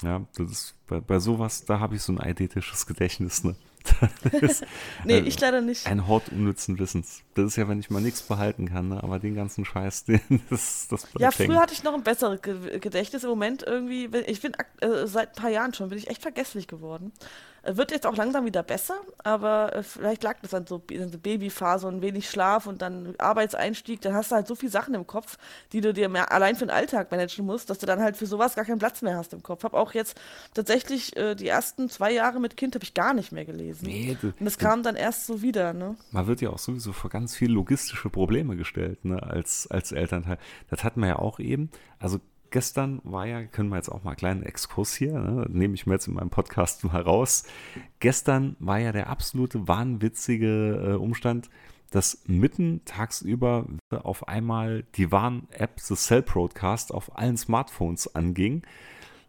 Ja, 0.03 0.23
das 0.37 0.51
ist 0.51 0.75
bei, 0.87 1.01
bei 1.01 1.19
sowas, 1.19 1.65
da 1.65 1.81
habe 1.81 1.97
ich 1.97 2.03
so 2.03 2.13
ein 2.13 2.21
eidetisches 2.21 2.87
Gedächtnis, 2.87 3.45
ne? 3.45 3.57
nee, 5.05 5.19
ich 5.19 5.39
leider 5.41 5.61
nicht. 5.61 5.87
Ein 5.87 6.07
Hort 6.07 6.31
unnützen 6.31 6.79
Wissens. 6.79 7.23
Das 7.35 7.47
ist 7.47 7.57
ja, 7.57 7.69
wenn 7.69 7.79
ich 7.79 7.89
mal 7.89 8.03
nichts 8.03 8.23
behalten 8.23 8.69
kann, 8.69 8.89
ne? 8.89 9.03
aber 9.03 9.19
den 9.19 9.35
ganzen 9.35 9.65
Scheiß, 9.65 10.05
den, 10.07 10.21
das, 10.51 10.89
das 10.89 11.07
Ja, 11.19 11.31
früher 11.31 11.47
hängen. 11.49 11.61
hatte 11.61 11.73
ich 11.73 11.83
noch 11.85 11.95
ein 11.95 12.03
besseres 12.03 12.41
Gedächtnis. 12.43 13.25
Im 13.25 13.31
Moment 13.31 13.63
irgendwie, 13.63 14.07
ich 14.27 14.41
bin 14.41 14.53
äh, 14.81 15.07
seit 15.07 15.31
ein 15.31 15.43
paar 15.43 15.51
Jahren 15.51 15.73
schon, 15.73 15.89
bin 15.89 15.99
ich 15.99 16.09
echt 16.09 16.23
vergesslich 16.23 16.67
geworden. 16.69 17.13
Wird 17.69 17.91
jetzt 17.91 18.07
auch 18.07 18.17
langsam 18.17 18.45
wieder 18.45 18.63
besser, 18.63 19.01
aber 19.25 19.75
äh, 19.75 19.83
vielleicht 19.83 20.23
lag 20.23 20.37
das 20.41 20.55
an 20.55 20.67
so, 20.67 20.83
so 20.89 21.19
Babyphase 21.19 21.87
und 21.87 22.03
wenig 22.03 22.31
Schlaf 22.31 22.67
und 22.67 22.83
dann 22.83 23.15
Arbeitseinstieg. 23.19 24.01
Dann 24.01 24.15
hast 24.15 24.31
du 24.31 24.37
halt 24.37 24.47
so 24.47 24.55
viele 24.55 24.71
Sachen 24.71 24.95
im 24.95 25.07
Kopf, 25.07 25.37
die 25.73 25.81
du 25.81 25.93
dir 25.93 26.09
mehr 26.09 26.33
allein 26.33 26.55
für 26.55 26.67
den 26.67 26.71
Alltag 26.71 27.11
managen 27.11 27.45
musst, 27.45 27.69
dass 27.71 27.79
du 27.79 27.87
dann 27.87 28.01
halt 28.01 28.17
für 28.17 28.27
sowas 28.27 28.55
gar 28.55 28.65
keinen 28.65 28.79
Platz 28.79 29.03
mehr 29.03 29.17
hast 29.17 29.33
im 29.33 29.43
Kopf. 29.43 29.65
Habe 29.65 29.77
auch 29.77 29.95
jetzt 29.95 30.21
tatsächlich 30.55 31.17
äh, 31.17 31.35
die 31.35 31.49
ersten 31.49 31.89
zwei 31.89 32.13
Jahre 32.13 32.41
mit 32.41 32.57
Kind 32.57 32.75
habe 32.75 32.85
ich 32.85 32.95
gar 32.95 33.15
nicht 33.15 33.33
mehr 33.33 33.45
gelesen. 33.45 33.87
Nee, 33.87 34.17
du, 34.21 34.29
und 34.29 34.45
das 34.45 34.59
kam 34.59 34.83
dann 34.83 34.97
erst 34.97 35.27
so 35.27 35.43
wieder. 35.43 35.73
Ne? 35.73 35.97
Man 36.13 36.27
wird 36.27 36.41
ja 36.41 36.51
auch 36.51 36.59
sowieso 36.59 36.93
vor 36.93 37.11
ganz 37.11 37.35
viele 37.35 37.55
logistische 37.55 38.11
Probleme 38.11 38.57
gestellt 38.57 39.05
ne, 39.05 39.23
als, 39.23 39.67
als 39.71 39.93
Elternteil. 39.93 40.39
Das 40.71 40.85
hatten 40.85 41.01
wir 41.01 41.09
ja 41.09 41.19
auch 41.19 41.39
eben. 41.39 41.71
Also 41.99 42.21
gestern 42.51 43.01
war 43.05 43.27
ja, 43.27 43.45
können 43.45 43.69
wir 43.69 43.77
jetzt 43.77 43.89
auch 43.89 44.03
mal 44.05 44.11
einen 44.11 44.17
kleinen 44.17 44.43
Exkurs 44.43 44.95
hier, 44.95 45.19
ne, 45.19 45.47
nehme 45.49 45.75
ich 45.75 45.87
mir 45.87 45.95
jetzt 45.95 46.09
in 46.09 46.15
meinem 46.15 46.31
Podcast 46.31 46.85
mal 46.85 47.01
raus. 47.01 47.45
Gestern 48.01 48.57
war 48.59 48.79
ja 48.79 48.93
der 48.93 49.09
absolute 49.09 49.69
wahnwitzige 49.69 50.93
äh, 50.93 50.95
Umstand, 50.95 51.51
dass 51.91 52.23
mitten 52.27 52.83
tagsüber 52.85 53.67
auf 53.91 54.29
einmal 54.29 54.85
die 54.97 55.13
Warn-App 55.13 55.81
The 55.81 55.95
Cell 55.95 56.23
Broadcast 56.23 56.93
auf 56.93 57.17
allen 57.17 57.37
Smartphones 57.37 58.15
anging, 58.15 58.63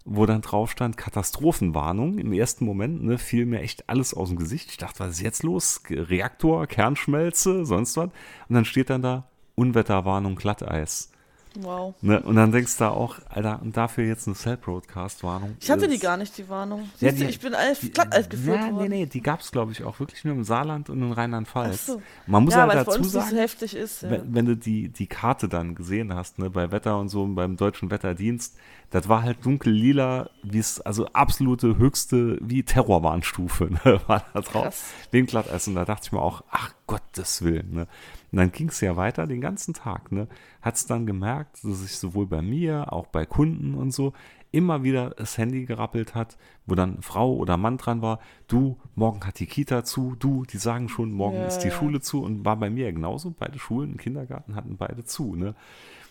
wo 0.05 0.25
dann 0.25 0.41
drauf 0.41 0.71
stand 0.71 0.97
Katastrophenwarnung. 0.97 2.17
Im 2.17 2.33
ersten 2.33 2.65
Moment 2.65 3.03
ne, 3.03 3.17
fiel 3.17 3.45
mir 3.45 3.61
echt 3.61 3.89
alles 3.89 4.13
aus 4.13 4.29
dem 4.29 4.37
Gesicht. 4.37 4.71
Ich 4.71 4.77
dachte, 4.77 4.99
was 4.99 5.11
ist 5.11 5.21
jetzt 5.21 5.43
los? 5.43 5.83
Reaktor, 5.89 6.65
Kernschmelze, 6.67 7.65
sonst 7.65 7.97
was. 7.97 8.09
Und 8.49 8.55
dann 8.55 8.65
steht 8.65 8.89
dann 8.89 9.01
da 9.01 9.29
Unwetterwarnung, 9.55 10.35
Glatteis. 10.35 11.11
Wow. 11.59 11.95
Ne? 12.01 12.21
Und 12.21 12.35
dann 12.35 12.51
denkst 12.51 12.77
du 12.77 12.85
auch, 12.85 13.17
Alter, 13.29 13.59
und 13.61 13.75
dafür 13.75 14.05
jetzt 14.05 14.27
eine 14.27 14.35
Cell-Broadcast-Warnung. 14.35 15.57
Ich 15.59 15.69
hatte 15.71 15.87
die 15.87 15.97
gar 15.99 16.17
nicht, 16.17 16.37
die 16.37 16.47
Warnung. 16.49 16.81
Ja, 16.99 17.09
Siehst 17.09 17.21
du, 17.21 17.25
die- 17.25 17.29
ich 17.31 17.39
bin 17.39 17.53
die- 17.81 17.89
glatt 17.91 18.13
als 18.13 18.29
geführt 18.29 18.57
ja, 18.59 18.67
Nee, 18.67 18.73
worden. 18.73 18.89
nee, 18.89 19.05
die 19.05 19.21
gab 19.21 19.39
es, 19.41 19.51
glaube 19.51 19.71
ich, 19.71 19.83
auch 19.83 19.99
wirklich 19.99 20.23
nur 20.23 20.35
im 20.35 20.43
Saarland 20.43 20.89
und 20.89 21.01
in 21.01 21.11
Rheinland-Pfalz. 21.11 21.85
So. 21.87 22.01
Man 22.25 22.43
muss 22.43 22.53
ja, 22.53 22.61
halt 22.61 22.69
weil 22.71 22.83
dazu 22.85 23.03
so 23.03 23.09
sagen, 23.19 23.37
heftig 23.37 23.75
ist. 23.75 24.03
Ja. 24.03 24.11
wenn, 24.11 24.33
wenn 24.35 24.45
du 24.45 24.55
die, 24.57 24.89
die 24.89 25.07
Karte 25.07 25.47
dann 25.49 25.75
gesehen 25.75 26.13
hast, 26.13 26.39
ne, 26.39 26.49
bei 26.49 26.71
Wetter 26.71 26.99
und 26.99 27.09
so, 27.09 27.25
beim 27.27 27.57
Deutschen 27.57 27.89
Wetterdienst, 27.91 28.55
das 28.89 29.09
war 29.09 29.23
halt 29.23 29.45
dunkel-lila, 29.45 30.29
wie 30.43 30.59
es, 30.59 30.79
also 30.81 31.07
absolute 31.07 31.77
höchste, 31.77 32.37
wie 32.41 32.63
Terrorwarnstufe, 32.63 33.65
ne, 33.85 33.99
war 34.07 34.23
da 34.33 34.41
drauf. 34.41 34.63
Krass. 34.63 34.83
Wegen 35.11 35.27
Glatteis. 35.27 35.67
Und 35.67 35.75
da 35.75 35.85
dachte 35.85 36.03
ich 36.05 36.11
mir 36.11 36.21
auch, 36.21 36.43
ach 36.51 36.71
Gottes 36.85 37.41
Willen, 37.41 37.73
ne. 37.73 37.87
Und 38.31 38.39
dann 38.39 38.51
ging 38.51 38.69
es 38.69 38.81
ja 38.81 38.95
weiter 38.97 39.25
den 39.27 39.41
ganzen 39.41 39.73
Tag, 39.73 40.11
ne. 40.11 40.27
Hat 40.61 40.75
es 40.75 40.85
dann 40.85 41.05
gemerkt, 41.05 41.63
dass 41.63 41.79
sich 41.79 41.97
sowohl 41.97 42.27
bei 42.27 42.41
mir, 42.41 42.91
auch 42.91 43.07
bei 43.07 43.25
Kunden 43.25 43.73
und 43.73 43.91
so, 43.91 44.13
immer 44.51 44.83
wieder 44.83 45.11
das 45.11 45.37
Handy 45.37 45.65
gerappelt 45.65 46.15
hat, 46.15 46.37
wo 46.65 46.75
dann 46.75 47.01
Frau 47.01 47.35
oder 47.35 47.57
Mann 47.57 47.77
dran 47.77 48.01
war, 48.01 48.19
du, 48.47 48.77
morgen 48.95 49.25
hat 49.25 49.39
die 49.39 49.45
Kita 49.45 49.83
zu, 49.83 50.15
du, 50.17 50.45
die 50.45 50.57
sagen 50.57 50.89
schon, 50.89 51.11
morgen 51.11 51.37
Ja, 51.37 51.47
ist 51.47 51.59
die 51.59 51.67
ja. 51.69 51.73
Schule 51.73 52.01
zu 52.01 52.23
und 52.23 52.45
war 52.45 52.57
bei 52.57 52.69
mir 52.69 52.91
genauso, 52.91 53.33
beide 53.37 53.59
Schulen, 53.59 53.97
Kindergarten 53.97 54.55
hatten 54.55 54.77
beide 54.77 55.03
zu, 55.03 55.35
ne. 55.35 55.55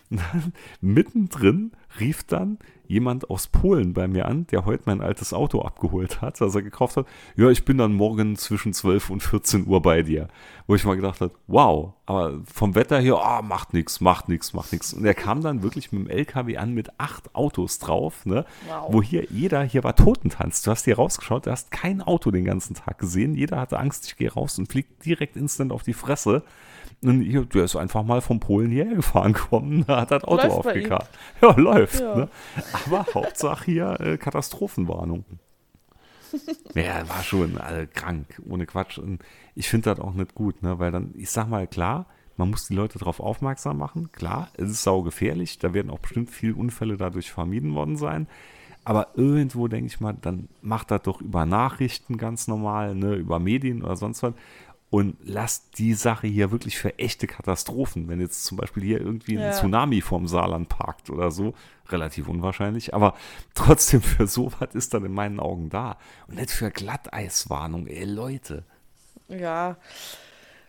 Und 0.09 0.21
dann 0.33 0.53
mittendrin 0.81 1.71
rief 1.99 2.23
dann 2.23 2.59
jemand 2.87 3.29
aus 3.29 3.47
Polen 3.47 3.93
bei 3.93 4.07
mir 4.07 4.27
an, 4.27 4.47
der 4.47 4.65
heute 4.65 4.83
mein 4.85 5.01
altes 5.01 5.33
Auto 5.33 5.61
abgeholt 5.61 6.21
hat, 6.21 6.39
das 6.39 6.55
er 6.55 6.61
gekauft 6.61 6.97
hat. 6.97 7.05
Ja, 7.35 7.49
ich 7.49 7.65
bin 7.65 7.77
dann 7.77 7.93
morgen 7.93 8.37
zwischen 8.37 8.73
12 8.73 9.09
und 9.09 9.21
14 9.21 9.67
Uhr 9.67 9.81
bei 9.81 10.03
dir. 10.03 10.29
Wo 10.67 10.75
ich 10.75 10.85
mal 10.85 10.95
gedacht 10.95 11.21
habe, 11.21 11.33
wow, 11.47 11.93
aber 12.05 12.39
vom 12.45 12.75
Wetter 12.75 12.99
hier, 12.99 13.17
ah, 13.17 13.41
macht 13.41 13.73
nix, 13.73 13.99
macht 13.99 14.29
nix, 14.29 14.53
macht 14.53 14.71
nix. 14.71 14.93
Und 14.93 15.05
er 15.05 15.13
kam 15.13 15.41
dann 15.41 15.63
wirklich 15.63 15.91
mit 15.91 16.07
dem 16.07 16.09
LKW 16.09 16.57
an 16.57 16.73
mit 16.73 16.97
acht 16.97 17.35
Autos 17.35 17.79
drauf, 17.79 18.25
ne? 18.25 18.45
Wow. 18.67 18.93
Wo 18.93 19.01
hier 19.01 19.25
jeder, 19.29 19.63
hier 19.63 19.83
war 19.83 19.95
Totentanz. 19.95 20.61
Du 20.61 20.71
hast 20.71 20.85
hier 20.85 20.95
rausgeschaut, 20.95 21.45
du 21.45 21.51
hast 21.51 21.71
kein 21.71 22.01
Auto 22.01 22.31
den 22.31 22.45
ganzen 22.45 22.75
Tag 22.75 22.99
gesehen. 22.99 23.35
Jeder 23.35 23.59
hatte 23.59 23.79
Angst, 23.79 24.05
ich 24.07 24.15
gehe 24.15 24.31
raus 24.31 24.57
und 24.59 24.71
fliegt 24.71 25.05
direkt 25.05 25.35
instant 25.35 25.71
auf 25.71 25.83
die 25.83 25.93
Fresse. 25.93 26.43
Und 27.03 27.21
hier, 27.21 27.45
der 27.45 27.65
ist 27.65 27.75
einfach 27.75 28.03
mal 28.03 28.21
vom 28.21 28.39
Polen 28.39 28.71
hierher 28.71 28.95
gefahren 28.95 29.33
gekommen, 29.33 29.85
hat 29.87 30.11
das 30.11 30.23
Auto 30.23 30.47
Läuft 30.47 30.57
aufgekarrt. 30.57 31.09
Ja, 31.41 31.51
läuft. 31.55 31.99
Ja. 31.99 32.15
Ne? 32.15 32.29
Aber 32.85 33.05
Hauptsache 33.13 33.65
hier 33.65 33.99
äh, 33.99 34.17
Katastrophenwarnung. 34.17 35.25
Ja, 36.75 37.07
war 37.07 37.23
schon 37.23 37.57
alle 37.57 37.87
krank, 37.87 38.41
ohne 38.49 38.65
Quatsch. 38.65 38.97
Und 38.97 39.23
ich 39.55 39.69
finde 39.69 39.89
das 39.89 39.99
auch 39.99 40.13
nicht 40.13 40.35
gut, 40.35 40.61
ne? 40.61 40.77
weil 40.77 40.91
dann, 40.91 41.13
ich 41.15 41.31
sag 41.31 41.47
mal, 41.47 41.67
klar, 41.67 42.05
man 42.35 42.49
muss 42.49 42.67
die 42.67 42.75
Leute 42.75 42.99
darauf 42.99 43.19
aufmerksam 43.19 43.77
machen. 43.77 44.11
Klar, 44.11 44.49
es 44.57 44.69
ist 44.69 44.83
saugefährlich, 44.83 45.57
da 45.57 45.73
werden 45.73 45.89
auch 45.89 45.99
bestimmt 45.99 46.29
viele 46.29 46.55
Unfälle 46.55 46.97
dadurch 46.97 47.31
vermieden 47.31 47.75
worden 47.75 47.95
sein. 47.95 48.27
Aber 48.83 49.09
irgendwo 49.15 49.67
denke 49.67 49.87
ich 49.87 49.99
mal, 49.99 50.15
dann 50.21 50.47
macht 50.61 50.91
das 50.91 51.01
doch 51.01 51.19
über 51.19 51.45
Nachrichten 51.45 52.17
ganz 52.17 52.47
normal, 52.47 52.95
ne? 52.95 53.15
über 53.15 53.37
Medien 53.37 53.83
oder 53.83 53.97
sonst 53.97 54.23
was. 54.23 54.33
Und 54.89 55.17
lasst 55.21 55.77
die 55.79 55.93
Sache 55.93 56.27
hier 56.27 56.51
wirklich 56.51 56.77
für 56.77 56.97
echte 56.97 57.27
Katastrophen. 57.27 58.07
Wenn 58.07 58.21
jetzt 58.21 58.45
zum 58.45 58.57
Beispiel 58.57 58.83
hier 58.83 59.01
irgendwie 59.01 59.37
ein 59.37 59.43
Ja. 59.43 59.51
Tsunami 59.51 59.99
vorm 59.99 60.27
Saarland 60.27 60.69
parkt 60.69 61.09
oder 61.09 61.29
so, 61.29 61.53
relativ 61.89 62.29
unwahrscheinlich, 62.29 62.93
aber 62.93 63.15
trotzdem 63.53 64.01
für 64.01 64.27
sowas 64.27 64.69
ist 64.73 64.93
dann 64.93 65.03
in 65.03 65.11
meinen 65.13 65.39
Augen 65.41 65.69
da. 65.69 65.97
Und 66.27 66.35
nicht 66.35 66.51
für 66.51 66.71
Glatteiswarnung, 66.71 67.87
ey 67.87 68.05
Leute. 68.05 68.63
Ja. 69.27 69.75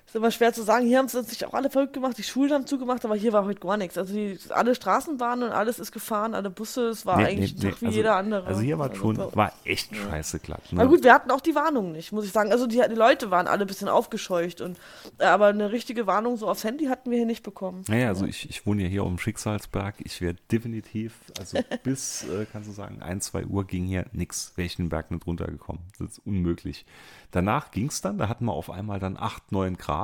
Ist 0.09 0.17
immer 0.17 0.31
schwer 0.31 0.55
zu 0.55 0.63
sagen. 0.63 0.87
Hier 0.87 0.97
haben 0.97 1.09
sie 1.09 1.23
sich 1.23 1.45
auch 1.45 1.53
alle 1.53 1.69
verrückt 1.69 1.93
gemacht, 1.93 2.17
die 2.17 2.23
Schulen 2.23 2.51
haben 2.53 2.67
zugemacht, 2.67 3.05
aber 3.05 3.15
hier 3.15 3.35
war 3.35 3.45
heute 3.45 3.61
gar 3.61 3.77
nichts. 3.77 3.99
Also 3.99 4.15
die, 4.15 4.39
alle 4.49 4.75
Straßenbahnen 4.75 5.49
und 5.49 5.55
alles 5.55 5.79
ist 5.79 5.93
gefahren, 5.93 6.35
alle 6.35 6.49
Busse, 6.49 6.89
es 6.89 7.05
war 7.05 7.19
Nee, 7.19 7.25
eigentlich 7.27 7.55
nee, 7.57 7.67
nee, 7.69 7.75
wie 7.81 7.87
also- 7.87 7.97
jeder 7.99 8.17
andere. 8.17 8.47
Also 8.47 8.63
hier 8.63 8.79
war 8.79 8.89
Also 8.89 9.03
schon, 9.03 9.19
war 9.19 9.53
echt 9.67 9.95
scheiße 9.95 10.39
glatt. 10.39 10.63
Ne? 10.73 10.79
Na 10.79 10.85
gut, 10.87 11.05
wir 11.05 11.13
hatten 11.13 11.31
auch 11.31 11.43
die 11.43 11.55
Warnung 11.55 11.93
nicht, 11.93 12.13
muss 12.13 12.25
ich 12.25 12.33
sagen. 12.33 12.51
Also 12.53 12.67
die, 12.67 12.81
die 12.89 12.95
Leute 12.95 13.31
waren 13.31 13.47
alle 13.47 13.61
ein 13.65 13.67
bisschen 13.67 13.89
aufgescheucht. 13.91 14.63
Und, 14.63 14.79
äh, 15.19 15.25
aber 15.27 15.49
eine 15.49 15.73
richtige 15.73 16.07
Warnung 16.07 16.39
so 16.39 16.49
aufs 16.49 16.65
Handy 16.65 16.87
hatten 16.87 17.11
wir 17.11 17.19
hier 17.19 17.27
nicht 17.27 17.43
bekommen. 17.43 17.85
Naja, 17.89 18.09
also 18.09 18.25
ich, 18.25 18.49
ich 18.49 18.65
wohne 18.65 18.85
ja 18.85 18.89
hier 18.89 19.03
auf 19.03 19.09
dem 19.11 19.19
Schicksalsberg. 19.19 19.97
Ich 19.99 20.23
wäre 20.23 20.37
definitiv, 20.51 21.13
also 21.39 21.59
bis, 21.83 22.25
äh, 22.25 22.47
kannst 22.51 22.67
du 22.71 22.73
sagen, 22.73 23.03
1, 23.03 23.27
2 23.27 23.45
Uhr 23.45 23.67
ging 23.67 23.85
hier 23.85 24.07
nichts, 24.13 24.55
wäre 24.57 24.65
ich 24.65 24.77
den 24.77 24.89
Berg 24.89 25.11
nicht 25.11 25.27
runtergekommen. 25.27 25.83
Das 25.99 26.13
ist 26.13 26.23
unmöglich. 26.25 26.87
Danach 27.31 27.73
ging 27.73 27.89
es 27.89 28.01
dann, 28.01 28.17
da 28.17 28.31
hatten 28.31 28.47
wir 28.47 28.55
auf 28.55 28.71
einmal 28.71 29.01
dann 29.01 29.19
8, 29.19 29.53
9 29.53 29.77
Grad. 29.77 29.98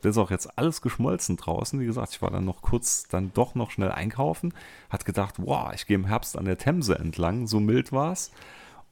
Da 0.00 0.08
ist 0.08 0.18
auch 0.18 0.30
jetzt 0.30 0.58
alles 0.58 0.80
geschmolzen 0.80 1.36
draußen. 1.36 1.80
Wie 1.80 1.86
gesagt, 1.86 2.12
ich 2.12 2.22
war 2.22 2.30
dann 2.30 2.44
noch 2.44 2.62
kurz, 2.62 3.08
dann 3.08 3.32
doch 3.34 3.54
noch 3.54 3.70
schnell 3.70 3.90
einkaufen. 3.90 4.54
Hat 4.90 5.04
gedacht, 5.04 5.34
wow, 5.38 5.72
ich 5.74 5.86
gehe 5.86 5.96
im 5.96 6.06
Herbst 6.06 6.36
an 6.36 6.44
der 6.44 6.58
Themse 6.58 6.98
entlang, 6.98 7.46
so 7.46 7.58
mild 7.60 7.92
war 7.92 8.12
es. 8.12 8.30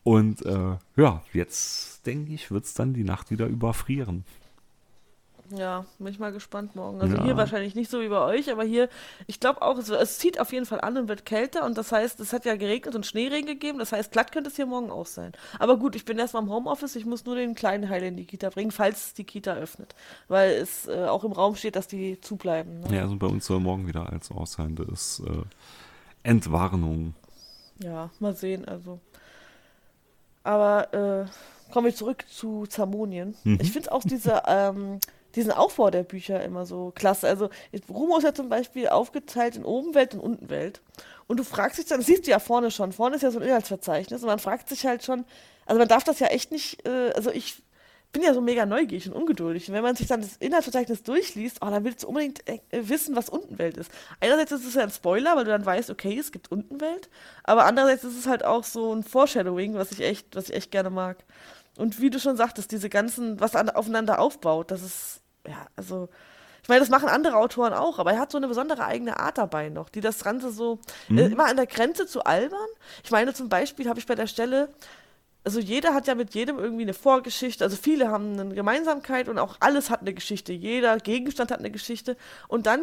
Und 0.03 0.44
äh, 0.47 0.76
ja, 0.97 1.22
jetzt 1.32 2.07
denke 2.07 2.32
ich, 2.32 2.51
wird 2.51 2.64
es 2.64 2.74
dann 2.74 2.94
die 2.94 3.05
Nacht 3.05 3.30
wieder 3.30 3.47
überfrieren. 3.47 4.24
Ja, 5.51 5.84
bin 5.99 6.09
ich 6.09 6.18
mal 6.18 6.32
gespannt 6.32 6.74
morgen. 6.74 7.01
Also 7.01 7.16
Ja. 7.16 7.22
hier 7.22 7.36
wahrscheinlich 7.36 7.74
nicht 7.74 7.90
so 7.90 8.01
wie 8.01 8.09
bei 8.09 8.20
euch, 8.20 8.51
aber 8.51 8.64
hier, 8.64 8.88
ich 9.26 9.38
glaube 9.38 9.62
auch, 9.62 9.78
es, 9.78 9.88
es 9.90 10.18
zieht 10.18 10.40
auf 10.40 10.53
jeden 10.53 10.66
Fall 10.66 10.80
an 10.80 10.97
und 10.97 11.09
wird 11.09 11.24
kälter 11.24 11.64
und 11.64 11.78
das 11.78 11.92
heißt, 11.92 12.18
es 12.20 12.32
hat 12.32 12.44
ja 12.44 12.57
geregnet 12.57 12.94
und 12.94 13.07
Schneeregen 13.07 13.47
gegeben, 13.47 13.78
das 13.78 13.92
heißt, 13.92 14.11
glatt 14.11 14.32
könnte 14.32 14.51
es 14.51 14.57
hier 14.57 14.66
morgen 14.66 14.90
auch 14.90 15.07
sein. 15.07 15.32
Aber 15.59 15.76
gut, 15.76 15.94
ich 15.94 16.05
bin 16.05 16.18
erstmal 16.18 16.42
im 16.42 16.51
Homeoffice, 16.51 16.97
ich 16.97 17.07
muss 17.07 17.24
nur 17.24 17.36
den 17.36 17.55
kleinen 17.55 17.88
Heil 17.88 18.03
in 18.03 18.16
die 18.16 18.24
Kita 18.24 18.51
bringen, 18.51 18.70
falls 18.72 19.14
die 19.14 19.24
Kita 19.24 19.55
öffnet, 19.55 19.94
weil 20.28 20.51
es 20.53 20.88
äh, 20.88 21.05
auch 21.07 21.22
im 21.24 21.32
Raum 21.32 21.55
steht, 21.55 21.76
dass 21.76 21.86
die 21.86 22.20
zubleiben. 22.20 22.80
Ne? 22.80 22.97
Ja, 22.97 23.03
also 23.03 23.16
bei 23.16 23.26
uns 23.26 23.47
soll 23.47 23.61
morgen 23.61 23.86
wieder 23.86 24.09
alles 24.11 24.30
aus 24.30 24.53
sein. 24.53 24.74
Das 24.74 24.88
ist 24.88 25.22
äh, 25.26 25.42
Entwarnung. 26.22 27.14
Ja, 27.78 28.11
mal 28.20 28.34
sehen, 28.34 28.66
also. 28.66 29.01
Aber 30.42 30.92
äh, 30.94 31.72
kommen 31.72 31.86
wir 31.86 31.94
zurück 31.94 32.24
zu 32.28 32.66
Zamonien. 32.66 33.34
Mhm. 33.44 33.59
Ich 33.61 33.72
finde 33.72 33.92
auch 33.92 34.03
diese, 34.03 34.42
ähm, 34.47 35.01
diesen 35.37 35.53
Aufbau 35.53 35.91
der 35.91 36.03
Bücher 36.03 36.43
immer 36.43 36.66
so 36.66 36.93
klasse. 36.95 37.28
Also 37.28 37.51
Rumo 37.89 38.16
ist 38.16 38.24
ja 38.24 38.34
zum 38.34 38.49
Beispiel 38.49 38.89
aufgeteilt 38.89 39.57
in 39.57 39.64
Obenwelt 39.64 40.14
und 40.14 40.20
Untenwelt. 40.20 40.80
Und 41.26 41.39
du 41.39 41.45
fragst 41.45 41.78
dich 41.78 41.87
dann, 41.87 41.99
das 41.99 42.07
siehst 42.07 42.26
du 42.26 42.30
ja 42.30 42.39
vorne 42.39 42.70
schon, 42.70 42.93
vorne 42.93 43.16
ist 43.16 43.22
ja 43.22 43.30
so 43.30 43.39
ein 43.39 43.45
Inhaltsverzeichnis 43.47 44.22
und 44.22 44.28
man 44.28 44.39
fragt 44.39 44.68
sich 44.68 44.87
halt 44.87 45.05
schon, 45.05 45.24
also 45.66 45.78
man 45.78 45.89
darf 45.89 46.05
das 46.05 46.18
ja 46.20 46.28
echt 46.28 46.53
nicht, 46.53 46.87
äh, 46.87 47.11
also 47.14 47.30
ich 47.30 47.62
bin 48.12 48.22
ja 48.22 48.32
so 48.32 48.41
mega 48.41 48.64
neugierig 48.64 49.09
und 49.09 49.14
ungeduldig. 49.14 49.68
Und 49.68 49.74
wenn 49.74 49.82
man 49.82 49.97
sich 49.97 50.07
dann 50.07 50.22
das 50.22 50.37
Inhaltsverzeichnis 50.39 51.03
durchliest, 51.03 51.59
oh, 51.61 51.66
dann 51.66 51.84
willst 51.84 52.05
du 52.05 52.09
unbedingt 52.09 52.49
äh, 52.49 52.61
wissen, 52.70 53.14
was 53.14 53.28
Untenwelt 53.28 53.76
ist. 53.76 53.91
Einerseits 54.20 54.53
ist 54.53 54.64
es 54.64 54.74
ja 54.74 54.84
ein 54.84 54.91
Spoiler, 54.91 55.37
weil 55.37 55.45
du 55.45 55.51
dann 55.51 55.66
weißt, 55.66 55.91
okay, 55.91 56.16
es 56.18 56.32
gibt 56.32 56.51
Untenwelt, 56.51 57.11
aber 57.45 57.66
andererseits 57.66 58.05
ist 58.05 58.18
es 58.18 58.26
halt 58.26 58.45
auch 58.45 58.64
so 58.64 58.95
ein 58.95 59.03
Foreshadowing, 59.03 59.74
was 59.74 59.93
ich 59.93 60.01
echt, 60.01 60.34
was 60.34 60.49
ich 60.49 60.55
echt 60.55 60.70
gerne 60.70 60.89
mag. 60.89 61.24
Und 61.76 62.01
wie 62.01 62.11
du 62.11 62.18
schon 62.18 62.37
sagtest, 62.37 62.72
diese 62.72 62.89
ganzen, 62.89 63.39
was 63.39 63.55
an, 63.55 63.68
aufeinander 63.68 64.18
aufbaut, 64.18 64.70
das 64.70 64.82
ist, 64.82 65.20
ja, 65.49 65.66
also, 65.76 66.09
ich 66.62 66.68
meine, 66.68 66.80
das 66.80 66.88
machen 66.88 67.09
andere 67.09 67.36
Autoren 67.36 67.72
auch, 67.72 67.99
aber 67.99 68.12
er 68.12 68.18
hat 68.18 68.32
so 68.32 68.38
eine 68.38 68.49
besondere 68.49 68.84
eigene 68.84 69.20
Art 69.20 69.38
dabei 69.38 69.68
noch, 69.68 69.88
die 69.88 70.01
das 70.01 70.24
Ganze 70.24 70.51
so 70.51 70.80
äh, 71.09 71.20
immer 71.26 71.44
an 71.47 71.57
der 71.57 71.66
Grenze 71.66 72.07
zu 72.07 72.24
albern. 72.24 72.59
Ich 73.05 73.11
meine, 73.11 73.32
zum 73.34 73.49
Beispiel 73.49 73.88
habe 73.88 74.01
ich 74.01 74.07
bei 74.07 74.16
der 74.16 74.26
Stelle, 74.26 74.68
also 75.44 75.61
jeder 75.61 75.94
hat 75.94 76.09
ja 76.09 76.16
mit 76.16 76.34
jedem 76.34 76.59
irgendwie 76.59 76.82
eine 76.82 76.94
Vorgeschichte, 76.94 77.62
also 77.62 77.76
viele 77.76 78.11
haben 78.11 78.38
eine 78.38 78.53
Gemeinsamkeit 78.55 79.28
und 79.28 79.38
auch 79.38 79.57
alles 79.61 79.90
hat 79.90 80.01
eine 80.01 80.12
Geschichte, 80.12 80.53
jeder 80.53 80.97
Gegenstand 80.99 81.53
hat 81.53 81.61
eine 81.61 81.70
Geschichte. 81.70 82.16
Und 82.49 82.66
dann 82.66 82.82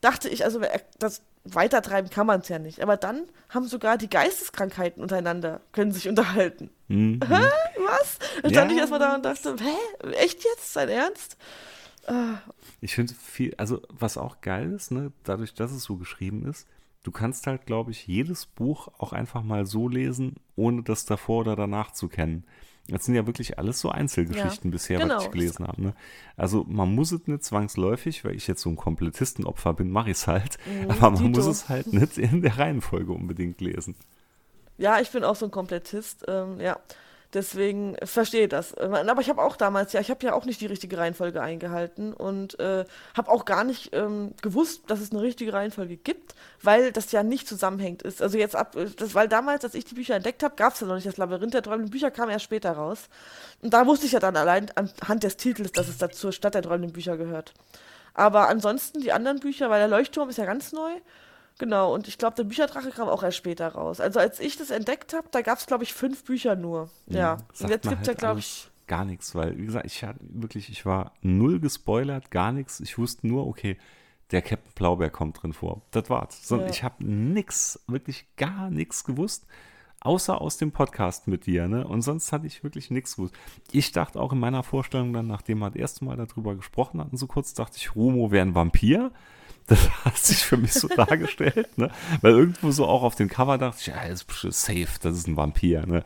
dachte 0.00 0.28
ich, 0.28 0.44
also 0.44 0.60
äh, 0.60 0.78
das 1.00 1.22
weitertreiben 1.42 2.10
kann 2.10 2.26
man 2.26 2.40
es 2.40 2.48
ja 2.48 2.58
nicht, 2.60 2.82
aber 2.82 2.96
dann 2.96 3.22
haben 3.48 3.66
sogar 3.66 3.96
die 3.98 4.10
Geisteskrankheiten 4.10 5.02
untereinander, 5.02 5.60
können 5.72 5.90
sich 5.92 6.08
unterhalten. 6.08 6.70
Mhm. 6.86 7.18
Hä? 7.26 7.34
Was? 7.84 8.18
Dann 8.42 8.52
stand 8.52 8.70
Ja. 8.70 8.74
ich 8.76 8.80
erstmal 8.80 9.00
da 9.00 9.14
und 9.16 9.24
dachte, 9.24 9.56
hä? 9.60 10.08
Echt 10.12 10.44
jetzt? 10.44 10.72
Sein 10.72 10.88
Ernst? 10.88 11.36
Ich 12.80 12.94
finde 12.94 13.14
viel, 13.14 13.54
also 13.56 13.82
was 13.88 14.16
auch 14.16 14.40
geil 14.40 14.72
ist, 14.72 14.90
ne, 14.90 15.12
dadurch, 15.24 15.54
dass 15.54 15.72
es 15.72 15.84
so 15.84 15.96
geschrieben 15.96 16.46
ist, 16.46 16.66
du 17.02 17.10
kannst 17.10 17.46
halt, 17.46 17.66
glaube 17.66 17.90
ich, 17.90 18.06
jedes 18.06 18.46
Buch 18.46 18.88
auch 18.98 19.12
einfach 19.12 19.42
mal 19.42 19.66
so 19.66 19.88
lesen, 19.88 20.36
ohne 20.56 20.82
das 20.82 21.04
davor 21.06 21.40
oder 21.40 21.56
danach 21.56 21.92
zu 21.92 22.08
kennen. 22.08 22.44
Das 22.88 23.04
sind 23.04 23.14
ja 23.14 23.26
wirklich 23.26 23.58
alles 23.58 23.80
so 23.80 23.90
Einzelgeschichten 23.90 24.70
Ja, 24.70 24.70
bisher, 24.70 25.02
genau. 25.02 25.14
was 25.16 25.24
ich 25.24 25.30
gelesen 25.30 25.66
habe. 25.66 25.82
Ne? 25.82 25.94
Also 26.36 26.64
man 26.68 26.94
muss 26.94 27.12
es 27.12 27.26
nicht 27.26 27.44
zwangsläufig, 27.44 28.24
weil 28.24 28.34
ich 28.34 28.46
jetzt 28.46 28.62
so 28.62 28.70
ein 28.70 28.76
Komplettistenopfer 28.76 29.74
bin, 29.74 29.90
mache 29.90 30.10
ich 30.10 30.16
es 30.18 30.26
halt. 30.26 30.56
Aber 30.86 31.10
man 31.10 31.24
Mhm, 31.24 31.32
Dito. 31.32 31.32
muss 31.32 31.46
es 31.46 31.68
halt 31.68 31.92
nicht 31.92 32.16
in 32.16 32.40
der 32.42 32.56
Reihenfolge 32.58 33.12
unbedingt 33.12 33.60
lesen. 33.60 33.94
Ja, 34.76 35.00
ich 35.00 35.10
bin 35.10 35.24
auch 35.24 35.36
so 35.36 35.46
ein 35.46 35.50
Komplettist, 35.50 36.24
ähm, 36.28 36.60
ja. 36.60 36.78
Deswegen 37.34 37.94
verstehe 38.04 38.44
ich 38.44 38.48
das. 38.48 38.74
Ähm, 38.78 38.94
Aber 38.94 39.20
ich 39.20 39.28
habe 39.28 39.42
auch 39.42 39.56
damals, 39.56 39.92
ja, 39.92 40.00
ich 40.00 40.10
habe 40.10 40.24
ja 40.24 40.32
auch 40.32 40.46
nicht 40.46 40.62
die 40.62 40.66
richtige 40.66 40.96
Reihenfolge 40.96 41.42
eingehalten 41.42 42.14
und 42.14 42.58
äh, 42.58 42.86
habe 43.14 43.30
auch 43.30 43.44
gar 43.44 43.64
nicht 43.64 43.94
ähm, 43.94 44.32
gewusst, 44.40 44.84
dass 44.86 45.00
es 45.00 45.12
eine 45.12 45.20
richtige 45.20 45.52
Reihenfolge 45.52 45.98
gibt, 45.98 46.34
weil 46.62 46.90
das 46.90 47.12
ja 47.12 47.22
nicht 47.22 47.46
zusammenhängt 47.46 48.00
ist. 48.00 48.22
Also 48.22 48.38
jetzt 48.38 48.56
ab, 48.56 48.76
äh, 48.76 48.86
das, 48.96 49.14
weil 49.14 49.28
damals, 49.28 49.62
als 49.62 49.74
ich 49.74 49.84
die 49.84 49.94
Bücher 49.94 50.14
entdeckt 50.16 50.42
habe, 50.42 50.56
gab 50.56 50.72
es 50.72 50.80
ja 50.80 50.86
noch 50.86 50.94
nicht 50.94 51.06
das 51.06 51.18
Labyrinth 51.18 51.52
der 51.52 51.62
träumenden 51.62 51.90
Bücher, 51.90 52.10
kam 52.10 52.30
erst 52.30 52.46
später 52.46 52.72
raus. 52.72 53.10
Und 53.60 53.74
da 53.74 53.86
wusste 53.86 54.06
ich 54.06 54.12
ja 54.12 54.20
dann 54.20 54.36
allein 54.36 54.70
anhand 54.74 55.22
des 55.22 55.36
Titels, 55.36 55.72
dass 55.72 55.88
es 55.88 55.98
da 55.98 56.08
zur 56.08 56.32
Stadt 56.32 56.54
der 56.54 56.62
träumenden 56.62 56.92
Bücher 56.92 57.18
gehört. 57.18 57.52
Aber 58.14 58.48
ansonsten 58.48 59.00
die 59.00 59.12
anderen 59.12 59.38
Bücher, 59.38 59.68
weil 59.68 59.80
der 59.80 59.88
Leuchtturm 59.88 60.30
ist 60.30 60.38
ja 60.38 60.46
ganz 60.46 60.72
neu, 60.72 60.92
Genau, 61.58 61.92
und 61.92 62.08
ich 62.08 62.18
glaube, 62.18 62.36
der 62.36 62.44
Bücherdrache 62.44 62.90
kam 62.90 63.08
auch 63.08 63.22
erst 63.22 63.36
später 63.36 63.68
raus. 63.68 64.00
Also 64.00 64.20
als 64.20 64.38
ich 64.40 64.56
das 64.56 64.70
entdeckt 64.70 65.12
habe, 65.12 65.28
da 65.30 65.42
gab 65.42 65.58
es, 65.58 65.66
glaube 65.66 65.84
ich, 65.84 65.92
fünf 65.92 66.24
Bücher 66.24 66.54
nur. 66.56 66.88
Ja. 67.06 67.32
Und 67.32 67.56
Sagt 67.56 67.70
jetzt 67.70 67.88
gibt 67.88 68.02
es 68.02 68.06
ja, 68.06 68.12
halt 68.12 68.18
glaube 68.18 68.40
ich, 68.40 68.70
Gar 68.88 69.04
nichts, 69.04 69.34
weil, 69.34 69.56
wie 69.58 69.66
gesagt, 69.66 69.84
ich 69.84 70.02
hatte 70.02 70.18
wirklich, 70.22 70.70
ich 70.70 70.86
war 70.86 71.12
null 71.20 71.60
gespoilert, 71.60 72.30
gar 72.30 72.52
nichts. 72.52 72.80
Ich 72.80 72.96
wusste 72.96 73.26
nur, 73.28 73.46
okay, 73.46 73.76
der 74.30 74.40
Captain 74.40 74.72
Blaubeer 74.74 75.10
kommt 75.10 75.42
drin 75.42 75.52
vor. 75.52 75.82
Das 75.90 76.08
war's. 76.08 76.48
So, 76.48 76.58
Ja. 76.58 76.66
Ich 76.68 76.82
habe 76.82 77.04
nix, 77.04 77.84
wirklich 77.86 78.26
gar 78.36 78.70
nichts 78.70 79.04
gewusst, 79.04 79.46
außer 80.00 80.40
aus 80.40 80.56
dem 80.56 80.72
Podcast 80.72 81.28
mit 81.28 81.44
dir, 81.44 81.68
ne? 81.68 81.86
Und 81.86 82.00
sonst 82.00 82.32
hatte 82.32 82.46
ich 82.46 82.64
wirklich 82.64 82.90
nichts 82.90 83.16
gewusst. 83.16 83.34
Ich 83.70 83.92
dachte 83.92 84.18
auch 84.18 84.32
in 84.32 84.40
meiner 84.40 84.62
Vorstellung 84.62 85.12
dann, 85.12 85.26
nachdem 85.26 85.58
wir 85.58 85.68
das 85.68 85.78
erste 85.78 86.06
Mal 86.06 86.16
darüber 86.16 86.56
gesprochen 86.56 86.98
hatten, 86.98 87.18
so 87.18 87.26
kurz, 87.26 87.52
dachte 87.52 87.76
ich, 87.76 87.94
Rumo 87.94 88.30
wäre 88.30 88.46
ein 88.46 88.54
Vampir. 88.54 89.12
Das 89.68 90.04
hat 90.04 90.16
sich 90.16 90.38
für 90.38 90.56
mich 90.56 90.72
so 90.72 90.88
dargestellt, 90.88 91.76
ne? 91.76 91.90
Weil 92.22 92.32
irgendwo 92.32 92.70
so 92.70 92.86
auch 92.86 93.02
auf 93.02 93.14
dem 93.16 93.28
Cover 93.28 93.58
dachte 93.58 93.78
ich, 93.80 93.86
ja, 93.88 94.08
das 94.08 94.24
ist 94.42 94.62
safe, 94.62 94.88
das 95.02 95.16
ist 95.16 95.28
ein 95.28 95.36
Vampir, 95.36 95.86
ne? 95.86 96.04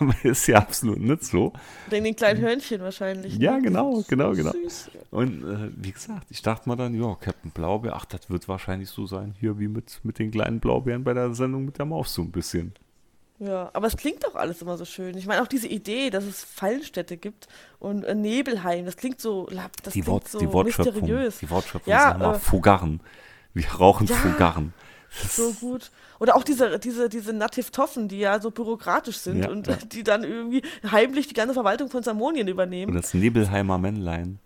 Aber 0.00 0.14
ist 0.24 0.48
ja 0.48 0.58
absolut 0.58 0.98
nicht 0.98 1.24
so. 1.24 1.52
wegen 1.88 2.04
den 2.04 2.16
kleinen 2.16 2.40
Hörnchen 2.40 2.80
wahrscheinlich. 2.80 3.36
Ja, 3.36 3.52
ne? 3.52 3.62
genau, 3.62 4.04
genau, 4.08 4.32
genau. 4.32 4.50
Süß. 4.50 4.90
Und 5.12 5.44
äh, 5.44 5.70
wie 5.76 5.92
gesagt, 5.92 6.26
ich 6.30 6.42
dachte 6.42 6.68
mal 6.68 6.76
dann, 6.76 6.94
ja, 6.94 7.14
Captain 7.14 7.52
Blaubeer, 7.52 7.94
ach, 7.94 8.04
das 8.04 8.28
wird 8.28 8.48
wahrscheinlich 8.48 8.88
so 8.88 9.06
sein, 9.06 9.34
hier 9.38 9.60
wie 9.60 9.68
mit, 9.68 10.00
mit 10.02 10.18
den 10.18 10.32
kleinen 10.32 10.58
Blaubeeren 10.58 11.04
bei 11.04 11.14
der 11.14 11.34
Sendung 11.34 11.64
mit 11.64 11.78
der 11.78 11.86
Maus 11.86 12.12
so 12.12 12.22
ein 12.22 12.32
bisschen. 12.32 12.74
Ja, 13.44 13.70
aber 13.72 13.88
es 13.88 13.96
klingt 13.96 14.22
doch 14.22 14.36
alles 14.36 14.62
immer 14.62 14.76
so 14.76 14.84
schön. 14.84 15.16
Ich 15.18 15.26
meine, 15.26 15.42
auch 15.42 15.48
diese 15.48 15.66
Idee, 15.66 16.10
dass 16.10 16.22
es 16.24 16.44
Fallenstädte 16.44 17.16
gibt 17.16 17.48
und 17.80 18.04
äh, 18.04 18.14
Nebelheim, 18.14 18.84
das 18.84 18.96
klingt 18.96 19.20
so, 19.20 19.46
das 19.46 19.92
Die, 19.94 20.02
klingt 20.02 20.06
Wort, 20.06 20.28
so 20.28 20.38
die 20.38 20.52
Wortschöpfung, 20.52 20.94
mysteriös. 20.94 21.38
die 21.38 21.50
Wortschöpfung 21.50 21.90
Ja, 21.90 22.12
ist 22.12 22.18
nochmal 22.18 22.36
äh, 22.36 22.38
Fugarren. 22.38 23.00
Wir 23.54 23.66
rauchen 23.68 24.06
Ja. 24.06 24.14
Fugarren. 24.14 24.72
So 25.28 25.52
gut. 25.54 25.90
Oder 26.20 26.36
auch 26.36 26.44
diese, 26.44 26.78
diese, 26.78 27.08
diese 27.08 27.32
Nativ-Toffen, 27.32 28.06
die 28.08 28.18
ja 28.20 28.40
so 28.40 28.50
bürokratisch 28.52 29.16
sind 29.18 29.42
Ja, 29.42 29.50
und 29.50 29.66
ja. 29.66 29.74
äh, 29.74 29.78
die 29.86 30.04
dann 30.04 30.22
irgendwie 30.22 30.62
heimlich 30.90 31.26
die 31.26 31.34
ganze 31.34 31.52
Verwaltung 31.54 31.90
von 31.90 32.02
Samonien 32.04 32.46
Und 32.46 32.52
übernehmen. 32.52 32.94
das 32.94 33.12
Nebelheimer 33.12 33.76
Männlein, 33.78 34.38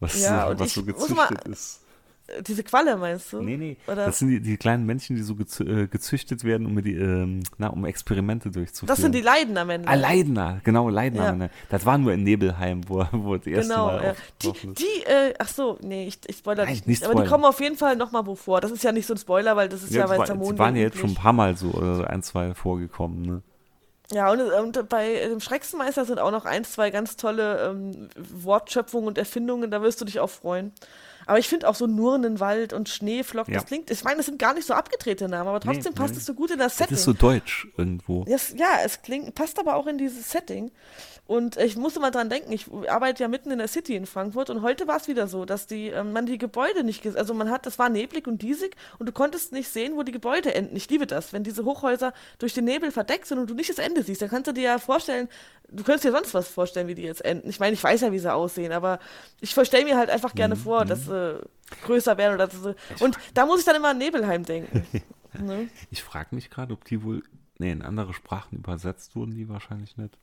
was, 0.00 0.20
Ja, 0.20 0.44
so, 0.44 0.50
und 0.52 0.60
was 0.60 0.74
so 0.74 0.82
mal- 1.14 1.26
gezüchtet 1.26 1.48
ist. 1.48 1.80
Äh, 2.26 2.42
Diese 2.42 2.62
Qualle, 2.62 2.96
meinst 2.96 3.32
du? 3.32 3.42
Nee, 3.42 3.56
nee, 3.56 3.76
Oder- 3.86 4.06
das 4.06 4.18
sind 4.18 4.28
die, 4.28 4.40
die 4.40 4.56
kleinen 4.56 4.86
Männchen, 4.86 5.16
die 5.16 5.22
so 5.22 5.34
gezü 5.34 5.64
äh, 5.64 5.86
gezüchtet 5.86 6.44
werden, 6.44 6.66
um, 6.66 6.82
die, 6.82 6.94
ähm, 6.94 7.42
na, 7.58 7.68
um 7.68 7.84
Experimente 7.84 8.50
durchzuführen. 8.50 8.88
Das 8.88 8.98
sind 8.98 9.14
die 9.14 9.20
Leiden 9.20 9.56
am 9.58 9.68
Ende. 9.70 9.88
Ah, 9.88 9.94
Leidner, 9.94 10.60
genau, 10.64 10.88
Leidner. 10.88 11.36
Ja. 11.36 11.48
Das 11.68 11.84
war 11.84 11.98
nur 11.98 12.12
in 12.12 12.22
Nebelheim, 12.24 12.80
wo, 12.88 13.04
wo 13.12 13.36
das 13.36 13.46
erste 13.46 13.72
Genau, 13.72 13.86
Mal 13.86 14.04
ja. 14.04 14.10
aufgetroffen 14.12 14.74
Die, 14.74 14.82
die 14.84 15.06
äh, 15.10 15.34
ach 15.38 15.48
so, 15.48 15.78
nee, 15.82 16.06
ich, 16.06 16.18
ich 16.26 16.36
spoilere 16.38 16.66
nicht 16.66 16.86
nicht. 16.86 17.04
Aber 17.04 17.22
die 17.22 17.28
kommen 17.28 17.44
auf 17.44 17.60
jeden 17.60 17.76
Fall 17.76 17.96
nochmal 17.96 18.26
wo 18.26 18.34
vor. 18.34 18.60
Das 18.60 18.70
ist 18.70 18.82
ja 18.84 18.92
nicht 18.92 19.06
so 19.06 19.14
ein 19.14 19.18
Spoiler, 19.18 19.56
weil 19.56 19.68
das 19.68 19.82
ist 19.82 19.92
ja, 19.92 20.00
Ja, 20.00 20.06
bei 20.06 20.24
Samonien 20.24 20.54
die 20.56 20.58
waren 20.58 20.76
ja 20.76 20.82
jetzt 20.82 20.98
schon 20.98 21.10
ein 21.10 21.14
paar 21.14 21.32
Mal 21.32 21.56
so 21.56 21.68
oder 21.72 21.96
so 21.96 22.04
ein, 22.04 22.22
zwei 22.22 22.54
vorgekommen, 22.54 23.22
ne? 23.22 23.42
Ja, 24.12 24.30
und, 24.30 24.40
und 24.40 24.88
bei 24.90 25.28
dem 25.28 25.40
Schrecksenmeister 25.40 26.04
sind 26.04 26.18
auch 26.18 26.30
noch 26.30 26.44
ein, 26.44 26.64
zwei 26.64 26.90
ganz 26.90 27.16
tolle 27.16 27.70
ähm, 27.70 28.08
Wortschöpfungen 28.30 29.08
und 29.08 29.16
Erfindungen, 29.18 29.70
da 29.70 29.80
wirst 29.82 30.00
du 30.00 30.04
dich 30.04 30.20
auch 30.20 30.28
freuen. 30.30 30.72
Aber 31.26 31.38
ich 31.38 31.48
finde 31.48 31.68
auch 31.68 31.74
so 31.74 31.86
Nurnenwald 31.86 32.72
und 32.72 32.88
Schneeflocken, 32.88 33.54
Ja. 33.54 33.60
das 33.60 33.68
klingt, 33.68 33.90
ich 33.90 34.04
meine, 34.04 34.18
das 34.18 34.26
sind 34.26 34.38
gar 34.38 34.54
nicht 34.54 34.66
so 34.66 34.74
abgedrehte 34.74 35.28
Namen, 35.28 35.48
aber 35.48 35.60
trotzdem 35.60 35.92
Nee, 35.94 35.98
passt 35.98 36.14
nee. 36.14 36.18
es 36.20 36.26
so 36.26 36.34
gut 36.34 36.50
in 36.50 36.58
das 36.58 36.72
Das 36.72 36.78
Setting. 36.78 36.94
ist 36.96 37.04
so 37.04 37.12
deutsch 37.12 37.66
irgendwo. 37.76 38.24
Das, 38.24 38.54
ja, 38.56 38.78
es 38.84 39.02
klingt, 39.02 39.34
passt 39.34 39.58
aber 39.58 39.74
auch 39.76 39.86
in 39.86 39.98
dieses 39.98 40.30
Setting. 40.30 40.70
Und 41.26 41.56
ich 41.56 41.76
musste 41.76 42.00
mal 42.00 42.10
dran 42.10 42.28
denken, 42.28 42.52
ich 42.52 42.66
arbeite 42.86 43.22
ja 43.22 43.28
mitten 43.28 43.50
in 43.50 43.56
der 43.56 43.68
City 43.68 43.96
in 43.96 44.04
Frankfurt 44.04 44.50
und 44.50 44.60
heute 44.60 44.86
war 44.86 44.98
es 44.98 45.08
wieder 45.08 45.26
so, 45.26 45.46
dass 45.46 45.66
die, 45.66 45.88
ähm, 45.88 46.12
man 46.12 46.26
die 46.26 46.36
Gebäude 46.36 46.84
nicht, 46.84 47.06
also 47.16 47.32
man 47.32 47.50
hat, 47.50 47.64
das 47.64 47.78
war 47.78 47.88
neblig 47.88 48.26
und 48.26 48.42
diesig 48.42 48.76
und 48.98 49.08
du 49.08 49.12
konntest 49.12 49.52
nicht 49.52 49.70
sehen, 49.70 49.96
wo 49.96 50.02
die 50.02 50.12
Gebäude 50.12 50.54
enden. 50.54 50.76
Ich 50.76 50.90
liebe 50.90 51.06
das, 51.06 51.32
wenn 51.32 51.42
diese 51.42 51.64
Hochhäuser 51.64 52.12
durch 52.38 52.52
den 52.52 52.66
Nebel 52.66 52.90
verdeckt 52.90 53.26
sind 53.26 53.38
und 53.38 53.48
du 53.48 53.54
nicht 53.54 53.70
das 53.70 53.78
Ende 53.78 54.02
siehst, 54.02 54.20
dann 54.20 54.28
kannst 54.28 54.48
du 54.48 54.52
dir 54.52 54.64
ja 54.64 54.78
vorstellen, 54.78 55.28
du 55.70 55.82
könntest 55.82 56.04
dir 56.04 56.12
sonst 56.12 56.34
was 56.34 56.48
vorstellen, 56.48 56.88
wie 56.88 56.94
die 56.94 57.02
jetzt 57.02 57.24
enden. 57.24 57.48
Ich 57.48 57.58
meine, 57.58 57.72
ich 57.72 57.82
weiß 57.82 58.02
ja, 58.02 58.12
wie 58.12 58.18
sie 58.18 58.32
aussehen, 58.32 58.72
aber 58.72 58.98
ich 59.40 59.50
stelle 59.52 59.84
mir 59.84 59.96
halt 59.96 60.10
einfach 60.10 60.34
gerne 60.34 60.56
vor, 60.56 60.84
dass 60.84 61.06
sie 61.06 61.40
größer 61.84 62.18
werden 62.18 62.34
oder 62.34 62.48
dass 62.48 62.62
sie, 62.62 62.74
und 63.00 63.18
da 63.32 63.46
muss 63.46 63.60
ich 63.60 63.64
dann 63.64 63.76
immer 63.76 63.88
an 63.88 63.98
Nebelheim 63.98 64.44
denken. 64.44 64.86
ne? 65.40 65.68
Ich 65.90 66.02
frage 66.02 66.34
mich 66.34 66.50
gerade, 66.50 66.74
ob 66.74 66.84
die 66.84 67.02
wohl 67.02 67.22
nee, 67.58 67.72
in 67.72 67.80
andere 67.80 68.12
Sprachen 68.12 68.58
übersetzt 68.58 69.16
wurden, 69.16 69.34
die 69.34 69.48
wahrscheinlich 69.48 69.96
nicht. 69.96 70.18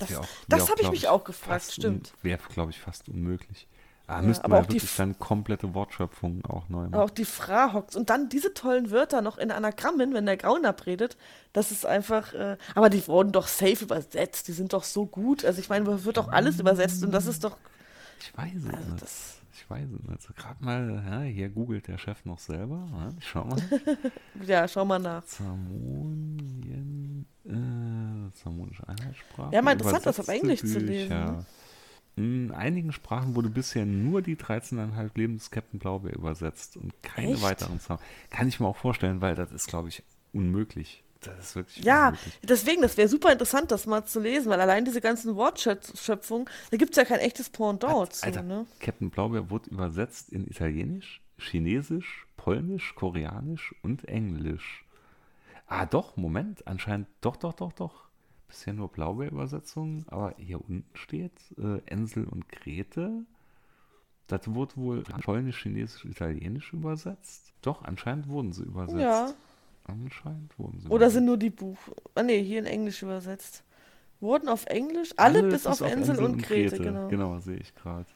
Das- 0.00 0.28
das 0.48 0.60
wär 0.60 0.68
hab 0.68 0.80
ich 0.80 0.90
mich 0.90 1.08
auch 1.08 1.24
gefragt, 1.24 1.72
stimmt. 1.72 2.12
Wäre, 2.22 2.40
glaube 2.52 2.70
ich, 2.70 2.80
fast 2.80 3.08
unmöglich. 3.08 3.66
Ah, 4.08 4.20
Ja, 4.20 4.22
müssten 4.22 4.44
aber 4.44 4.56
wir 4.56 4.60
auch 4.60 4.66
die 4.66 4.74
wirklich 4.74 4.94
dann 4.96 5.18
komplette 5.18 5.74
Wortschöpfungen 5.74 6.44
auch 6.44 6.68
neu 6.68 6.82
Aber 6.84 6.88
machen. 6.90 7.00
auch 7.02 7.10
die 7.10 7.24
Frahocks 7.24 7.96
und 7.96 8.08
dann 8.08 8.28
diese 8.28 8.54
tollen 8.54 8.92
Wörter 8.92 9.20
noch 9.20 9.36
in 9.36 9.50
Anagrammen, 9.50 10.14
wenn 10.14 10.26
der 10.26 10.36
Graunapp 10.36 10.86
redet, 10.86 11.16
das 11.52 11.72
ist 11.72 11.84
einfach, 11.84 12.32
äh, 12.32 12.56
aber 12.76 12.88
die 12.88 13.04
wurden 13.08 13.32
doch 13.32 13.48
safe 13.48 13.82
übersetzt, 13.82 14.46
die 14.46 14.52
sind 14.52 14.72
doch 14.72 14.84
so 14.84 15.06
gut. 15.06 15.44
Also 15.44 15.58
ich 15.58 15.68
meine, 15.68 16.04
wird 16.04 16.16
doch 16.18 16.28
alles 16.28 16.60
übersetzt 16.60 17.02
und 17.02 17.10
das 17.10 17.26
ist 17.26 17.42
doch, 17.42 17.56
Ich 18.20 18.36
weiß 18.38 18.52
es 18.54 18.74
also 18.74 18.90
nicht. 18.92 19.02
Ich 19.56 19.70
weiß 19.70 19.88
es 19.90 20.02
nicht. 20.02 20.10
Also 20.10 20.34
gerade 20.34 20.62
mal, 20.62 21.02
ja, 21.08 21.22
hier 21.22 21.48
googelt 21.48 21.88
der 21.88 21.96
Chef 21.96 22.24
noch 22.26 22.38
selber. 22.38 22.86
Ja, 22.92 23.08
ich 23.18 23.26
schau 23.26 23.44
mal. 23.44 23.62
ja, 24.46 24.68
schau 24.68 24.84
mal 24.84 24.98
nach. 24.98 25.24
Zamonien, 25.24 27.26
äh, 27.44 28.30
Zamonische 28.34 28.86
Einheitssprache. 28.86 29.54
Ja, 29.54 29.62
mal 29.62 29.72
interessant, 29.72 30.04
das 30.04 30.20
auf 30.20 30.28
Englisch 30.28 30.60
zu 30.60 30.78
lesen, 30.78 31.08
ne? 31.08 31.46
In 32.16 32.50
einigen 32.50 32.92
Sprachen 32.92 33.34
wurde 33.34 33.50
bisher 33.50 33.84
nur 33.84 34.22
die 34.22 34.36
13,5 34.36 35.10
Leben 35.16 35.36
des 35.36 35.50
Captain 35.50 35.78
Blaubeer 35.78 36.14
übersetzt 36.14 36.78
und 36.78 36.94
keine 37.02 37.32
Echt? 37.32 37.42
weiteren 37.42 37.78
Zahl. 37.78 37.98
Kann 38.30 38.48
ich 38.48 38.58
mir 38.58 38.66
auch 38.66 38.76
vorstellen, 38.76 39.20
weil 39.20 39.34
das 39.34 39.52
ist, 39.52 39.68
glaube 39.68 39.88
ich, 39.88 40.02
unmöglich. 40.32 41.04
Das 41.26 41.48
ist 41.48 41.56
wirklich 41.56 41.84
Ja, 41.84 42.08
unmöglich. 42.08 42.38
deswegen, 42.42 42.82
das 42.82 42.96
wäre 42.96 43.08
super 43.08 43.32
interessant, 43.32 43.70
das 43.70 43.86
mal 43.86 44.04
zu 44.04 44.20
lesen, 44.20 44.50
weil 44.50 44.60
allein 44.60 44.84
diese 44.84 45.00
ganzen 45.00 45.34
Wortschöpfungen, 45.36 46.48
da 46.70 46.76
gibt 46.76 46.92
es 46.92 46.96
ja 46.96 47.04
kein 47.04 47.20
echtes 47.20 47.50
Pendant 47.50 48.12
zu, 48.12 48.24
Alter, 48.24 48.42
ne? 48.42 48.66
Captain 48.80 49.10
Blaubeer 49.10 49.50
wurde 49.50 49.70
übersetzt 49.70 50.30
in 50.30 50.46
Italienisch, 50.46 51.20
Chinesisch, 51.38 52.26
Polnisch, 52.36 52.94
Koreanisch 52.94 53.74
und 53.82 54.06
Englisch. 54.08 54.84
Ah, 55.66 55.84
doch, 55.86 56.16
Moment, 56.16 56.66
anscheinend, 56.66 57.08
doch, 57.20 57.36
doch, 57.36 57.54
doch, 57.54 57.72
doch. 57.72 58.06
Bisher 58.48 58.72
nur 58.72 58.88
Blaubeer-Übersetzungen, 58.88 60.04
aber 60.08 60.34
hier 60.38 60.60
unten 60.60 60.84
steht 60.94 61.32
äh, 61.58 61.80
Ensel 61.86 62.24
und 62.24 62.48
Grete. 62.48 63.24
Das 64.28 64.40
wurde 64.46 64.76
wohl 64.76 65.02
Polnisch, 65.02 65.62
Chinesisch, 65.62 66.04
Italienisch 66.04 66.72
übersetzt. 66.72 67.52
Doch, 67.62 67.82
anscheinend 67.84 68.28
wurden 68.28 68.52
sie 68.52 68.62
übersetzt. 68.62 69.00
Ja. 69.00 69.32
Anscheinend 69.88 70.58
wurden 70.58 70.80
sie 70.80 70.88
Oder 70.88 71.10
sind 71.10 71.24
nur 71.26 71.36
die 71.36 71.50
Buch, 71.50 71.78
ah 72.14 72.22
nee, 72.22 72.42
hier 72.42 72.58
in 72.58 72.66
Englisch 72.66 73.02
übersetzt. 73.02 73.62
Wurden 74.20 74.48
auf 74.48 74.66
Englisch, 74.66 75.10
alle, 75.16 75.42
bis, 75.42 75.66
auf 75.66 75.80
Ensel 75.80 76.18
und 76.24 76.42
Grete, 76.42 76.78
genau. 76.78 77.08
Genau, 77.08 77.38
sehe 77.40 77.58
ich 77.58 77.74
gerade. 77.74 78.06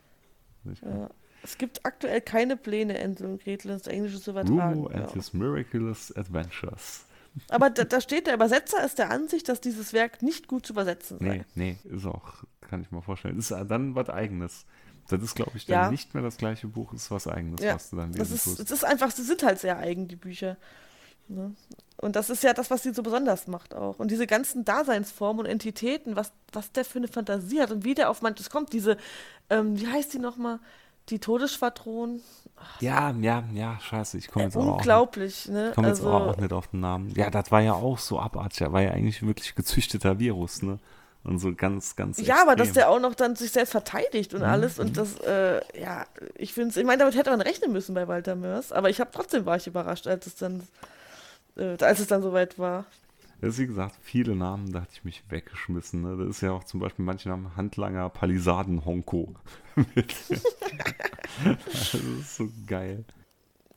Ja. 0.82 1.10
Es 1.42 1.56
gibt 1.58 1.84
aktuell 1.86 2.20
keine 2.20 2.56
Pläne, 2.56 2.98
Ensel 2.98 3.26
und 3.26 3.42
Gretel 3.42 3.70
ins 3.70 3.86
Englische 3.86 4.20
zu 4.20 4.30
übertragen. 4.32 4.58
Rumo 4.74 4.86
and 4.88 5.08
Ja. 5.08 5.12
his 5.12 5.32
miraculous 5.32 6.14
adventures. 6.16 7.04
Aber 7.48 7.70
da, 7.70 7.84
da 7.84 8.00
steht, 8.00 8.26
der 8.26 8.34
Übersetzer 8.34 8.84
ist 8.84 8.98
der 8.98 9.10
Ansicht, 9.10 9.48
dass 9.48 9.60
dieses 9.60 9.92
Werk 9.92 10.22
nicht 10.22 10.48
gut 10.48 10.66
zu 10.66 10.72
übersetzen 10.72 11.18
sei. 11.18 11.44
Nee, 11.54 11.76
nee, 11.84 11.94
ist 11.96 12.04
auch, 12.06 12.44
kann 12.62 12.82
ich 12.82 12.90
mir 12.90 13.02
vorstellen. 13.02 13.38
Ist 13.38 13.50
dann 13.52 13.94
was 13.94 14.08
Eigenes. 14.10 14.66
Das 15.08 15.22
ist, 15.22 15.34
glaube 15.34 15.52
ich, 15.54 15.66
dann 15.66 15.74
Ja. 15.84 15.90
nicht 15.90 16.14
mehr 16.14 16.22
das 16.22 16.36
gleiche 16.36 16.66
Buch, 16.66 16.92
ist 16.92 17.10
was 17.10 17.26
Eigenes, 17.26 17.62
Ja, 17.62 17.74
was 17.74 17.90
du 17.90 17.96
dann 17.96 18.12
das 18.12 18.30
lesen 18.30 18.34
ist, 18.34 18.44
tust. 18.44 18.60
es 18.60 18.70
ist 18.70 18.84
einfach, 18.84 19.10
sie 19.10 19.22
sind 19.22 19.42
halt 19.42 19.58
sehr 19.60 19.78
eigen, 19.78 20.08
die 20.08 20.16
Bücher. 20.16 20.56
Ne? 21.30 21.54
Und 21.98 22.16
das 22.16 22.30
ist 22.30 22.42
ja 22.42 22.52
das, 22.54 22.70
was 22.70 22.82
sie 22.82 22.92
so 22.94 23.02
besonders 23.02 23.46
macht 23.46 23.74
auch. 23.74 23.98
Und 23.98 24.10
diese 24.10 24.26
ganzen 24.26 24.64
Daseinsformen 24.64 25.40
und 25.44 25.50
Entitäten, 25.50 26.16
was, 26.16 26.32
was 26.52 26.72
der 26.72 26.84
für 26.84 26.98
eine 26.98 27.08
Fantasie 27.08 27.60
hat 27.60 27.70
und 27.70 27.84
wie 27.84 27.94
der 27.94 28.10
auf 28.10 28.22
manches 28.22 28.50
kommt. 28.50 28.72
Diese, 28.72 28.96
ähm, 29.50 29.78
wie 29.78 29.86
heißt 29.86 30.12
die 30.14 30.18
nochmal? 30.18 30.58
Die 31.10 31.18
Todesschwadron. 31.18 32.20
Ja, 32.80 33.10
ja, 33.20 33.44
ja, 33.54 33.78
scheiße, 33.80 34.18
ich 34.18 34.28
komme 34.28 34.44
Äh, 34.44 34.46
jetzt, 34.48 34.56
aber 34.56 34.66
auch, 34.66 34.74
unglaublich, 34.76 35.48
ne? 35.48 35.68
ich 35.70 35.74
komm 35.74 35.84
jetzt 35.86 36.00
Also, 36.02 36.10
auch 36.10 36.36
nicht 36.36 36.52
auf 36.52 36.68
den 36.68 36.80
Namen. 36.80 37.10
Ja, 37.16 37.30
das 37.30 37.50
war 37.50 37.60
ja 37.60 37.72
auch 37.72 37.98
so 37.98 38.18
abartig, 38.20 38.58
das 38.60 38.72
war 38.72 38.82
ja 38.82 38.90
eigentlich 38.92 39.26
wirklich 39.26 39.54
gezüchteter 39.54 40.18
Virus, 40.18 40.62
ne? 40.62 40.78
Und 41.22 41.38
so 41.38 41.54
ganz, 41.54 41.96
ganz 41.96 42.18
Ja, 42.20 42.40
aber 42.42 42.56
dass 42.56 42.68
extrem. 42.68 42.80
der 42.82 42.90
auch 42.90 43.00
noch 43.00 43.14
dann 43.14 43.36
sich 43.36 43.50
selbst 43.50 43.72
verteidigt 43.72 44.32
und 44.32 44.42
alles 44.42 44.78
und 44.78 44.96
das, 44.96 45.18
äh, 45.20 45.60
ja, 45.78 46.06
ich 46.34 46.54
finde 46.54 46.78
ich 46.80 46.86
meine, 46.86 46.98
damit 47.00 47.14
hätte 47.16 47.30
man 47.30 47.42
rechnen 47.42 47.72
müssen 47.72 47.94
bei 47.94 48.08
Walter 48.08 48.36
Mörs, 48.36 48.72
aber 48.72 48.88
ich 48.88 49.00
habe 49.00 49.10
trotzdem 49.12 49.44
war 49.44 49.56
ich 49.56 49.66
überrascht, 49.66 50.06
als 50.06 50.26
es 50.26 50.36
dann, 50.36 50.62
äh, 51.60 51.76
als 51.80 52.00
es 52.00 52.08
dann 52.08 52.22
soweit 52.22 52.58
war. 52.58 52.86
Das 53.40 53.54
ist, 53.54 53.58
wie 53.58 53.66
gesagt, 53.66 53.96
viele 54.02 54.36
Namen, 54.36 54.72
da 54.72 54.82
hatte 54.82 54.92
ich 54.92 55.04
mich 55.04 55.22
weggeschmissen. 55.30 56.02
Ne? 56.02 56.16
Das 56.18 56.36
ist 56.36 56.42
ja 56.42 56.52
auch 56.52 56.64
zum 56.64 56.80
Beispiel 56.80 57.04
manche 57.04 57.28
Namen 57.28 57.56
Handlanger 57.56 58.10
Palisaden 58.10 58.84
Honko. 58.84 59.34
das 59.94 60.30
ist 61.94 62.36
so 62.36 62.48
geil. 62.66 63.04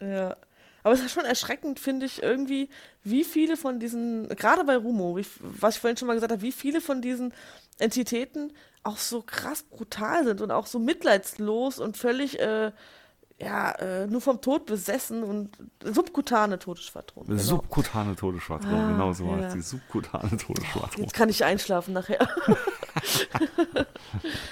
Ja. 0.02 0.36
Aber 0.84 0.94
es 0.94 1.02
ist 1.02 1.14
schon 1.14 1.24
erschreckend, 1.24 1.80
finde 1.80 2.06
ich, 2.06 2.22
irgendwie, 2.22 2.68
wie 3.06 3.24
viele 3.24 3.56
von 3.56 3.80
diesen, 3.80 4.28
gerade 4.28 4.66
bei 4.66 4.76
Rumo, 4.76 5.16
wie, 5.16 5.26
was 5.40 5.76
ich 5.76 5.82
vorhin 5.82 5.96
schon 5.96 6.10
mal 6.10 6.16
gesagt 6.16 6.34
habe, 6.34 6.42
wie 6.42 6.52
viele 6.52 6.82
von 6.82 7.02
diesen 7.02 7.34
Entitäten 7.80 8.52
auch 8.84 8.98
so 8.98 9.22
krass 9.22 9.64
brutal 9.64 10.26
sind 10.26 10.42
und 10.42 10.52
auch 10.52 10.68
so 10.68 10.80
mitleidslos 10.80 11.80
und 11.80 11.96
völlig, 11.96 12.38
äh, 12.42 12.74
ja, 13.40 13.72
äh, 13.72 14.08
nur 14.08 14.22
vom 14.22 14.40
Tod 14.42 14.66
besessen 14.66 15.24
und 15.24 15.50
subkutane 15.84 16.60
Todesschwadron. 16.60 17.26
Genau. 17.28 17.40
Subkutane 17.42 18.16
Todesschwadron, 18.16 18.74
Ah, 18.74 18.92
genau 18.92 19.14
so 19.14 19.26
ja. 19.26 19.38
heißt 19.38 19.56
die 19.56 19.62
Subkutane 19.62 20.38
Todesschwadron. 20.38 21.04
Jetzt 21.04 21.14
kann 21.14 21.30
ich 21.30 21.44
einschlafen 21.44 21.94
nachher. 21.94 22.28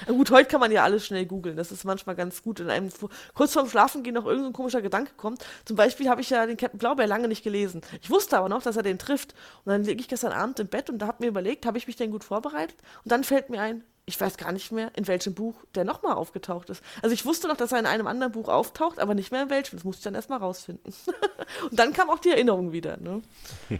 Na 0.08 0.14
gut, 0.14 0.32
heute 0.32 0.50
kann 0.50 0.60
man 0.60 0.72
ja 0.72 0.84
alles 0.84 1.06
schnell 1.06 1.26
googeln. 1.26 1.56
Das 1.56 1.72
ist 1.72 1.84
manchmal 1.84 2.16
ganz 2.16 2.42
gut. 2.44 2.60
In 2.60 2.70
einem 2.70 2.90
kurz 3.34 3.54
vorm 3.54 3.70
Schlafengehen 3.70 4.16
noch 4.16 4.26
irgendein 4.26 4.54
komischer 4.54 4.82
Gedanke 4.82 5.12
kommt. 5.16 5.46
Zum 5.66 5.76
Beispiel 5.76 6.10
habe 6.10 6.22
ich 6.22 6.30
ja 6.30 6.46
den 6.46 6.58
Captain 6.58 6.80
Blaubeer 6.80 7.08
lange 7.08 7.28
nicht 7.28 7.44
gelesen. 7.44 7.82
Ich 8.02 8.10
wusste 8.10 8.38
aber 8.38 8.50
noch, 8.50 8.64
dass 8.64 8.76
er 8.78 8.84
den 8.84 8.98
trifft. 9.00 9.34
Und 9.64 9.72
dann 9.72 9.84
liege 9.84 10.02
ich 10.02 10.08
gestern 10.08 10.32
Abend 10.32 10.60
im 10.60 10.68
Bett 10.68 10.90
und 10.90 11.00
da 11.00 11.08
habe 11.08 11.18
mir 11.24 11.28
überlegt, 11.30 11.66
habe 11.66 11.78
ich 11.78 11.88
mich 11.88 11.96
denn 11.96 12.12
gut 12.12 12.24
vorbereitet? 12.24 12.78
Und 13.04 13.12
dann 13.12 13.24
fällt 13.24 13.50
mir 13.50 13.62
ein, 13.62 13.84
ich 14.06 14.20
weiß 14.20 14.38
gar 14.38 14.52
nicht 14.52 14.72
mehr, 14.72 14.92
in 14.96 15.08
welchem 15.08 15.34
Buch 15.34 15.56
der 15.76 15.86
nochmal 15.86 16.14
aufgetaucht 16.14 16.70
ist. 16.70 16.84
Also 17.02 17.14
ich 17.14 17.26
wusste 17.26 17.48
noch, 17.48 17.56
dass 17.58 17.72
er 17.72 17.80
in 17.80 17.86
einem 17.86 18.08
anderen 18.08 18.32
Buch 18.32 18.50
auftaucht, 18.50 19.00
aber 19.00 19.14
nicht 19.14 19.32
mehr 19.32 19.44
in 19.44 19.50
welchem. 19.50 19.78
Das 19.78 19.84
musste 19.84 20.00
ich 20.00 20.04
dann 20.04 20.16
erstmal 20.16 20.40
rausfinden. 20.40 20.94
und 21.70 21.80
dann 21.80 21.94
kam 21.94 22.10
auch 22.10 22.20
die 22.20 22.30
Erinnerung 22.32 22.72
wieder. 22.72 22.98
Ne? 22.98 23.22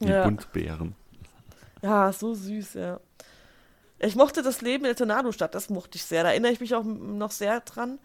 Die 0.00 0.08
Ja. 0.08 0.24
Buntbären. 0.24 0.94
Ja, 1.82 2.12
so 2.12 2.34
süß, 2.34 2.74
ja. 2.74 3.00
Ich 3.98 4.16
mochte 4.16 4.42
das 4.42 4.60
Leben 4.60 4.84
in 4.84 4.88
der 4.88 4.96
Tornadostadt, 4.96 5.54
das 5.54 5.70
mochte 5.70 5.96
ich 5.96 6.04
sehr. 6.04 6.22
Da 6.24 6.30
erinnere 6.30 6.52
ich 6.52 6.60
mich 6.60 6.74
auch 6.74 6.84
noch 6.84 7.30
sehr 7.30 7.60
dran. 7.60 7.98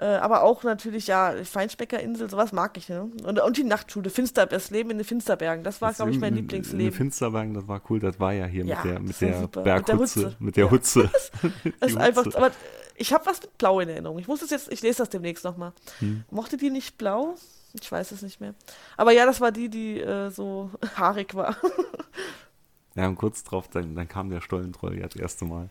Äh, 0.00 0.04
aber 0.04 0.42
auch 0.44 0.62
natürlich, 0.62 1.08
ja, 1.08 1.34
Feinspekerinsel, 1.44 2.30
sowas 2.30 2.52
mag 2.52 2.76
ich. 2.76 2.88
Ne? 2.88 3.10
Und, 3.24 3.40
und 3.40 3.56
die 3.56 3.64
Nachtschule, 3.64 4.10
Finster, 4.10 4.46
das 4.46 4.70
Leben 4.70 4.90
in 4.90 4.98
den 4.98 5.04
Finsterbergen, 5.04 5.64
das 5.64 5.80
war, 5.80 5.92
glaube 5.92 6.12
ich, 6.12 6.18
mein 6.20 6.28
In- 6.34 6.38
In 6.38 6.42
Lieblingsleben. 6.44 6.92
Finsterbergen, 6.92 7.54
das 7.54 7.66
war 7.66 7.82
cool. 7.90 7.98
Das 7.98 8.20
war 8.20 8.32
ja 8.32 8.46
hier 8.46 8.64
Ja, 8.64 8.76
mit 8.76 8.84
der, 8.84 9.00
mit 9.00 9.10
das 9.10 9.18
der 9.18 9.40
super. 9.40 9.60
Mit 9.60 9.66
der 9.66 9.82
Berghutze. 9.82 10.24
Hutze. 10.26 10.36
Mit 10.38 10.56
der 10.56 10.64
Ja. 10.66 10.70
Hutze. 10.70 11.10
Das 11.22 11.30
Die 11.62 11.68
ist 11.86 11.96
einfach, 11.96 12.26
aber 12.36 12.50
ich 12.96 13.12
habe 13.12 13.26
was 13.26 13.42
mit 13.42 13.58
Blau 13.58 13.80
in 13.80 13.88
Erinnerung. 13.88 14.18
Ich 14.20 14.28
muss 14.28 14.42
es 14.42 14.50
jetzt, 14.50 14.70
ich 14.72 14.82
lese 14.82 14.98
das 14.98 15.10
demnächst 15.10 15.44
nochmal. 15.44 15.72
Hm. 15.98 16.24
Mochte 16.30 16.56
die 16.56 16.70
nicht 16.70 16.96
blau? 16.98 17.34
Ich 17.80 17.90
weiß 17.90 18.12
es 18.12 18.22
nicht 18.22 18.40
mehr. 18.40 18.54
Aber 18.96 19.12
ja, 19.12 19.26
das 19.26 19.40
war 19.40 19.50
die, 19.52 19.68
die 19.68 20.00
äh, 20.00 20.30
so 20.30 20.70
haarig 20.96 21.34
war. 21.34 21.56
Ja, 22.94 23.06
und 23.08 23.16
kurz 23.16 23.44
drauf, 23.44 23.68
dann, 23.68 23.94
dann 23.94 24.08
kam 24.08 24.30
der 24.30 24.40
Stollentroll 24.40 24.98
ja 24.98 25.06
das 25.06 25.16
erste 25.16 25.44
Mal. 25.44 25.68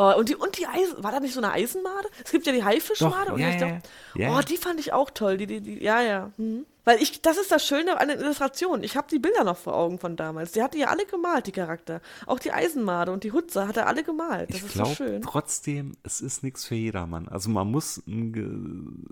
Oh, 0.00 0.14
und 0.16 0.28
die, 0.28 0.36
und 0.36 0.56
die 0.56 0.66
Eisen, 0.66 1.02
war 1.02 1.10
da 1.10 1.18
nicht 1.18 1.34
so 1.34 1.40
eine 1.40 1.50
Eisenmade? 1.52 2.08
Es 2.24 2.30
gibt 2.30 2.46
ja 2.46 2.52
die 2.52 2.62
Haifischmade. 2.62 3.26
Doch, 3.26 3.32
und 3.34 3.40
ja, 3.40 3.48
ich 3.48 3.60
ja, 3.60 3.66
glaub- 3.66 3.80
ja. 4.14 4.38
Oh, 4.38 4.40
die 4.42 4.56
fand 4.56 4.78
ich 4.78 4.92
auch 4.92 5.10
toll. 5.10 5.36
Die, 5.36 5.46
die, 5.48 5.60
die, 5.60 5.82
ja, 5.82 6.00
ja. 6.00 6.30
Mhm. 6.36 6.66
Weil 6.88 7.02
ich, 7.02 7.20
das 7.20 7.36
ist 7.36 7.52
das 7.52 7.66
Schöne 7.66 8.00
an 8.00 8.08
den 8.08 8.18
Illustrationen. 8.18 8.82
Ich 8.82 8.96
habe 8.96 9.08
die 9.10 9.18
Bilder 9.18 9.44
noch 9.44 9.58
vor 9.58 9.74
Augen 9.76 9.98
von 9.98 10.16
damals. 10.16 10.52
Die 10.52 10.62
hatte 10.62 10.78
ja 10.78 10.86
alle 10.86 11.04
gemalt, 11.04 11.46
die 11.46 11.52
Charakter. 11.52 12.00
Auch 12.24 12.38
die 12.38 12.50
Eisenmade 12.50 13.12
und 13.12 13.24
die 13.24 13.32
Hutze 13.32 13.68
hat 13.68 13.76
er 13.76 13.86
alle 13.88 14.02
gemalt. 14.02 14.48
Das 14.48 14.56
ich 14.56 14.62
ist 14.64 14.72
so 14.72 14.82
glaube 14.84 14.94
schön. 14.96 15.20
trotzdem, 15.20 15.96
es 16.02 16.22
ist 16.22 16.42
nichts 16.42 16.64
für 16.64 16.76
jedermann. 16.76 17.28
Also 17.28 17.50
man 17.50 17.70
muss 17.70 18.02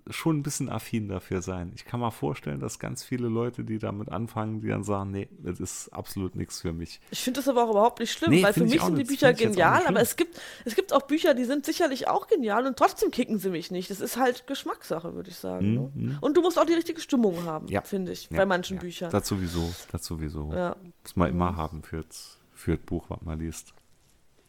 schon 0.08 0.38
ein 0.38 0.42
bisschen 0.42 0.70
affin 0.70 1.08
dafür 1.08 1.42
sein. 1.42 1.72
Ich 1.76 1.84
kann 1.84 2.00
mir 2.00 2.10
vorstellen, 2.10 2.60
dass 2.60 2.78
ganz 2.78 3.04
viele 3.04 3.28
Leute, 3.28 3.62
die 3.62 3.78
damit 3.78 4.08
anfangen, 4.10 4.62
die 4.62 4.68
dann 4.68 4.82
sagen, 4.82 5.10
nee, 5.10 5.28
das 5.42 5.60
ist 5.60 5.90
absolut 5.92 6.34
nichts 6.34 6.62
für 6.62 6.72
mich. 6.72 7.02
Ich 7.10 7.20
finde 7.24 7.40
das 7.40 7.48
aber 7.48 7.64
auch 7.64 7.70
überhaupt 7.72 8.00
nicht 8.00 8.12
schlimm, 8.12 8.30
Nee, 8.30 8.42
weil 8.42 8.54
für 8.54 8.64
mich 8.64 8.80
sind 8.80 8.96
die. 8.96 9.04
Bücher 9.04 9.34
genial, 9.34 9.86
aber 9.86 10.00
es 10.00 10.16
gibt, 10.16 10.40
es 10.64 10.76
gibt 10.76 10.94
auch 10.94 11.02
Bücher, 11.02 11.34
die 11.34 11.44
sind 11.44 11.66
sicherlich 11.66 12.08
auch 12.08 12.26
genial 12.26 12.66
und 12.66 12.78
trotzdem 12.78 13.10
kicken 13.10 13.38
sie 13.38 13.50
mich 13.50 13.70
nicht. 13.70 13.90
Das 13.90 14.00
ist 14.00 14.16
halt 14.16 14.46
Geschmackssache, 14.46 15.14
würde 15.14 15.28
ich 15.28 15.36
sagen. 15.36 15.90
ne? 15.94 16.18
Und 16.22 16.38
du 16.38 16.40
musst 16.40 16.58
auch 16.58 16.64
die 16.64 16.72
richtige 16.72 17.02
Stimmung 17.02 17.44
haben, 17.44 17.65
Mhm, 17.65 17.65
Ja. 17.70 17.82
finde 17.82 18.12
ich, 18.12 18.30
Ja, 18.30 18.36
bei 18.38 18.46
manchen 18.46 18.76
ja, 18.76 18.80
Büchern. 18.80 19.10
Das 19.10 19.26
sowieso, 19.26 19.72
das 19.92 20.04
sowieso. 20.04 20.52
Ja. 20.52 20.76
Muss 21.02 21.16
man 21.16 21.30
immer 21.30 21.56
haben 21.56 21.82
für 21.82 22.02
das, 22.02 22.38
Buch, 22.86 23.04
was 23.08 23.20
man 23.22 23.38
liest. 23.38 23.74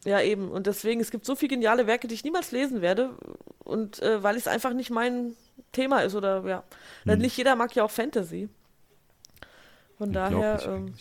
Ja, 0.05 0.21
eben. 0.21 0.49
Und 0.49 0.67
deswegen, 0.67 1.01
es 1.01 1.11
gibt 1.11 1.25
so 1.25 1.35
viele 1.35 1.49
geniale 1.49 1.87
Werke, 1.87 2.07
die 2.07 2.15
ich 2.15 2.23
niemals 2.23 2.51
lesen 2.51 2.81
werde. 2.81 3.17
Und 3.59 4.01
äh, 4.01 4.23
weil 4.23 4.35
es 4.37 4.47
einfach 4.47 4.73
nicht 4.73 4.89
mein 4.89 5.35
Thema 5.71 5.99
ist 5.99 6.15
oder 6.15 6.43
ja. 6.45 6.63
Denn 7.05 7.19
nicht 7.19 7.35
jeder 7.35 7.55
mag 7.55 7.75
ja 7.75 7.83
auch 7.83 7.91
Fantasy. 7.91 8.49
Von 9.97 10.13
daher, 10.13 10.61
ähm. 10.65 10.93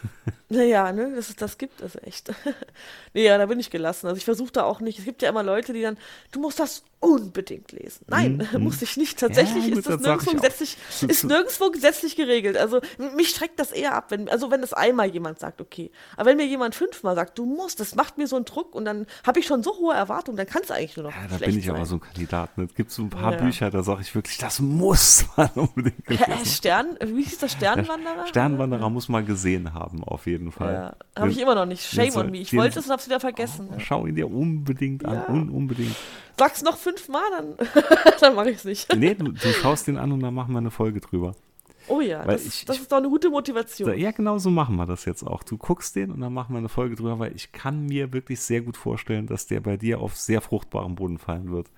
naja, 0.48 0.92
ne, 0.92 1.12
dass 1.14 1.28
es 1.28 1.36
das 1.36 1.58
gibt, 1.58 1.82
also 1.82 1.98
echt. 2.00 2.32
nee, 3.14 3.24
ja, 3.24 3.36
da 3.38 3.46
bin 3.46 3.58
ich 3.58 3.70
gelassen. 3.70 4.06
Also 4.06 4.16
ich 4.18 4.24
versuche 4.24 4.52
da 4.52 4.64
auch 4.64 4.80
nicht. 4.80 4.98
Es 4.98 5.04
gibt 5.04 5.22
ja 5.22 5.28
immer 5.28 5.42
Leute, 5.42 5.72
die 5.72 5.82
dann, 5.82 5.98
du 6.32 6.40
musst 6.40 6.60
das 6.60 6.84
unbedingt 6.98 7.72
lesen. 7.72 8.04
Nein, 8.08 8.48
muss 8.58 8.80
ich 8.80 8.96
nicht. 8.96 9.18
Tatsächlich 9.18 9.64
Mhm, 9.66 9.72
Ja, 9.72 9.78
ist 9.78 9.86
das, 9.86 9.94
das 9.96 10.02
nirgendwo 10.02 10.32
gesetzlich, 10.32 10.76
ist 11.08 11.24
nirgendwo 11.24 11.70
gesetzlich 11.70 12.16
geregelt. 12.16 12.56
Also 12.56 12.80
mich 13.16 13.30
schreckt 13.30 13.58
das 13.60 13.70
eher 13.72 13.94
ab, 13.94 14.06
wenn, 14.10 14.28
also 14.28 14.50
wenn 14.50 14.60
das 14.60 14.72
einmal 14.72 15.08
jemand 15.10 15.38
sagt, 15.38 15.60
okay. 15.60 15.90
Aber 16.16 16.30
wenn 16.30 16.36
mir 16.36 16.46
jemand 16.46 16.74
fünfmal 16.74 17.14
sagt, 17.14 17.38
du 17.38 17.44
musst, 17.44 17.80
das 17.80 17.94
macht 17.96 18.16
mir 18.18 18.26
so 18.26 18.36
einen 18.36 18.44
Druck 18.44 18.74
und 18.74 18.84
dann 18.86 19.06
habe 19.26 19.40
ich 19.40 19.46
schon 19.46 19.62
so 19.62 19.76
hohe 19.78 19.94
Erwartungen, 19.94 20.36
dann 20.36 20.46
kann 20.46 20.62
es 20.62 20.70
eigentlich 20.70 20.96
nur 20.96 21.06
noch 21.06 21.12
Ja, 21.14 21.26
da 21.28 21.36
bin 21.44 21.58
ich 21.58 21.66
sein. 21.66 21.74
aber 21.76 21.86
so 21.86 21.96
ein 21.96 22.00
Kandidat. 22.00 22.56
ne? 22.56 22.64
Es 22.64 22.74
gibt 22.74 22.90
so 22.90 23.02
ein 23.02 23.10
paar 23.10 23.32
Ja. 23.32 23.38
Bücher, 23.42 23.70
da 23.70 23.82
sage 23.82 24.00
ich 24.02 24.14
wirklich, 24.14 24.38
das 24.38 24.58
muss 24.60 25.26
man 25.36 25.50
unbedingt 25.54 26.20
haben. 26.28 26.44
Stern, 26.46 26.96
wie 27.04 27.22
hieß 27.22 27.38
das, 27.38 27.52
Sternwanderer? 27.52 28.26
Sternwanderer 28.26 28.90
muss 28.90 29.08
man 29.08 29.26
gesehen 29.26 29.74
haben, 29.74 30.02
auf 30.02 30.26
jeden 30.26 30.34
Fall. 30.34 30.35
Ja, 30.60 30.96
habe 31.16 31.30
ich 31.30 31.40
immer 31.40 31.54
noch 31.54 31.66
nicht. 31.66 31.82
Shame 31.82 32.14
on 32.16 32.30
me. 32.30 32.38
Ich 32.38 32.50
den- 32.50 32.58
wollte 32.60 32.78
es 32.78 32.86
und 32.86 32.92
habe 32.92 33.00
es 33.00 33.06
wieder 33.06 33.20
vergessen. 33.20 33.68
Schau 33.78 34.06
ihn 34.06 34.14
dir 34.14 34.30
unbedingt 34.30 35.04
an, 35.04 35.14
Ja. 35.14 35.28
un 35.28 35.48
unbedingt. 35.50 35.94
Sag's 36.38 36.62
noch 36.62 36.76
fünfmal, 36.76 37.22
dann, 37.36 37.54
dann 38.20 38.34
mache 38.34 38.50
ich 38.50 38.58
es 38.58 38.64
nicht. 38.64 38.94
Nee, 38.96 39.14
du, 39.14 39.32
du 39.32 39.48
schaust 39.52 39.86
den 39.86 39.96
an 39.96 40.12
und 40.12 40.20
dann 40.20 40.34
machen 40.34 40.52
wir 40.52 40.58
eine 40.58 40.70
Folge 40.70 41.00
drüber. 41.00 41.34
Oh 41.88 42.00
ja, 42.00 42.24
das, 42.24 42.44
ich- 42.44 42.64
das 42.64 42.78
ist 42.80 42.90
doch 42.90 42.96
eine 42.98 43.08
gute 43.08 43.30
Motivation. 43.30 43.96
ja, 43.96 44.10
genau 44.10 44.38
so 44.38 44.50
machen 44.50 44.74
wir 44.76 44.86
das 44.86 45.04
jetzt 45.04 45.22
auch. 45.22 45.44
Du 45.44 45.56
guckst 45.56 45.94
den 45.94 46.10
und 46.10 46.20
dann 46.20 46.34
machen 46.34 46.52
wir 46.52 46.58
eine 46.58 46.68
Folge 46.68 46.96
drüber, 46.96 47.18
weil 47.20 47.34
ich 47.36 47.52
kann 47.52 47.86
mir 47.86 48.12
wirklich 48.12 48.40
sehr 48.40 48.60
gut 48.60 48.76
vorstellen, 48.76 49.26
dass 49.28 49.46
der 49.46 49.60
bei 49.60 49.76
dir 49.76 50.00
auf 50.00 50.16
sehr 50.16 50.40
fruchtbarem 50.40 50.96
Boden 50.96 51.18
fallen 51.18 51.50
wird. 51.52 51.68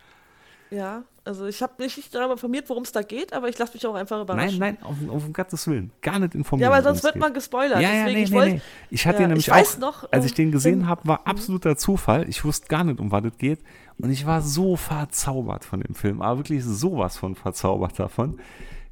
Ja, 0.70 1.04
also 1.24 1.46
ich 1.46 1.62
habe 1.62 1.72
mich 1.78 1.96
nicht 1.96 2.14
darüber 2.14 2.32
informiert, 2.32 2.68
worum 2.68 2.82
es 2.82 2.92
da 2.92 3.02
geht, 3.02 3.32
aber 3.32 3.48
ich 3.48 3.58
lasse 3.58 3.74
mich 3.74 3.86
auch 3.86 3.94
einfach 3.94 4.20
überraschen. 4.20 4.58
Nein, 4.58 4.76
nein, 4.80 4.86
auf, 4.86 4.96
auf 5.16 5.26
um 5.26 5.32
Gottes 5.32 5.66
Willen. 5.66 5.90
Gar 6.02 6.18
nicht 6.18 6.34
Ja, 6.34 6.38
informieren. 6.38 6.70
weil 6.72 6.82
sonst 6.82 7.02
wird 7.02 7.14
geht. 7.14 7.20
man 7.22 7.32
gespoilert. 7.34 7.80
Ja, 7.80 7.88
ja, 7.90 8.04
Deswegen, 8.04 8.16
nee, 8.18 8.22
ich 8.24 8.30
nee, 8.30 8.36
wollte, 8.36 8.54
nee. 8.56 8.60
Ich 8.90 9.06
hatte 9.06 9.18
Ja, 9.18 9.24
ihn 9.24 9.28
nämlich 9.28 9.50
auch, 9.52 9.78
noch, 9.78 10.12
als 10.12 10.24
ich 10.26 10.32
ähm, 10.32 10.36
den 10.36 10.52
gesehen 10.52 10.80
wenn- 10.80 10.88
habe, 10.88 11.06
war 11.08 11.26
absoluter 11.26 11.76
Zufall. 11.76 12.28
Ich 12.28 12.44
wusste 12.44 12.66
gar 12.68 12.84
nicht, 12.84 13.00
um 13.00 13.10
was 13.12 13.24
es 13.24 13.38
geht. 13.38 13.60
Und 13.98 14.10
ich 14.10 14.26
war 14.26 14.42
so 14.42 14.76
verzaubert 14.76 15.64
von 15.64 15.80
dem 15.80 15.94
Film, 15.94 16.22
aber 16.22 16.38
wirklich 16.40 16.62
sowas 16.64 17.16
von 17.16 17.34
verzaubert 17.34 17.98
davon. 17.98 18.38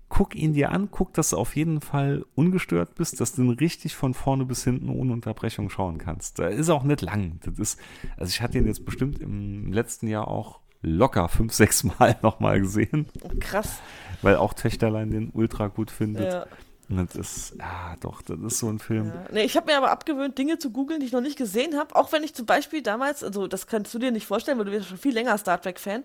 Guck 0.08 0.34
ihn 0.36 0.52
dir 0.52 0.70
an, 0.70 0.88
guck, 0.90 1.14
dass 1.14 1.30
du 1.30 1.36
auf 1.36 1.56
jeden 1.56 1.80
Fall 1.80 2.24
ungestört 2.36 2.94
bist, 2.94 3.20
dass 3.20 3.32
du 3.34 3.42
ihn 3.42 3.50
richtig 3.50 3.96
von 3.96 4.14
vorne 4.14 4.44
bis 4.44 4.62
hinten 4.62 4.88
ohne 4.88 5.12
Unterbrechung 5.12 5.68
schauen 5.68 5.98
kannst. 5.98 6.38
Da 6.38 6.46
ist 6.46 6.70
auch 6.70 6.84
nicht 6.84 7.02
lang. 7.02 7.40
Das 7.44 7.58
ist, 7.58 7.80
also 8.16 8.30
ich 8.30 8.40
hatte 8.40 8.58
ihn 8.58 8.66
jetzt 8.66 8.84
bestimmt 8.84 9.20
im 9.20 9.72
letzten 9.72 10.06
Jahr 10.06 10.28
auch 10.28 10.60
locker 10.86 11.28
fünf, 11.28 11.52
sechs 11.52 11.84
Mal 11.84 12.16
nochmal 12.22 12.60
gesehen, 12.60 13.06
krass. 13.40 13.80
weil 14.22 14.36
auch 14.36 14.54
Töchterlein 14.54 15.10
den 15.10 15.30
ultra 15.34 15.66
gut 15.66 15.90
findet. 15.90 16.32
Ja. 16.32 16.46
Und 16.88 16.98
das 16.98 17.16
ist, 17.16 17.54
ja 17.58 17.96
doch, 18.00 18.22
das 18.22 18.38
ist 18.38 18.58
so 18.60 18.68
ein 18.68 18.78
Film. 18.78 19.08
Ja. 19.08 19.24
Nee, 19.32 19.42
ich 19.42 19.56
habe 19.56 19.66
mir 19.66 19.76
aber 19.76 19.90
abgewöhnt, 19.90 20.38
Dinge 20.38 20.58
zu 20.58 20.70
googeln, 20.70 21.00
die 21.00 21.06
ich 21.06 21.12
noch 21.12 21.20
nicht 21.20 21.36
gesehen 21.36 21.76
habe. 21.76 21.96
Auch 21.96 22.12
wenn 22.12 22.22
ich 22.22 22.32
zum 22.32 22.46
Beispiel 22.46 22.80
damals, 22.80 23.24
also 23.24 23.48
das 23.48 23.66
kannst 23.66 23.92
du 23.92 23.98
dir 23.98 24.12
nicht 24.12 24.26
vorstellen, 24.26 24.56
weil 24.58 24.66
du 24.66 24.70
bist 24.70 24.86
schon 24.86 24.96
viel 24.98 25.12
länger 25.12 25.36
Star 25.36 25.60
Trek-Fan. 25.60 26.04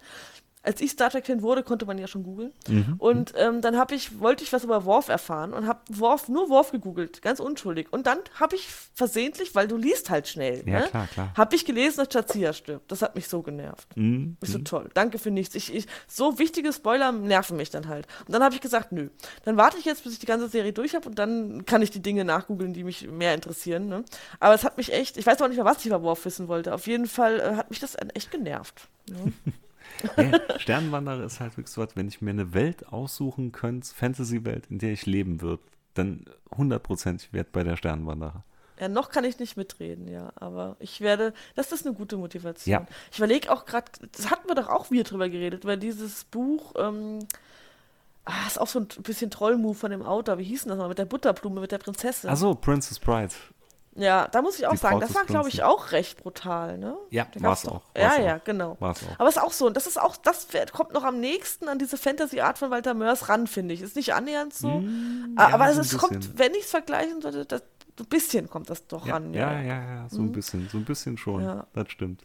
Als 0.63 0.79
ich 0.79 0.91
Star 0.91 1.09
Trek-Fan 1.09 1.41
wurde, 1.41 1.63
konnte 1.63 1.85
man 1.85 1.97
ja 1.97 2.07
schon 2.07 2.23
googeln. 2.23 2.53
Mhm. 2.67 2.95
Und 2.99 3.33
ähm, 3.35 3.61
dann 3.61 3.77
habe 3.77 3.95
ich, 3.95 4.19
wollte 4.19 4.43
ich 4.43 4.53
was 4.53 4.63
über 4.63 4.85
Worf 4.85 5.09
erfahren 5.09 5.53
und 5.53 5.65
habe 5.67 5.79
Worf, 5.89 6.29
nur 6.29 6.49
Worf 6.49 6.71
gegoogelt, 6.71 7.21
ganz 7.23 7.39
unschuldig. 7.39 7.87
Und 7.91 8.05
dann 8.05 8.19
habe 8.39 8.55
ich 8.55 8.67
versehentlich, 8.93 9.55
weil 9.55 9.67
du 9.67 9.75
liest 9.77 10.09
halt 10.11 10.27
schnell, 10.27 10.63
Ja, 10.67 10.81
ne? 10.81 10.87
klar, 10.87 11.07
klar. 11.07 11.33
habe 11.35 11.55
ich 11.55 11.65
gelesen, 11.65 11.97
dass 12.05 12.13
Jazia 12.13 12.53
stirbt. 12.53 12.91
Das 12.91 13.01
hat 13.01 13.15
mich 13.15 13.27
so 13.27 13.41
genervt. 13.41 13.87
Mhm. 13.95 14.37
Ist 14.41 14.51
so 14.51 14.59
toll. 14.59 14.89
Danke 14.93 15.17
für 15.17 15.31
nichts. 15.31 15.55
Ich, 15.55 15.73
ich, 15.73 15.87
so 16.07 16.37
wichtige 16.37 16.71
Spoiler 16.71 17.11
nerven 17.11 17.57
mich 17.57 17.71
dann 17.71 17.87
halt. 17.87 18.07
Und 18.27 18.33
dann 18.33 18.43
habe 18.43 18.53
ich 18.53 18.61
gesagt, 18.61 18.91
nö. 18.91 19.09
Dann 19.45 19.57
warte 19.57 19.77
ich 19.79 19.85
jetzt, 19.85 20.03
bis 20.03 20.13
ich 20.13 20.19
die 20.19 20.25
ganze 20.27 20.47
Serie 20.47 20.73
durch 20.73 20.93
habe 20.93 21.09
und 21.09 21.17
dann 21.17 21.65
kann 21.65 21.81
ich 21.81 21.89
die 21.89 22.01
Dinge 22.01 22.23
nachgoogeln, 22.23 22.73
die 22.73 22.83
mich 22.83 23.07
mehr 23.09 23.33
interessieren. 23.33 23.87
Ne? 23.87 24.03
Aber 24.39 24.53
es 24.53 24.63
hat 24.63 24.77
mich 24.77 24.93
echt, 24.93 25.17
ich 25.17 25.25
weiß 25.25 25.41
auch 25.41 25.47
nicht 25.47 25.57
mehr, 25.57 25.65
was 25.65 25.79
ich 25.79 25.87
über 25.87 26.03
Worf 26.03 26.25
wissen 26.25 26.47
wollte. 26.47 26.73
Auf 26.73 26.85
jeden 26.85 27.07
Fall 27.07 27.39
äh, 27.39 27.55
hat 27.55 27.69
mich 27.71 27.79
das 27.79 27.97
echt 28.13 28.29
genervt. 28.29 28.87
Ne? 29.09 29.33
Ja, 30.17 30.59
Sternwanderer 30.59 31.23
ist 31.23 31.39
halt 31.39 31.57
wirklich 31.57 31.73
so 31.73 31.81
was, 31.81 31.95
wenn 31.95 32.07
ich 32.07 32.21
mir 32.21 32.31
eine 32.31 32.53
Welt 32.53 32.87
aussuchen 32.87 33.51
könnte, 33.51 33.87
Fantasy-Welt, 33.93 34.67
in 34.69 34.79
der 34.79 34.91
ich 34.91 35.05
leben 35.05 35.41
würde, 35.41 35.63
dann 35.93 36.25
hundertprozentig 36.55 37.33
wert 37.33 37.51
bei 37.51 37.63
der 37.63 37.75
Sternwanderer. 37.75 38.43
Ja, 38.79 38.87
noch 38.89 39.09
kann 39.09 39.23
ich 39.25 39.37
nicht 39.37 39.57
mitreden, 39.57 40.07
ja. 40.07 40.31
Aber 40.35 40.75
ich 40.79 41.01
werde, 41.01 41.33
das 41.55 41.71
ist 41.71 41.85
eine 41.85 41.95
gute 41.95 42.17
Motivation. 42.17 42.71
Ja. 42.71 42.87
Ich 43.11 43.19
überlege 43.19 43.51
auch 43.51 43.65
gerade, 43.65 43.85
das 44.11 44.31
hatten 44.31 44.47
wir 44.47 44.55
doch 44.55 44.69
auch 44.69 44.89
wieder 44.89 45.03
drüber 45.03 45.29
geredet, 45.29 45.65
weil 45.65 45.77
dieses 45.77 46.23
Buch, 46.23 46.73
ähm, 46.77 47.19
ah, 48.25 48.47
ist 48.47 48.59
auch 48.59 48.67
so 48.67 48.79
ein 48.79 48.87
bisschen 49.03 49.29
Trollmove 49.29 49.77
von 49.77 49.91
dem 49.91 50.01
Autor. 50.01 50.39
Wie 50.39 50.45
hieß 50.45 50.63
denn 50.63 50.69
das 50.69 50.79
mal? 50.79 50.87
Mit 50.87 50.97
der 50.97 51.05
Butterblume, 51.05 51.61
mit 51.61 51.71
der 51.71 51.77
Prinzessin. 51.77 52.29
Also 52.29 52.55
Princess 52.55 52.97
Bride. 52.97 53.33
Ja, 53.95 54.27
da 54.29 54.41
muss 54.41 54.57
ich 54.57 54.65
auch 54.65 54.71
Die 54.71 54.77
sagen, 54.77 54.99
Braut 54.99 55.03
das 55.09 55.15
war, 55.15 55.25
glaube 55.25 55.49
ich, 55.49 55.63
auch 55.63 55.91
recht 55.91 56.23
brutal, 56.23 56.77
ne? 56.77 56.95
Ja, 57.09 57.25
gab's 57.41 57.63
doch- 57.63 57.71
auch, 57.73 57.81
Ja, 57.95 58.17
ja, 58.21 58.37
genau. 58.37 58.77
War's 58.79 59.01
auch. 59.03 59.19
Aber 59.19 59.27
es 59.27 59.35
ist 59.35 59.41
auch 59.41 59.51
so, 59.51 59.67
und 59.67 59.75
das 59.75 59.85
ist 59.85 59.99
auch, 59.99 60.15
das 60.15 60.47
kommt 60.71 60.93
noch 60.93 61.03
am 61.03 61.19
nächsten 61.19 61.67
an 61.67 61.77
diese 61.77 61.97
Fantasy-Art 61.97 62.57
von 62.57 62.71
Walter 62.71 62.93
Mörs 62.93 63.27
ran, 63.27 63.47
finde 63.47 63.73
ich. 63.73 63.81
Ist 63.81 63.97
nicht 63.97 64.13
annähernd 64.13 64.53
so. 64.53 64.69
Mm, 64.69 65.35
ja, 65.37 65.49
aber 65.49 65.73
so 65.73 65.81
es 65.81 65.93
ein 65.93 65.99
kommt, 65.99 66.37
wenn 66.39 66.53
ich 66.53 66.61
es 66.63 66.71
vergleichen 66.71 67.21
sollte, 67.21 67.45
das, 67.45 67.63
so 67.97 68.05
ein 68.05 68.09
bisschen 68.09 68.49
kommt 68.49 68.69
das 68.69 68.87
doch 68.87 69.05
Ja, 69.05 69.15
ran. 69.15 69.33
ja, 69.33 69.61
ja, 69.61 69.83
ja, 69.83 70.09
so 70.09 70.21
ein 70.21 70.31
bisschen, 70.31 70.69
so 70.71 70.77
ein 70.77 70.85
bisschen 70.85 71.17
schon. 71.17 71.43
Ja. 71.43 71.67
Das 71.73 71.91
stimmt. 71.91 72.23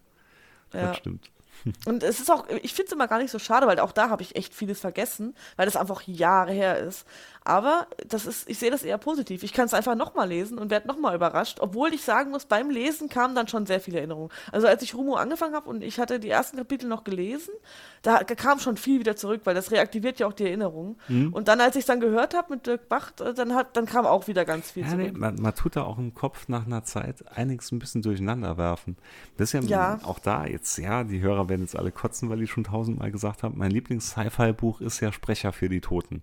Ja. 0.73 0.89
Das 0.89 0.97
stimmt. 0.99 1.31
Und 1.87 2.03
es 2.03 2.21
ist 2.21 2.31
auch, 2.31 2.47
ich 2.63 2.75
finde 2.75 2.87
es 2.89 2.93
immer 2.93 3.09
gar 3.09 3.19
nicht 3.19 3.31
so 3.31 3.39
schade, 3.39 3.67
weil 3.67 3.81
auch 3.81 3.93
da 3.93 4.09
habe 4.11 4.23
ich 4.23 4.37
echt 4.37 4.55
vieles 4.55 4.79
vergessen, 4.79 5.35
weil 5.57 5.65
das 5.67 5.75
einfach 5.75 6.03
Jahre 6.03 6.53
her 6.53 6.79
ist. 6.79 7.07
Aber 7.47 7.87
das 8.09 8.27
ist, 8.27 8.51
ich 8.51 8.59
sehe 8.59 8.73
das 8.73 8.83
eher 8.83 8.99
positiv. 8.99 9.45
Ich 9.45 9.53
kann 9.53 9.67
es 9.67 9.75
einfach 9.75 9.95
nochmal 9.95 10.29
lesen 10.29 10.59
und 10.59 10.69
werde 10.69 10.89
nochmal 10.89 11.15
überrascht, 11.15 11.59
obwohl 11.61 11.95
ich 11.95 12.03
sagen 12.03 12.33
muss, 12.33 12.45
beim 12.45 12.71
Lesen 12.71 13.09
kamen 13.09 13.37
dann 13.37 13.47
schon 13.47 13.67
sehr 13.67 13.81
viele 13.81 13.99
Erinnerungen. 13.99 14.31
Also 14.51 14.67
als 14.67 14.83
ich 14.83 14.97
Rumo 14.97 15.15
angefangen 15.15 15.55
habe 15.55 15.71
und 15.71 15.85
ich 15.85 16.01
hatte 16.01 16.19
die 16.19 16.29
ersten 16.29 16.57
Kapitel 16.57 16.89
noch 16.89 17.05
gelesen, 17.05 17.55
da 18.03 18.25
kam 18.25 18.59
schon 18.59 18.77
viel 18.77 18.99
wieder 18.99 19.15
zurück, 19.15 19.43
weil 19.45 19.55
das 19.55 19.71
reaktiviert 19.71 20.19
ja 20.19 20.27
auch 20.27 20.33
die 20.33 20.45
Erinnerungen. 20.45 20.97
Mhm. 21.07 21.33
Und 21.33 21.47
dann, 21.47 21.61
als 21.61 21.77
ich 21.77 21.81
es 21.81 21.87
dann 21.87 22.01
gehört 22.01 22.35
habe 22.35 22.55
mit 22.55 22.67
Dirk 22.67 22.89
Bacht, 22.89 23.21
äh, 23.21 23.33
dann, 23.33 23.55
hat, 23.55 23.77
dann 23.77 23.87
kam 23.87 24.07
auch 24.07 24.27
wieder 24.27 24.45
ganz 24.45 24.73
viel 24.73 24.83
ja, 24.83 24.89
zurück. 24.89 25.13
Nee, 25.13 25.13
man, 25.13 25.37
man, 25.37 25.55
tut 25.55 25.77
da 25.77 25.85
auch 25.85 25.99
im 25.99 26.15
Kopf 26.15 26.49
nach 26.49 26.67
einer 26.67 26.83
Zeit 26.83 27.25
einiges 27.37 27.71
ein 27.71 27.79
bisschen 27.79 28.03
durcheinander 28.03 28.59
werfen. 28.59 28.97
Das 29.37 29.55
ist 29.55 29.69
ja, 29.69 29.97
ja. 29.97 30.01
auch 30.03 30.19
da 30.19 30.47
jetzt, 30.47 30.79
ja, 30.79 31.05
die 31.05 31.21
Hörer 31.21 31.49
werden 31.49 31.63
jetzt 31.63 31.77
alle 31.77 31.93
kotzen, 31.93 32.29
weil 32.29 32.43
ich 32.43 32.51
schon 32.51 32.65
tausendmal 32.65 33.13
gesagt 33.13 33.45
habe, 33.45 33.57
mein 33.57 33.71
Lieblings-Sci-Fi-Buch 33.71 34.81
ist 34.81 34.99
ja 34.99 35.13
Sprecher 35.13 35.53
für 35.53 35.69
die 35.69 35.81
Toten. 35.81 36.23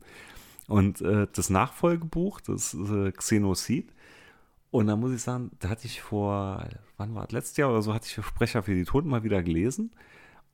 Und 0.67 1.01
äh, 1.01 1.27
das 1.33 1.49
Nachfolgebuch, 1.49 2.41
das 2.41 2.73
äh, 2.73 3.11
Xenocid, 3.11 3.93
und 4.71 4.87
da 4.87 4.95
muss 4.95 5.13
ich 5.13 5.21
sagen, 5.21 5.51
da 5.59 5.69
hatte 5.69 5.85
ich 5.85 6.01
vor, 6.01 6.67
wann 6.97 7.13
war 7.13 7.25
das, 7.25 7.31
letztes 7.31 7.57
Jahr 7.57 7.69
oder 7.69 7.83
so, 7.83 7.93
hatte 7.93 8.07
ich 8.07 8.15
für 8.15 8.23
Sprecher 8.23 8.63
für 8.63 8.73
die 8.73 8.85
Toten 8.85 9.07
mal 9.07 9.23
wieder 9.23 9.43
gelesen 9.43 9.91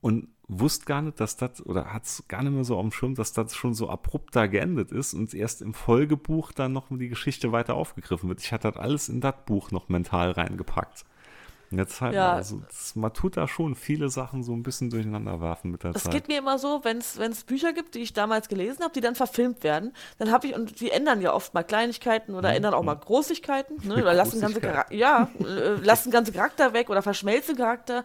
und 0.02 0.28
wusste 0.46 0.84
gar 0.84 1.00
nicht, 1.00 1.20
dass 1.20 1.36
das, 1.36 1.64
oder 1.64 1.92
hat 1.92 2.04
es 2.04 2.24
gar 2.28 2.42
nicht 2.42 2.52
mehr 2.52 2.64
so 2.64 2.76
auf 2.76 2.82
dem 2.82 2.92
Schirm, 2.92 3.14
dass 3.14 3.32
das 3.32 3.54
schon 3.54 3.72
so 3.72 3.88
abrupt 3.88 4.36
da 4.36 4.46
geendet 4.46 4.92
ist 4.92 5.14
und 5.14 5.32
erst 5.32 5.62
im 5.62 5.72
Folgebuch 5.72 6.52
dann 6.52 6.72
noch 6.72 6.88
die 6.90 7.08
Geschichte 7.08 7.52
weiter 7.52 7.74
aufgegriffen 7.74 8.28
wird. 8.28 8.40
Ich 8.40 8.52
hatte 8.52 8.70
das 8.70 8.80
alles 8.80 9.08
in 9.08 9.22
das 9.22 9.34
Buch 9.46 9.70
noch 9.70 9.88
mental 9.88 10.32
reingepackt. 10.32 11.06
Jetzt 11.72 12.00
halt, 12.00 12.14
ja. 12.14 12.32
also 12.32 12.60
das, 12.66 12.96
man 12.96 13.14
tut 13.14 13.36
da 13.36 13.46
schon 13.46 13.76
viele 13.76 14.08
Sachen 14.08 14.42
so 14.42 14.52
ein 14.52 14.64
bisschen 14.64 14.90
durcheinander 14.90 15.40
werfen 15.40 15.70
mit 15.70 15.84
der 15.84 15.92
das 15.92 16.02
Zeit. 16.02 16.12
Es 16.12 16.18
geht 16.18 16.28
mir 16.28 16.38
immer 16.38 16.58
so, 16.58 16.80
wenn 16.82 16.98
es 16.98 17.44
Bücher 17.44 17.72
gibt, 17.72 17.94
die 17.94 18.00
ich 18.00 18.12
damals 18.12 18.48
gelesen 18.48 18.82
habe, 18.82 18.92
die 18.92 19.00
dann 19.00 19.14
verfilmt 19.14 19.62
werden, 19.62 19.92
dann 20.18 20.32
habe 20.32 20.48
ich, 20.48 20.54
und 20.56 20.80
die 20.80 20.90
ändern 20.90 21.20
ja 21.20 21.32
oft 21.32 21.54
mal 21.54 21.62
Kleinigkeiten 21.62 22.34
oder 22.34 22.50
mhm. 22.50 22.56
ändern 22.56 22.74
auch 22.74 22.82
mal 22.82 22.96
Großigkeiten, 22.96 23.86
ne, 23.86 23.94
oder 24.02 24.14
lassen 24.14 24.40
ganze, 24.40 24.60
ja, 24.90 25.30
äh, 25.38 25.74
lassen 25.84 26.10
ganze 26.10 26.32
Charakter 26.32 26.72
weg 26.72 26.90
oder 26.90 27.02
verschmelzen 27.02 27.56
Charakter. 27.56 28.04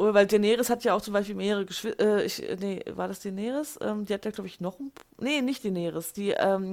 Weil 0.00 0.28
Daenerys 0.28 0.70
hat 0.70 0.84
ja 0.84 0.94
auch 0.94 1.00
zum 1.00 1.12
Beispiel 1.12 1.34
mehrere 1.34 1.64
Geschwister, 1.64 2.24
äh, 2.24 2.56
nee, 2.60 2.84
war 2.90 3.08
das 3.08 3.18
Daenerys? 3.20 3.78
Ähm, 3.80 4.04
die 4.04 4.14
hat 4.14 4.24
ja, 4.24 4.30
glaube 4.30 4.46
ich, 4.46 4.60
noch 4.60 4.78
ein, 4.78 4.92
nee, 5.20 5.40
nicht 5.40 5.64
Daenerys, 5.64 6.12
die, 6.12 6.30
ähm, 6.30 6.70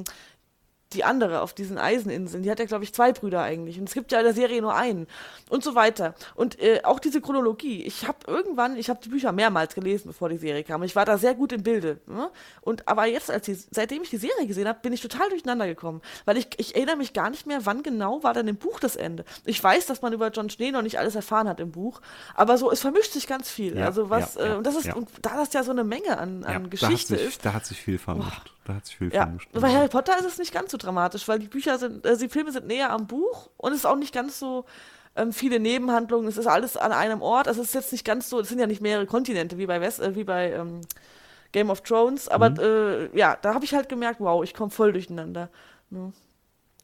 die 0.95 1.03
andere 1.03 1.41
auf 1.41 1.53
diesen 1.53 1.77
Eiseninseln, 1.77 2.43
die 2.43 2.49
hat 2.49 2.59
ja, 2.59 2.65
glaube 2.65 2.83
ich, 2.83 2.93
zwei 2.93 3.11
Brüder 3.11 3.41
eigentlich. 3.41 3.77
Und 3.77 3.87
es 3.87 3.93
gibt 3.93 4.11
ja 4.11 4.19
in 4.19 4.25
der 4.25 4.33
Serie 4.33 4.61
nur 4.61 4.73
einen. 4.75 5.07
Und 5.49 5.63
so 5.63 5.75
weiter. 5.75 6.15
Und 6.33 6.59
äh, 6.59 6.81
auch 6.83 6.99
diese 6.99 7.21
Chronologie. 7.21 7.83
Ich 7.83 8.07
habe 8.07 8.17
irgendwann, 8.27 8.77
ich 8.77 8.89
habe 8.89 8.99
die 9.03 9.09
Bücher 9.09 9.31
mehrmals 9.31 9.75
gelesen, 9.75 10.07
bevor 10.07 10.29
die 10.29 10.37
Serie 10.37 10.63
kam. 10.63 10.83
Ich 10.83 10.95
war 10.95 11.05
da 11.05 11.17
sehr 11.17 11.35
gut 11.35 11.51
im 11.51 11.63
Bilde. 11.63 11.99
Ne? 12.07 12.29
Und 12.61 12.87
aber 12.87 13.05
jetzt, 13.05 13.29
als 13.29 13.45
die, 13.45 13.57
seitdem 13.71 14.01
ich 14.01 14.09
die 14.09 14.17
Serie 14.17 14.47
gesehen 14.47 14.67
habe, 14.67 14.79
bin 14.81 14.93
ich 14.93 15.01
total 15.01 15.29
durcheinander 15.29 15.67
gekommen. 15.67 16.01
Weil 16.25 16.37
ich, 16.37 16.47
ich 16.57 16.75
erinnere 16.75 16.95
mich 16.95 17.13
gar 17.13 17.29
nicht 17.29 17.45
mehr, 17.45 17.65
wann 17.65 17.83
genau 17.83 18.23
war 18.23 18.33
dann 18.33 18.47
im 18.47 18.55
Buch 18.55 18.79
das 18.79 18.95
Ende. 18.95 19.25
Ich 19.43 19.63
weiß, 19.63 19.85
dass 19.85 20.01
man 20.01 20.13
über 20.13 20.29
John 20.29 20.49
Schnee 20.49 20.71
noch 20.71 20.81
nicht 20.81 20.97
alles 20.97 21.15
erfahren 21.15 21.47
hat 21.47 21.59
im 21.59 21.71
Buch. 21.71 22.01
Aber 22.33 22.57
so, 22.57 22.71
es 22.71 22.79
vermischt 22.79 23.11
sich 23.11 23.27
ganz 23.27 23.49
viel. 23.49 23.77
Ja, 23.77 23.85
also 23.85 24.09
was, 24.09 24.35
ja, 24.35 24.45
ja, 24.45 24.53
äh, 24.53 24.57
und 24.57 24.65
das 24.65 24.75
ist, 24.75 24.93
und 24.95 25.09
da 25.21 25.35
das 25.35 25.53
ja 25.53 25.63
so 25.63 25.71
eine 25.71 25.83
Menge 25.83 26.17
an, 26.17 26.43
an 26.43 26.69
Geschichte 26.69 27.13
da 27.13 27.19
sich, 27.19 27.27
ist. 27.27 27.45
Da 27.45 27.53
hat 27.53 27.65
sich 27.65 27.81
viel 27.81 27.97
vermischt. 27.97 28.45
Boah. 28.45 28.54
Da 28.65 28.73
hat 28.75 28.85
sich 28.85 28.97
viel 28.97 29.13
ja, 29.13 29.23
vermischt. 29.23 29.49
Bei 29.53 29.71
Harry 29.71 29.87
Potter 29.87 30.17
ist 30.19 30.25
es 30.25 30.37
nicht 30.39 30.53
ganz 30.53 30.71
so 30.71 30.77
dramatisch, 30.77 31.27
weil 31.27 31.39
die 31.39 31.47
Bücher 31.47 31.77
sind, 31.77 32.05
äh, 32.05 32.17
die 32.17 32.29
Filme 32.29 32.51
sind 32.51 32.67
näher 32.67 32.89
am 32.89 33.07
Buch 33.07 33.49
und 33.57 33.71
es 33.71 33.79
ist 33.79 33.85
auch 33.85 33.95
nicht 33.95 34.13
ganz 34.13 34.39
so 34.39 34.65
ähm, 35.15 35.31
viele 35.31 35.59
Nebenhandlungen. 35.59 36.27
Es 36.27 36.37
ist 36.37 36.47
alles 36.47 36.75
an 36.75 36.91
einem 36.91 37.21
Ort. 37.21 37.47
Also 37.47 37.61
es 37.61 37.69
ist 37.69 37.73
jetzt 37.75 37.91
nicht 37.91 38.05
ganz 38.05 38.29
so, 38.29 38.39
es 38.39 38.49
sind 38.49 38.59
ja 38.59 38.67
nicht 38.67 38.81
mehrere 38.81 39.05
Kontinente 39.05 39.57
wie 39.57 39.67
bei 39.67 39.79
West, 39.81 40.01
äh, 40.01 40.15
wie 40.15 40.23
bei 40.23 40.51
ähm, 40.51 40.81
Game 41.51 41.69
of 41.69 41.81
Thrones. 41.81 42.27
Aber 42.27 42.49
mhm. 42.49 42.59
äh, 43.13 43.17
ja, 43.17 43.37
da 43.39 43.53
habe 43.53 43.65
ich 43.65 43.73
halt 43.73 43.87
gemerkt, 43.87 44.19
wow, 44.19 44.43
ich 44.43 44.53
komme 44.53 44.71
voll 44.71 44.91
durcheinander. 44.91 45.49
Ja. 45.91 46.11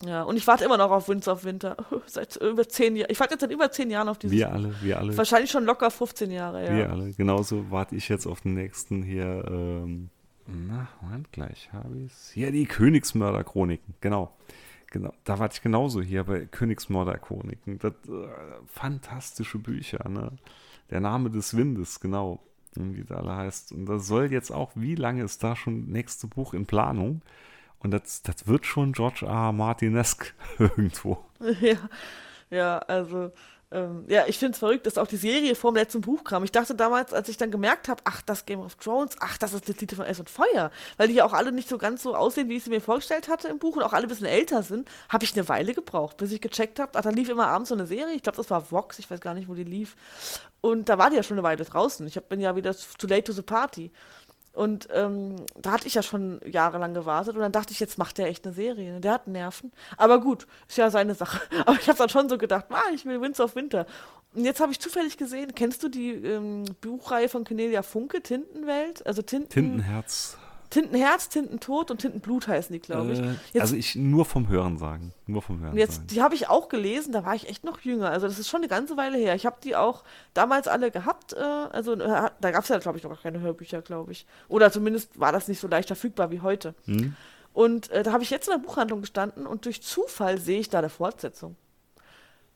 Ja, 0.03 0.23
und 0.23 0.35
ich 0.35 0.47
warte 0.47 0.65
immer 0.65 0.77
noch 0.77 0.89
auf 0.89 1.09
Winds 1.09 1.27
of 1.27 1.43
Winter. 1.43 1.77
Seit 2.07 2.35
über 2.37 2.67
zehn 2.67 2.95
Jahren. 2.95 3.11
Ich 3.11 3.19
warte 3.19 3.35
jetzt 3.35 3.41
seit 3.41 3.51
über 3.51 3.71
zehn 3.71 3.91
Jahren 3.91 4.09
auf 4.09 4.17
dieses. 4.17 4.35
Wir 4.35 4.51
alle, 4.51 4.73
wir 4.81 4.97
alle. 4.97 5.15
Wahrscheinlich 5.15 5.51
schon 5.51 5.63
locker 5.63 5.91
15 5.91 6.31
Jahre, 6.31 6.65
ja. 6.65 6.75
Wir 6.75 6.89
alle. 6.89 7.11
Genauso 7.11 7.69
warte 7.69 7.95
ich 7.95 8.09
jetzt 8.09 8.25
auf 8.25 8.41
den 8.41 8.55
nächsten 8.55 9.03
hier. 9.03 9.45
Ähm 9.47 10.09
na, 10.47 10.88
Moment, 11.01 11.31
gleich 11.31 11.72
habe 11.73 11.97
ich 11.99 12.11
es. 12.11 12.31
Hier 12.31 12.51
die 12.51 12.65
Königsmörder-Chroniken, 12.65 13.95
genau. 14.01 14.35
Genau, 14.91 15.13
da 15.23 15.39
war 15.39 15.49
ich 15.49 15.61
genauso 15.61 16.01
hier 16.01 16.26
bei 16.26 16.45
Königsmörder-Chroniken. 16.45 17.80
Das, 17.80 17.93
äh, 18.09 18.27
fantastische 18.68 19.57
Bücher, 19.57 20.07
ne? 20.09 20.34
Der 20.89 20.99
Name 20.99 21.30
des 21.30 21.55
Windes, 21.55 22.01
genau, 22.01 22.43
wie 22.76 23.03
das 23.03 23.18
alle 23.18 23.35
heißt. 23.35 23.72
Und 23.72 23.85
das 23.85 24.05
soll 24.05 24.31
jetzt 24.31 24.51
auch, 24.51 24.72
wie 24.76 24.95
lange 24.95 25.23
ist 25.23 25.43
da 25.43 25.55
schon 25.55 25.88
nächste 25.88 26.27
Buch 26.27 26.53
in 26.53 26.65
Planung? 26.65 27.22
Und 27.80 27.91
das, 27.91 28.22
das 28.22 28.47
wird 28.47 28.65
schon 28.65 28.91
George. 28.91 29.26
R. 29.26 29.53
Martinesque 29.53 30.34
irgendwo. 30.59 31.26
Ja, 31.61 31.77
ja, 32.49 32.77
also 32.80 33.31
ähm, 33.73 34.03
ja, 34.10 34.26
ich 34.27 34.38
finde 34.38 34.53
es 34.53 34.60
verrückt, 34.60 34.85
dass 34.85 34.98
auch 34.98 35.07
die 35.07 35.15
Serie 35.18 35.56
vor 35.56 35.72
dem 35.72 35.77
letzten 35.77 36.02
Buch 36.02 36.26
kam. 36.26 36.43
Ich 36.43 36.52
dachte 36.52 36.76
damals, 36.76 37.14
als 37.14 37.30
ich 37.30 37.38
dann 37.38 37.52
gemerkt 37.52 37.88
habe, 37.88 38.02
ach, 38.03 38.22
das 38.22 38.45
Game 38.45 38.60
of 38.60 38.76
Thrones, 38.76 39.15
ach, 39.22 39.38
das 39.38 39.53
ist 39.53 39.69
das 39.69 39.80
Lied 39.80 39.93
von 39.93 40.06
Eis 40.06 40.19
und 40.19 40.30
Feuer, 40.30 40.72
weil 40.98 41.07
die 41.07 41.14
ja 41.14 41.26
auch 41.26 41.31
alle 41.31 41.53
nicht 41.53 41.69
so 41.69 41.77
ganz 41.77 42.03
so 42.03 42.14
aussehen, 42.14 42.49
wie 42.49 42.57
ich 42.57 42.65
sie 42.65 42.69
mir 42.69 42.81
vorgestellt 42.81 43.30
hatte 43.30 43.48
im 43.48 43.60
Buch 43.60 43.77
und 43.77 43.84
auch 43.84 43.93
alle 43.93 44.07
ein 44.07 44.10
bisschen 44.10 44.27
älter 44.27 44.61
sind, 44.64 44.89
habe 45.07 45.23
ich 45.23 45.34
eine 45.34 45.48
Weile 45.48 45.73
gebraucht, 45.73 46.18
bis 46.18 46.34
ich 46.34 46.41
gecheckt 46.41 46.80
habe. 46.80 46.91
Ach, 46.95 47.02
da 47.02 47.10
lief 47.11 47.30
immer 47.30 47.48
abends 47.48 47.69
so 47.69 47.76
eine 47.76 47.88
Serie, 47.88 48.14
ich 48.14 48.23
glaube, 48.23 48.38
das 48.38 48.49
war 48.49 48.72
Vox, 48.72 48.99
ich 48.99 49.10
weiß 49.10 49.22
gar 49.22 49.34
nicht, 49.34 49.48
wo 49.48 49.53
die 49.53 49.64
lief. 49.64 49.95
Und 50.60 50.89
da 50.89 50.98
war 50.98 51.10
die 51.10 51.15
ja 51.15 51.23
schon 51.23 51.38
eine 51.38 51.43
Weile 51.43 51.64
draußen. 51.64 52.06
Ich 52.06 52.22
bin 52.22 52.39
ja 52.39 52.56
wieder 52.56 52.76
too 52.76 53.07
late 53.07 53.23
to 53.23 53.31
the 53.31 53.41
party. 53.41 53.91
Und 54.53 54.89
ähm, 54.93 55.37
da 55.55 55.71
hatte 55.71 55.87
ich 55.87 55.93
ja 55.93 56.03
schon 56.03 56.41
jahrelang 56.45 56.93
gewartet 56.93 57.35
und 57.35 57.41
dann 57.41 57.53
dachte 57.53 57.71
ich, 57.71 57.79
jetzt 57.79 57.97
macht 57.97 58.17
der 58.17 58.27
echt 58.27 58.45
eine 58.45 58.53
Serie. 58.53 58.99
Der 58.99 59.13
hat 59.13 59.27
Nerven. 59.27 59.71
Aber 59.95 60.19
gut, 60.19 60.45
ist 60.67 60.77
ja 60.77 60.89
seine 60.89 61.15
Sache. 61.15 61.41
Aber 61.65 61.77
ich 61.79 61.87
habe 61.87 61.97
dann 61.97 62.09
schon 62.09 62.27
so 62.27 62.37
gedacht, 62.37 62.65
ah, 62.69 62.81
ich 62.93 63.05
will 63.05 63.21
Winds 63.21 63.39
of 63.39 63.55
Winter. 63.55 63.85
Und 64.33 64.43
jetzt 64.43 64.59
habe 64.59 64.71
ich 64.71 64.79
zufällig 64.79 65.17
gesehen, 65.17 65.53
kennst 65.55 65.83
du 65.83 65.89
die 65.89 66.11
ähm, 66.11 66.65
Buchreihe 66.81 67.29
von 67.29 67.43
Cornelia 67.43 67.81
Funke, 67.81 68.21
Tintenwelt? 68.21 69.05
Also 69.05 69.21
Tinten 69.21 69.49
Tintenherz. 69.49 70.37
Tintenherz, 70.72 71.30
Tintentod 71.30 71.91
und 71.91 71.99
Tintenblut 71.99 72.48
heißen 72.48 72.73
die, 72.73 72.80
glaube 72.80 73.11
ich. 73.11 73.19
Äh, 73.19 73.34
jetzt, 73.53 73.61
also 73.61 73.76
ich 73.76 73.95
nur 73.95 74.26
vom 74.26 74.48
Hören 74.48 74.77
sagen. 74.77 75.14
Nur 75.27 75.41
vom 75.41 75.60
Hören 75.60 75.77
jetzt, 75.77 75.95
sagen. 75.95 76.07
Die 76.07 76.22
habe 76.22 76.34
ich 76.34 76.49
auch 76.49 76.69
gelesen, 76.69 77.11
da 77.11 77.26
war 77.26 77.35
ich 77.35 77.48
echt 77.49 77.64
noch 77.64 77.81
jünger. 77.81 78.10
Also 78.10 78.27
das 78.27 78.39
ist 78.39 78.49
schon 78.49 78.61
eine 78.61 78.69
ganze 78.69 78.98
Weile 78.98 79.18
her. 79.18 79.35
Ich 79.35 79.45
habe 79.45 79.57
die 79.64 79.76
auch 79.76 80.03
damals 80.34 80.68
alle 80.68 80.89
gehabt. 80.89 81.34
Äh, 81.34 81.39
also 81.39 81.93
äh, 81.93 82.30
da 82.39 82.52
gab 82.52 82.64
es 82.64 82.69
ja, 82.69 82.80
glaube 82.80 82.98
ich, 82.98 83.03
noch 83.03 83.22
keine 83.22 83.41
Hörbücher, 83.41 83.81
glaube 83.81 84.14
ich. 84.14 84.26
Oder 84.48 84.72
zumindest 84.72 85.19
war 85.19 85.31
das 85.31 85.48
nicht 85.48 85.60
so 85.60 85.68
leicht 85.68 85.88
verfügbar 85.88 86.31
wie 86.31 86.39
heute. 86.39 86.73
Hm. 86.85 87.15
Und 87.53 87.91
äh, 87.91 88.03
da 88.03 88.14
habe 88.14 88.23
ich 88.23 88.30
jetzt 88.30 88.48
in 88.48 88.53
der 88.53 88.65
Buchhandlung 88.65 89.02
gestanden 89.02 89.45
und 89.45 89.65
durch 89.65 89.84
Zufall 89.84 90.39
sehe 90.39 90.61
ich 90.61 90.69
da 90.69 90.80
eine 90.80 90.89
Fortsetzung. 90.89 91.57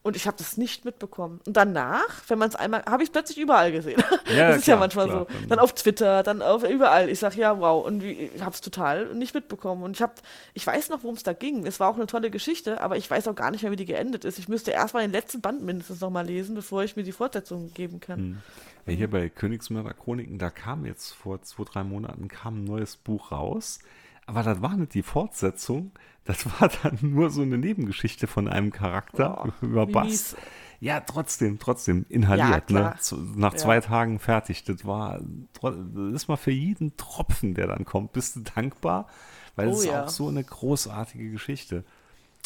Und 0.05 0.15
ich 0.15 0.27
habe 0.27 0.37
das 0.37 0.55
nicht 0.55 0.85
mitbekommen. 0.85 1.41
Und 1.47 1.57
danach, 1.57 2.21
wenn 2.27 2.37
man 2.37 2.47
es 2.47 2.55
einmal, 2.55 2.85
habe 2.85 3.01
ich 3.01 3.09
es 3.09 3.11
plötzlich 3.11 3.39
überall 3.39 3.71
gesehen. 3.71 4.03
Ja, 4.27 4.49
das 4.49 4.57
ist 4.57 4.63
klar, 4.65 4.77
ja 4.77 4.79
manchmal 4.79 5.07
klar, 5.07 5.25
so. 5.27 5.47
Dann 5.47 5.57
auf 5.57 5.73
Twitter, 5.73 6.21
dann 6.21 6.43
auf 6.43 6.63
überall. 6.63 7.09
Ich 7.09 7.17
sage, 7.17 7.39
ja, 7.39 7.59
wow. 7.59 7.83
Und 7.83 8.03
ich 8.03 8.29
habe 8.39 8.53
es 8.53 8.61
total 8.61 9.15
nicht 9.15 9.33
mitbekommen. 9.33 9.81
Und 9.81 9.95
ich 9.95 10.03
habe, 10.03 10.13
ich 10.53 10.67
weiß 10.67 10.89
noch, 10.89 11.01
worum 11.01 11.15
es 11.15 11.23
da 11.23 11.33
ging. 11.33 11.65
Es 11.65 11.79
war 11.79 11.89
auch 11.89 11.95
eine 11.95 12.05
tolle 12.05 12.29
Geschichte, 12.29 12.81
aber 12.81 12.97
ich 12.97 13.09
weiß 13.09 13.27
auch 13.27 13.33
gar 13.33 13.49
nicht 13.49 13.63
mehr, 13.63 13.71
wie 13.71 13.77
die 13.77 13.85
geendet 13.85 14.25
ist. 14.25 14.37
Ich 14.37 14.47
müsste 14.47 14.69
erstmal 14.69 15.01
den 15.01 15.11
letzten 15.11 15.41
Band 15.41 15.63
mindestens 15.63 16.01
nochmal 16.01 16.27
lesen, 16.27 16.53
bevor 16.53 16.83
ich 16.83 16.95
mir 16.95 17.01
die 17.01 17.11
Fortsetzung 17.11 17.73
geben 17.73 17.99
kann. 17.99 18.19
Hm. 18.19 18.37
Ja, 18.85 18.93
hier 18.93 19.09
bei 19.09 19.27
Königsmörder 19.29 19.95
Chroniken, 19.95 20.37
da 20.37 20.51
kam 20.51 20.85
jetzt 20.85 21.13
vor 21.13 21.41
zwei, 21.41 21.63
drei 21.63 21.83
Monaten 21.83 22.27
kam 22.27 22.61
ein 22.61 22.63
neues 22.65 22.95
Buch 22.95 23.31
raus. 23.31 23.79
Aber 24.25 24.43
das 24.43 24.61
war 24.61 24.75
nicht 24.75 24.93
die 24.93 25.03
Fortsetzung, 25.03 25.91
das 26.25 26.45
war 26.59 26.69
dann 26.81 26.97
nur 27.01 27.29
so 27.29 27.43
eine 27.43 27.57
Nebengeschichte 27.57 28.25
von 28.27 28.47
einem 28.47 28.71
Charakter 28.71 29.45
oh, 29.45 29.51
über 29.65 29.85
Bass. 29.85 30.35
Ja, 30.79 30.99
trotzdem, 30.99 31.57
trotzdem 31.59 32.05
inhaliert, 32.09 32.69
ja, 32.69 32.79
ne? 32.79 32.95
nach 33.35 33.53
ja. 33.53 33.57
zwei 33.57 33.79
Tagen 33.79 34.19
fertig. 34.19 34.63
Das 34.65 34.85
war, 34.85 35.21
das 35.61 36.13
ist 36.13 36.27
mal 36.27 36.35
für 36.35 36.51
jeden 36.51 36.97
Tropfen, 36.97 37.53
der 37.53 37.67
dann 37.67 37.85
kommt, 37.85 38.11
bist 38.11 38.35
du 38.35 38.39
dankbar, 38.41 39.07
weil 39.55 39.69
es 39.69 39.77
oh, 39.77 39.79
ist 39.79 39.85
ja. 39.85 40.03
auch 40.03 40.09
so 40.09 40.27
eine 40.27 40.43
großartige 40.43 41.31
Geschichte. 41.31 41.85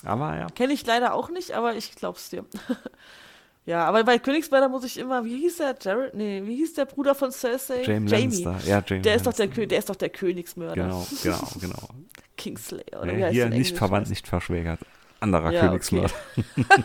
Aber 0.03 0.37
ja. 0.37 0.47
Kenne 0.47 0.73
ich 0.73 0.85
leider 0.85 1.13
auch 1.13 1.29
nicht, 1.29 1.51
aber 1.51 1.75
ich 1.75 1.95
glaub's 1.95 2.29
dir. 2.29 2.45
Ja, 3.69 3.85
aber 3.85 4.03
bei 4.03 4.17
Königsmörder 4.17 4.67
muss 4.67 4.83
ich 4.83 4.97
immer, 4.97 5.23
wie 5.23 5.41
hieß 5.41 5.57
der? 5.57 5.75
Jared? 5.79 6.15
Nee, 6.15 6.41
wie 6.43 6.55
hieß 6.55 6.73
der 6.73 6.85
Bruder 6.85 7.13
von 7.13 7.31
Cersei? 7.31 7.83
Jamie. 7.83 8.09
Jamie. 8.09 8.41
Ja, 8.65 8.81
Jamie 8.83 9.03
der, 9.03 9.13
ist 9.13 9.27
doch 9.27 9.33
der, 9.33 9.45
der 9.45 9.77
ist 9.77 9.87
doch 9.87 9.95
der 9.95 10.09
Königsmörder. 10.09 10.73
Genau, 10.73 11.07
genau, 11.21 11.47
genau. 11.61 11.89
Kingslayer, 12.35 12.99
oder 12.99 13.13
ja, 13.13 13.29
wie 13.29 13.33
Hier 13.33 13.49
nicht 13.49 13.77
verwandt, 13.77 14.09
nicht 14.09 14.27
verschwägert. 14.27 14.79
Anderer 15.19 15.51
ja, 15.51 15.61
Königsmörder. 15.61 16.11
Okay. 16.35 16.83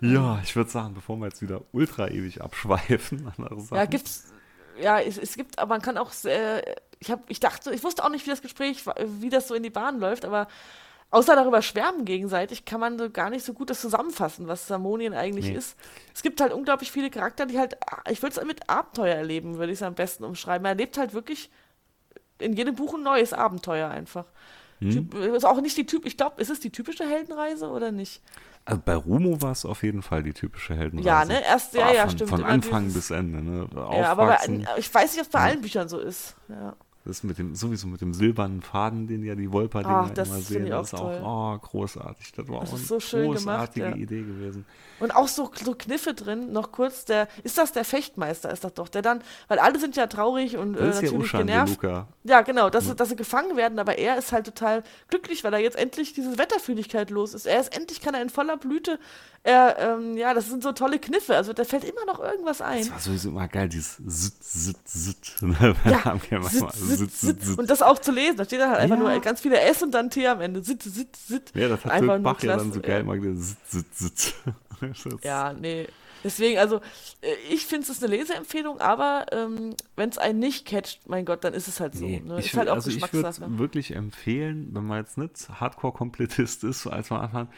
ja, 0.00 0.40
ich 0.44 0.54
würde 0.54 0.70
sagen, 0.70 0.94
bevor 0.94 1.16
wir 1.16 1.26
jetzt 1.26 1.42
wieder 1.42 1.62
ultra 1.72 2.06
ewig 2.06 2.40
abschweifen, 2.40 3.32
andere 3.36 3.60
Sachen. 3.60 3.78
Ja, 3.78 3.84
gibt's, 3.86 4.28
ja, 4.80 5.00
es, 5.00 5.18
es 5.18 5.34
gibt, 5.34 5.58
aber 5.58 5.70
man 5.70 5.82
kann 5.82 5.98
auch, 5.98 6.12
äh, 6.22 6.62
ich, 7.00 7.10
hab, 7.10 7.28
ich 7.28 7.40
dachte, 7.40 7.72
ich 7.72 7.82
wusste 7.82 8.04
auch 8.04 8.10
nicht, 8.10 8.24
wie 8.26 8.30
das 8.30 8.42
Gespräch, 8.42 8.84
wie 9.04 9.28
das 9.28 9.48
so 9.48 9.56
in 9.56 9.64
die 9.64 9.70
Bahn 9.70 9.98
läuft, 9.98 10.24
aber 10.24 10.46
außer 11.10 11.34
darüber 11.34 11.62
schwärmen 11.62 12.04
gegenseitig, 12.04 12.64
kann 12.64 12.80
man 12.80 12.98
so 12.98 13.08
gar 13.10 13.30
nicht 13.30 13.44
so 13.44 13.52
gut 13.54 13.70
das 13.70 13.80
zusammenfassen, 13.80 14.46
was 14.48 14.66
Samonien 14.66 15.14
eigentlich 15.14 15.46
Nee. 15.46 15.54
ist. 15.56 15.76
Es 16.14 16.22
gibt 16.22 16.40
halt 16.40 16.52
unglaublich 16.52 16.90
viele 16.92 17.10
Charakter, 17.10 17.46
die 17.46 17.58
halt, 17.58 17.76
ich 18.10 18.22
würde 18.22 18.38
es 18.40 18.46
mit 18.46 18.68
Abenteuer 18.68 19.14
erleben, 19.14 19.58
würde 19.58 19.72
ich 19.72 19.78
es 19.78 19.82
am 19.82 19.94
besten 19.94 20.24
umschreiben. 20.24 20.64
Er 20.66 20.70
erlebt 20.70 20.98
halt 20.98 21.14
wirklich 21.14 21.50
in 22.38 22.52
jedem 22.52 22.74
Buch 22.74 22.94
ein 22.94 23.02
neues 23.02 23.32
Abenteuer 23.32 23.88
einfach. 23.88 24.26
Hm? 24.80 25.10
Ist 25.34 25.44
auch 25.44 25.60
nicht 25.60 25.76
die 25.76 25.86
Typ, 25.86 26.06
ich 26.06 26.16
glaube, 26.16 26.40
ist 26.40 26.50
es 26.50 26.60
die 26.60 26.70
typische 26.70 27.04
Heldenreise 27.04 27.68
oder 27.68 27.90
nicht? 27.90 28.22
Also 28.64 28.80
bei 28.84 28.94
Rumo 28.94 29.42
war 29.42 29.50
es 29.52 29.64
auf 29.64 29.82
jeden 29.82 30.02
Fall 30.02 30.22
die 30.22 30.32
typische 30.34 30.76
Heldenreise. 30.76 31.08
Ja, 31.08 31.24
ne? 31.24 31.42
Erst- 31.42 31.74
ja, 31.74 31.86
Ah, 31.86 31.92
ja, 31.92 32.02
von, 32.02 32.10
stimmt. 32.10 32.30
Von 32.30 32.44
Anfang 32.44 32.84
dieses- 32.84 33.08
bis 33.08 33.16
Ende, 33.16 33.42
ne? 33.42 33.66
Ja, 33.74 34.10
aber 34.12 34.24
Aufwachsen. 34.24 34.64
bei, 34.64 34.78
ich 34.78 34.94
weiß 34.94 35.12
nicht, 35.12 35.20
ob 35.20 35.26
es 35.26 35.32
bei 35.32 35.40
allen 35.40 35.62
Büchern 35.62 35.88
so 35.88 35.98
ist. 35.98 36.36
Ja. 36.48 36.76
Das 37.08 37.22
mit 37.22 37.38
dem, 37.38 37.54
sowieso 37.54 37.86
mit 37.86 38.02
dem 38.02 38.12
silbernen 38.12 38.60
Faden, 38.60 39.06
den 39.06 39.24
ja 39.24 39.34
die 39.34 39.50
Wolper-Dinger 39.50 40.12
immer 40.14 40.40
sehen, 40.40 40.66
das 40.68 40.92
ist 40.92 40.94
auch 41.00 41.22
auch 41.22 41.54
oh, 41.54 41.58
großartig. 41.58 42.32
Das 42.36 42.46
war 42.48 42.60
Das 42.60 42.68
auch 42.70 42.74
ist 42.74 42.80
eine 42.80 42.86
so 42.86 43.00
schön 43.00 43.22
gemacht, 43.22 43.72
großartige 43.72 43.86
ja. 43.86 43.96
Idee 43.96 44.22
gewesen. 44.22 44.66
Und 45.00 45.16
auch 45.16 45.26
so, 45.28 45.50
so 45.64 45.74
Kniffe 45.74 46.12
drin, 46.12 46.52
noch 46.52 46.70
kurz, 46.70 47.06
der, 47.06 47.28
ist 47.44 47.56
das 47.56 47.72
der 47.72 47.86
Fechtmeister, 47.86 48.50
ist 48.52 48.62
das 48.62 48.74
doch, 48.74 48.88
der 48.90 49.00
dann, 49.00 49.22
weil 49.46 49.58
alle 49.58 49.78
sind 49.78 49.96
ja 49.96 50.06
traurig 50.06 50.58
und 50.58 50.74
äh, 50.74 50.80
Das 50.80 50.96
ja 50.96 51.02
natürlich 51.04 51.24
Ushan 51.24 51.46
genervt. 51.46 51.78
Ja, 52.24 52.42
genau, 52.42 52.68
dass, 52.68 52.84
sie- 52.84 52.94
dass 52.94 53.08
sie 53.08 53.16
gefangen 53.16 53.56
werden, 53.56 53.78
aber 53.78 53.96
er 53.96 54.18
ist 54.18 54.32
halt 54.32 54.44
total 54.44 54.82
glücklich, 55.08 55.44
weil 55.44 55.54
er 55.54 55.60
jetzt 55.60 55.78
endlich 55.78 56.12
diese 56.12 56.36
Wetterfühligkeit 56.36 57.08
los 57.10 57.32
ist. 57.32 57.46
Er 57.46 57.60
ist 57.60 57.74
endlich, 57.74 58.02
kann 58.02 58.12
er 58.14 58.20
in 58.20 58.28
voller 58.28 58.58
Blüte, 58.58 58.98
er, 59.44 59.78
ähm, 59.78 60.16
ja, 60.16 60.34
das 60.34 60.48
sind 60.48 60.62
so 60.62 60.72
tolle 60.72 60.98
Kniffe, 60.98 61.36
also 61.36 61.52
da 61.54 61.64
fällt 61.64 61.84
immer 61.84 62.04
noch 62.04 62.18
irgendwas 62.20 62.60
ein. 62.60 62.80
Das 62.80 62.90
war 62.90 62.98
sowieso 62.98 63.28
immer 63.30 63.48
geil, 63.48 63.68
dieses 63.68 63.96
Zit, 64.40 64.76
Zit. 64.84 65.36
Ne? 65.42 65.74
Ja, 65.86 66.16
sit, 66.98 67.10
manchmal 67.10 67.10
sit, 67.10 67.18
Zit, 67.18 67.20
sit. 67.20 67.38
Zit, 67.40 67.48
Zit. 67.50 67.58
Und 67.58 67.70
das 67.70 67.82
auch 67.82 67.98
zu 67.98 68.12
lesen, 68.12 68.36
da 68.36 68.44
steht 68.44 68.60
dann 68.60 68.70
halt 68.70 68.80
einfach 68.80 68.96
Ja. 68.96 69.02
nur 69.02 69.20
ganz 69.20 69.40
viele 69.40 69.60
S 69.60 69.82
und 69.82 69.92
dann 69.92 70.10
T 70.10 70.26
am 70.26 70.40
Ende. 70.40 70.62
Sit, 70.62 70.82
sit, 70.82 71.14
sit. 71.16 71.52
Ja, 71.54 71.68
das 71.68 71.84
hat 71.84 71.92
Einfach 71.92 72.14
nur 72.14 72.18
Bach 72.20 72.42
ja 72.42 72.56
dann 72.56 72.72
so 72.72 72.80
geil 72.80 73.04
mal 73.04 73.20
Zit, 73.68 73.86
Zit. 73.94 74.34
Das- 74.80 75.04
Ja, 75.24 75.52
nee. 75.52 75.88
Deswegen, 76.24 76.58
also, 76.58 76.76
äh, 77.20 77.32
ich 77.50 77.64
finde 77.66 77.84
es 77.84 77.90
ist 77.90 78.02
eine 78.04 78.14
Leseempfehlung, 78.16 78.80
aber 78.80 79.26
ähm, 79.32 79.74
wenn 79.96 80.08
es 80.08 80.18
einen 80.18 80.40
nicht 80.40 80.66
catcht, 80.66 81.08
mein 81.08 81.24
Gott, 81.24 81.44
dann 81.44 81.54
ist 81.54 81.68
es 81.68 81.78
halt 81.80 81.94
so. 81.94 82.04
Nee, 82.04 82.20
ne? 82.24 82.40
ich 82.40 82.46
Ist 82.46 82.56
halt 82.56 82.68
auch 82.68 82.74
also 82.74 82.90
ich 82.90 83.00
würde 83.12 83.58
wirklich 83.58 83.94
empfehlen, 83.94 84.68
wenn 84.72 84.84
man 84.84 84.98
jetzt 84.98 85.16
nicht 85.16 85.48
Hardcore-Komplettist 85.48 86.64
ist, 86.64 86.82
so 86.82 86.90
als 86.90 87.12
am 87.12 87.18
Anfang, 87.20 87.48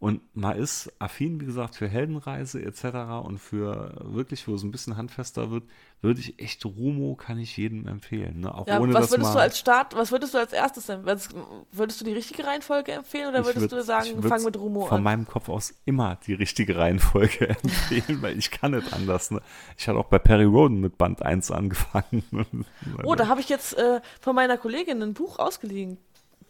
und 0.00 0.22
man 0.34 0.56
ist 0.56 0.90
affin, 0.98 1.40
wie 1.40 1.44
gesagt, 1.44 1.76
für 1.76 1.86
Heldenreise 1.86 2.60
etc. 2.62 2.84
und 3.22 3.38
für 3.38 3.94
wirklich, 4.02 4.48
wo 4.48 4.54
es 4.54 4.62
ein 4.62 4.70
bisschen 4.72 4.96
handfester 4.96 5.50
wird, 5.50 5.64
würde 6.00 6.20
ich 6.20 6.40
echt 6.40 6.64
Rumo 6.64 7.14
kann 7.14 7.38
ich 7.38 7.54
jedem 7.58 7.86
empfehlen. 7.86 8.40
Ne? 8.40 8.54
Auch 8.54 8.66
Ja, 8.66 8.80
ohne 8.80 8.94
was 8.94 9.10
würdest 9.10 9.34
du 9.34 9.38
als 9.38 9.58
Start, 9.58 9.94
was 9.94 10.10
würdest 10.10 10.32
du 10.32 10.38
als 10.38 10.54
erstes 10.54 10.86
denn? 10.86 11.04
Würdest 11.04 12.00
du 12.00 12.04
die 12.06 12.14
richtige 12.14 12.46
Reihenfolge 12.46 12.92
empfehlen 12.92 13.28
oder 13.28 13.44
würdest 13.44 13.66
würd- 13.66 13.76
du 13.76 13.82
sagen, 13.82 14.22
fangen 14.22 14.44
mit 14.44 14.56
Rumo 14.58 14.86
von 14.86 14.96
an? 14.98 15.02
meinem 15.04 15.26
Kopf 15.28 15.50
aus 15.50 15.74
immer 15.84 16.16
die 16.26 16.32
richtige 16.32 16.76
Reihenfolge 16.78 17.48
empfehlen, 17.62 18.22
weil 18.22 18.38
ich 18.38 18.50
kann 18.50 18.70
nicht 18.72 18.92
anders. 18.94 19.30
Ne? 19.30 19.42
Ich 19.76 19.86
hatte 19.86 19.98
auch 19.98 20.06
bei 20.06 20.18
Perry 20.18 20.44
Roden 20.44 20.80
mit 20.80 20.96
Band 20.96 21.20
1 21.22 21.50
angefangen. 21.50 22.22
Oh, 23.04 23.14
da 23.14 23.28
habe 23.28 23.40
ich 23.40 23.48
jetzt 23.50 23.76
äh, 23.76 24.00
von 24.20 24.34
meiner 24.34 24.56
Kollegin 24.56 25.02
ein 25.02 25.12
Buch 25.14 25.38
ausgeliehen. 25.38 25.98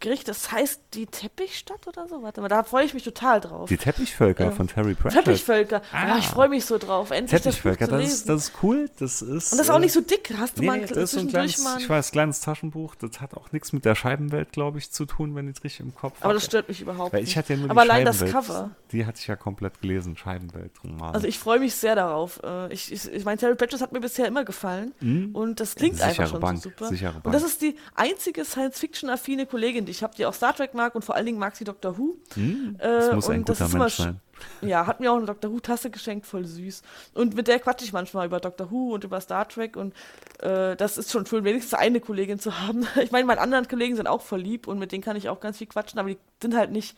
Gericht, 0.00 0.26
das 0.28 0.50
heißt 0.50 0.80
die 0.94 1.06
Teppichstadt 1.06 1.86
oder 1.86 2.08
so. 2.08 2.22
Warte 2.22 2.40
mal, 2.40 2.48
da 2.48 2.62
freue 2.62 2.84
ich 2.84 2.94
mich 2.94 3.02
total 3.04 3.40
drauf. 3.40 3.68
Die 3.68 3.76
Teppichvölker 3.76 4.44
Ja. 4.46 4.50
von 4.50 4.66
Terry 4.66 4.94
Pratchett. 4.94 5.24
Teppichvölker. 5.24 5.82
Ja, 5.92 6.14
Ah. 6.14 6.18
ich 6.18 6.26
freue 6.26 6.48
mich 6.48 6.64
so 6.64 6.78
drauf. 6.78 7.10
Endlich 7.10 7.40
Teppichvölker, 7.42 7.86
das 7.86 8.00
das 8.02 8.12
ist, 8.12 8.28
das 8.28 8.42
ist 8.48 8.52
cool. 8.62 8.90
Das 8.98 9.20
ist, 9.22 9.52
Und 9.52 9.58
das 9.58 9.66
ist 9.66 9.70
auch 9.70 9.76
äh, 9.76 9.80
nicht 9.80 9.92
so 9.92 10.00
dick. 10.00 10.32
Hast 10.38 10.56
du 10.56 10.62
Nee, 10.62 10.66
mal 10.68 10.78
nee, 10.78 10.86
das 10.86 10.96
ist 10.98 11.16
ein 11.18 11.28
kleines, 11.28 11.62
mal. 11.62 11.78
ich 11.78 11.88
weiß, 11.88 12.10
kleines 12.12 12.40
Taschenbuch. 12.40 12.94
Das 12.94 13.20
hat 13.20 13.34
auch 13.34 13.52
nichts 13.52 13.72
mit 13.72 13.84
der 13.84 13.94
Scheibenwelt, 13.94 14.52
glaube 14.52 14.78
ich, 14.78 14.90
zu 14.90 15.04
tun, 15.06 15.34
wenn 15.36 15.48
ich 15.48 15.56
es 15.58 15.64
richtig 15.64 15.80
im 15.86 15.94
Kopf 15.94 16.14
aber 16.20 16.24
habe. 16.30 16.34
das 16.34 16.44
stört 16.46 16.68
mich 16.68 16.80
überhaupt 16.80 17.12
Weil 17.12 17.20
nicht. 17.20 17.30
ich 17.30 17.36
hatte 17.36 17.52
ja 17.52 17.58
nur 17.60 17.70
aber 17.70 17.82
die 17.84 17.90
allein 17.90 18.04
das. 18.06 18.20
Cover. 18.24 18.70
Die 18.92 19.04
hatte 19.06 19.18
ich 19.20 19.26
ja 19.26 19.36
komplett 19.36 19.80
gelesen, 19.80 20.16
Scheibenwelt. 20.16 20.72
Roman. 20.82 21.14
Also 21.14 21.26
ich 21.26 21.38
freue 21.38 21.58
mich 21.60 21.74
sehr 21.74 21.94
darauf. 21.94 22.40
Äh, 22.42 22.72
Ich, 22.72 22.90
ich, 22.92 23.10
ich 23.12 23.24
meine, 23.24 23.36
Terry 23.38 23.54
Pratchett 23.54 23.80
hat 23.80 23.92
mir 23.92 24.00
bisher 24.00 24.26
immer 24.26 24.44
gefallen. 24.44 24.92
Und 25.34 25.60
das 25.60 25.74
klingt 25.74 25.94
Mhm. 25.94 25.98
Sichere 25.98 26.10
einfach 26.10 26.28
schon 26.28 26.40
Bank, 26.40 26.58
so 26.62 26.70
super. 26.70 26.86
sichere 26.88 27.14
Und 27.16 27.22
Bank. 27.24 27.34
das 27.34 27.42
ist 27.42 27.60
die 27.62 27.76
einzige 27.94 28.44
Science-Fiction-affine 28.44 29.46
Kollegin, 29.46 29.84
die 29.84 29.89
ich 29.90 30.02
habe, 30.02 30.14
die 30.16 30.24
auch 30.26 30.34
Star 30.34 30.54
Trek 30.54 30.74
mag 30.74 30.94
und 30.94 31.04
vor 31.04 31.14
allen 31.14 31.26
Dingen 31.26 31.38
mag 31.38 31.54
sie 31.56 31.64
Doctor 31.64 31.98
Who. 31.98 32.16
Hm? 32.34 32.76
Äh, 32.78 32.82
das 32.82 33.14
muss 33.14 33.28
ein 33.30 33.40
und 33.40 33.48
das 33.48 33.58
guter 33.58 33.66
ist 33.68 33.74
immer 33.74 33.84
Mensch 33.84 33.94
sch- 33.94 34.02
sein. 34.04 34.20
Ja, 34.62 34.86
hat 34.86 35.00
mir 35.00 35.12
auch 35.12 35.16
eine 35.18 35.26
Doctor 35.26 35.52
Who-Tasse 35.52 35.90
geschenkt, 35.90 36.24
voll 36.24 36.46
süß. 36.46 36.80
Und 37.12 37.34
mit 37.36 37.46
der 37.46 37.58
quatsche 37.58 37.84
ich 37.84 37.92
manchmal 37.92 38.26
über 38.26 38.40
Doctor 38.40 38.70
Who 38.70 38.94
und 38.94 39.04
über 39.04 39.20
Star 39.20 39.46
Trek 39.46 39.76
und 39.76 39.92
äh, 40.38 40.76
das 40.76 40.96
ist 40.96 41.10
schon 41.12 41.26
schön, 41.26 41.44
wenigstens 41.44 41.74
eine 41.74 42.00
Kollegin 42.00 42.38
zu 42.38 42.58
haben. 42.58 42.86
Ich 43.02 43.10
meine, 43.10 43.26
meine 43.26 43.40
anderen 43.42 43.68
Kollegen 43.68 43.96
sind 43.96 44.06
auch 44.06 44.22
voll 44.22 44.40
lieb 44.40 44.66
und 44.66 44.78
mit 44.78 44.92
denen 44.92 45.02
kann 45.02 45.16
ich 45.16 45.28
auch 45.28 45.40
ganz 45.40 45.58
viel 45.58 45.66
quatschen, 45.66 45.98
aber 46.00 46.08
die 46.08 46.18
sind 46.40 46.56
halt 46.56 46.70
nicht, 46.72 46.96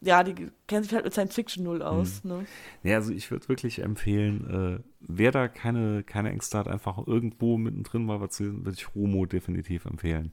ja, 0.00 0.22
die 0.24 0.50
kennen 0.66 0.82
sich 0.84 0.94
halt 0.94 1.04
mit 1.04 1.12
Science 1.12 1.34
Fiction 1.34 1.64
null 1.64 1.82
aus. 1.82 2.22
Hm. 2.22 2.30
Ne? 2.30 2.46
Ja, 2.84 2.96
also 2.96 3.12
ich 3.12 3.30
würde 3.30 3.48
wirklich 3.50 3.80
empfehlen, 3.80 4.78
äh, 4.80 4.82
wer 5.00 5.30
da 5.32 5.48
keine, 5.48 6.04
keine 6.04 6.30
Ängste 6.30 6.56
hat, 6.56 6.68
einfach 6.68 7.06
irgendwo 7.06 7.58
mittendrin 7.58 8.06
mal 8.06 8.20
was 8.22 8.30
zu 8.30 8.44
lesen, 8.44 8.64
würde 8.64 8.76
ich 8.78 8.94
Rumo 8.94 9.26
definitiv 9.26 9.84
empfehlen. 9.84 10.32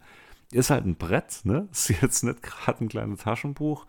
Ist 0.52 0.70
halt 0.70 0.86
ein 0.86 0.96
Brett, 0.96 1.42
ne? 1.44 1.68
Ist 1.72 1.90
jetzt 1.90 2.24
nicht 2.24 2.42
gerade 2.44 2.84
ein 2.84 2.90
kleines 2.90 3.20
Taschenbuch, 3.22 3.86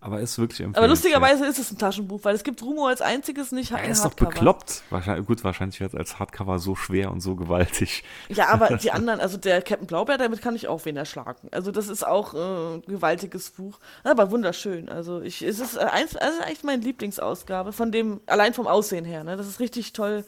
aber 0.00 0.20
ist 0.20 0.38
wirklich 0.38 0.60
empfehlenswert. 0.60 0.78
Aber 0.84 0.88
lustigerweise 0.88 1.44
ist 1.46 1.58
es 1.58 1.72
ein 1.72 1.78
Taschenbuch, 1.78 2.20
weil 2.22 2.36
es 2.36 2.44
gibt 2.44 2.62
Rumo 2.62 2.86
als 2.86 3.00
einziges 3.02 3.50
nicht 3.50 3.72
Er 3.72 3.78
ein 3.78 3.90
ist 3.90 3.98
doch 4.04 4.10
Hardcover. 4.12 4.30
bekloppt. 4.30 4.82
Wahrscheinlich, 4.90 5.26
gut, 5.26 5.42
wahrscheinlich 5.42 5.80
wird 5.80 5.92
es 5.92 5.98
als 5.98 6.18
Hardcover 6.20 6.60
so 6.60 6.76
schwer 6.76 7.10
und 7.10 7.20
so 7.20 7.34
gewaltig. 7.34 8.04
Ja, 8.28 8.46
aber 8.50 8.76
die 8.76 8.92
anderen, 8.92 9.18
also 9.18 9.38
der 9.38 9.60
Captain 9.60 9.88
Blaubeer, 9.88 10.16
damit 10.16 10.40
kann 10.40 10.54
ich 10.54 10.68
auch 10.68 10.84
wen 10.84 10.96
erschlagen. 10.96 11.48
Also 11.50 11.72
das 11.72 11.88
ist 11.88 12.06
auch 12.06 12.32
äh, 12.34 12.76
ein 12.76 12.82
gewaltiges 12.82 13.50
Buch, 13.50 13.80
aber 14.04 14.30
wunderschön. 14.30 14.88
Also 14.88 15.20
ich, 15.20 15.42
es 15.42 15.58
ist 15.58 15.76
äh, 15.76 15.80
eins, 15.80 16.14
also 16.14 16.42
eigentlich 16.42 16.62
meine 16.62 16.82
Lieblingsausgabe 16.84 17.72
von 17.72 17.90
dem, 17.90 18.20
allein 18.26 18.54
vom 18.54 18.68
Aussehen 18.68 19.04
her. 19.04 19.24
Ne? 19.24 19.36
Das 19.36 19.48
ist 19.48 19.58
richtig 19.58 19.94
toll, 19.94 20.24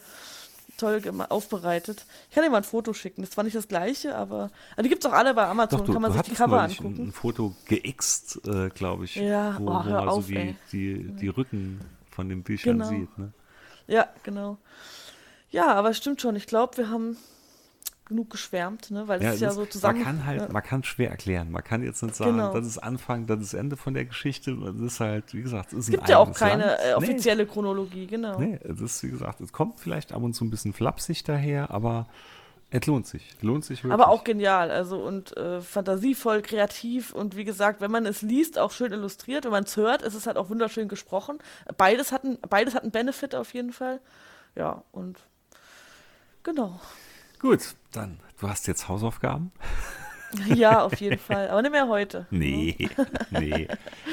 toll 0.81 1.03
aufbereitet. 1.29 2.05
Ich 2.29 2.35
kann 2.35 2.45
dir 2.45 2.51
mal 2.51 2.59
ein 2.59 2.65
Foto 2.65 2.93
schicken. 2.93 3.23
Das 3.23 3.37
war 3.37 3.45
nicht 3.45 3.57
das 3.57 3.69
gleiche, 3.69 4.17
aber 4.17 4.51
also 4.71 4.83
die 4.83 4.89
gibt's 4.89 5.07
auch 5.07 5.13
alle 5.13 5.35
bei 5.35 5.47
Amazon. 5.47 5.81
Doch, 5.81 5.87
du, 5.87 5.93
kann 5.93 6.03
man 6.03 6.13
sich 6.13 6.23
die 6.23 6.35
Cover 6.35 6.63
angucken. 6.63 7.09
ein 7.09 7.13
Foto 7.13 7.55
geixt, 7.69 8.41
äh, 8.47 8.71
glaube 8.71 9.05
ich. 9.05 9.17
Ja, 9.17 9.57
wo, 9.59 9.65
oh, 9.65 9.85
wo 9.85 9.91
man 9.91 10.09
auf, 10.09 10.25
so 10.27 10.33
die, 10.33 10.57
die, 10.73 11.13
die 11.17 11.29
Rücken 11.29 11.81
von 12.11 12.29
den 12.29 12.43
Büchern 12.43 12.79
Genau. 12.79 12.89
sieht. 12.91 13.19
Ne? 13.19 13.33
Ja, 13.87 14.09
genau. 14.23 14.59
Ja, 15.51 15.75
aber 15.75 15.95
stimmt 15.95 16.21
schon. 16.21 16.37
Ich 16.37 16.47
glaube, 16.47 16.77
wir 16.77 16.91
haben 16.91 17.17
genug 18.11 18.29
geschwärmt, 18.29 18.91
ne? 18.91 19.09
weil 19.09 19.23
es 19.23 19.37
ist 19.37 19.41
ja 19.41 19.53
so 19.53 19.65
zusammen. 19.65 19.99
Man 19.99 20.05
kann 20.05 20.27
halt, 20.27 20.41
ja. 20.43 20.49
man 20.51 20.63
kann 20.63 20.83
schwer 20.85 21.11
erklären. 21.11 21.51
Man 21.51 21.65
kann 21.65 21.83
jetzt 21.83 22.03
nicht 22.03 22.15
sagen, 22.17 22.33
Genau. 22.33 22.53
das 22.53 22.67
ist 22.67 22.79
Anfang, 22.79 23.27
das 23.27 23.41
ist 23.41 23.55
Ende 23.55 23.77
von 23.77 23.95
der 23.95 24.05
Geschichte. 24.05 24.55
Das 24.57 24.75
ist 24.77 25.01
halt, 25.01 25.33
wie 25.33 25.43
gesagt, 25.43 25.73
es 25.73 25.87
Es 25.87 25.91
gibt 25.91 26.09
ja 26.09 26.19
auch 26.19 26.33
keine 26.35 26.67
Land. 26.67 26.81
äh, 26.85 26.95
offizielle 26.95 27.47
Chronologie, 27.47 28.07
genau. 28.07 28.39
Nee, 28.39 28.59
nee, 28.63 28.71
es 28.71 28.81
ist, 28.81 29.03
wie 29.05 29.11
gesagt, 29.11 29.41
es 29.41 29.53
kommt 29.53 29.79
vielleicht 29.81 30.13
ab 30.13 30.23
und 30.23 30.35
zu 30.35 30.45
ein 30.45 30.51
bisschen 30.51 30.73
flapsig 30.73 31.25
daher, 31.25 31.71
aber 31.71 32.09
es 32.73 32.87
lohnt 32.87 33.07
sich. 33.07 33.37
Lohnt 33.43 33.65
sich 33.65 33.83
wirklich. 33.85 33.93
Aber 33.93 34.09
auch 34.09 34.23
genial, 34.25 34.71
also 34.71 35.03
und 35.03 35.37
äh, 35.37 35.61
fantasievoll, 35.61 36.43
kreativ 36.43 37.13
und 37.13 37.37
wie 37.37 37.45
gesagt, 37.45 37.81
wenn 37.81 37.91
man 37.91 38.07
es 38.07 38.23
liest, 38.23 38.59
auch 38.59 38.71
schön 38.73 38.93
illustriert. 38.93 39.45
Wenn 39.45 39.51
man 39.53 39.65
es 39.65 39.77
hört, 39.77 40.03
ist 40.03 40.15
es 40.15 40.27
halt 40.27 40.37
auch 40.37 40.51
wunderschön 40.51 40.89
gesprochen. 40.89 41.39
Beides 41.77 42.13
hat, 42.13 42.25
einen, 42.25 42.39
beides 42.49 42.75
hat 42.75 42.83
einen 42.83 42.93
Benefit 42.93 43.35
auf 43.35 43.55
jeden 43.55 43.73
Fall. 43.73 44.01
Ja, 44.57 44.83
und 44.93 45.19
genau. 46.43 46.81
Gut, 47.41 47.75
dann, 47.93 48.21
du 48.39 48.49
hast 48.49 48.67
jetzt 48.67 48.89
Hausaufgaben? 48.89 49.51
Ja, 50.47 50.83
auf 50.85 51.01
jeden 51.01 51.19
Fall. 51.19 51.49
Aber 51.49 51.63
nicht 51.63 51.73
mehr 51.73 51.89
heute. 51.89 52.27
Nee, 52.31 52.77
nee. 53.31 53.67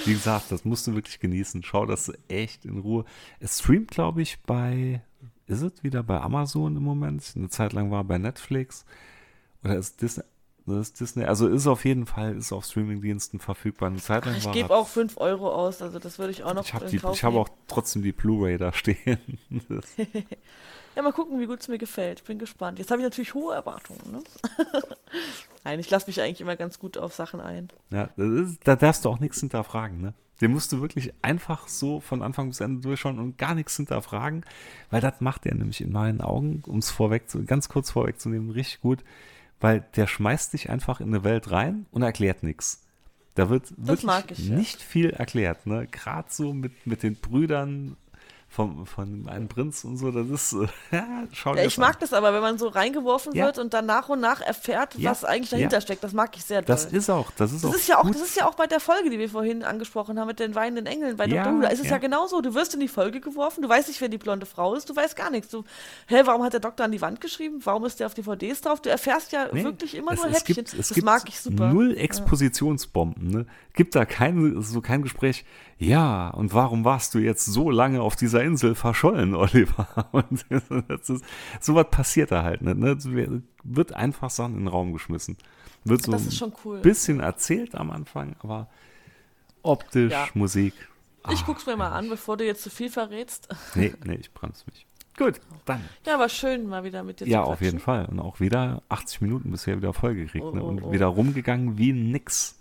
Wie 0.06 0.14
gesagt, 0.14 0.52
das 0.52 0.64
musst 0.64 0.88
du 0.88 0.96
wirklich 0.96 1.20
genießen. 1.20 1.62
Schau 1.64 1.86
das 1.86 2.12
echt 2.30 2.66
in 2.66 2.80
Ruhe. 2.80 3.04
Es 3.40 3.60
streamt, 3.60 3.92
glaube 3.92 4.22
ich, 4.22 4.40
bei, 4.44 5.02
ist 5.46 5.62
es 5.62 5.84
wieder 5.84 6.04
bei 6.04 6.22
Amazon 6.22 6.78
im 6.78 6.84
Moment? 6.84 7.34
Eine 7.36 7.50
Zeit 7.50 7.74
lang 7.74 7.92
war 7.92 8.04
bei 8.06 8.18
Netflix. 8.18 8.86
Oder 9.64 9.76
ist 9.76 10.02
Disney? 10.02 10.24
Das 10.68 10.92
Disney, 10.92 11.24
also 11.24 11.48
ist 11.48 11.66
auf 11.66 11.86
jeden 11.86 12.06
Fall, 12.06 12.36
ist 12.36 12.52
auf 12.52 12.66
Streamingdiensten 12.66 13.40
verfügbar. 13.40 13.90
Eine 13.90 14.00
Zeit 14.00 14.26
lang 14.26 14.36
Ich 14.36 14.52
gebe 14.52 14.76
auch 14.76 14.88
5 14.88 15.18
Euro 15.18 15.50
aus, 15.50 15.82
also 15.82 15.98
das 15.98 16.20
würde 16.20 16.32
ich 16.32 16.44
auch 16.44 16.54
noch 16.54 16.66
ich 16.66 16.74
habe 16.74 16.86
nehmen. 16.86 17.38
auch 17.38 17.50
trotzdem 17.68 18.04
die 18.04 18.12
Blu-ray 18.12 18.58
da 18.58 18.74
stehen. 18.74 19.40
Ja, 20.96 21.04
mal 21.04 21.14
gucken, 21.14 21.40
wie 21.40 21.46
gut 21.46 21.60
es 21.60 21.68
mir 21.68 21.78
gefällt. 21.78 22.24
Bin 22.24 22.40
gespannt. 22.40 22.80
Jetzt 22.80 22.90
habe 22.90 23.00
ich 23.00 23.06
natürlich 23.06 23.36
hohe 23.36 23.54
Erwartungen. 23.54 24.02
Ne? 24.12 24.24
Nein, 25.64 25.80
ich 25.80 25.92
lasse 25.92 26.08
mich 26.08 26.20
eigentlich 26.20 26.42
immer 26.42 26.56
ganz 26.56 26.80
gut 26.80 26.98
auf 26.98 27.14
Sachen 27.14 27.40
ein. 27.40 27.68
ja, 27.92 28.06
ist, 28.18 28.62
da 28.64 28.76
darfst 28.76 29.06
du 29.06 29.10
auch 29.10 29.20
nichts 29.20 29.40
hinterfragen, 29.40 30.02
ne? 30.02 30.16
Den 30.42 30.54
musst 30.54 30.72
du 30.72 30.82
wirklich 30.82 31.14
einfach 31.22 31.68
so 31.68 32.00
von 32.00 32.24
Anfang 32.24 32.50
bis 32.50 32.62
Ende 32.62 32.82
durchschauen 32.82 33.20
und 33.20 33.38
gar 33.38 33.54
nichts 33.54 33.76
hinterfragen, 33.76 34.44
weil 34.90 35.02
das 35.02 35.22
macht 35.22 35.46
er 35.46 35.54
nämlich 35.54 35.82
in 35.82 35.92
meinen 35.92 36.20
Augen, 36.22 36.64
um 36.66 36.80
es 36.80 36.90
vorweg 36.90 37.30
zu, 37.30 37.44
ganz 37.46 37.70
kurz 37.70 37.92
vorwegzunehmen, 37.92 38.50
richtig 38.50 38.82
gut, 38.82 39.04
weil 39.60 39.86
der 39.96 40.08
schmeißt 40.08 40.54
dich 40.54 40.70
einfach 40.70 41.00
in 41.00 41.08
eine 41.08 41.24
Welt 41.24 41.52
rein 41.52 41.86
und 41.92 42.02
erklärt 42.02 42.44
nichts. 42.44 42.84
Da 43.36 43.50
wird 43.50 43.72
wirklich 43.78 44.40
ich, 44.40 44.50
ja. 44.50 44.56
nicht 44.56 44.82
viel 44.82 45.12
erklärt, 45.12 45.68
ne? 45.68 45.88
Gerade 45.88 46.28
so 46.32 46.54
mit, 46.54 46.88
mit 46.88 47.04
den 47.04 47.16
Brüdern 47.16 47.96
vom, 48.50 48.86
von 48.86 49.28
einem 49.28 49.50
Prinz 49.50 49.84
und 49.84 49.98
so, 49.98 50.10
das 50.10 50.28
ist, 50.30 50.54
äh, 50.92 51.02
schau 51.34 51.54
Ja, 51.56 51.64
ich 51.64 51.78
mag 51.78 52.00
das 52.00 52.14
aber, 52.14 52.34
wenn 52.34 52.42
man 52.42 52.58
so 52.58 52.70
reingeworfen 52.70 53.36
Ja. 53.36 53.46
wird 53.46 53.60
und 53.60 53.74
dann 53.74 53.86
nach 53.86 54.08
und 54.10 54.20
nach 54.22 54.40
erfährt, 54.42 54.96
Ja, 54.96 55.12
was 55.12 55.26
eigentlich 55.26 55.50
dahinter 55.50 55.78
ja. 55.78 55.82
steckt. 55.82 56.04
Das 56.04 56.14
mag 56.14 56.36
ich 56.36 56.44
sehr 56.46 56.62
Das 56.62 56.88
doll. 56.88 56.98
ist 56.98 57.10
auch, 57.10 57.30
das 57.32 57.52
ist 57.52 57.64
Das 57.66 57.72
auch 57.72 57.76
ist 57.76 57.88
ja 57.88 58.00
auch, 58.00 58.10
das 58.10 58.22
ist 58.22 58.36
ja 58.38 58.48
auch 58.48 58.56
bei 58.56 58.66
der 58.66 58.80
Folge, 58.80 59.10
die 59.10 59.20
wir 59.20 59.30
vorhin 59.30 59.64
angesprochen 59.64 60.18
haben 60.20 60.28
mit 60.28 60.40
den 60.40 60.56
weinenden 60.56 60.86
Engeln 60.86 61.18
bei 61.18 61.26
Ja, 61.28 61.44
Dr. 61.44 61.58
Who. 61.58 61.62
Da 61.64 61.68
ist 61.68 61.80
es 61.80 61.86
ja. 61.88 61.92
ja. 61.94 61.98
genauso. 61.98 62.42
Du 62.42 62.56
wirst 62.56 62.74
in 62.74 62.80
die 62.80 62.88
Folge 62.88 63.20
geworfen, 63.20 63.62
du 63.62 63.70
weißt 63.70 63.90
nicht, 63.90 64.00
wer 64.02 64.10
die 64.10 64.18
blonde 64.18 64.46
Frau 64.46 64.74
ist, 64.76 64.90
du 64.90 64.96
weißt 64.96 65.16
gar 65.18 65.30
nichts. 65.30 65.50
Du, 65.50 65.64
hä, 66.08 66.22
warum 66.26 66.42
hat 66.44 66.54
der 66.54 66.62
Doktor 66.62 66.86
an 66.86 66.92
die 66.94 67.02
Wand 67.02 67.20
geschrieben? 67.22 67.60
Warum 67.66 67.86
ist 67.86 68.00
der 68.00 68.08
auf 68.08 68.14
DVDs 68.14 68.62
drauf? 68.62 68.82
Du 68.82 68.90
erfährst 68.90 69.34
ja 69.34 69.50
Nee, 69.52 69.66
wirklich 69.66 69.94
immer 69.94 70.14
es, 70.14 70.22
nur 70.24 70.30
Häppchen. 70.32 70.56
Gibt, 70.56 70.70
es 70.74 70.78
das 70.78 70.94
gibt 70.94 71.06
mag 71.06 71.24
ich 71.28 71.40
super. 71.42 71.68
Null 71.74 71.96
Expositionsbomben. 71.98 73.30
Ne? 73.30 73.46
Gibt 73.74 73.94
da 73.96 74.06
kein, 74.06 74.62
so 74.62 74.82
kein 74.82 75.02
Gespräch. 75.04 75.46
Ja, 75.80 76.30
und 76.30 76.54
warum 76.54 76.86
warst 76.86 77.14
du 77.14 77.20
jetzt 77.20 77.46
so 77.46 77.70
lange 77.70 78.02
auf 78.02 78.16
dieser 78.16 78.44
Insel 78.44 78.74
verschollen, 78.74 79.36
Oliver? 79.36 80.08
Und 80.12 80.46
das 80.88 81.10
ist, 81.10 81.26
sowas 81.60 81.88
passiert 81.92 82.32
da 82.32 82.44
halt 82.44 82.62
nicht. 82.62 82.78
Ne? 82.78 82.90
Es 82.92 83.08
wird 83.64 83.94
einfach 83.94 84.30
Sachen 84.30 84.54
in 84.54 84.60
den 84.62 84.68
Raum 84.68 84.94
geschmissen. 84.94 85.38
Wird 85.84 86.02
so 86.04 86.12
Das 86.12 86.26
ist 86.26 86.38
schon 86.38 86.54
cool. 86.66 86.78
ein 86.78 86.82
bisschen 86.82 87.20
erzählt 87.20 87.76
am 87.76 87.92
Anfang, 87.92 88.36
aber 88.40 88.68
optisch, 89.62 90.12
Ja. 90.12 90.28
Musik. 90.34 90.74
Ich 91.30 91.42
ah, 91.42 91.44
guck's 91.46 91.66
mir 91.66 91.76
mal 91.76 91.90
an, 91.92 92.10
bevor 92.10 92.38
du 92.38 92.46
jetzt 92.46 92.64
zu 92.64 92.70
viel 92.70 92.90
verrätst. 92.90 93.50
Nee, 93.76 93.94
nee, 94.06 94.16
ich 94.16 94.34
bremse 94.34 94.64
mich. 94.72 94.86
Gut, 95.18 95.42
dann. 95.66 95.84
Ja, 96.06 96.20
war 96.20 96.30
schön, 96.30 96.68
mal 96.68 96.84
wieder 96.84 97.04
mit 97.04 97.20
dir 97.20 97.28
Ja, 97.28 97.44
zu 97.44 97.50
auf 97.50 97.62
jeden. 97.62 97.80
Fall. 97.80 98.06
Und 98.06 98.20
auch 98.20 98.40
wieder 98.40 98.84
80 98.90 99.22
Minuten 99.22 99.52
bisher 99.52 99.76
wieder 99.78 99.92
vollgekriegt. 99.92 100.46
Oh, 100.46 100.52
ne? 100.52 100.64
oh, 100.64 100.68
Und 100.68 100.84
oh. 100.84 100.92
wieder 100.92 101.08
rumgegangen 101.08 101.78
wie 101.78 101.92
nix. 101.92 102.57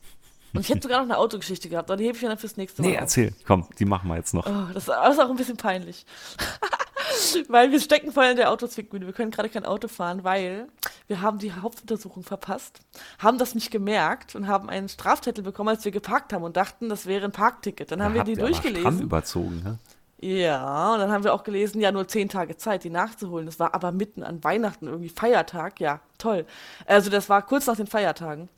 Und 0.56 0.62
ich 0.62 0.68
hätte 0.68 0.82
sogar 0.82 0.98
noch 0.98 1.06
eine 1.06 1.18
Autogeschichte 1.18 1.68
gehabt, 1.68 1.90
aber 1.90 1.96
die 1.96 2.04
hebe 2.04 2.16
ich 2.16 2.22
dann 2.22 2.38
fürs 2.38 2.56
nächste 2.56 2.82
Mal. 2.82 2.88
Nee, 2.88 2.96
auf. 2.96 3.02
erzähl. 3.02 3.32
Komm, 3.46 3.66
die 3.78 3.84
machen 3.84 4.08
wir 4.08 4.16
jetzt 4.16 4.34
noch. 4.34 4.46
Oh, 4.46 4.72
das 4.72 4.84
ist 4.84 4.90
auch 4.90 5.30
ein 5.30 5.36
bisschen 5.36 5.56
peinlich. 5.56 6.06
weil 7.48 7.72
wir 7.72 7.80
stecken 7.80 8.12
voll 8.12 8.26
in 8.26 8.36
der 8.36 8.50
Autozwickmühle. 8.50 9.06
Wir 9.06 9.12
können 9.12 9.30
gerade 9.30 9.48
kein 9.48 9.64
Auto 9.64 9.88
fahren, 9.88 10.24
weil 10.24 10.68
wir 11.06 11.20
haben 11.20 11.38
die 11.38 11.52
Hauptuntersuchung 11.52 12.22
verpasst, 12.22 12.80
haben 13.18 13.38
das 13.38 13.54
nicht 13.54 13.70
gemerkt 13.70 14.34
und 14.34 14.46
haben 14.48 14.68
einen 14.68 14.88
Strafzettel 14.88 15.44
bekommen, 15.44 15.70
als 15.70 15.84
wir 15.84 15.92
geparkt 15.92 16.32
haben 16.32 16.42
und 16.42 16.56
dachten, 16.56 16.88
das 16.88 17.06
wäre 17.06 17.24
ein 17.24 17.32
Parkticket. 17.32 17.92
Dann 17.92 18.02
haben 18.02 18.14
wir 18.14 18.20
habt 18.20 18.28
die 18.28 18.34
ihr 18.34 18.38
aber 18.38 18.48
durchgelesen. 18.48 19.00
überzogen, 19.00 19.62
ne? 19.62 19.78
Ja, 20.18 20.94
und 20.94 20.98
dann 20.98 21.12
haben 21.12 21.24
wir 21.24 21.34
auch 21.34 21.44
gelesen, 21.44 21.80
ja, 21.80 21.92
nur 21.92 22.08
zehn 22.08 22.30
Tage 22.30 22.56
Zeit, 22.56 22.84
die 22.84 22.90
nachzuholen. 22.90 23.44
Das 23.44 23.60
war 23.60 23.74
aber 23.74 23.92
mitten 23.92 24.22
an 24.22 24.42
Weihnachten, 24.42 24.86
irgendwie 24.86 25.10
Feiertag. 25.10 25.78
Ja, 25.78 26.00
toll. 26.16 26.46
Also 26.86 27.10
das 27.10 27.28
war 27.28 27.42
kurz 27.42 27.66
nach 27.66 27.76
den 27.76 27.86
Feiertagen. 27.86 28.48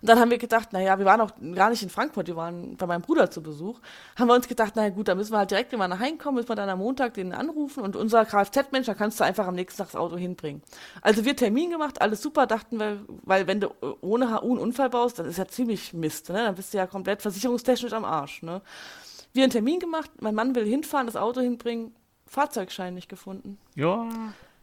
Und 0.00 0.08
dann 0.08 0.18
haben 0.18 0.30
wir 0.30 0.38
gedacht, 0.38 0.72
naja, 0.72 0.98
wir 0.98 1.06
waren 1.06 1.20
auch 1.20 1.32
gar 1.54 1.70
nicht 1.70 1.82
in 1.82 1.90
Frankfurt, 1.90 2.26
wir 2.26 2.36
waren 2.36 2.76
bei 2.76 2.86
meinem 2.86 3.02
Bruder 3.02 3.30
zu 3.30 3.42
Besuch. 3.42 3.80
Haben 4.16 4.28
wir 4.28 4.34
uns 4.34 4.48
gedacht, 4.48 4.76
naja 4.76 4.90
gut, 4.90 5.08
da 5.08 5.14
müssen 5.14 5.32
wir 5.32 5.38
halt 5.38 5.50
direkt, 5.50 5.72
wir 5.72 5.88
nach 5.88 6.00
Hause 6.00 6.16
kommen, 6.16 6.36
müssen 6.36 6.48
wir 6.48 6.56
dann 6.56 6.68
am 6.68 6.78
Montag 6.78 7.14
den 7.14 7.32
anrufen 7.32 7.82
und 7.82 7.96
unser 7.96 8.24
Kfz-Mensch, 8.24 8.86
da 8.86 8.94
kannst 8.94 9.20
du 9.20 9.24
einfach 9.24 9.46
am 9.46 9.54
nächsten 9.54 9.78
Tag 9.78 9.88
das 9.88 9.96
Auto 9.96 10.16
hinbringen. 10.16 10.62
Also 11.02 11.24
wir 11.24 11.36
Termin 11.36 11.70
gemacht, 11.70 12.00
alles 12.00 12.22
super, 12.22 12.46
dachten 12.46 12.78
wir, 12.78 13.04
weil 13.22 13.46
wenn 13.46 13.60
du 13.60 13.70
ohne 14.00 14.30
HU 14.30 14.50
einen 14.50 14.58
Unfall 14.58 14.90
baust, 14.90 15.18
das 15.18 15.26
ist 15.26 15.38
ja 15.38 15.46
ziemlich 15.46 15.92
Mist, 15.92 16.28
ne? 16.28 16.44
Dann 16.44 16.54
bist 16.54 16.72
du 16.72 16.78
ja 16.78 16.86
komplett 16.86 17.22
versicherungstechnisch 17.22 17.92
am 17.92 18.04
Arsch, 18.04 18.42
ne? 18.42 18.62
Wir 19.32 19.42
einen 19.42 19.52
Termin 19.52 19.80
gemacht, 19.80 20.10
mein 20.20 20.34
Mann 20.34 20.54
will 20.54 20.64
hinfahren, 20.64 21.06
das 21.06 21.16
Auto 21.16 21.40
hinbringen, 21.40 21.94
Fahrzeugschein 22.26 22.94
nicht 22.94 23.08
gefunden. 23.08 23.58
Ja. 23.74 24.08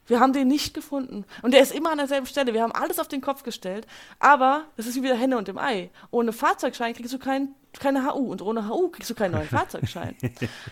Wir 0.07 0.19
haben 0.19 0.33
den 0.33 0.47
nicht 0.47 0.73
gefunden. 0.73 1.25
Und 1.41 1.53
der 1.53 1.61
ist 1.61 1.73
immer 1.73 1.91
an 1.91 1.97
derselben 1.97 2.27
Stelle. 2.27 2.53
Wir 2.53 2.61
haben 2.61 2.73
alles 2.73 2.99
auf 2.99 3.07
den 3.07 3.21
Kopf 3.21 3.43
gestellt. 3.43 3.87
Aber 4.19 4.65
das 4.75 4.85
ist 4.85 4.95
wie 4.95 5.03
wieder 5.03 5.15
Henne 5.15 5.37
und 5.37 5.47
dem 5.47 5.57
Ei. 5.57 5.91
Ohne 6.11 6.33
Fahrzeugschein 6.33 6.93
kriegst 6.93 7.13
du 7.13 7.19
kein, 7.19 7.55
keine 7.79 8.05
HU. 8.05 8.31
Und 8.31 8.41
ohne 8.41 8.69
HU 8.69 8.89
kriegst 8.89 9.09
du 9.09 9.15
keinen 9.15 9.31
neuen 9.31 9.47
Fahrzeugschein. 9.47 10.15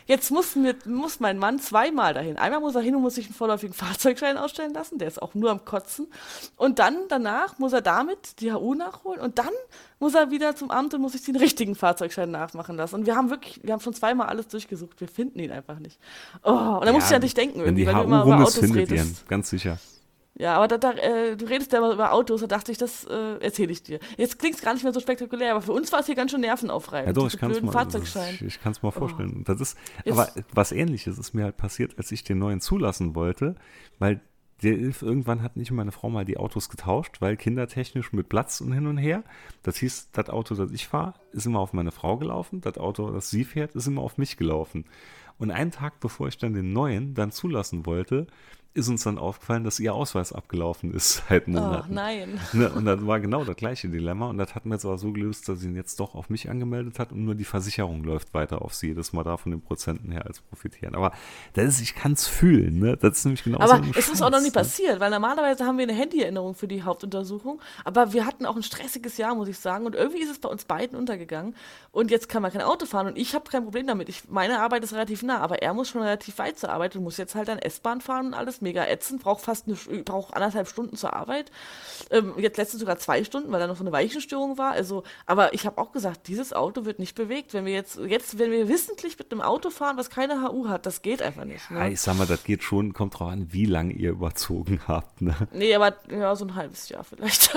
Jetzt 0.06 0.32
muss, 0.32 0.56
mir, 0.56 0.76
muss 0.86 1.20
mein 1.20 1.38
Mann 1.38 1.60
zweimal 1.60 2.14
dahin. 2.14 2.38
Einmal 2.38 2.60
muss 2.60 2.76
er 2.76 2.82
hin 2.82 2.96
und 2.96 3.02
muss 3.02 3.16
sich 3.16 3.26
einen 3.26 3.36
vorläufigen 3.36 3.74
Fahrzeugschein 3.74 4.38
ausstellen 4.38 4.74
lassen. 4.74 4.98
Der 4.98 5.08
ist 5.08 5.22
auch 5.22 5.34
nur 5.34 5.52
am 5.52 5.66
Kotzen. 5.66 6.08
Und 6.58 6.80
dann, 6.80 6.96
danach, 7.10 7.60
muss 7.60 7.74
er 7.74 7.82
damit 7.82 8.40
die 8.40 8.52
HU 8.52 8.74
nachholen. 8.74 9.22
Und 9.22 9.40
dann 9.40 9.52
muss 10.00 10.16
er 10.16 10.32
wieder 10.32 10.56
zum 10.56 10.72
Amt 10.72 10.94
und 10.94 11.02
muss 11.02 11.14
sich 11.14 11.24
den 11.24 11.36
richtigen 11.36 11.76
Fahrzeugschein 11.76 12.32
nachmachen 12.32 12.76
lassen. 12.76 12.96
Und 12.96 13.06
wir 13.06 13.16
haben 13.16 13.30
wirklich, 13.30 13.60
wir 13.64 13.74
haben 13.74 13.82
schon 13.82 13.94
zweimal 13.94 14.28
alles 14.28 14.48
durchgesucht. 14.48 15.00
Wir 15.00 15.08
finden 15.08 15.40
ihn 15.40 15.52
einfach 15.52 15.80
nicht. 15.80 16.00
Oh, 16.44 16.52
und 16.52 16.86
da 16.86 16.92
muss 16.92 17.10
ich 17.10 17.16
an 17.16 17.22
dich 17.22 17.34
denken, 17.34 17.64
Wenn 17.64 17.76
die 17.76 17.86
weil 17.86 17.96
HU 17.96 18.00
du 18.00 18.06
immer 18.06 18.24
über 18.24 18.38
Autos 18.38 18.62
redest. 18.62 19.28
Ganz 19.28 19.50
sicher. 19.50 19.78
Ja, 20.36 20.56
aber 20.56 20.68
da, 20.68 20.78
da, 20.78 20.92
äh, 20.94 21.36
du 21.36 21.46
redest 21.46 21.72
ja 21.74 21.80
immer 21.80 21.92
über 21.92 22.14
Autos, 22.14 22.42
da 22.42 22.48
dachte 22.48 22.72
ich, 22.72 22.78
das 22.78 23.04
äh, 23.04 23.38
erzähle 23.40 23.72
ich 23.72 23.84
dir. 23.84 24.00
Jetzt 24.18 24.40
klingt 24.40 24.56
es 24.56 24.62
gar 24.62 24.74
nicht 24.74 24.84
mehr 24.84 24.94
so 24.94 25.00
spektakulär, 25.02 25.52
aber 25.52 25.62
für 25.62 25.74
uns 25.74 25.92
war 25.92 26.00
es 26.00 26.06
hier 26.06 26.16
ganz 26.16 26.32
schön 26.32 26.42
nervenaufreibend. 26.42 27.08
Ja 27.08 27.14
doch, 27.14 27.28
ich 27.32 27.38
kann 27.38 27.52
es 27.52 27.62
mal, 27.62 27.72
Fahrzeugschein. 27.72 28.36
ich, 28.36 28.42
ich 28.44 28.62
kann's 28.62 28.82
mal 28.82 28.92
vorstellen. 28.92 29.44
Das 29.46 29.60
ist, 29.60 29.78
Jetzt- 30.06 30.18
aber 30.18 30.30
was 30.54 30.72
ähnliches 30.72 31.18
ist 31.20 31.34
mir 31.34 31.44
halt 31.44 31.58
passiert, 31.58 31.98
als 31.98 32.12
ich 32.12 32.24
den 32.24 32.40
neuen 32.40 32.62
zulassen 32.62 33.14
wollte, 33.14 33.56
weil 34.00 34.22
der, 34.64 34.78
irgendwann 34.78 35.42
hat 35.42 35.58
nicht 35.58 35.72
meine 35.72 35.92
Frau 35.92 36.10
mal 36.10 36.24
die 36.24 36.38
Autos 36.38 36.70
getauscht, 36.70 37.18
weil 37.20 37.36
kindertechnisch 37.36 38.14
mit 38.14 38.30
Platz 38.30 38.62
und 38.62 38.72
hin 38.72 38.88
und 38.88 38.98
her. 38.98 39.24
Das 39.64 39.78
hieß, 39.78 40.12
das 40.12 40.30
Auto, 40.30 40.56
das 40.56 40.72
ich 40.72 40.88
fahre, 40.88 41.16
ist 41.32 41.46
immer 41.48 41.60
auf 41.60 41.74
meine 41.74 41.92
Frau 41.92 42.18
gelaufen. 42.18 42.62
Das 42.62 42.78
Auto, 42.78 43.10
das 43.12 43.30
sie 43.30 43.44
fährt, 43.44 43.76
ist 43.76 43.88
immer 43.88 44.02
auf 44.02 44.18
mich 44.18 44.38
gelaufen. 44.38 44.86
Und 45.40 45.50
einen 45.52 45.72
Tag 45.72 46.00
bevor 46.00 46.28
ich 46.28 46.38
dann 46.38 46.54
den 46.54 46.74
neuen 46.74 47.16
dann 47.16 47.32
zulassen 47.32 47.86
wollte, 47.88 48.28
ist 48.74 48.88
uns 48.88 49.04
dann 49.04 49.18
aufgefallen, 49.18 49.64
dass 49.64 49.80
ihr 49.80 49.94
Ausweis 49.94 50.32
abgelaufen 50.32 50.94
ist 50.94 51.24
seit 51.30 51.48
Oh, 51.48 51.52
Monaten. 51.52 51.94
nein. 51.94 52.40
Ne, 52.54 52.70
und 52.70 52.86
das 52.86 53.06
war 53.06 53.20
genau 53.20 53.44
das 53.44 53.56
gleiche 53.56 53.90
Dilemma. 53.90 54.30
Und 54.30 54.38
das 54.38 54.56
hat 54.56 54.66
mir 54.66 54.76
jetzt 54.76 54.86
aber 54.86 54.98
so 54.98 55.12
gelöst, 55.12 55.48
dass 55.50 55.60
sie 55.60 55.68
ihn 55.68 55.76
jetzt 55.76 56.00
doch 56.00 56.16
auf 56.16 56.30
mich 56.30 56.50
angemeldet 56.50 57.00
hat 57.00 57.12
und 57.12 57.24
nur 57.26 57.36
die 57.36 57.44
Versicherung 57.44 58.04
läuft 58.04 58.34
weiter 58.34 58.62
auf 58.62 58.74
sie. 58.74 58.88
Jedes 58.88 59.14
Mal 59.14 59.24
da 59.24 59.38
von 59.38 59.52
den 59.52 59.62
Prozenten 59.62 60.12
her 60.12 60.26
als 60.26 60.40
profitieren. 60.42 60.96
Aber 60.96 61.12
das 61.54 61.66
ist, 61.66 61.82
ich 61.82 61.96
kann 61.96 62.14
es 62.14 62.28
fühlen. 62.28 62.80
Ne? 62.80 62.98
Das 62.98 63.18
ist 63.20 63.26
nämlich 63.26 63.44
genau 63.44 63.58
so 63.58 63.64
Aber 63.64 63.74
ein 63.76 63.92
es 63.98 64.10
ist 64.10 64.22
auch 64.22 64.30
noch 64.30 64.38
Scheiß, 64.38 64.44
nie 64.44 64.50
ne? 64.50 64.54
passiert, 64.54 65.00
weil 65.00 65.12
normalerweise 65.12 65.66
haben 65.66 65.78
wir 65.78 65.84
eine 65.84 65.94
Handyerinnerung 65.94 66.56
für 66.56 66.68
die 66.68 66.84
Hauptuntersuchung. 66.84 67.62
Aber 67.84 68.14
wir 68.14 68.26
hatten 68.26 68.46
auch 68.46 68.56
ein 68.56 68.64
stressiges 68.64 69.18
Jahr, 69.18 69.36
muss 69.36 69.48
ich 69.48 69.60
sagen. 69.60 69.86
Und 69.86 69.96
irgendwie 69.96 70.22
ist 70.22 70.30
es 70.32 70.40
bei 70.40 70.50
uns 70.50 70.66
beiden 70.66 70.98
untergegangen. 70.98 71.56
Und 71.92 72.12
jetzt 72.12 72.30
kann 72.30 72.42
man 72.42 72.52
kein 72.52 72.62
Auto 72.62 72.86
fahren. 72.86 73.08
Und 73.08 73.18
ich 73.18 73.34
habe 73.36 73.50
kein 73.50 73.64
Problem 73.64 73.88
damit. 73.88 74.08
Ich, 74.10 74.30
meine 74.30 74.60
Arbeit 74.62 74.84
ist 74.84 74.94
relativ 74.94 75.24
nah, 75.24 75.40
aber 75.40 75.62
er 75.62 75.74
muss 75.74 75.90
schon 75.90 76.02
relativ 76.02 76.38
weit 76.38 76.58
zur 76.60 76.70
Arbeit 76.70 76.96
und 76.96 77.04
muss 77.04 77.18
jetzt 77.18 77.36
halt 77.36 77.48
dann 77.48 77.60
S-Bahn 77.60 78.02
fahren 78.02 78.28
und 78.28 78.34
alles 78.34 78.61
mega 78.62 78.86
ätzend. 78.86 79.24
Braucht 79.24 79.42
fast 79.42 79.68
eine, 79.68 79.76
braucht 80.04 80.36
anderthalb 80.36 80.68
Stunden 80.68 80.96
zur 80.96 81.14
Arbeit. 81.14 81.52
Ähm, 82.10 82.34
jetzt 82.38 82.58
letztens 82.58 82.80
sogar 82.80 82.98
zwei 82.98 83.24
Stunden, 83.24 83.52
weil 83.52 83.60
da 83.60 83.68
noch 83.68 83.78
so 83.78 83.84
eine 83.84 83.92
Weichenstörung 83.92 84.58
war. 84.58 84.72
Also, 84.72 85.04
aber 85.26 85.54
ich 85.54 85.66
habe 85.66 85.80
auch 85.80 85.92
gesagt, 85.92 86.28
dieses 86.28 86.54
Auto 86.54 86.86
wird 86.86 87.00
nicht 87.00 87.16
bewegt. 87.16 87.54
Wenn 87.54 87.66
wir 87.66 87.74
jetzt, 87.74 87.98
jetzt, 87.98 88.40
wenn 88.40 88.52
wir 88.52 88.68
wissentlich 88.68 89.18
mit 89.18 89.32
einem 89.32 89.42
Auto 89.42 89.70
fahren, 89.70 89.98
was 89.98 90.10
keine 90.10 90.42
HU 90.42 90.68
hat, 90.68 90.86
das 90.86 91.02
geht 91.02 91.22
einfach 91.22 91.46
nicht. 91.46 91.70
Ne? 91.72 91.80
Ja, 91.80 91.88
ich 91.88 92.02
sag 92.02 92.18
mal, 92.18 92.28
das 92.28 92.44
geht 92.44 92.64
schon, 92.64 92.94
kommt 92.94 93.20
drauf 93.20 93.30
an, 93.30 93.52
wie 93.52 93.66
lange 93.66 93.94
ihr 93.94 94.12
überzogen 94.12 94.82
habt. 94.88 95.22
Ne? 95.22 95.36
Nee, 95.52 95.74
aber 95.76 95.96
ja, 96.10 96.36
so 96.36 96.46
ein 96.46 96.56
halbes 96.56 96.90
Jahr 96.90 97.04
vielleicht. 97.04 97.54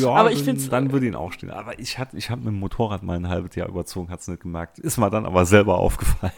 Ja, 0.00 0.10
Aber 0.20 0.32
ich 0.32 0.44
dann, 0.44 0.58
dann 0.70 0.92
würde 0.92 1.06
ihn 1.06 1.14
auch 1.14 1.32
stehen. 1.32 1.50
Aber 1.50 1.78
ich 1.78 1.98
hatte, 1.98 2.16
ich 2.16 2.30
habe 2.30 2.42
mit 2.42 2.48
dem 2.48 2.60
Motorrad 2.60 3.02
mal 3.02 3.16
ein 3.16 3.28
halbes 3.28 3.54
Jahr 3.56 3.68
überzogen, 3.68 4.10
hat's 4.10 4.28
nicht 4.28 4.42
gemerkt. 4.42 4.78
Ist 4.78 4.98
mir 4.98 5.10
dann 5.10 5.26
aber 5.26 5.46
selber 5.46 5.78
aufgefallen. 5.78 6.32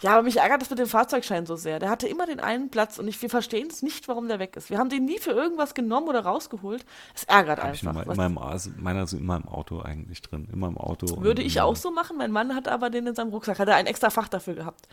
ja, 0.00 0.12
aber 0.12 0.22
mich 0.22 0.38
ärgert 0.38 0.62
das 0.62 0.70
mit 0.70 0.78
dem 0.78 0.86
Fahrzeugschein 0.86 1.46
so 1.46 1.56
sehr. 1.56 1.78
Der 1.78 1.90
hatte 1.90 2.08
immer 2.08 2.26
den 2.26 2.40
einen 2.40 2.70
Platz 2.70 2.85
und 2.98 3.08
ich, 3.08 3.20
wir 3.20 3.30
verstehen 3.30 3.68
es 3.68 3.82
nicht, 3.82 4.08
warum 4.08 4.28
der 4.28 4.38
weg 4.38 4.56
ist. 4.56 4.70
Wir 4.70 4.78
haben 4.78 4.88
den 4.88 5.04
nie 5.04 5.18
für 5.18 5.30
irgendwas 5.30 5.74
genommen 5.74 6.08
oder 6.08 6.20
rausgeholt. 6.20 6.84
Es 7.14 7.24
ärgert 7.24 7.62
Hab 7.62 7.74
ich 7.74 7.86
einfach. 7.86 8.06
immer 8.06 8.26
im, 8.26 8.38
also 8.38 8.70
meiner 8.76 9.06
sind 9.06 9.20
immer 9.20 9.36
im 9.36 9.48
Auto 9.48 9.80
eigentlich 9.80 10.22
drin. 10.22 10.48
Immer 10.52 10.68
im 10.68 10.78
Auto. 10.78 11.22
Würde 11.22 11.42
ich 11.42 11.60
auch 11.60 11.76
so 11.76 11.90
machen. 11.90 12.16
Mein 12.16 12.32
Mann 12.32 12.54
hatte 12.54 12.72
aber 12.72 12.90
den 12.90 13.06
in 13.06 13.14
seinem 13.14 13.30
Rucksack. 13.30 13.58
Hat 13.58 13.68
er 13.68 13.76
ein 13.76 13.86
extra 13.86 14.10
Fach 14.10 14.28
dafür 14.28 14.54
gehabt. 14.54 14.88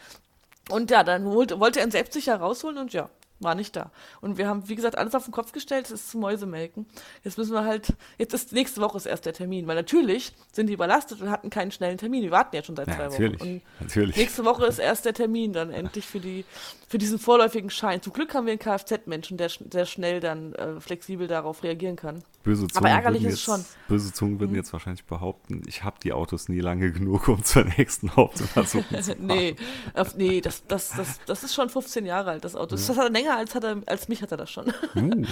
Und 0.70 0.92
ja, 0.92 1.04
dann 1.04 1.26
wollte, 1.26 1.60
wollte 1.60 1.80
er 1.80 1.86
ihn 1.86 1.92
selbstsicher 1.92 2.38
rausholen 2.38 2.78
und 2.78 2.94
ja, 2.94 3.10
war 3.44 3.56
nicht 3.56 3.76
da. 3.76 3.92
Und 4.22 4.38
wir 4.38 4.48
haben, 4.48 4.68
wie 4.70 4.76
gesagt, 4.76 4.98
alles 4.98 5.16
auf 5.16 5.26
den 5.26 5.32
Kopf 5.32 5.52
gestellt. 5.52 5.86
Es 5.86 5.92
ist 5.92 6.12
zu 6.12 6.18
Mäusemelken. 6.18 6.86
Jetzt 7.24 7.38
müssen 7.38 7.54
wir 7.54 7.66
halt, 7.66 7.94
jetzt 8.18 8.34
ist 8.34 8.52
nächste 8.54 8.82
Woche 8.82 8.98
ist 8.98 9.06
erst 9.06 9.26
der 9.26 9.34
Termin, 9.34 9.68
weil 9.68 9.76
natürlich 9.76 10.34
sind 10.52 10.68
die 10.68 10.74
überlastet 10.74 11.22
und 11.22 11.30
hatten 11.30 11.50
keinen 11.50 11.72
schnellen 11.72 11.98
Termin. 11.98 12.24
Wir 12.24 12.32
warten 12.32 12.56
jetzt 12.56 12.68
schon 12.68 12.76
seit 12.76 12.88
Ja, 12.88 12.96
zwei 12.96 13.04
natürlich. 13.10 13.40
Wochen. 13.42 13.50
Und 13.50 13.62
natürlich. 13.82 14.18
Nächste 14.18 14.46
Woche 14.46 14.66
ist 14.66 14.80
erst 14.80 15.06
der 15.06 15.14
Termin 15.14 15.54
dann 15.54 15.72
endlich 15.72 16.06
für, 16.06 16.20
die, 16.20 16.46
für 16.88 16.98
diesen 16.98 17.20
vorläufigen 17.20 17.70
Schein. 17.70 18.02
Zum 18.02 18.14
Glück 18.14 18.34
haben 18.34 18.46
wir 18.46 18.52
einen 18.52 18.60
Kfz-Menschen, 18.60 19.38
der 19.38 19.50
sehr 19.50 19.86
schnell 19.86 20.20
dann 20.20 20.54
äh, 20.54 20.80
flexibel 20.80 21.28
darauf 21.28 21.64
reagieren 21.64 21.96
kann. 21.96 22.24
Böse 22.44 22.68
Zungen 22.68 22.86
Aber 22.86 22.90
ärgerlich 22.94 23.24
ist 23.24 23.34
es 23.36 23.42
schon. 23.42 23.64
Böse 23.88 24.12
Zungen 24.12 24.40
würden 24.40 24.54
jetzt 24.54 24.74
wahrscheinlich 24.74 25.06
behaupten, 25.06 25.62
ich 25.66 25.84
habe 25.86 25.96
die 26.04 26.12
Autos 26.12 26.50
nie 26.50 26.60
lange 26.60 26.92
genug, 26.92 27.30
um 27.30 27.42
zur 27.44 27.64
nächsten 27.64 28.14
Hauptuntersuchung 28.16 29.02
zu 29.02 29.16
fahren. 29.16 29.26
nee, 29.28 29.56
auf, 29.94 30.16
nee 30.18 30.42
das, 30.42 30.66
das, 30.68 30.90
das, 30.90 31.22
das 31.26 31.44
ist 31.46 31.56
schon 31.56 31.70
15 31.70 32.06
Jahre 32.06 32.32
alt, 32.32 32.44
das 32.44 32.56
Auto. 32.56 32.72
Das 32.72 32.90
hat 32.90 32.98
er 32.98 33.10
länger 33.34 33.40
als, 33.40 33.56
hat 33.56 33.64
er, 33.64 33.82
als 33.86 34.08
mich 34.08 34.22
hat 34.22 34.32
er 34.32 34.38
das 34.38 34.52
schon. 34.52 34.74
Uh. 34.96 35.26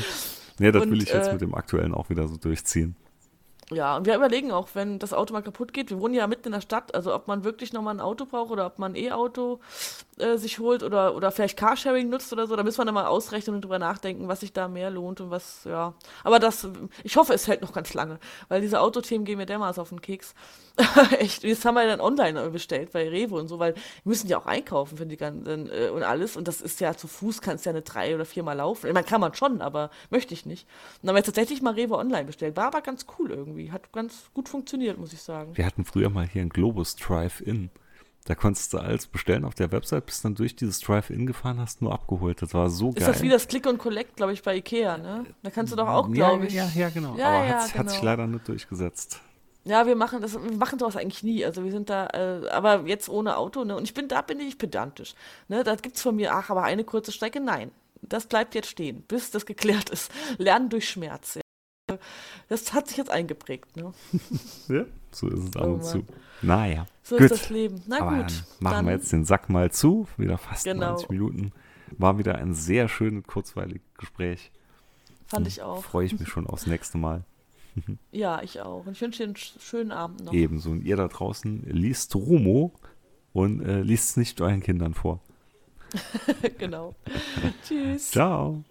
Nee, 0.59 0.71
das 0.71 0.83
Und, 0.83 0.91
will 0.91 1.01
ich 1.01 1.09
jetzt 1.09 1.29
äh, 1.29 1.33
mit 1.33 1.41
dem 1.41 1.55
aktuellen 1.55 1.93
auch 1.93 2.09
wieder 2.09 2.27
so 2.27 2.35
durchziehen. 2.35 2.95
Ja, 3.71 3.95
und 3.95 4.05
wir 4.05 4.15
überlegen 4.15 4.51
auch, 4.51 4.69
wenn 4.73 4.99
das 4.99 5.13
Auto 5.13 5.33
mal 5.33 5.41
kaputt 5.41 5.71
geht, 5.71 5.89
wir 5.89 5.99
wohnen 5.99 6.13
ja 6.13 6.27
mitten 6.27 6.47
in 6.47 6.51
der 6.51 6.61
Stadt, 6.61 6.93
also 6.93 7.15
ob 7.15 7.27
man 7.27 7.45
wirklich 7.45 7.71
nochmal 7.71 7.95
ein 7.95 8.01
Auto 8.01 8.25
braucht 8.25 8.51
oder 8.51 8.65
ob 8.65 8.79
man 8.79 8.91
ein 8.91 8.95
E-Auto 8.95 9.61
äh, 10.17 10.37
sich 10.37 10.59
holt 10.59 10.83
oder, 10.83 11.15
oder 11.15 11.31
vielleicht 11.31 11.57
Carsharing 11.57 12.09
nutzt 12.09 12.33
oder 12.33 12.47
so, 12.47 12.55
da 12.57 12.63
müssen 12.63 12.79
wir 12.79 12.85
dann 12.85 12.93
mal 12.93 13.05
ausrechnen 13.05 13.55
und 13.55 13.61
drüber 13.61 13.79
nachdenken, 13.79 14.27
was 14.27 14.41
sich 14.41 14.51
da 14.51 14.67
mehr 14.67 14.89
lohnt 14.89 15.21
und 15.21 15.31
was, 15.31 15.63
ja. 15.63 15.93
Aber 16.25 16.39
das, 16.39 16.67
ich 17.03 17.15
hoffe, 17.15 17.33
es 17.33 17.47
hält 17.47 17.61
noch 17.61 17.71
ganz 17.71 17.93
lange, 17.93 18.19
weil 18.49 18.59
diese 18.59 18.81
Autothemen 18.81 19.23
gehen 19.23 19.37
mir 19.37 19.45
dermaßen 19.45 19.81
auf 19.81 19.89
den 19.89 20.01
Keks. 20.01 20.35
Echt, 21.19 21.43
das 21.43 21.65
haben 21.65 21.75
wir 21.75 21.85
dann 21.85 21.99
online 21.99 22.49
bestellt 22.49 22.91
bei 22.91 23.07
Rewe 23.07 23.35
und 23.35 23.47
so, 23.47 23.59
weil 23.59 23.75
wir 23.75 23.81
müssen 24.05 24.27
ja 24.27 24.37
auch 24.37 24.45
einkaufen 24.45 24.97
für 24.97 25.05
die 25.05 25.17
ganzen 25.17 25.69
äh, 25.69 25.89
und 25.89 26.03
alles 26.03 26.37
und 26.37 26.47
das 26.47 26.61
ist 26.61 26.79
ja 26.79 26.95
zu 26.95 27.07
Fuß, 27.07 27.41
kannst 27.41 27.65
ja 27.65 27.71
eine 27.71 27.81
drei 27.81 28.15
oder 28.15 28.25
viermal 28.25 28.57
laufen. 28.57 28.91
Man 28.93 29.05
kann 29.05 29.21
man 29.21 29.33
schon, 29.33 29.61
aber 29.61 29.91
möchte 30.09 30.33
ich 30.33 30.45
nicht. 30.45 30.67
Und 30.95 31.07
dann 31.07 31.09
haben 31.09 31.15
wir 31.17 31.23
tatsächlich 31.23 31.61
mal 31.61 31.73
Rewe 31.73 31.97
online 31.97 32.25
bestellt, 32.25 32.55
war 32.55 32.67
aber 32.67 32.81
ganz 32.81 33.05
cool 33.17 33.31
irgendwie 33.31 33.71
hat 33.71 33.91
ganz 33.91 34.29
gut 34.33 34.49
funktioniert, 34.49 34.97
muss 34.97 35.13
ich 35.13 35.21
sagen. 35.21 35.55
Wir 35.55 35.65
hatten 35.65 35.85
früher 35.85 36.09
mal 36.09 36.27
hier 36.27 36.41
ein 36.41 36.49
Globus 36.49 36.95
Drive-In. 36.95 37.69
Da 38.25 38.35
konntest 38.35 38.73
du 38.73 38.77
alles 38.77 39.07
bestellen 39.07 39.45
auf 39.45 39.55
der 39.55 39.71
Website, 39.71 40.05
bist 40.05 40.23
dann 40.23 40.35
durch 40.35 40.55
dieses 40.55 40.79
Drive-In 40.79 41.25
gefahren, 41.25 41.59
hast 41.59 41.81
nur 41.81 41.91
abgeholt. 41.91 42.41
Das 42.41 42.53
war 42.53 42.69
so 42.69 42.91
geil. 42.91 43.01
Ist 43.01 43.07
das 43.07 43.21
wie 43.23 43.29
das 43.29 43.47
Click 43.47 43.65
und 43.65 43.79
Collect, 43.79 44.15
glaube 44.15 44.33
ich, 44.33 44.43
bei 44.43 44.57
Ikea, 44.57 44.97
ne? 44.97 45.25
Da 45.41 45.49
kannst 45.49 45.73
du 45.73 45.77
doch 45.77 45.87
auch, 45.87 46.11
glaube 46.11 46.45
ich. 46.45 46.53
Ja, 46.53 46.69
ja, 46.75 46.89
genau. 46.89 47.15
Ja, 47.17 47.29
Aber 47.29 47.45
ja, 47.45 47.53
hat, 47.55 47.71
genau. 47.71 47.79
hat 47.79 47.89
sich 47.89 48.01
leider 48.03 48.27
nicht 48.27 48.47
durchgesetzt. 48.47 49.21
Ja, 49.63 49.85
wir 49.85 49.95
machen 49.95 50.21
das, 50.21 50.33
wir 50.33 50.57
machen 50.57 50.79
sowas 50.79 50.95
eigentlich 50.95 51.23
nie. 51.23 51.45
Also 51.45 51.63
wir 51.63 51.71
sind 51.71 51.89
da, 51.89 52.07
äh, 52.07 52.49
aber 52.49 52.87
jetzt 52.87 53.09
ohne 53.09 53.37
Auto, 53.37 53.63
ne? 53.63 53.75
Und 53.75 53.83
ich 53.83 53.93
bin, 53.93 54.07
da 54.07 54.21
bin 54.21 54.39
ich 54.39 54.57
pedantisch. 54.57 55.13
Ne? 55.49 55.63
Da 55.63 55.75
gibt 55.75 55.97
es 55.97 56.01
von 56.01 56.15
mir, 56.15 56.33
ach, 56.33 56.49
aber 56.49 56.63
eine 56.63 56.83
kurze 56.83 57.11
Strecke, 57.11 57.39
nein. 57.39 57.71
Das 58.01 58.25
bleibt 58.25 58.55
jetzt 58.55 58.69
stehen, 58.69 59.03
bis 59.03 59.29
das 59.29 59.45
geklärt 59.45 59.89
ist. 59.91 60.11
Lernen 60.37 60.69
durch 60.69 60.89
Schmerz. 60.89 61.39
Das 62.47 62.73
hat 62.73 62.87
sich 62.87 62.97
jetzt 62.97 63.11
eingeprägt, 63.11 63.75
ne? 63.75 63.93
ja, 64.67 64.85
so 65.11 65.27
ist 65.27 65.49
es 65.49 65.55
ab 65.55 65.67
und 65.67 65.83
zu. 65.83 66.05
Naja. 66.41 66.87
So 67.03 67.17
gut. 67.17 67.25
ist 67.25 67.31
das 67.31 67.49
Leben. 67.49 67.83
Na 67.85 67.99
Aber 67.99 68.17
gut. 68.17 68.43
machen 68.59 68.75
dann, 68.75 68.85
wir 68.85 68.93
jetzt 68.93 69.11
den 69.11 69.25
Sack 69.25 69.49
mal 69.49 69.71
zu. 69.71 70.07
Wieder 70.17 70.37
fast 70.37 70.63
genau. 70.63 70.91
90 70.91 71.09
Minuten. 71.09 71.51
War 71.97 72.17
wieder 72.17 72.35
ein 72.35 72.53
sehr 72.53 72.87
schönes, 72.87 73.25
kurzweiliges 73.25 73.81
Gespräch. 73.97 74.51
Fand 75.27 75.47
ich 75.47 75.61
auch. 75.61 75.83
Freue 75.83 76.05
ich 76.05 76.17
mich 76.17 76.29
schon 76.29 76.47
aufs 76.47 76.65
nächste 76.65 76.97
Mal. 76.97 77.23
ja, 78.11 78.41
ich 78.41 78.61
auch. 78.61 78.85
Und 78.85 78.93
ich 78.93 79.01
wünsche 79.01 79.19
dir 79.19 79.25
einen 79.25 79.35
schönen 79.35 79.91
Abend 79.91 80.25
noch. 80.25 80.33
Ebenso. 80.33 80.71
Und 80.71 80.83
ihr 80.83 80.95
da 80.95 81.07
draußen 81.07 81.63
liest 81.67 82.15
Rumo 82.15 82.73
und 83.33 83.61
äh, 83.61 83.81
liest 83.81 84.11
es 84.11 84.17
nicht 84.17 84.41
euren 84.41 84.61
Kindern 84.61 84.93
vor. 84.93 85.19
genau. 86.57 86.95
Tschüss. 87.67 88.11
Ciao. 88.11 88.63